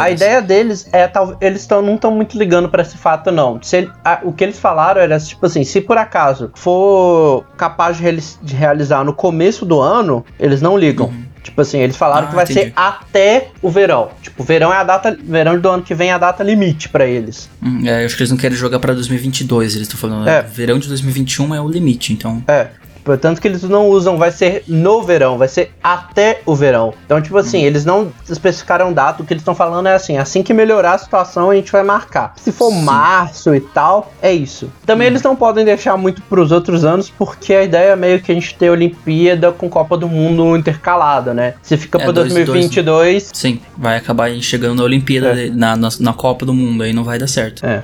A 0.04 0.10
ideia 0.10 0.42
deles 0.42 0.86
é 0.92 1.06
tal, 1.08 1.36
eles 1.40 1.66
tão, 1.66 1.80
não 1.80 1.94
estão 1.94 2.10
muito 2.10 2.36
ligando 2.38 2.68
pra 2.68 2.82
esse 2.82 2.98
fato 2.98 3.30
não. 3.30 3.58
Se 3.62 3.78
ele- 3.78 3.90
a- 4.04 4.20
o 4.22 4.32
que 4.32 4.44
eles 4.44 4.58
falaram 4.58 5.00
era 5.00 5.18
tipo 5.18 5.46
assim, 5.46 5.64
se 5.64 5.80
por 5.80 5.96
acaso 5.96 6.50
for 6.54 7.44
capaz 7.56 7.96
de, 7.96 8.02
reali- 8.02 8.22
de 8.42 8.54
realizar 8.54 9.04
no 9.04 9.12
começo 9.14 9.64
do 9.64 9.80
ano, 9.80 10.24
eles 10.38 10.60
não 10.60 10.76
ligam. 10.76 11.10
Tipo 11.42 11.60
assim, 11.62 11.78
eles 11.80 11.96
falaram 11.96 12.26
Ah, 12.26 12.30
que 12.30 12.34
vai 12.36 12.44
entendi. 12.44 12.60
ser 12.60 12.72
até 12.76 13.48
o 13.62 13.70
verão. 13.70 14.10
Tipo, 14.20 14.44
verão 14.44 14.72
é 14.72 14.76
a 14.76 14.84
data, 14.84 15.16
verão 15.22 15.58
do 15.58 15.68
ano 15.68 15.82
que 15.82 15.94
vem 15.94 16.10
é 16.10 16.12
a 16.12 16.18
data 16.18 16.42
limite 16.42 16.88
pra 16.88 17.06
eles. 17.06 17.48
Hum, 17.62 17.82
é, 17.86 18.04
acho 18.04 18.14
que 18.16 18.22
eles 18.22 18.30
não 18.30 18.36
querem 18.38 18.56
jogar 18.56 18.78
pra 18.78 18.92
2022, 18.92 19.74
eles 19.74 19.88
estão 19.88 19.98
falando. 19.98 20.28
É. 20.28 20.42
né? 20.42 20.48
Verão 20.52 20.78
de 20.78 20.86
2021 20.88 21.54
é 21.54 21.60
o 21.60 21.68
limite, 21.68 22.12
então. 22.12 22.42
É. 22.46 22.68
Portanto 23.10 23.40
que 23.40 23.48
eles 23.48 23.62
não 23.64 23.88
usam, 23.88 24.16
vai 24.16 24.30
ser 24.30 24.62
no 24.68 25.02
verão, 25.02 25.36
vai 25.36 25.48
ser 25.48 25.72
até 25.82 26.40
o 26.46 26.54
verão. 26.54 26.94
Então, 27.04 27.20
tipo 27.20 27.36
assim, 27.36 27.62
eles 27.64 27.84
não 27.84 28.12
especificaram 28.28 28.92
data, 28.92 29.22
o 29.22 29.26
que 29.26 29.32
eles 29.32 29.40
estão 29.40 29.54
falando 29.54 29.86
é 29.88 29.94
assim, 29.94 30.16
assim 30.16 30.42
que 30.44 30.54
melhorar 30.54 30.92
a 30.94 30.98
situação 30.98 31.50
a 31.50 31.54
gente 31.56 31.72
vai 31.72 31.82
marcar. 31.82 32.34
Se 32.36 32.52
for 32.52 32.70
Sim. 32.70 32.82
março 32.82 33.54
e 33.54 33.60
tal, 33.60 34.12
é 34.22 34.32
isso. 34.32 34.70
Também 34.86 35.08
eles 35.08 35.22
não 35.22 35.34
podem 35.34 35.64
deixar 35.64 35.96
muito 35.96 36.22
pros 36.22 36.52
outros 36.52 36.84
anos, 36.84 37.10
porque 37.10 37.52
a 37.52 37.64
ideia 37.64 37.90
é 37.90 37.96
meio 37.96 38.20
que 38.20 38.30
a 38.30 38.34
gente 38.34 38.54
ter 38.54 38.70
Olimpíada 38.70 39.50
com 39.50 39.68
Copa 39.68 39.96
do 39.96 40.08
Mundo 40.08 40.56
intercalada, 40.56 41.34
né? 41.34 41.54
Se 41.62 41.76
fica 41.76 41.98
É, 41.98 42.02
pra 42.04 42.12
dois 42.12 42.30
e 42.30 42.34
dois, 42.34 42.46
2022, 42.46 43.30
Sim, 43.34 43.60
vai 43.76 43.96
acabar 43.96 44.30
chegando 44.40 44.76
na 44.76 44.84
Olimpíada, 44.84 45.28
É. 45.40 45.50
na, 45.50 45.76
na, 45.76 45.88
na 45.98 46.12
Copa 46.12 46.46
do 46.46 46.54
Mundo, 46.54 46.82
aí 46.84 46.92
não 46.92 47.02
vai 47.04 47.18
dar 47.18 47.26
certo. 47.26 47.64
é. 47.66 47.82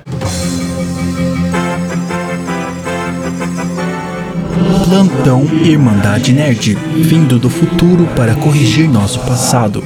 Plantão 4.87 5.43
Irmandade 5.65 6.31
Nerd, 6.31 6.73
vindo 6.95 7.37
do 7.37 7.49
futuro 7.49 8.07
para 8.15 8.33
corrigir 8.35 8.89
nosso 8.89 9.19
passado. 9.19 9.83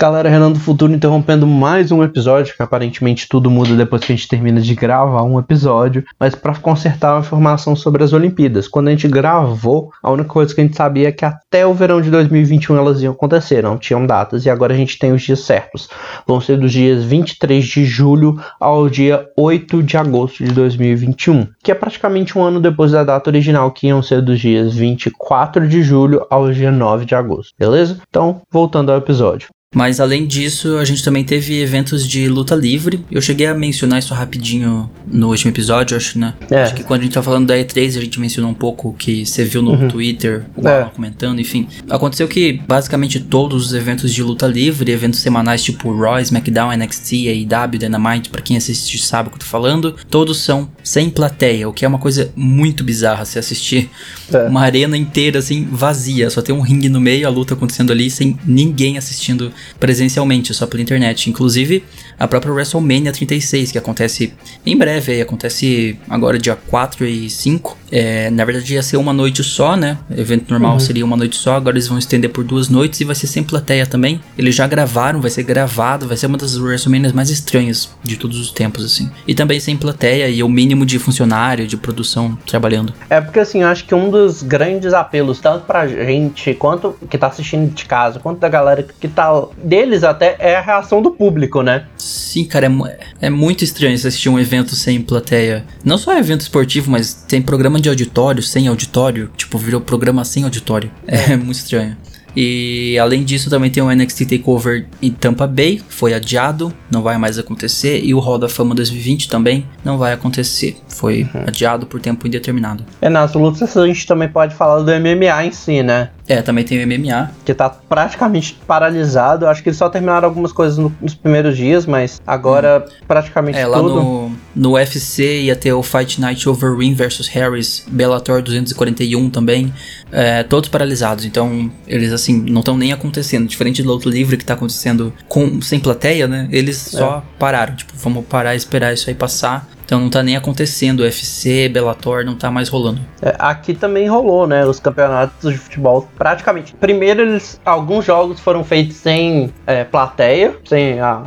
Galera, 0.00 0.30
Renan 0.30 0.50
do 0.50 0.58
Futuro 0.58 0.94
interrompendo 0.94 1.46
mais 1.46 1.92
um 1.92 2.02
episódio, 2.02 2.56
que 2.56 2.62
aparentemente 2.62 3.28
tudo 3.28 3.50
muda 3.50 3.76
depois 3.76 4.02
que 4.02 4.10
a 4.10 4.16
gente 4.16 4.28
termina 4.28 4.58
de 4.58 4.74
gravar 4.74 5.22
um 5.24 5.38
episódio, 5.38 6.02
mas 6.18 6.34
para 6.34 6.56
consertar 6.56 7.12
uma 7.12 7.20
informação 7.20 7.76
sobre 7.76 8.02
as 8.02 8.14
Olimpíadas. 8.14 8.66
Quando 8.66 8.88
a 8.88 8.92
gente 8.92 9.06
gravou, 9.06 9.90
a 10.02 10.10
única 10.10 10.30
coisa 10.30 10.54
que 10.54 10.60
a 10.62 10.64
gente 10.64 10.74
sabia 10.74 11.08
é 11.08 11.12
que 11.12 11.26
até 11.26 11.66
o 11.66 11.74
verão 11.74 12.00
de 12.00 12.10
2021 12.10 12.78
elas 12.78 13.02
iam 13.02 13.12
acontecer, 13.12 13.62
não 13.62 13.76
tinham 13.76 14.06
datas, 14.06 14.46
e 14.46 14.48
agora 14.48 14.72
a 14.72 14.76
gente 14.76 14.98
tem 14.98 15.12
os 15.12 15.20
dias 15.20 15.40
certos. 15.40 15.90
Vão 16.26 16.40
ser 16.40 16.56
dos 16.56 16.72
dias 16.72 17.04
23 17.04 17.62
de 17.62 17.84
julho 17.84 18.42
ao 18.58 18.88
dia 18.88 19.26
8 19.36 19.82
de 19.82 19.98
agosto 19.98 20.42
de 20.42 20.54
2021, 20.54 21.46
que 21.62 21.70
é 21.70 21.74
praticamente 21.74 22.38
um 22.38 22.42
ano 22.42 22.58
depois 22.58 22.92
da 22.92 23.04
data 23.04 23.28
original, 23.28 23.70
que 23.70 23.88
iam 23.88 24.02
ser 24.02 24.22
dos 24.22 24.40
dias 24.40 24.74
24 24.74 25.68
de 25.68 25.82
julho 25.82 26.26
ao 26.30 26.50
dia 26.50 26.70
9 26.70 27.04
de 27.04 27.14
agosto, 27.14 27.52
beleza? 27.58 28.00
Então, 28.08 28.40
voltando 28.50 28.90
ao 28.90 28.96
episódio. 28.96 29.48
Mas 29.72 30.00
além 30.00 30.26
disso, 30.26 30.78
a 30.78 30.84
gente 30.84 31.02
também 31.04 31.22
teve 31.22 31.60
eventos 31.60 32.04
de 32.06 32.26
luta 32.28 32.56
livre. 32.56 33.04
Eu 33.08 33.22
cheguei 33.22 33.46
a 33.46 33.54
mencionar 33.54 34.00
isso 34.00 34.12
rapidinho 34.12 34.90
no 35.06 35.28
último 35.28 35.52
episódio, 35.52 35.96
acho, 35.96 36.18
né? 36.18 36.34
É. 36.50 36.62
Acho 36.64 36.74
que 36.74 36.82
quando 36.82 37.02
a 37.02 37.04
gente 37.04 37.12
tá 37.14 37.22
falando 37.22 37.46
da 37.46 37.54
E3, 37.54 37.96
a 37.96 38.00
gente 38.00 38.18
mencionou 38.18 38.50
um 38.50 38.54
pouco 38.54 38.92
que 38.98 39.24
você 39.24 39.44
viu 39.44 39.62
no 39.62 39.88
Twitter, 39.88 40.44
o 40.56 40.66
É. 40.66 40.80
Alan 40.82 40.90
comentando, 40.90 41.40
enfim. 41.40 41.68
Aconteceu 41.88 42.26
que 42.26 42.54
basicamente 42.66 43.20
todos 43.20 43.66
os 43.66 43.72
eventos 43.72 44.12
de 44.12 44.24
luta 44.24 44.44
livre, 44.44 44.90
eventos 44.90 45.20
semanais 45.20 45.62
tipo 45.62 45.96
Raw, 45.96 46.18
SmackDown, 46.18 46.72
NXT, 46.76 47.28
AEW, 47.28 47.78
Dynamite, 47.78 48.28
pra 48.28 48.42
quem 48.42 48.56
assiste 48.56 48.98
sabe 48.98 49.28
o 49.28 49.30
que 49.30 49.36
eu 49.36 49.40
tô 49.40 49.46
falando, 49.46 49.94
todos 50.10 50.38
são 50.38 50.68
sem 50.82 51.08
plateia, 51.08 51.68
o 51.68 51.72
que 51.72 51.84
é 51.84 51.88
uma 51.88 51.98
coisa 52.00 52.32
muito 52.34 52.82
bizarra 52.82 53.24
se 53.24 53.38
assistir 53.38 53.88
É. 54.34 54.48
uma 54.48 54.62
arena 54.62 54.96
inteira 54.96 55.38
assim 55.38 55.64
vazia, 55.70 56.28
só 56.28 56.42
tem 56.42 56.52
um 56.52 56.60
ringue 56.60 56.88
no 56.88 57.00
meio, 57.00 57.24
a 57.24 57.30
luta 57.30 57.54
acontecendo 57.54 57.92
ali 57.92 58.10
sem 58.10 58.36
ninguém 58.44 58.98
assistindo 58.98 59.52
presencialmente, 59.78 60.52
só 60.54 60.66
pela 60.66 60.82
internet. 60.82 61.26
Inclusive 61.26 61.84
a 62.20 62.28
própria 62.28 62.52
WrestleMania 62.52 63.10
36, 63.12 63.72
que 63.72 63.78
acontece 63.78 64.34
em 64.66 64.76
breve, 64.76 65.12
aí 65.12 65.22
acontece 65.22 65.98
agora 66.06 66.38
dia 66.38 66.54
4 66.54 67.06
e 67.06 67.30
5. 67.30 67.78
É, 67.90 68.30
na 68.30 68.44
verdade 68.44 68.74
ia 68.74 68.82
ser 68.82 68.98
uma 68.98 69.12
noite 69.12 69.42
só, 69.42 69.74
né? 69.74 69.98
Evento 70.14 70.50
normal 70.50 70.78
seria 70.78 71.04
uma 71.04 71.16
noite 71.16 71.36
só, 71.36 71.54
agora 71.54 71.76
eles 71.76 71.88
vão 71.88 71.98
estender 71.98 72.30
por 72.30 72.44
duas 72.44 72.68
noites 72.68 73.00
e 73.00 73.04
vai 73.04 73.14
ser 73.14 73.26
sem 73.26 73.42
plateia 73.42 73.86
também. 73.86 74.20
Eles 74.36 74.54
já 74.54 74.66
gravaram, 74.66 75.18
vai 75.20 75.30
ser 75.30 75.44
gravado, 75.44 76.06
vai 76.06 76.16
ser 76.16 76.26
uma 76.26 76.36
das 76.36 76.58
WrestleManias 76.58 77.12
mais 77.12 77.30
estranhas 77.30 77.88
de 78.04 78.18
todos 78.18 78.38
os 78.38 78.50
tempos, 78.52 78.84
assim. 78.84 79.10
E 79.26 79.34
também 79.34 79.58
sem 79.58 79.74
plateia 79.74 80.28
e 80.28 80.42
o 80.42 80.48
mínimo 80.48 80.84
de 80.84 80.98
funcionário, 80.98 81.66
de 81.66 81.78
produção 81.78 82.38
trabalhando. 82.46 82.92
É 83.08 83.18
porque 83.18 83.40
assim, 83.40 83.62
eu 83.62 83.68
acho 83.68 83.86
que 83.86 83.94
um 83.94 84.10
dos 84.10 84.42
grandes 84.42 84.92
apelos, 84.92 85.40
tanto 85.40 85.64
pra 85.64 85.88
gente, 85.88 86.52
quanto 86.52 86.94
que 87.08 87.16
tá 87.16 87.28
assistindo 87.28 87.72
de 87.72 87.86
casa, 87.86 88.20
quanto 88.20 88.38
da 88.38 88.48
galera 88.48 88.82
que 88.82 89.08
tá. 89.08 89.46
deles 89.56 90.04
até, 90.04 90.36
é 90.38 90.56
a 90.56 90.60
reação 90.60 91.00
do 91.00 91.10
público, 91.10 91.62
né? 91.62 91.86
Sim, 91.96 92.09
cara, 92.48 92.66
é, 92.66 93.26
é 93.26 93.30
muito 93.30 93.64
estranho 93.64 93.96
você 93.96 94.08
assistir 94.08 94.28
um 94.28 94.38
evento 94.38 94.74
sem 94.74 95.00
plateia. 95.00 95.64
Não 95.84 95.98
só 95.98 96.16
evento 96.16 96.42
esportivo, 96.42 96.90
mas 96.90 97.14
tem 97.14 97.42
programa 97.42 97.80
de 97.80 97.88
auditório 97.88 98.42
sem 98.42 98.68
auditório. 98.68 99.30
Tipo, 99.36 99.58
virou 99.58 99.80
programa 99.80 100.24
sem 100.24 100.44
auditório. 100.44 100.90
É 101.06 101.36
muito 101.36 101.56
estranho. 101.56 101.96
E 102.36 102.98
além 102.98 103.24
disso, 103.24 103.50
também 103.50 103.70
tem 103.70 103.82
o 103.82 103.90
NXT 103.90 104.26
Takeover 104.26 104.86
em 105.02 105.10
Tampa 105.10 105.46
Bay, 105.46 105.80
foi 105.88 106.14
adiado, 106.14 106.72
não 106.90 107.02
vai 107.02 107.18
mais 107.18 107.38
acontecer. 107.38 108.00
E 108.04 108.14
o 108.14 108.20
Hall 108.20 108.38
da 108.38 108.48
Fama 108.48 108.74
2020 108.74 109.28
também 109.28 109.66
não 109.84 109.98
vai 109.98 110.12
acontecer, 110.12 110.76
foi 110.88 111.28
adiado 111.46 111.86
por 111.86 112.00
tempo 112.00 112.26
indeterminado. 112.26 112.84
É, 113.00 113.08
nas 113.08 113.34
lutas 113.34 113.76
a 113.76 113.86
gente 113.86 114.06
também 114.06 114.28
pode 114.28 114.54
falar 114.54 114.82
do 114.82 114.92
MMA 114.92 115.44
em 115.44 115.52
si, 115.52 115.82
né? 115.82 116.10
É, 116.30 116.40
também 116.42 116.64
tem 116.64 116.78
o 116.78 116.86
MMA. 116.86 117.32
Que 117.44 117.52
tá 117.52 117.68
praticamente 117.68 118.56
paralisado. 118.64 119.48
Acho 119.48 119.62
que 119.64 119.68
eles 119.68 119.76
só 119.76 119.88
terminaram 119.88 120.28
algumas 120.28 120.52
coisas 120.52 120.78
no- 120.78 120.94
nos 121.00 121.12
primeiros 121.12 121.56
dias, 121.56 121.86
mas 121.86 122.20
agora 122.24 122.86
praticamente 123.08 123.58
É, 123.58 123.66
lá 123.66 123.78
tudo. 123.78 123.94
no, 123.96 124.32
no 124.54 124.72
UFC 124.74 125.42
ia 125.42 125.56
ter 125.56 125.72
o 125.72 125.82
Fight 125.82 126.20
Night 126.20 126.48
Overeem 126.48 126.94
versus 126.94 127.26
Harris, 127.26 127.84
Bellator 127.90 128.42
241 128.42 129.28
também, 129.28 129.74
é, 130.12 130.44
todos 130.44 130.68
paralisados, 130.68 131.24
então 131.24 131.68
eles 131.86 132.12
assim, 132.12 132.40
não 132.48 132.60
estão 132.60 132.76
nem 132.76 132.92
acontecendo, 132.92 133.48
diferente 133.48 133.82
do 133.82 133.90
outro 133.90 134.08
livre 134.08 134.36
que 134.36 134.44
tá 134.44 134.54
acontecendo 134.54 135.12
com, 135.28 135.60
sem 135.60 135.80
plateia, 135.80 136.28
né, 136.28 136.48
eles 136.52 136.76
só 136.76 137.24
pararam, 137.40 137.74
tipo, 137.74 137.92
vamos 137.96 138.24
parar 138.26 138.54
e 138.54 138.56
esperar 138.56 138.94
isso 138.94 139.08
aí 139.10 139.14
passar, 139.16 139.68
então 139.90 139.98
não 139.98 140.08
tá 140.08 140.22
nem 140.22 140.36
acontecendo, 140.36 141.00
UFC, 141.00 141.68
Bellator, 141.68 142.24
não 142.24 142.36
tá 142.36 142.48
mais 142.48 142.68
rolando. 142.68 143.00
É, 143.20 143.34
aqui 143.40 143.74
também 143.74 144.08
rolou, 144.08 144.46
né? 144.46 144.64
Os 144.64 144.78
campeonatos 144.78 145.52
de 145.52 145.58
futebol 145.58 146.08
praticamente. 146.16 146.72
Primeiro, 146.74 147.22
eles, 147.22 147.60
alguns 147.64 148.04
jogos 148.04 148.38
foram 148.38 148.62
feitos 148.62 148.98
sem 148.98 149.52
é, 149.66 149.82
plateia, 149.82 150.56
sem 150.64 151.00
a, 151.00 151.24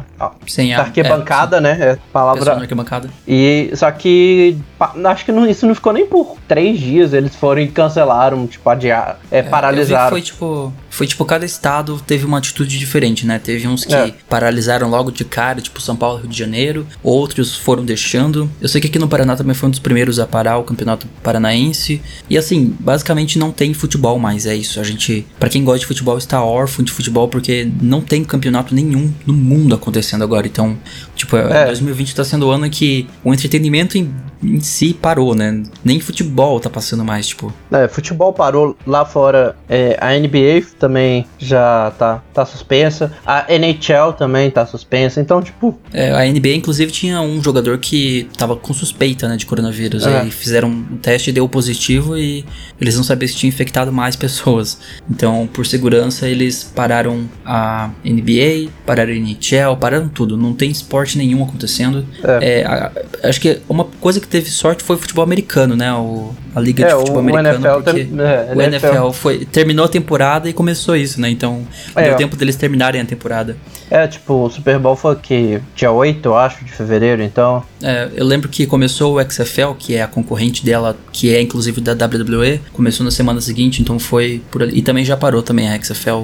Sem 0.47 0.73
a 0.73 0.81
arquibancada, 0.81 1.59
né? 1.61 1.71
É, 1.71 1.73
é, 1.73 1.95
pessoal 1.95 1.95
na 1.95 2.01
palavra. 2.35 2.53
arquibancada. 2.61 3.09
E 3.27 3.71
só 3.75 3.89
que 3.91 4.57
acho 5.05 5.25
que 5.25 5.31
não- 5.31 5.47
isso 5.47 5.65
não 5.65 5.75
ficou 5.75 5.93
nem 5.93 6.05
por 6.05 6.37
três 6.47 6.79
dias. 6.79 7.13
Eles 7.13 7.35
foram 7.35 7.61
e 7.61 7.67
cancelaram, 7.67 8.45
tipo, 8.47 8.69
adiar, 8.69 9.19
é, 9.31 9.41
que 9.41 9.49
paralisaram. 9.49 10.09
foi 10.09 10.21
tipo, 10.21 10.73
foi 10.89 11.07
tipo 11.07 11.25
cada 11.25 11.45
estado 11.45 11.99
teve 12.05 12.25
uma 12.25 12.37
atitude 12.37 12.77
diferente, 12.77 13.25
né? 13.25 13.39
Teve 13.39 13.67
uns 13.67 13.83
que 13.85 13.93
É. 13.95 14.13
paralisaram 14.29 14.89
logo 14.89 15.11
de 15.11 15.23
cara, 15.25 15.59
tipo 15.61 15.81
São 15.81 15.95
Paulo, 15.95 16.19
Rio 16.19 16.27
de 16.29 16.37
Janeiro, 16.37 16.85
outros 17.01 17.55
foram 17.55 17.83
deixando. 17.83 18.49
Eu 18.61 18.67
sei 18.69 18.79
que 18.81 18.87
aqui 18.87 18.99
no 18.99 19.07
Paraná 19.07 19.35
também 19.35 19.53
foi 19.55 19.67
um 19.67 19.71
dos 19.71 19.79
primeiros 19.79 20.19
a 20.19 20.27
parar 20.27 20.57
o 20.57 20.63
Campeonato 20.63 21.07
Paranaense. 21.23 22.01
E 22.29 22.37
assim, 22.37 22.75
basicamente 22.79 23.39
não 23.39 23.51
tem 23.51 23.73
futebol 23.73 24.19
mais, 24.19 24.45
é 24.45 24.55
isso. 24.55 24.79
A 24.79 24.83
gente, 24.83 25.25
Pra 25.39 25.49
quem 25.49 25.63
gosta 25.63 25.79
de 25.79 25.85
futebol, 25.87 26.17
está 26.17 26.41
órfão 26.43 26.83
de 26.85 26.91
futebol 26.91 27.27
porque 27.27 27.69
não 27.81 28.01
tem 28.01 28.23
campeonato 28.23 28.73
nenhum 28.75 29.11
no 29.25 29.33
mundo 29.33 29.73
acontecendo 29.75 30.12
agora. 30.21 30.45
Então, 30.45 30.77
tipo, 31.15 31.35
É. 31.35 31.65
2020 31.65 32.15
tá 32.15 32.23
sendo 32.23 32.47
o 32.47 32.51
ano 32.51 32.69
que 32.69 33.07
o 33.23 33.33
entretenimento 33.33 33.97
em, 33.97 34.13
em 34.43 34.59
si 34.59 34.93
parou, 34.93 35.33
né? 35.33 35.63
Nem 35.83 35.99
futebol 35.99 36.59
tá 36.59 36.69
passando 36.69 37.03
mais, 37.03 37.27
tipo. 37.27 37.51
É, 37.71 37.87
futebol 37.87 38.31
parou 38.33 38.77
lá 38.85 39.05
fora. 39.05 39.55
é, 39.67 39.97
a 39.99 40.11
NBA 40.17 40.65
também 40.79 41.25
já 41.39 41.91
tá, 41.97 42.21
tá 42.33 42.45
suspensa. 42.45 43.11
A 43.25 43.45
NHL 43.51 44.13
também 44.17 44.49
tá 44.51 44.65
suspensa. 44.65 45.19
Então, 45.19 45.41
tipo, 45.41 45.77
É, 45.91 46.11
a 46.11 46.25
NBA, 46.31 46.55
inclusive, 46.55 46.91
tinha 46.91 47.21
um 47.21 47.41
jogador 47.41 47.77
que 47.79 48.27
tava 48.37 48.55
com 48.55 48.73
suspeita, 48.73 49.27
né, 49.27 49.35
de 49.37 49.45
coronavírus. 49.45 50.05
É. 50.05 50.21
Aí 50.21 50.31
fizeram 50.31 50.69
um 50.69 50.97
teste 51.01 51.31
deu 51.31 51.47
positivo 51.49 52.17
e 52.17 52.45
eles 52.79 52.95
não 52.95 53.03
sabiam 53.03 53.27
se 53.27 53.35
tinha 53.35 53.47
infectado 53.49 53.91
mais 53.91 54.15
pessoas. 54.17 54.77
Então, 55.09 55.47
por 55.51 55.65
segurança, 55.65 56.27
eles 56.27 56.63
pararam 56.75 57.23
a 57.45 57.89
NBA, 58.03 58.69
pararam 58.85 59.11
a 59.13 59.15
NHL, 59.15 59.77
pararam 59.79 59.92
tudo. 60.13 60.35
Não 60.37 60.53
tem 60.53 60.69
esporte 60.69 61.17
nenhum 61.17 61.43
acontecendo. 61.43 62.05
É. 62.23 62.59
É, 62.61 62.65
a- 62.65 62.91
acho 63.23 63.39
que 63.41 63.59
uma 63.69 63.85
coisa 63.99 64.19
que 64.19 64.27
teve 64.27 64.49
sorte 64.49 64.83
foi 64.83 64.95
o 64.95 64.99
futebol 64.99 65.23
americano, 65.23 65.75
né? 65.75 65.93
O, 65.93 66.31
a 66.55 66.59
Liga 66.59 66.85
É, 66.85 66.87
de 66.89 66.93
o- 66.93 66.97
Futebol 66.99 67.17
o 67.17 67.19
Americano. 67.21 67.49
NFL 67.65 67.73
porque 67.83 68.03
tem- 68.05 68.19
é, 68.19 68.53
o 68.55 68.61
NFL. 68.61 68.85
NFL 68.87 69.11
foi, 69.11 69.45
terminou 69.45 69.85
a 69.85 69.87
temporada 69.89 70.49
e 70.49 70.53
começou 70.53 70.95
isso, 70.95 71.19
né? 71.19 71.29
Então 71.29 71.61
É, 71.95 72.03
deu 72.09 72.15
tempo 72.15 72.35
deles 72.35 72.55
terminarem 72.55 73.01
a 73.01 73.05
temporada. 73.05 73.55
É, 73.91 74.07
tipo, 74.07 74.33
o 74.45 74.49
Super 74.49 74.79
Bowl 74.79 74.95
foi 74.95 75.15
que 75.17 75.59
dia 75.75 75.91
8, 75.91 76.25
eu 76.25 76.35
acho, 76.35 76.65
de 76.65 76.71
fevereiro, 76.71 77.21
então. 77.21 77.63
É, 77.81 78.09
eu 78.15 78.25
lembro 78.25 78.49
que 78.49 78.65
começou 78.65 79.17
o 79.19 79.21
XFL, 79.31 79.73
que 79.77 79.95
é 79.95 80.01
a 80.01 80.07
concorrente 80.07 80.65
dela, 80.65 80.97
que 81.11 81.33
é 81.35 81.39
inclusive 81.41 81.79
da 81.79 81.93
WWE, 81.93 82.59
começou 82.71 83.03
na 83.03 83.11
semana 83.11 83.39
seguinte, 83.39 83.81
então 83.81 83.99
foi 83.99 84.41
por 84.49 84.63
ali. 84.63 84.79
E 84.79 84.81
também 84.81 85.05
já 85.05 85.15
parou 85.15 85.43
também 85.43 85.69
a 85.69 85.79
XFL. 85.79 86.23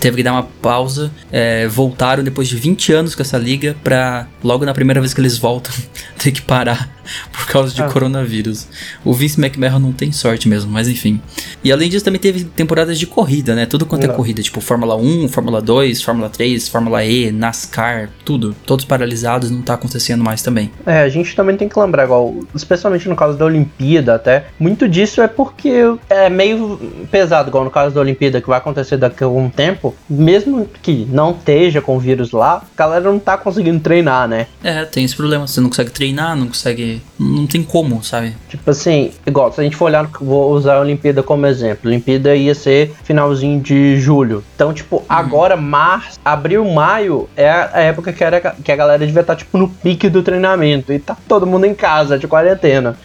Teve 0.00 0.16
que 0.18 0.22
dar 0.22 0.32
uma 0.32 0.42
pausa, 0.60 1.10
é, 1.30 1.66
voltaram 1.66 2.22
depois 2.22 2.48
de 2.48 2.56
20 2.56 2.92
anos 2.92 3.14
com 3.14 3.22
essa 3.22 3.38
liga 3.38 3.74
pra 3.82 4.26
logo 4.44 4.64
na 4.64 4.74
primeira 4.74 5.00
vez 5.00 5.14
que 5.14 5.20
eles 5.20 5.38
voltam 5.38 5.72
ter 6.18 6.30
que 6.32 6.42
parar 6.42 6.90
por 7.32 7.46
causa 7.46 7.74
de 7.74 7.82
Ah. 7.82 7.86
coronavírus. 7.88 8.66
O 9.04 9.12
Vince 9.14 9.40
McMahon 9.40 9.78
não 9.78 9.92
tem 9.92 10.12
sorte 10.12 10.48
mesmo, 10.48 10.70
mas 10.70 10.88
enfim. 10.88 11.20
E 11.64 11.72
além 11.72 11.88
disso 11.88 12.04
também 12.04 12.20
teve 12.20 12.44
temporadas 12.44 12.98
de 12.98 13.06
corrida, 13.06 13.54
né? 13.54 13.66
Tudo 13.66 13.86
quanto 13.86 14.04
é 14.04 14.08
Não. 14.08 14.14
corrida, 14.14 14.42
tipo 14.42 14.60
Fórmula 14.60 14.96
1, 14.96 15.28
Fórmula 15.28 15.60
2, 15.62 16.02
Fórmula 16.02 16.28
3, 16.28 16.68
Fórmula 16.68 17.04
E, 17.04 17.30
NASCAR, 17.32 18.10
tudo. 18.24 18.54
Todos 18.66 18.84
paralisados, 18.84 19.50
não 19.50 19.62
tá 19.62 19.74
acontecendo 19.74 20.22
mais 20.22 20.42
também. 20.42 20.70
É, 20.86 21.00
a 21.02 21.08
gente 21.08 21.34
também 21.34 21.56
tem 21.56 21.68
que 21.68 21.78
lembrar, 21.78 22.04
igual, 22.04 22.34
especialmente 22.54 23.08
no 23.08 23.16
caso 23.16 23.36
da 23.38 23.44
Olimpíada 23.44 24.14
até, 24.14 24.46
muito 24.58 24.88
disso 24.88 25.20
é 25.22 25.28
porque 25.28 25.72
é 26.10 26.28
meio 26.28 26.78
pesado, 27.10 27.48
igual 27.48 27.64
no 27.64 27.70
caso 27.70 27.94
da 27.94 28.00
Olimpíada, 28.00 28.40
que 28.40 28.48
vai 28.48 28.58
acontecer 28.58 28.96
daqui 28.96 29.22
a 29.22 29.26
algum 29.26 29.48
tempo, 29.48 29.61
mesmo 30.08 30.68
que 30.82 31.06
não 31.10 31.32
esteja 31.32 31.80
com 31.80 31.96
o 31.96 32.00
vírus 32.00 32.30
lá, 32.30 32.62
a 32.62 32.78
galera 32.78 33.10
não 33.10 33.18
tá 33.18 33.36
conseguindo 33.36 33.80
treinar, 33.80 34.28
né? 34.28 34.46
É, 34.62 34.84
tem 34.84 35.04
esse 35.04 35.16
problema. 35.16 35.46
Você 35.46 35.60
não 35.60 35.68
consegue 35.68 35.90
treinar, 35.90 36.36
não 36.36 36.46
consegue. 36.46 37.02
Não 37.18 37.46
tem 37.46 37.62
como, 37.62 38.02
sabe? 38.02 38.34
Tipo 38.48 38.70
assim, 38.70 39.10
igual, 39.26 39.52
se 39.52 39.60
a 39.60 39.64
gente 39.64 39.76
for 39.76 39.86
olhar, 39.86 40.08
vou 40.20 40.52
usar 40.52 40.76
a 40.76 40.80
Olimpíada 40.80 41.22
como 41.22 41.46
exemplo. 41.46 41.80
A 41.84 41.88
Olimpíada 41.88 42.34
ia 42.34 42.54
ser 42.54 42.94
finalzinho 43.04 43.60
de 43.60 43.98
julho. 43.98 44.44
Então, 44.54 44.72
tipo, 44.72 45.02
agora, 45.08 45.56
março, 45.56 46.18
abril, 46.24 46.64
maio 46.64 47.28
é 47.36 47.50
a 47.50 47.72
a 47.72 47.80
época 47.80 48.12
que, 48.12 48.22
era, 48.22 48.40
que 48.40 48.70
a 48.70 48.76
galera 48.76 49.04
devia 49.04 49.20
estar, 49.20 49.34
tipo, 49.36 49.58
no 49.58 49.68
pique 49.68 50.08
do 50.08 50.22
treinamento. 50.22 50.92
E 50.92 50.98
tá 50.98 51.16
todo 51.26 51.46
mundo 51.46 51.64
em 51.64 51.74
casa, 51.74 52.18
de 52.18 52.28
quarentena. 52.28 52.96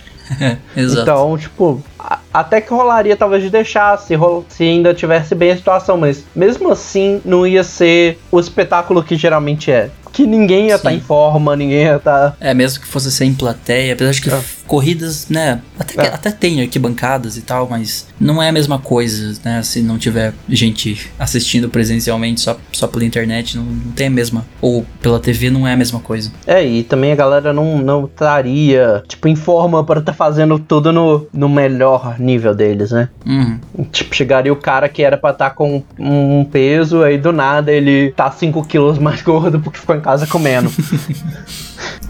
É, 0.41 0.57
exato. 0.75 1.01
Então, 1.01 1.37
tipo, 1.37 1.81
a- 1.99 2.19
até 2.33 2.59
que 2.61 2.71
rolaria 2.73 3.15
talvez 3.15 3.41
de 3.43 3.49
deixar, 3.49 3.97
se, 3.97 4.13
rol- 4.15 4.45
se 4.49 4.63
ainda 4.63 4.93
tivesse 4.93 5.33
bem 5.33 5.51
a 5.51 5.55
situação, 5.57 5.97
mas 5.97 6.23
mesmo 6.35 6.69
assim 6.71 7.21
não 7.23 7.47
ia 7.47 7.63
ser 7.63 8.19
o 8.31 8.39
espetáculo 8.39 9.01
que 9.03 9.15
geralmente 9.15 9.71
é. 9.71 9.89
Que 10.11 10.25
ninguém 10.25 10.67
ia 10.67 10.75
estar 10.75 10.89
Sim. 10.91 10.97
em 10.97 10.99
forma, 10.99 11.55
ninguém 11.55 11.83
ia 11.83 11.99
tá 11.99 12.27
estar. 12.27 12.37
É, 12.39 12.53
mesmo 12.53 12.81
que 12.81 12.87
fosse 12.87 13.11
sem 13.11 13.33
plateia, 13.33 13.93
apesar 13.93 14.11
de 14.11 14.21
que 14.21 14.29
É. 14.29 14.39
corridas, 14.65 15.27
né, 15.29 15.61
até, 15.79 16.01
É. 16.01 16.07
até 16.13 16.31
tem 16.31 16.61
arquibancadas 16.61 17.37
e 17.37 17.41
tal, 17.41 17.67
mas 17.69 18.07
não 18.19 18.41
é 18.43 18.49
a 18.49 18.51
mesma 18.51 18.77
coisa, 18.79 19.39
né, 19.45 19.61
se 19.63 19.81
não 19.81 19.97
tiver 19.97 20.33
gente 20.49 21.09
assistindo 21.17 21.69
presencialmente 21.69 22.41
só, 22.41 22.57
só 22.73 22.85
pela 22.87 23.05
internet, 23.05 23.55
não, 23.57 23.63
não 23.63 23.91
tem 23.93 24.07
a 24.07 24.09
mesma, 24.09 24.45
ou 24.61 24.85
pela 25.01 25.19
TV 25.19 25.49
não 25.49 25.67
é 25.67 25.73
a 25.73 25.77
mesma 25.77 25.99
coisa. 25.99 26.31
É, 26.45 26.65
e 26.65 26.83
também 26.83 27.11
a 27.11 27.15
galera 27.15 27.53
não 27.53 27.77
não 27.77 28.05
estaria, 28.05 29.03
tipo, 29.07 29.27
em 29.27 29.35
forma 29.35 29.83
para 29.83 29.99
estar 29.99 30.13
fazendo 30.13 30.59
tudo 30.59 30.91
no, 30.91 31.27
no 31.33 31.47
melhor 31.47 32.19
nível 32.19 32.53
deles, 32.53 32.91
né? 32.91 33.09
Uhum. 33.25 33.59
Tipo, 33.91 34.15
chegaria 34.15 34.51
o 34.51 34.55
cara 34.55 34.89
que 34.89 35.01
era 35.03 35.17
pra 35.17 35.31
estar 35.31 35.51
com 35.51 35.83
um 35.97 36.43
peso, 36.43 37.03
aí 37.03 37.17
do 37.17 37.31
nada 37.31 37.71
ele 37.71 38.11
tá 38.11 38.29
5 38.31 38.63
quilos 38.65 38.97
mais 38.99 39.21
gordo 39.21 39.59
porque 39.59 39.79
ficou 39.79 39.95
em 39.97 40.01
casa 40.01 40.25
comendo. 40.27 40.71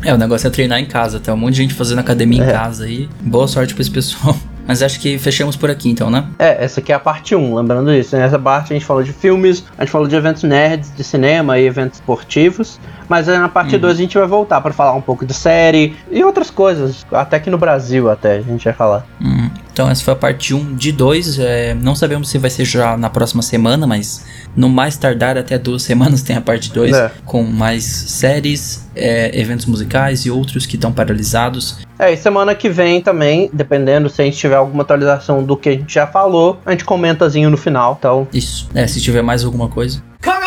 É, 0.04 0.14
o 0.14 0.18
negócio 0.18 0.46
é 0.48 0.50
treinar 0.52 0.80
em 0.80 0.86
casa, 0.86 1.20
tem 1.20 1.34
um 1.34 1.38
monte 1.38 1.56
de 1.56 1.64
gente 1.64 1.74
fazendo 1.74 2.00
academia 2.00 2.44
em 2.44 2.48
É. 2.48 2.52
casa 2.54 2.86
aí, 2.86 3.10
boa 3.20 3.48
sorte 3.48 3.74
pra 3.74 3.82
esse 3.82 3.90
pessoal. 3.90 4.38
Mas 4.68 4.84
acho 4.84 5.00
que 5.00 5.18
fechamos 5.18 5.56
por 5.56 5.72
aqui 5.72 5.90
então, 5.90 6.10
né? 6.10 6.26
É, 6.38 6.64
essa 6.64 6.82
aqui 6.82 6.92
é 6.92 6.96
a 6.96 7.00
parte 7.00 7.34
1, 7.34 7.56
lembrando 7.56 7.92
isso. 7.94 8.16
Nessa 8.16 8.38
parte 8.38 8.74
a 8.74 8.76
gente 8.76 8.86
falou 8.86 9.02
de 9.02 9.12
filmes, 9.12 9.64
a 9.78 9.84
gente 9.84 9.92
falou 9.92 10.08
de 10.08 10.16
eventos 10.16 10.44
nerds, 10.44 10.92
de 10.96 11.04
cinema 11.04 11.58
e 11.58 11.66
eventos 11.66 12.00
esportivos. 12.00 12.80
Mas 13.10 13.28
aí 13.30 13.38
na 13.40 13.48
parte 13.50 13.78
2 13.78 13.94
a 13.98 14.00
gente 14.00 14.18
vai 14.18 14.28
voltar 14.28 14.60
pra 14.62 14.72
falar 14.74 14.94
um 14.94 15.02
pouco 15.02 15.26
de 15.26 15.34
série 15.34 15.96
e 16.12 16.24
outras 16.24 16.50
coisas. 16.52 17.06
Até 17.12 17.40
que 17.40 17.50
no 17.50 17.58
Brasil 17.58 18.10
até 18.12 18.36
a 18.38 18.42
gente 18.42 18.66
vai 18.66 18.74
falar. 18.74 19.06
Uhum. 19.22 19.50
Então 19.78 19.88
essa 19.88 20.04
foi 20.04 20.14
a 20.14 20.18
parte 20.18 20.56
1 20.56 20.74
de 20.74 20.92
2. 20.92 21.38
É, 21.38 21.76
não 21.76 21.94
sabemos 21.94 22.30
se 22.30 22.40
vai 22.40 22.50
ser 22.50 22.66
já 22.66 22.98
na 22.98 23.12
próxima 23.12 23.44
semana, 23.44 23.86
mas 23.86 24.26
no 24.56 24.68
mais 24.70 24.98
tardar 24.98 25.38
até 25.38 25.56
duas 25.56 25.84
semanas 25.86 26.24
tem 26.24 26.36
a 26.36 26.42
parte 26.42 26.74
2 26.74 26.96
É. 26.96 27.12
com 27.24 27.44
mais 27.44 27.84
séries, 27.84 28.90
é, 28.96 29.40
eventos 29.40 29.68
musicais 29.68 30.26
e 30.26 30.32
outros 30.32 30.66
que 30.66 30.78
estão 30.78 30.92
paralisados. 30.92 31.78
É, 32.00 32.12
e 32.12 32.18
semana 32.18 32.56
que 32.56 32.70
vem 32.70 33.02
também, 33.02 33.52
dependendo 33.54 34.10
se 34.10 34.20
a 34.20 34.26
gente 34.26 34.38
tiver 34.38 34.56
alguma 34.56 34.82
atualização 34.82 35.44
do 35.44 35.56
que 35.56 35.70
a 35.70 35.74
gente 35.74 35.94
já 35.94 36.08
falou, 36.08 36.60
a 36.66 36.72
gente 36.72 36.84
comentazinho 36.84 37.52
no 37.52 37.58
final. 37.58 37.98
Então, 38.00 38.28
Isso. 38.34 38.68
É, 38.74 38.88
se 38.88 39.00
tiver 39.00 39.22
mais 39.22 39.46
alguma 39.46 39.68
coisa. 39.68 40.02
Coronavirus! 40.24 40.47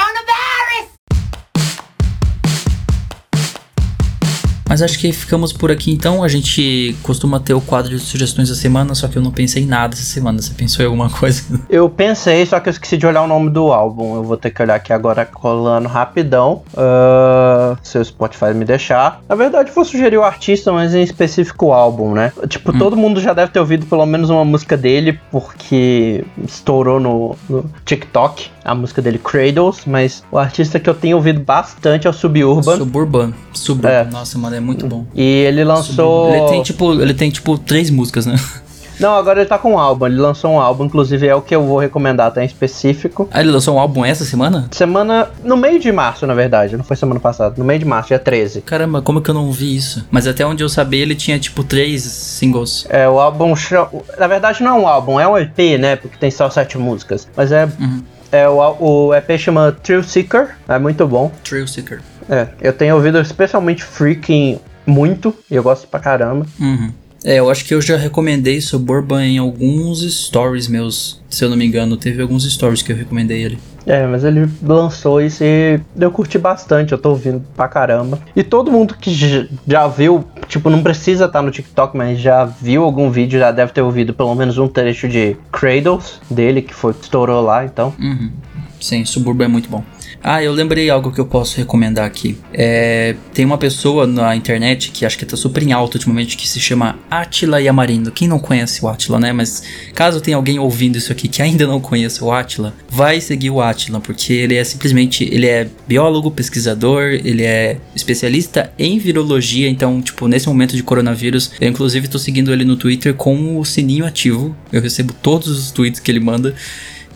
Mas 4.70 4.82
acho 4.82 5.00
que 5.00 5.12
ficamos 5.12 5.52
por 5.52 5.72
aqui 5.72 5.90
então. 5.90 6.22
A 6.22 6.28
gente 6.28 6.96
costuma 7.02 7.40
ter 7.40 7.54
o 7.54 7.60
quadro 7.60 7.90
de 7.90 7.98
sugestões 7.98 8.48
da 8.48 8.54
semana, 8.54 8.94
só 8.94 9.08
que 9.08 9.18
eu 9.18 9.22
não 9.22 9.32
pensei 9.32 9.64
em 9.64 9.66
nada 9.66 9.94
essa 9.94 10.04
semana. 10.04 10.40
Você 10.40 10.54
pensou 10.54 10.84
em 10.84 10.86
alguma 10.86 11.10
coisa? 11.18 11.42
eu 11.68 11.88
pensei, 11.90 12.46
só 12.46 12.60
que 12.60 12.68
eu 12.68 12.70
esqueci 12.70 12.96
de 12.96 13.04
olhar 13.04 13.22
o 13.22 13.26
nome 13.26 13.50
do 13.50 13.72
álbum. 13.72 14.14
Eu 14.14 14.22
vou 14.22 14.36
ter 14.36 14.50
que 14.50 14.62
olhar 14.62 14.76
aqui 14.76 14.92
agora 14.92 15.26
colando 15.26 15.88
rapidão. 15.88 16.62
ah, 16.76 17.76
se 17.82 17.98
o 17.98 18.04
Spotify 18.04 18.54
me 18.54 18.64
deixar. 18.64 19.20
Na 19.28 19.34
verdade, 19.34 19.72
vou 19.74 19.84
sugerir 19.84 20.18
o 20.18 20.22
artista, 20.22 20.70
mas 20.70 20.94
em 20.94 21.02
específico 21.02 21.66
o 21.66 21.72
álbum, 21.72 22.14
né? 22.14 22.32
Tipo, 22.48 22.72
todo 22.78 22.96
mundo 22.96 23.20
já 23.20 23.32
deve 23.32 23.50
ter 23.50 23.58
ouvido 23.58 23.86
pelo 23.86 24.06
menos 24.06 24.30
uma 24.30 24.44
música 24.44 24.76
dele, 24.76 25.18
porque 25.32 26.24
estourou 26.44 27.00
no, 27.00 27.36
no 27.48 27.64
TikTok. 27.84 28.48
A 28.64 28.74
música 28.74 29.02
dele, 29.02 29.18
Cradles, 29.18 29.80
mas 29.84 30.22
o 30.30 30.38
artista 30.38 30.78
que 30.78 30.88
eu 30.88 30.94
tenho 30.94 31.16
ouvido 31.16 31.40
bastante 31.40 32.06
é 32.06 32.10
o 32.10 32.12
Suburban. 32.12 32.76
Suburban. 32.76 33.32
Suburban. 33.52 33.88
É. 33.88 34.04
Nossa, 34.04 34.38
mano, 34.38 34.59
é 34.61 34.64
muito 34.64 34.86
bom. 34.86 35.04
E 35.14 35.22
ele 35.22 35.64
lançou. 35.64 36.30
Ele 36.32 36.48
tem 36.48 36.62
tipo, 36.62 36.92
ele 37.00 37.14
tem 37.14 37.30
tipo 37.30 37.58
três 37.58 37.90
músicas, 37.90 38.26
né? 38.26 38.36
Não, 39.00 39.16
agora 39.16 39.40
ele 39.40 39.48
tá 39.48 39.58
com 39.58 39.72
um 39.72 39.78
álbum. 39.78 40.06
Ele 40.06 40.20
lançou 40.20 40.52
um 40.52 40.61
álbum, 40.61 40.84
inclusive 40.84 41.26
é 41.26 41.34
o 41.34 41.40
que 41.40 41.56
eu 41.56 41.64
vou 41.64 41.78
recomendar 41.78 42.26
até 42.26 42.42
em 42.42 42.46
específico. 42.46 43.26
Ah, 43.32 43.40
ele 43.40 43.50
lançou 43.50 43.74
um 43.74 43.78
álbum 43.78 44.04
essa 44.04 44.26
semana? 44.26 44.68
Semana. 44.70 45.30
No 45.42 45.56
meio 45.56 45.80
de 45.80 45.90
março, 45.90 46.26
na 46.26 46.34
verdade. 46.34 46.76
Não 46.76 46.84
foi 46.84 46.96
semana 46.96 47.18
passada. 47.18 47.54
No 47.56 47.64
meio 47.64 47.78
de 47.78 47.86
março, 47.86 48.08
dia 48.08 48.18
13. 48.18 48.61
Caramba, 48.61 49.00
como 49.00 49.22
que 49.22 49.30
eu 49.30 49.34
não 49.34 49.50
vi 49.50 49.74
isso? 49.74 50.06
Mas 50.11 50.26
até 50.26 50.44
onde 50.44 50.62
eu 50.62 50.68
sabia, 50.68 51.00
ele 51.00 51.14
tinha 51.14 51.38
tipo 51.38 51.64
três 51.64 52.02
singles. 52.02 52.86
É, 52.90 53.08
o 53.08 53.18
álbum. 53.18 53.54
Na 54.18 54.26
verdade, 54.26 54.62
não 54.62 54.76
é 54.76 54.80
um 54.80 54.86
álbum, 54.86 55.18
é 55.18 55.26
um 55.26 55.38
EP, 55.38 55.80
né? 55.80 55.96
Porque 55.96 56.18
tem 56.18 56.30
só 56.30 56.50
sete 56.50 56.76
músicas. 56.76 57.26
Mas 57.34 57.50
é. 57.52 57.64
Uhum. 57.64 58.02
é 58.30 58.46
o, 58.50 59.06
o 59.08 59.14
EP 59.14 59.38
chama 59.38 59.74
Thrill 59.82 60.02
Seeker. 60.02 60.56
É 60.68 60.78
muito 60.78 61.06
bom. 61.06 61.32
Trail 61.42 61.66
Seeker. 61.66 62.02
É, 62.30 62.48
eu 62.60 62.72
tenho 62.72 62.94
ouvido 62.94 63.20
especialmente 63.20 63.82
Freaking 63.82 64.60
muito. 64.86 65.34
E 65.50 65.56
eu 65.56 65.62
gosto 65.62 65.88
pra 65.88 65.98
caramba. 65.98 66.46
Uhum. 66.58 66.90
É, 67.22 67.38
eu 67.38 67.50
acho 67.50 67.66
que 67.66 67.74
eu 67.74 67.82
já 67.82 67.96
recomendei 67.96 68.60
Suburban 68.60 69.22
em 69.22 69.38
alguns 69.38 70.00
stories 70.10 70.68
meus. 70.68 71.20
Se 71.28 71.44
eu 71.44 71.50
não 71.50 71.56
me 71.56 71.66
engano, 71.66 71.96
teve 71.96 72.22
alguns 72.22 72.50
stories 72.50 72.80
que 72.80 72.92
eu 72.92 72.96
recomendei 72.96 73.42
ele. 73.42 73.58
É, 73.86 74.06
mas 74.06 74.24
ele 74.24 74.48
lançou 74.62 75.20
isso 75.20 75.42
e 75.42 75.80
eu 75.98 76.10
curti 76.10 76.38
bastante, 76.38 76.92
eu 76.92 76.98
tô 76.98 77.10
ouvindo 77.10 77.42
pra 77.56 77.66
caramba. 77.66 78.18
E 78.36 78.42
todo 78.42 78.70
mundo 78.70 78.94
que 78.94 79.48
já 79.66 79.86
viu, 79.88 80.24
tipo, 80.48 80.70
não 80.70 80.82
precisa 80.82 81.24
estar 81.26 81.42
no 81.42 81.50
TikTok, 81.50 81.96
mas 81.96 82.18
já 82.18 82.44
viu 82.44 82.84
algum 82.84 83.10
vídeo, 83.10 83.38
já 83.38 83.50
deve 83.50 83.72
ter 83.72 83.82
ouvido 83.82 84.14
pelo 84.14 84.34
menos 84.34 84.58
um 84.58 84.68
trecho 84.68 85.08
de 85.08 85.36
Cradles 85.50 86.20
dele, 86.30 86.62
que 86.62 86.74
foi 86.74 86.92
que 86.94 87.04
estourou 87.04 87.42
lá, 87.42 87.64
então. 87.64 87.92
Uhum. 87.98 88.30
Sim, 88.80 89.04
Suburban 89.04 89.44
é 89.44 89.48
muito 89.48 89.68
bom. 89.68 89.84
Ah, 90.22 90.42
eu 90.42 90.52
lembrei 90.52 90.90
algo 90.90 91.11
que 91.11 91.20
eu 91.20 91.26
posso 91.26 91.56
recomendar 91.56 92.04
aqui. 92.04 92.36
É, 92.52 93.14
tem 93.32 93.44
uma 93.44 93.58
pessoa 93.58 94.06
na 94.06 94.36
internet 94.36 94.90
que 94.90 95.06
acho 95.06 95.18
que 95.18 95.24
tá 95.24 95.36
super 95.36 95.62
em 95.62 95.72
alta 95.72 95.96
ultimamente 95.96 96.36
que 96.36 96.48
se 96.48 96.61
chama 96.61 96.98
Atila 97.11 97.61
Yamarino. 97.61 98.11
Quem 98.11 98.28
não 98.28 98.38
conhece 98.38 98.84
o 98.84 98.88
Atila, 98.88 99.18
né? 99.18 99.32
Mas 99.32 99.62
caso 99.94 100.20
tenha 100.20 100.36
alguém 100.36 100.58
ouvindo 100.58 100.96
isso 100.96 101.12
aqui 101.12 101.28
que 101.28 101.42
ainda 101.42 101.66
não 101.66 101.80
conheça 101.80 102.24
o 102.24 102.32
Atila, 102.32 102.74
vai 102.88 103.20
seguir 103.20 103.50
o 103.50 103.61
Atila, 103.61 104.00
porque 104.00 104.32
ele 104.32 104.56
é 104.56 104.64
simplesmente, 104.64 105.24
ele 105.24 105.46
é 105.46 105.68
biólogo, 105.86 106.30
pesquisador, 106.30 107.12
ele 107.24 107.44
é 107.44 107.78
especialista 107.94 108.72
em 108.78 108.98
virologia, 108.98 109.68
então, 109.68 110.00
tipo, 110.02 110.28
nesse 110.28 110.48
momento 110.48 110.76
de 110.76 110.82
coronavírus, 110.82 111.52
eu 111.61 111.68
inclusive 111.68 112.08
tô 112.08 112.18
seguindo 112.18 112.52
ele 112.52 112.64
no 112.64 112.76
Twitter 112.76 113.14
com 113.14 113.58
o 113.58 113.64
sininho 113.64 114.04
ativo. 114.04 114.54
Eu 114.72 114.80
recebo 114.80 115.12
todos 115.12 115.48
os 115.48 115.70
tweets 115.70 116.00
que 116.00 116.11
ele 116.11 116.20
manda. 116.20 116.54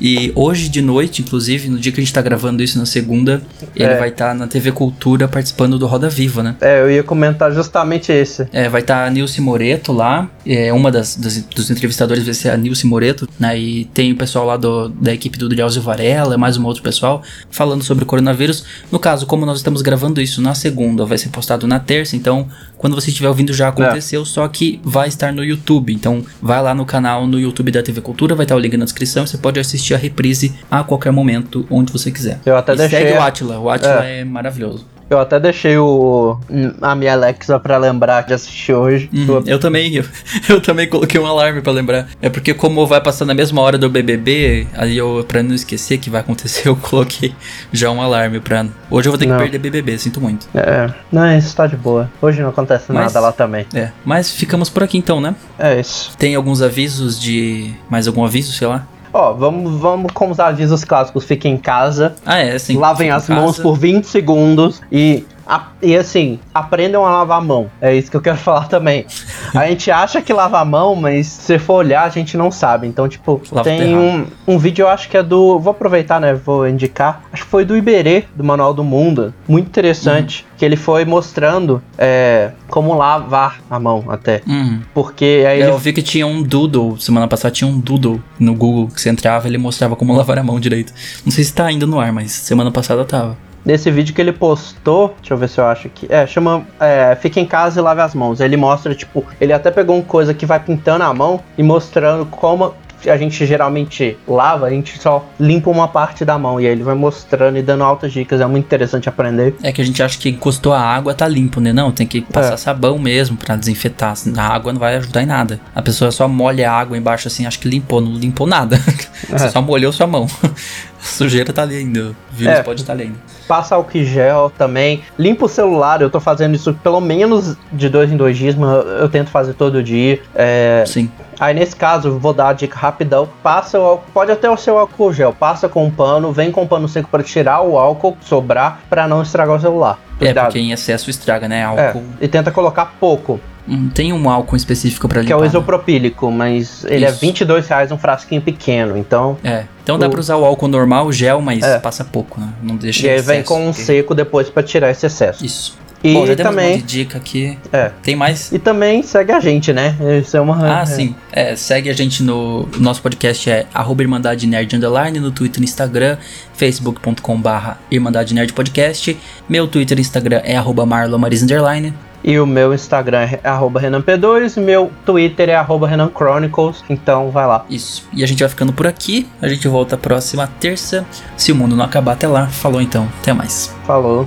E 0.01 0.33
hoje 0.35 0.69
de 0.69 0.83
noite, 0.83 1.23
inclusive, 1.23 1.69
no 1.69 1.79
dia 1.79 1.93
que 1.93 2.01
a 2.01 2.05
gente 2.05 2.13
tá 2.13 2.21
gravando 2.21 2.63
isso 2.63 2.79
na 2.79 2.87
segunda, 2.87 3.41
ele 3.77 3.93
É. 3.93 3.97
vai 3.99 4.09
estar 4.09 4.35
na 4.35 4.47
TV 4.47 4.73
Cultura 4.73 5.29
participando 5.29 5.79
do 5.79 5.87
Roda 5.87 6.09
Viva, 6.09 6.43
né? 6.43 6.57
É, 6.61 6.81
eu 6.81 6.91
ia 6.91 7.03
comentar 7.03 7.53
justamente 7.53 8.11
esse. 8.13 8.47
É, 8.53 8.69
vai 8.69 8.81
estar 8.81 9.07
a 9.07 9.11
Nilce 9.11 9.41
Moreto 9.41 9.93
lá, 9.93 10.29
É, 10.47 10.73
uma 10.73 10.91
das, 10.91 11.17
das- 11.17 11.43
dos 11.43 11.71
entrevistadores 11.71 12.25
vai 12.25 12.35
ser 12.35 12.51
a 12.51 12.57
Nilce 12.57 12.87
Moreto, 12.87 13.29
né? 13.41 13.59
E 13.59 13.85
tem 13.87 14.13
o 14.13 14.17
pessoal 14.17 14.45
lá 14.47 14.57
do, 14.57 14.89
da 14.89 15.13
equipe 15.13 15.39
do 15.39 15.49
Drauzio 15.49 15.81
Varela, 15.83 16.37
mais 16.37 16.57
um 16.57 16.65
outro 16.65 16.83
pessoal, 16.83 17.23
falando 17.51 17.83
sobre 17.83 18.05
o 18.05 18.07
coronavírus. 18.07 18.65
No 18.93 18.99
caso, 18.99 19.27
como 19.27 19.47
nós 19.47 19.59
estamos 19.59 19.81
gravando 19.83 20.21
isso 20.21 20.43
na 20.43 20.55
segunda, 20.55 21.05
vai 21.07 21.17
ser 21.19 21.29
postado 21.31 21.67
na 21.67 21.79
terça, 21.81 22.15
então 22.17 22.47
quando 22.77 22.95
você 22.95 23.09
estiver 23.11 23.29
ouvindo 23.29 23.53
já 23.55 23.69
aconteceu, 23.69 24.25
só 24.27 24.47
que 24.49 24.81
vai 24.85 25.09
estar 25.09 25.33
no 25.33 25.43
YouTube. 25.43 25.93
Então 25.95 26.23
vai 26.43 26.63
lá 26.63 26.75
no 26.75 26.85
canal 26.85 27.27
no 27.27 27.41
YouTube 27.41 27.71
da 27.71 27.83
TV 27.83 28.01
Cultura, 28.01 28.35
vai 28.35 28.45
estar 28.45 28.55
o 28.55 28.59
link 28.59 28.77
na 28.77 28.85
descrição, 28.85 29.27
você 29.27 29.39
pode 29.39 29.59
assistir 29.59 29.95
a 29.95 29.99
reprise 29.99 30.53
a 30.71 30.85
qualquer 30.85 31.11
momento, 31.13 31.67
onde 31.71 31.91
você 31.93 32.11
quiser. 32.11 32.41
Eu 32.45 32.57
até 32.57 32.75
e 32.75 32.77
deixei 32.77 32.99
segue 33.01 33.13
o 33.19 33.23
Atila, 33.23 33.59
o 33.59 33.71
Atila 33.71 34.05
é, 34.05 34.25
maravilhoso. 34.25 34.87
Eu 35.15 35.21
até 35.21 35.39
deixei 35.39 35.79
o 35.79 36.37
a 36.83 36.95
minha 36.95 37.13
Alexa 37.13 37.59
pra 37.61 37.77
lembrar 37.79 38.23
de 38.23 38.35
assistir 38.35 38.73
hoje. 38.73 39.09
Uhum, 39.13 39.43
Eu 39.47 39.59
também, 39.59 39.95
eu, 39.95 40.05
eu 40.49 40.61
também 40.61 40.89
coloquei 40.89 41.21
um 41.21 41.27
alarme 41.27 41.61
pra 41.63 41.73
lembrar. 41.73 42.09
É 42.21 42.29
porque 42.29 42.53
como 42.53 42.87
vai 42.87 43.01
passar 43.01 43.25
na 43.25 43.35
mesma 43.35 43.61
hora 43.63 43.79
do 43.79 43.89
BBB, 43.89 44.67
aí 44.75 44.97
eu 44.97 45.25
para 45.27 45.43
não 45.43 45.55
esquecer 45.55 45.99
que 45.99 46.11
vai 46.11 46.21
acontecer, 46.21 46.67
eu 46.69 46.77
coloquei 46.77 47.35
já 47.73 47.91
um 47.91 48.01
alarme 48.03 48.41
pra. 48.41 48.67
Hoje 48.91 49.09
eu 49.09 49.13
vou 49.13 49.19
ter 49.19 49.27
Não. 49.27 49.37
que 49.37 49.43
perder 49.43 49.59
BBB, 49.59 49.99
sinto 49.99 50.21
muito. 50.21 50.49
É, 50.55 50.91
não, 51.13 51.37
isso 51.39 51.55
tá 51.55 51.67
de 51.67 51.77
boa. 51.77 52.11
Hoje 52.21 52.43
não 52.43 52.49
acontece 52.51 52.87
Mas- 52.93 53.13
nada 53.13 53.21
lá 53.27 53.33
também. 53.33 53.67
É, 53.75 53.91
mas 54.05 54.31
ficamos 54.31 54.69
por 54.69 54.83
aqui 54.83 54.99
então, 54.99 55.21
né? 55.21 55.35
É 55.59 55.79
isso. 55.81 56.11
Tem 56.19 56.35
alguns 56.35 56.61
avisos 56.61 57.21
de 57.21 57.73
mais 57.89 58.07
algum 58.09 58.25
aviso, 58.25 58.53
sei 58.53 58.67
lá? 58.67 58.87
Ó, 59.17 59.33
vamos, 59.33 59.81
vamos 59.81 60.11
com 60.13 60.29
os 60.29 60.41
avisos 60.41 60.85
clássicos. 60.85 61.25
Fiquem 61.25 61.55
em 61.55 61.57
casa, 61.57 62.17
Ah, 62.27 62.39
é, 62.39 62.59
sim. 62.59 62.77
lavem 62.77 63.11
as 63.13 63.29
mãos 63.29 63.53
casa. 63.53 63.63
por 63.63 63.79
20 63.79 64.05
segundos 64.09 64.83
e, 64.91 65.25
a- 65.47 65.69
e 65.83 65.97
assim, 65.97 66.39
aprendam 66.55 67.05
a 67.05 67.11
lavar 67.11 67.39
a 67.39 67.45
mão. 67.45 67.71
É 67.81 67.95
isso 67.95 68.11
que 68.11 68.17
eu 68.17 68.21
quero 68.21 68.37
falar 68.39 68.69
também. 68.69 69.07
A 69.55 69.67
gente 69.67 69.91
acha 69.91 70.21
que 70.23 70.33
lava 70.33 70.59
a 70.59 70.65
mão, 70.65 70.95
mas 70.95 71.27
se 71.27 71.59
for 71.59 71.75
olhar, 71.75 72.05
a 72.05 72.09
gente 72.09 72.37
não 72.37 72.51
sabe. 72.51 72.87
Então, 72.87 73.09
tipo, 73.09 73.41
Lava 73.53 73.69
tem 73.69 73.97
um, 73.97 74.27
um 74.47 74.59
vídeo, 74.59 74.85
eu 74.85 74.89
acho 74.89 75.09
que 75.09 75.17
é 75.17 75.23
do. 75.23 75.59
Vou 75.59 75.71
aproveitar, 75.71 76.21
né? 76.21 76.35
Vou 76.35 76.67
indicar. 76.69 77.23
Acho 77.33 77.45
que 77.45 77.51
foi 77.51 77.65
do 77.65 77.77
Iberê, 77.77 78.25
do 78.35 78.43
Manual 78.45 78.73
do 78.75 78.83
Mundo. 78.85 79.33
Muito 79.49 79.67
interessante. 79.67 80.47
Que 80.57 80.65
ele 80.65 80.77
foi 80.77 81.05
mostrando 81.05 81.83
é, 81.99 82.53
como 82.69 82.95
lavar 82.95 83.61
a 83.69 83.79
mão 83.81 84.05
até. 84.09 84.41
Uhum. 84.47 84.81
Porque 84.95 85.45
aí 85.49 85.61
ele 85.61 85.71
Eu 85.71 85.79
vi 85.79 85.93
que 85.93 86.01
tinha 86.03 86.27
um 86.27 86.43
doodle, 86.43 86.97
semana 87.01 87.27
passada 87.27 87.53
tinha 87.53 87.69
um 87.69 87.79
doodle 87.79 88.23
no 88.39 88.55
Google 88.55 88.87
que 88.89 89.01
você 89.01 89.11
entrava 89.11 89.47
e 89.47 89.51
ele 89.51 89.59
mostrava 89.59 89.97
como 89.97 90.15
lavar 90.17 90.39
a 90.39 90.43
mão 90.45 90.61
direito. 90.61 90.93
Não 91.25 91.33
sei 91.33 91.43
se 91.43 91.53
tá 91.53 91.67
ainda 91.67 91.87
no 91.87 91.99
ar, 91.99 92.13
mas 92.13 92.31
semana 92.31 92.71
passada 92.71 93.05
tava. 93.05 93.37
Nesse 93.65 93.91
vídeo 93.91 94.15
que 94.15 94.21
ele 94.21 94.33
postou, 94.33 95.15
deixa 95.21 95.33
eu 95.35 95.39
ver 95.39 95.49
se 95.49 95.59
eu 95.61 95.67
acho 95.67 95.89
que. 95.89 96.07
É, 96.13 96.27
chama. 96.27 96.67
É, 96.79 97.17
Fica 97.21 97.41
em 97.41 97.47
casa 97.47 97.81
e 97.81 97.83
lave 97.83 98.01
as 98.03 98.15
mãos. 98.15 98.41
Ele 98.41 98.57
mostra, 98.57 98.95
tipo, 98.95 99.25
ele 99.41 99.53
até 99.53 99.71
pegou 99.71 99.97
uma 99.97 100.05
coisa 100.05 100.35
que 100.35 100.45
vai 100.45 100.61
pintando 100.61 101.03
a 101.05 101.15
mão 101.15 101.41
e 101.57 101.63
mostrando 101.63 102.27
como 102.27 102.75
a 103.07 103.17
gente 103.19 103.45
geralmente 103.45 104.17
lava, 104.27 104.65
a 104.67 104.71
gente 104.71 104.99
só 104.99 105.27
limpa 105.39 105.69
uma 105.69 105.87
parte 105.87 106.25
da 106.25 106.39
mão. 106.39 106.59
E 106.59 106.67
aí 106.67 106.73
ele 106.73 106.83
vai 106.83 106.95
mostrando 106.95 107.59
e 107.59 107.63
dando 107.63 107.85
altas 107.85 108.13
dicas. 108.13 108.41
É 108.41 108.47
muito 108.47 108.65
interessante 108.65 109.09
aprender. 109.11 109.55
É 109.63 109.71
que 109.73 109.83
a 109.83 109.85
gente 109.85 110.03
acha 110.03 110.19
que 110.19 110.29
encostou 110.31 110.73
a 110.73 110.81
água 110.81 111.13
tá 111.13 111.29
limpo, 111.29 111.61
né? 111.61 111.71
Não, 111.71 111.93
tem 111.93 112.07
que 112.07 112.23
passar 112.23 112.55
É. 112.55 112.57
sabão 112.57 112.99
mesmo 112.99 113.37
pra 113.37 113.57
desinfetar. 113.57 114.15
A 114.39 114.43
água 114.55 114.73
não 114.73 114.81
vai 114.81 114.97
ajudar 114.97 115.23
em 115.23 115.27
nada. 115.27 115.61
A 115.75 115.83
pessoa 115.83 116.11
só 116.11 116.27
molha 116.27 116.71
a 116.71 116.75
água 116.79 116.97
embaixo 116.97 117.29
assim, 117.29 117.45
acha 117.47 117.59
que 117.59 117.69
limpou, 117.69 118.01
não 118.01 118.15
limpou 118.15 118.47
nada. 118.47 118.77
Você 119.29 119.47
É. 119.47 119.49
só 119.51 119.61
molhou 119.61 119.93
sua 119.93 120.07
mão. 120.07 120.27
A 120.43 121.07
sujeira 121.07 121.53
tá 121.53 121.61
ali 121.61 121.77
ainda. 121.77 122.01
O 122.11 122.17
vírus 122.33 122.55
É. 122.59 122.63
pode 122.63 122.81
estar 122.81 122.95
ali 122.95 123.03
ainda. 123.05 123.19
Passa 123.47 123.75
álcool 123.75 124.05
gel 124.05 124.51
também. 124.57 125.03
Limpa 125.19 125.47
o 125.47 125.49
celular. 125.49 126.01
Eu 126.01 126.11
tô 126.11 126.21
fazendo 126.21 126.55
isso 126.55 126.75
pelo 126.75 127.01
menos 127.01 127.57
de 127.73 127.89
dois 127.89 128.11
em 128.11 128.17
dois 128.17 128.37
dias, 128.37 128.55
mas 128.55 128.71
eu, 129.01 129.09
tento 129.09 129.31
fazer 129.31 129.55
todo 129.55 129.83
dia. 129.83 130.21
É, 130.35 130.85
Sim. 130.87 131.11
Aí 131.39 131.53
nesse 131.53 131.75
caso, 131.75 132.19
vou 132.19 132.33
dar 132.33 132.49
a 132.49 132.53
dica 132.53 132.79
rapidão. 132.79 133.29
Passa 133.43 133.79
o 133.79 133.83
álcool, 133.83 134.05
pode 134.13 134.33
até 134.33 134.49
o 134.49 134.57
seu 134.57 134.79
álcool 134.79 135.13
gel, 135.13 135.33
passa 135.33 135.69
com 135.69 135.85
um 135.85 135.91
pano, 135.91 136.33
vem 136.33 136.51
com 136.51 136.63
um 136.63 136.67
pano 136.67 136.89
seco 136.89 137.09
para 137.11 137.23
tirar 137.23 137.61
o 137.63 137.79
álcool, 137.79 138.17
sobrar, 138.21 138.81
para 138.89 139.07
não 139.09 139.23
estragar 139.23 139.57
o 139.57 139.61
celular. 139.61 139.99
É, 140.21 140.27
Cuidado. 140.27 140.45
porque 140.47 140.59
em 140.61 140.71
excesso 140.73 141.11
estraga, 141.11 141.49
né? 141.49 141.61
É, 141.61 141.65
Álcool. 141.65 142.03
e 142.21 142.29
tenta 142.29 142.51
colocar 142.51 142.95
pouco, 143.01 143.41
Não 143.67 143.89
tem 143.89 144.13
um 144.13 144.29
álcool 144.29 144.57
específico 144.57 145.09
pra 145.09 145.21
que 145.21 145.27
limpar. 145.27 145.35
é 145.35 145.39
o 145.39 145.41
né? 145.41 145.47
isopropílico, 145.49 146.31
mas 146.31 146.85
ele 146.85 147.05
é 147.05 147.09
Isso. 147.09 147.19
22 147.21 147.67
reais 147.67 147.91
um 147.91 147.97
frasquinho 147.99 148.43
pequeno, 148.43 148.97
então... 148.97 149.39
É. 149.43 149.65
Então 149.83 149.99
dá 149.99 150.07
O- 150.07 150.11
pra 150.11 150.21
usar 150.21 150.37
o 150.37 150.45
álcool 150.45 150.69
normal, 150.69 151.07
o 151.07 151.13
gel, 151.13 151.41
mas 151.41 151.63
É. 151.65 151.79
passa 151.79 152.05
pouco, 152.05 152.39
né? 152.41 152.49
Não 152.63 152.77
deixa 152.77 153.07
E 153.07 153.11
aí 153.11 153.21
vem 153.23 153.37
excesso, 153.41 153.49
com 153.49 153.63
um 153.63 153.67
porque- 153.73 153.83
seco 153.83 154.15
depois 154.15 154.51
para 154.51 154.63
tirar 154.63 154.91
esse 154.91 155.07
excesso. 155.07 155.45
Isso. 155.45 155.79
E 156.05 156.13
Bom, 156.13 156.27
já 156.27 156.35
demos 156.35 156.53
um 156.53 156.55
também, 156.57 156.73
monte 156.73 156.83
de 156.83 156.87
dica 156.99 157.17
aqui. 157.17 157.59
é, 157.73 157.91
Tem 158.03 158.15
mais? 158.15 158.53
e 158.53 158.59
também 158.59 159.03
segue 159.03 159.33
a 159.33 159.41
gente, 159.41 159.73
né? 159.73 159.97
Isso 160.21 160.37
é 160.37 160.41
uma... 160.41 160.81
Ah, 160.81 160.83
é. 160.83 160.87
sim. 160.87 161.15
É, 161.33 161.57
segue 161.57 161.89
a 161.89 161.95
gente 161.95 162.23
no 162.23 162.69
nosso 162.79 163.01
podcast 163.01 163.49
é 163.49 163.65
arroba 163.73 164.03
Irmandade 164.03 164.47
Nerd 164.47 164.77
Underline, 164.77 165.19
no 165.19 165.31
Twitter 165.31 165.63
e 165.63 165.65
Instagram, 165.65 166.19
facebook.com 166.53 167.41
barra 167.41 167.79
Irmandade 167.91 168.35
Nerd 168.35 168.53
Podcast. 168.53 169.17
Meu 169.49 169.67
Twitter 169.67 169.97
e 169.97 170.03
Instagram 170.03 170.43
é 170.45 170.55
arroba 170.57 170.83
Underline. 170.85 171.95
E 172.23 172.39
o 172.39 172.47
meu 172.47 172.73
Instagram 172.75 173.21
é 173.21 173.41
arroba 173.45 173.81
RenanP2, 173.81 174.61
meu 174.61 174.91
Twitter 175.07 175.51
é 175.51 175.55
arroba 175.55 175.87
Renan 175.87 176.11
Chronicles, 176.15 176.83
então 176.89 177.31
vai 177.31 177.47
lá. 177.47 177.65
Isso. 177.69 178.07
E 178.15 178.25
a 178.25 178.27
gente 178.27 178.41
vai 178.41 178.49
ficando 178.49 178.73
por 178.73 178.87
aqui. 178.87 179.27
A 179.43 179.49
gente 179.49 179.69
volta 179.69 179.97
próxima 179.97 180.47
terça. 180.59 181.05
Se 181.37 181.53
o 181.53 181.55
mundo 181.55 181.77
não 181.77 181.85
acabar 181.85 182.13
até 182.13 182.27
lá, 182.27 182.47
falou 182.47 182.81
então. 182.81 183.07
Até 183.21 183.35
mais. 183.35 183.75
Falou. 183.87 184.27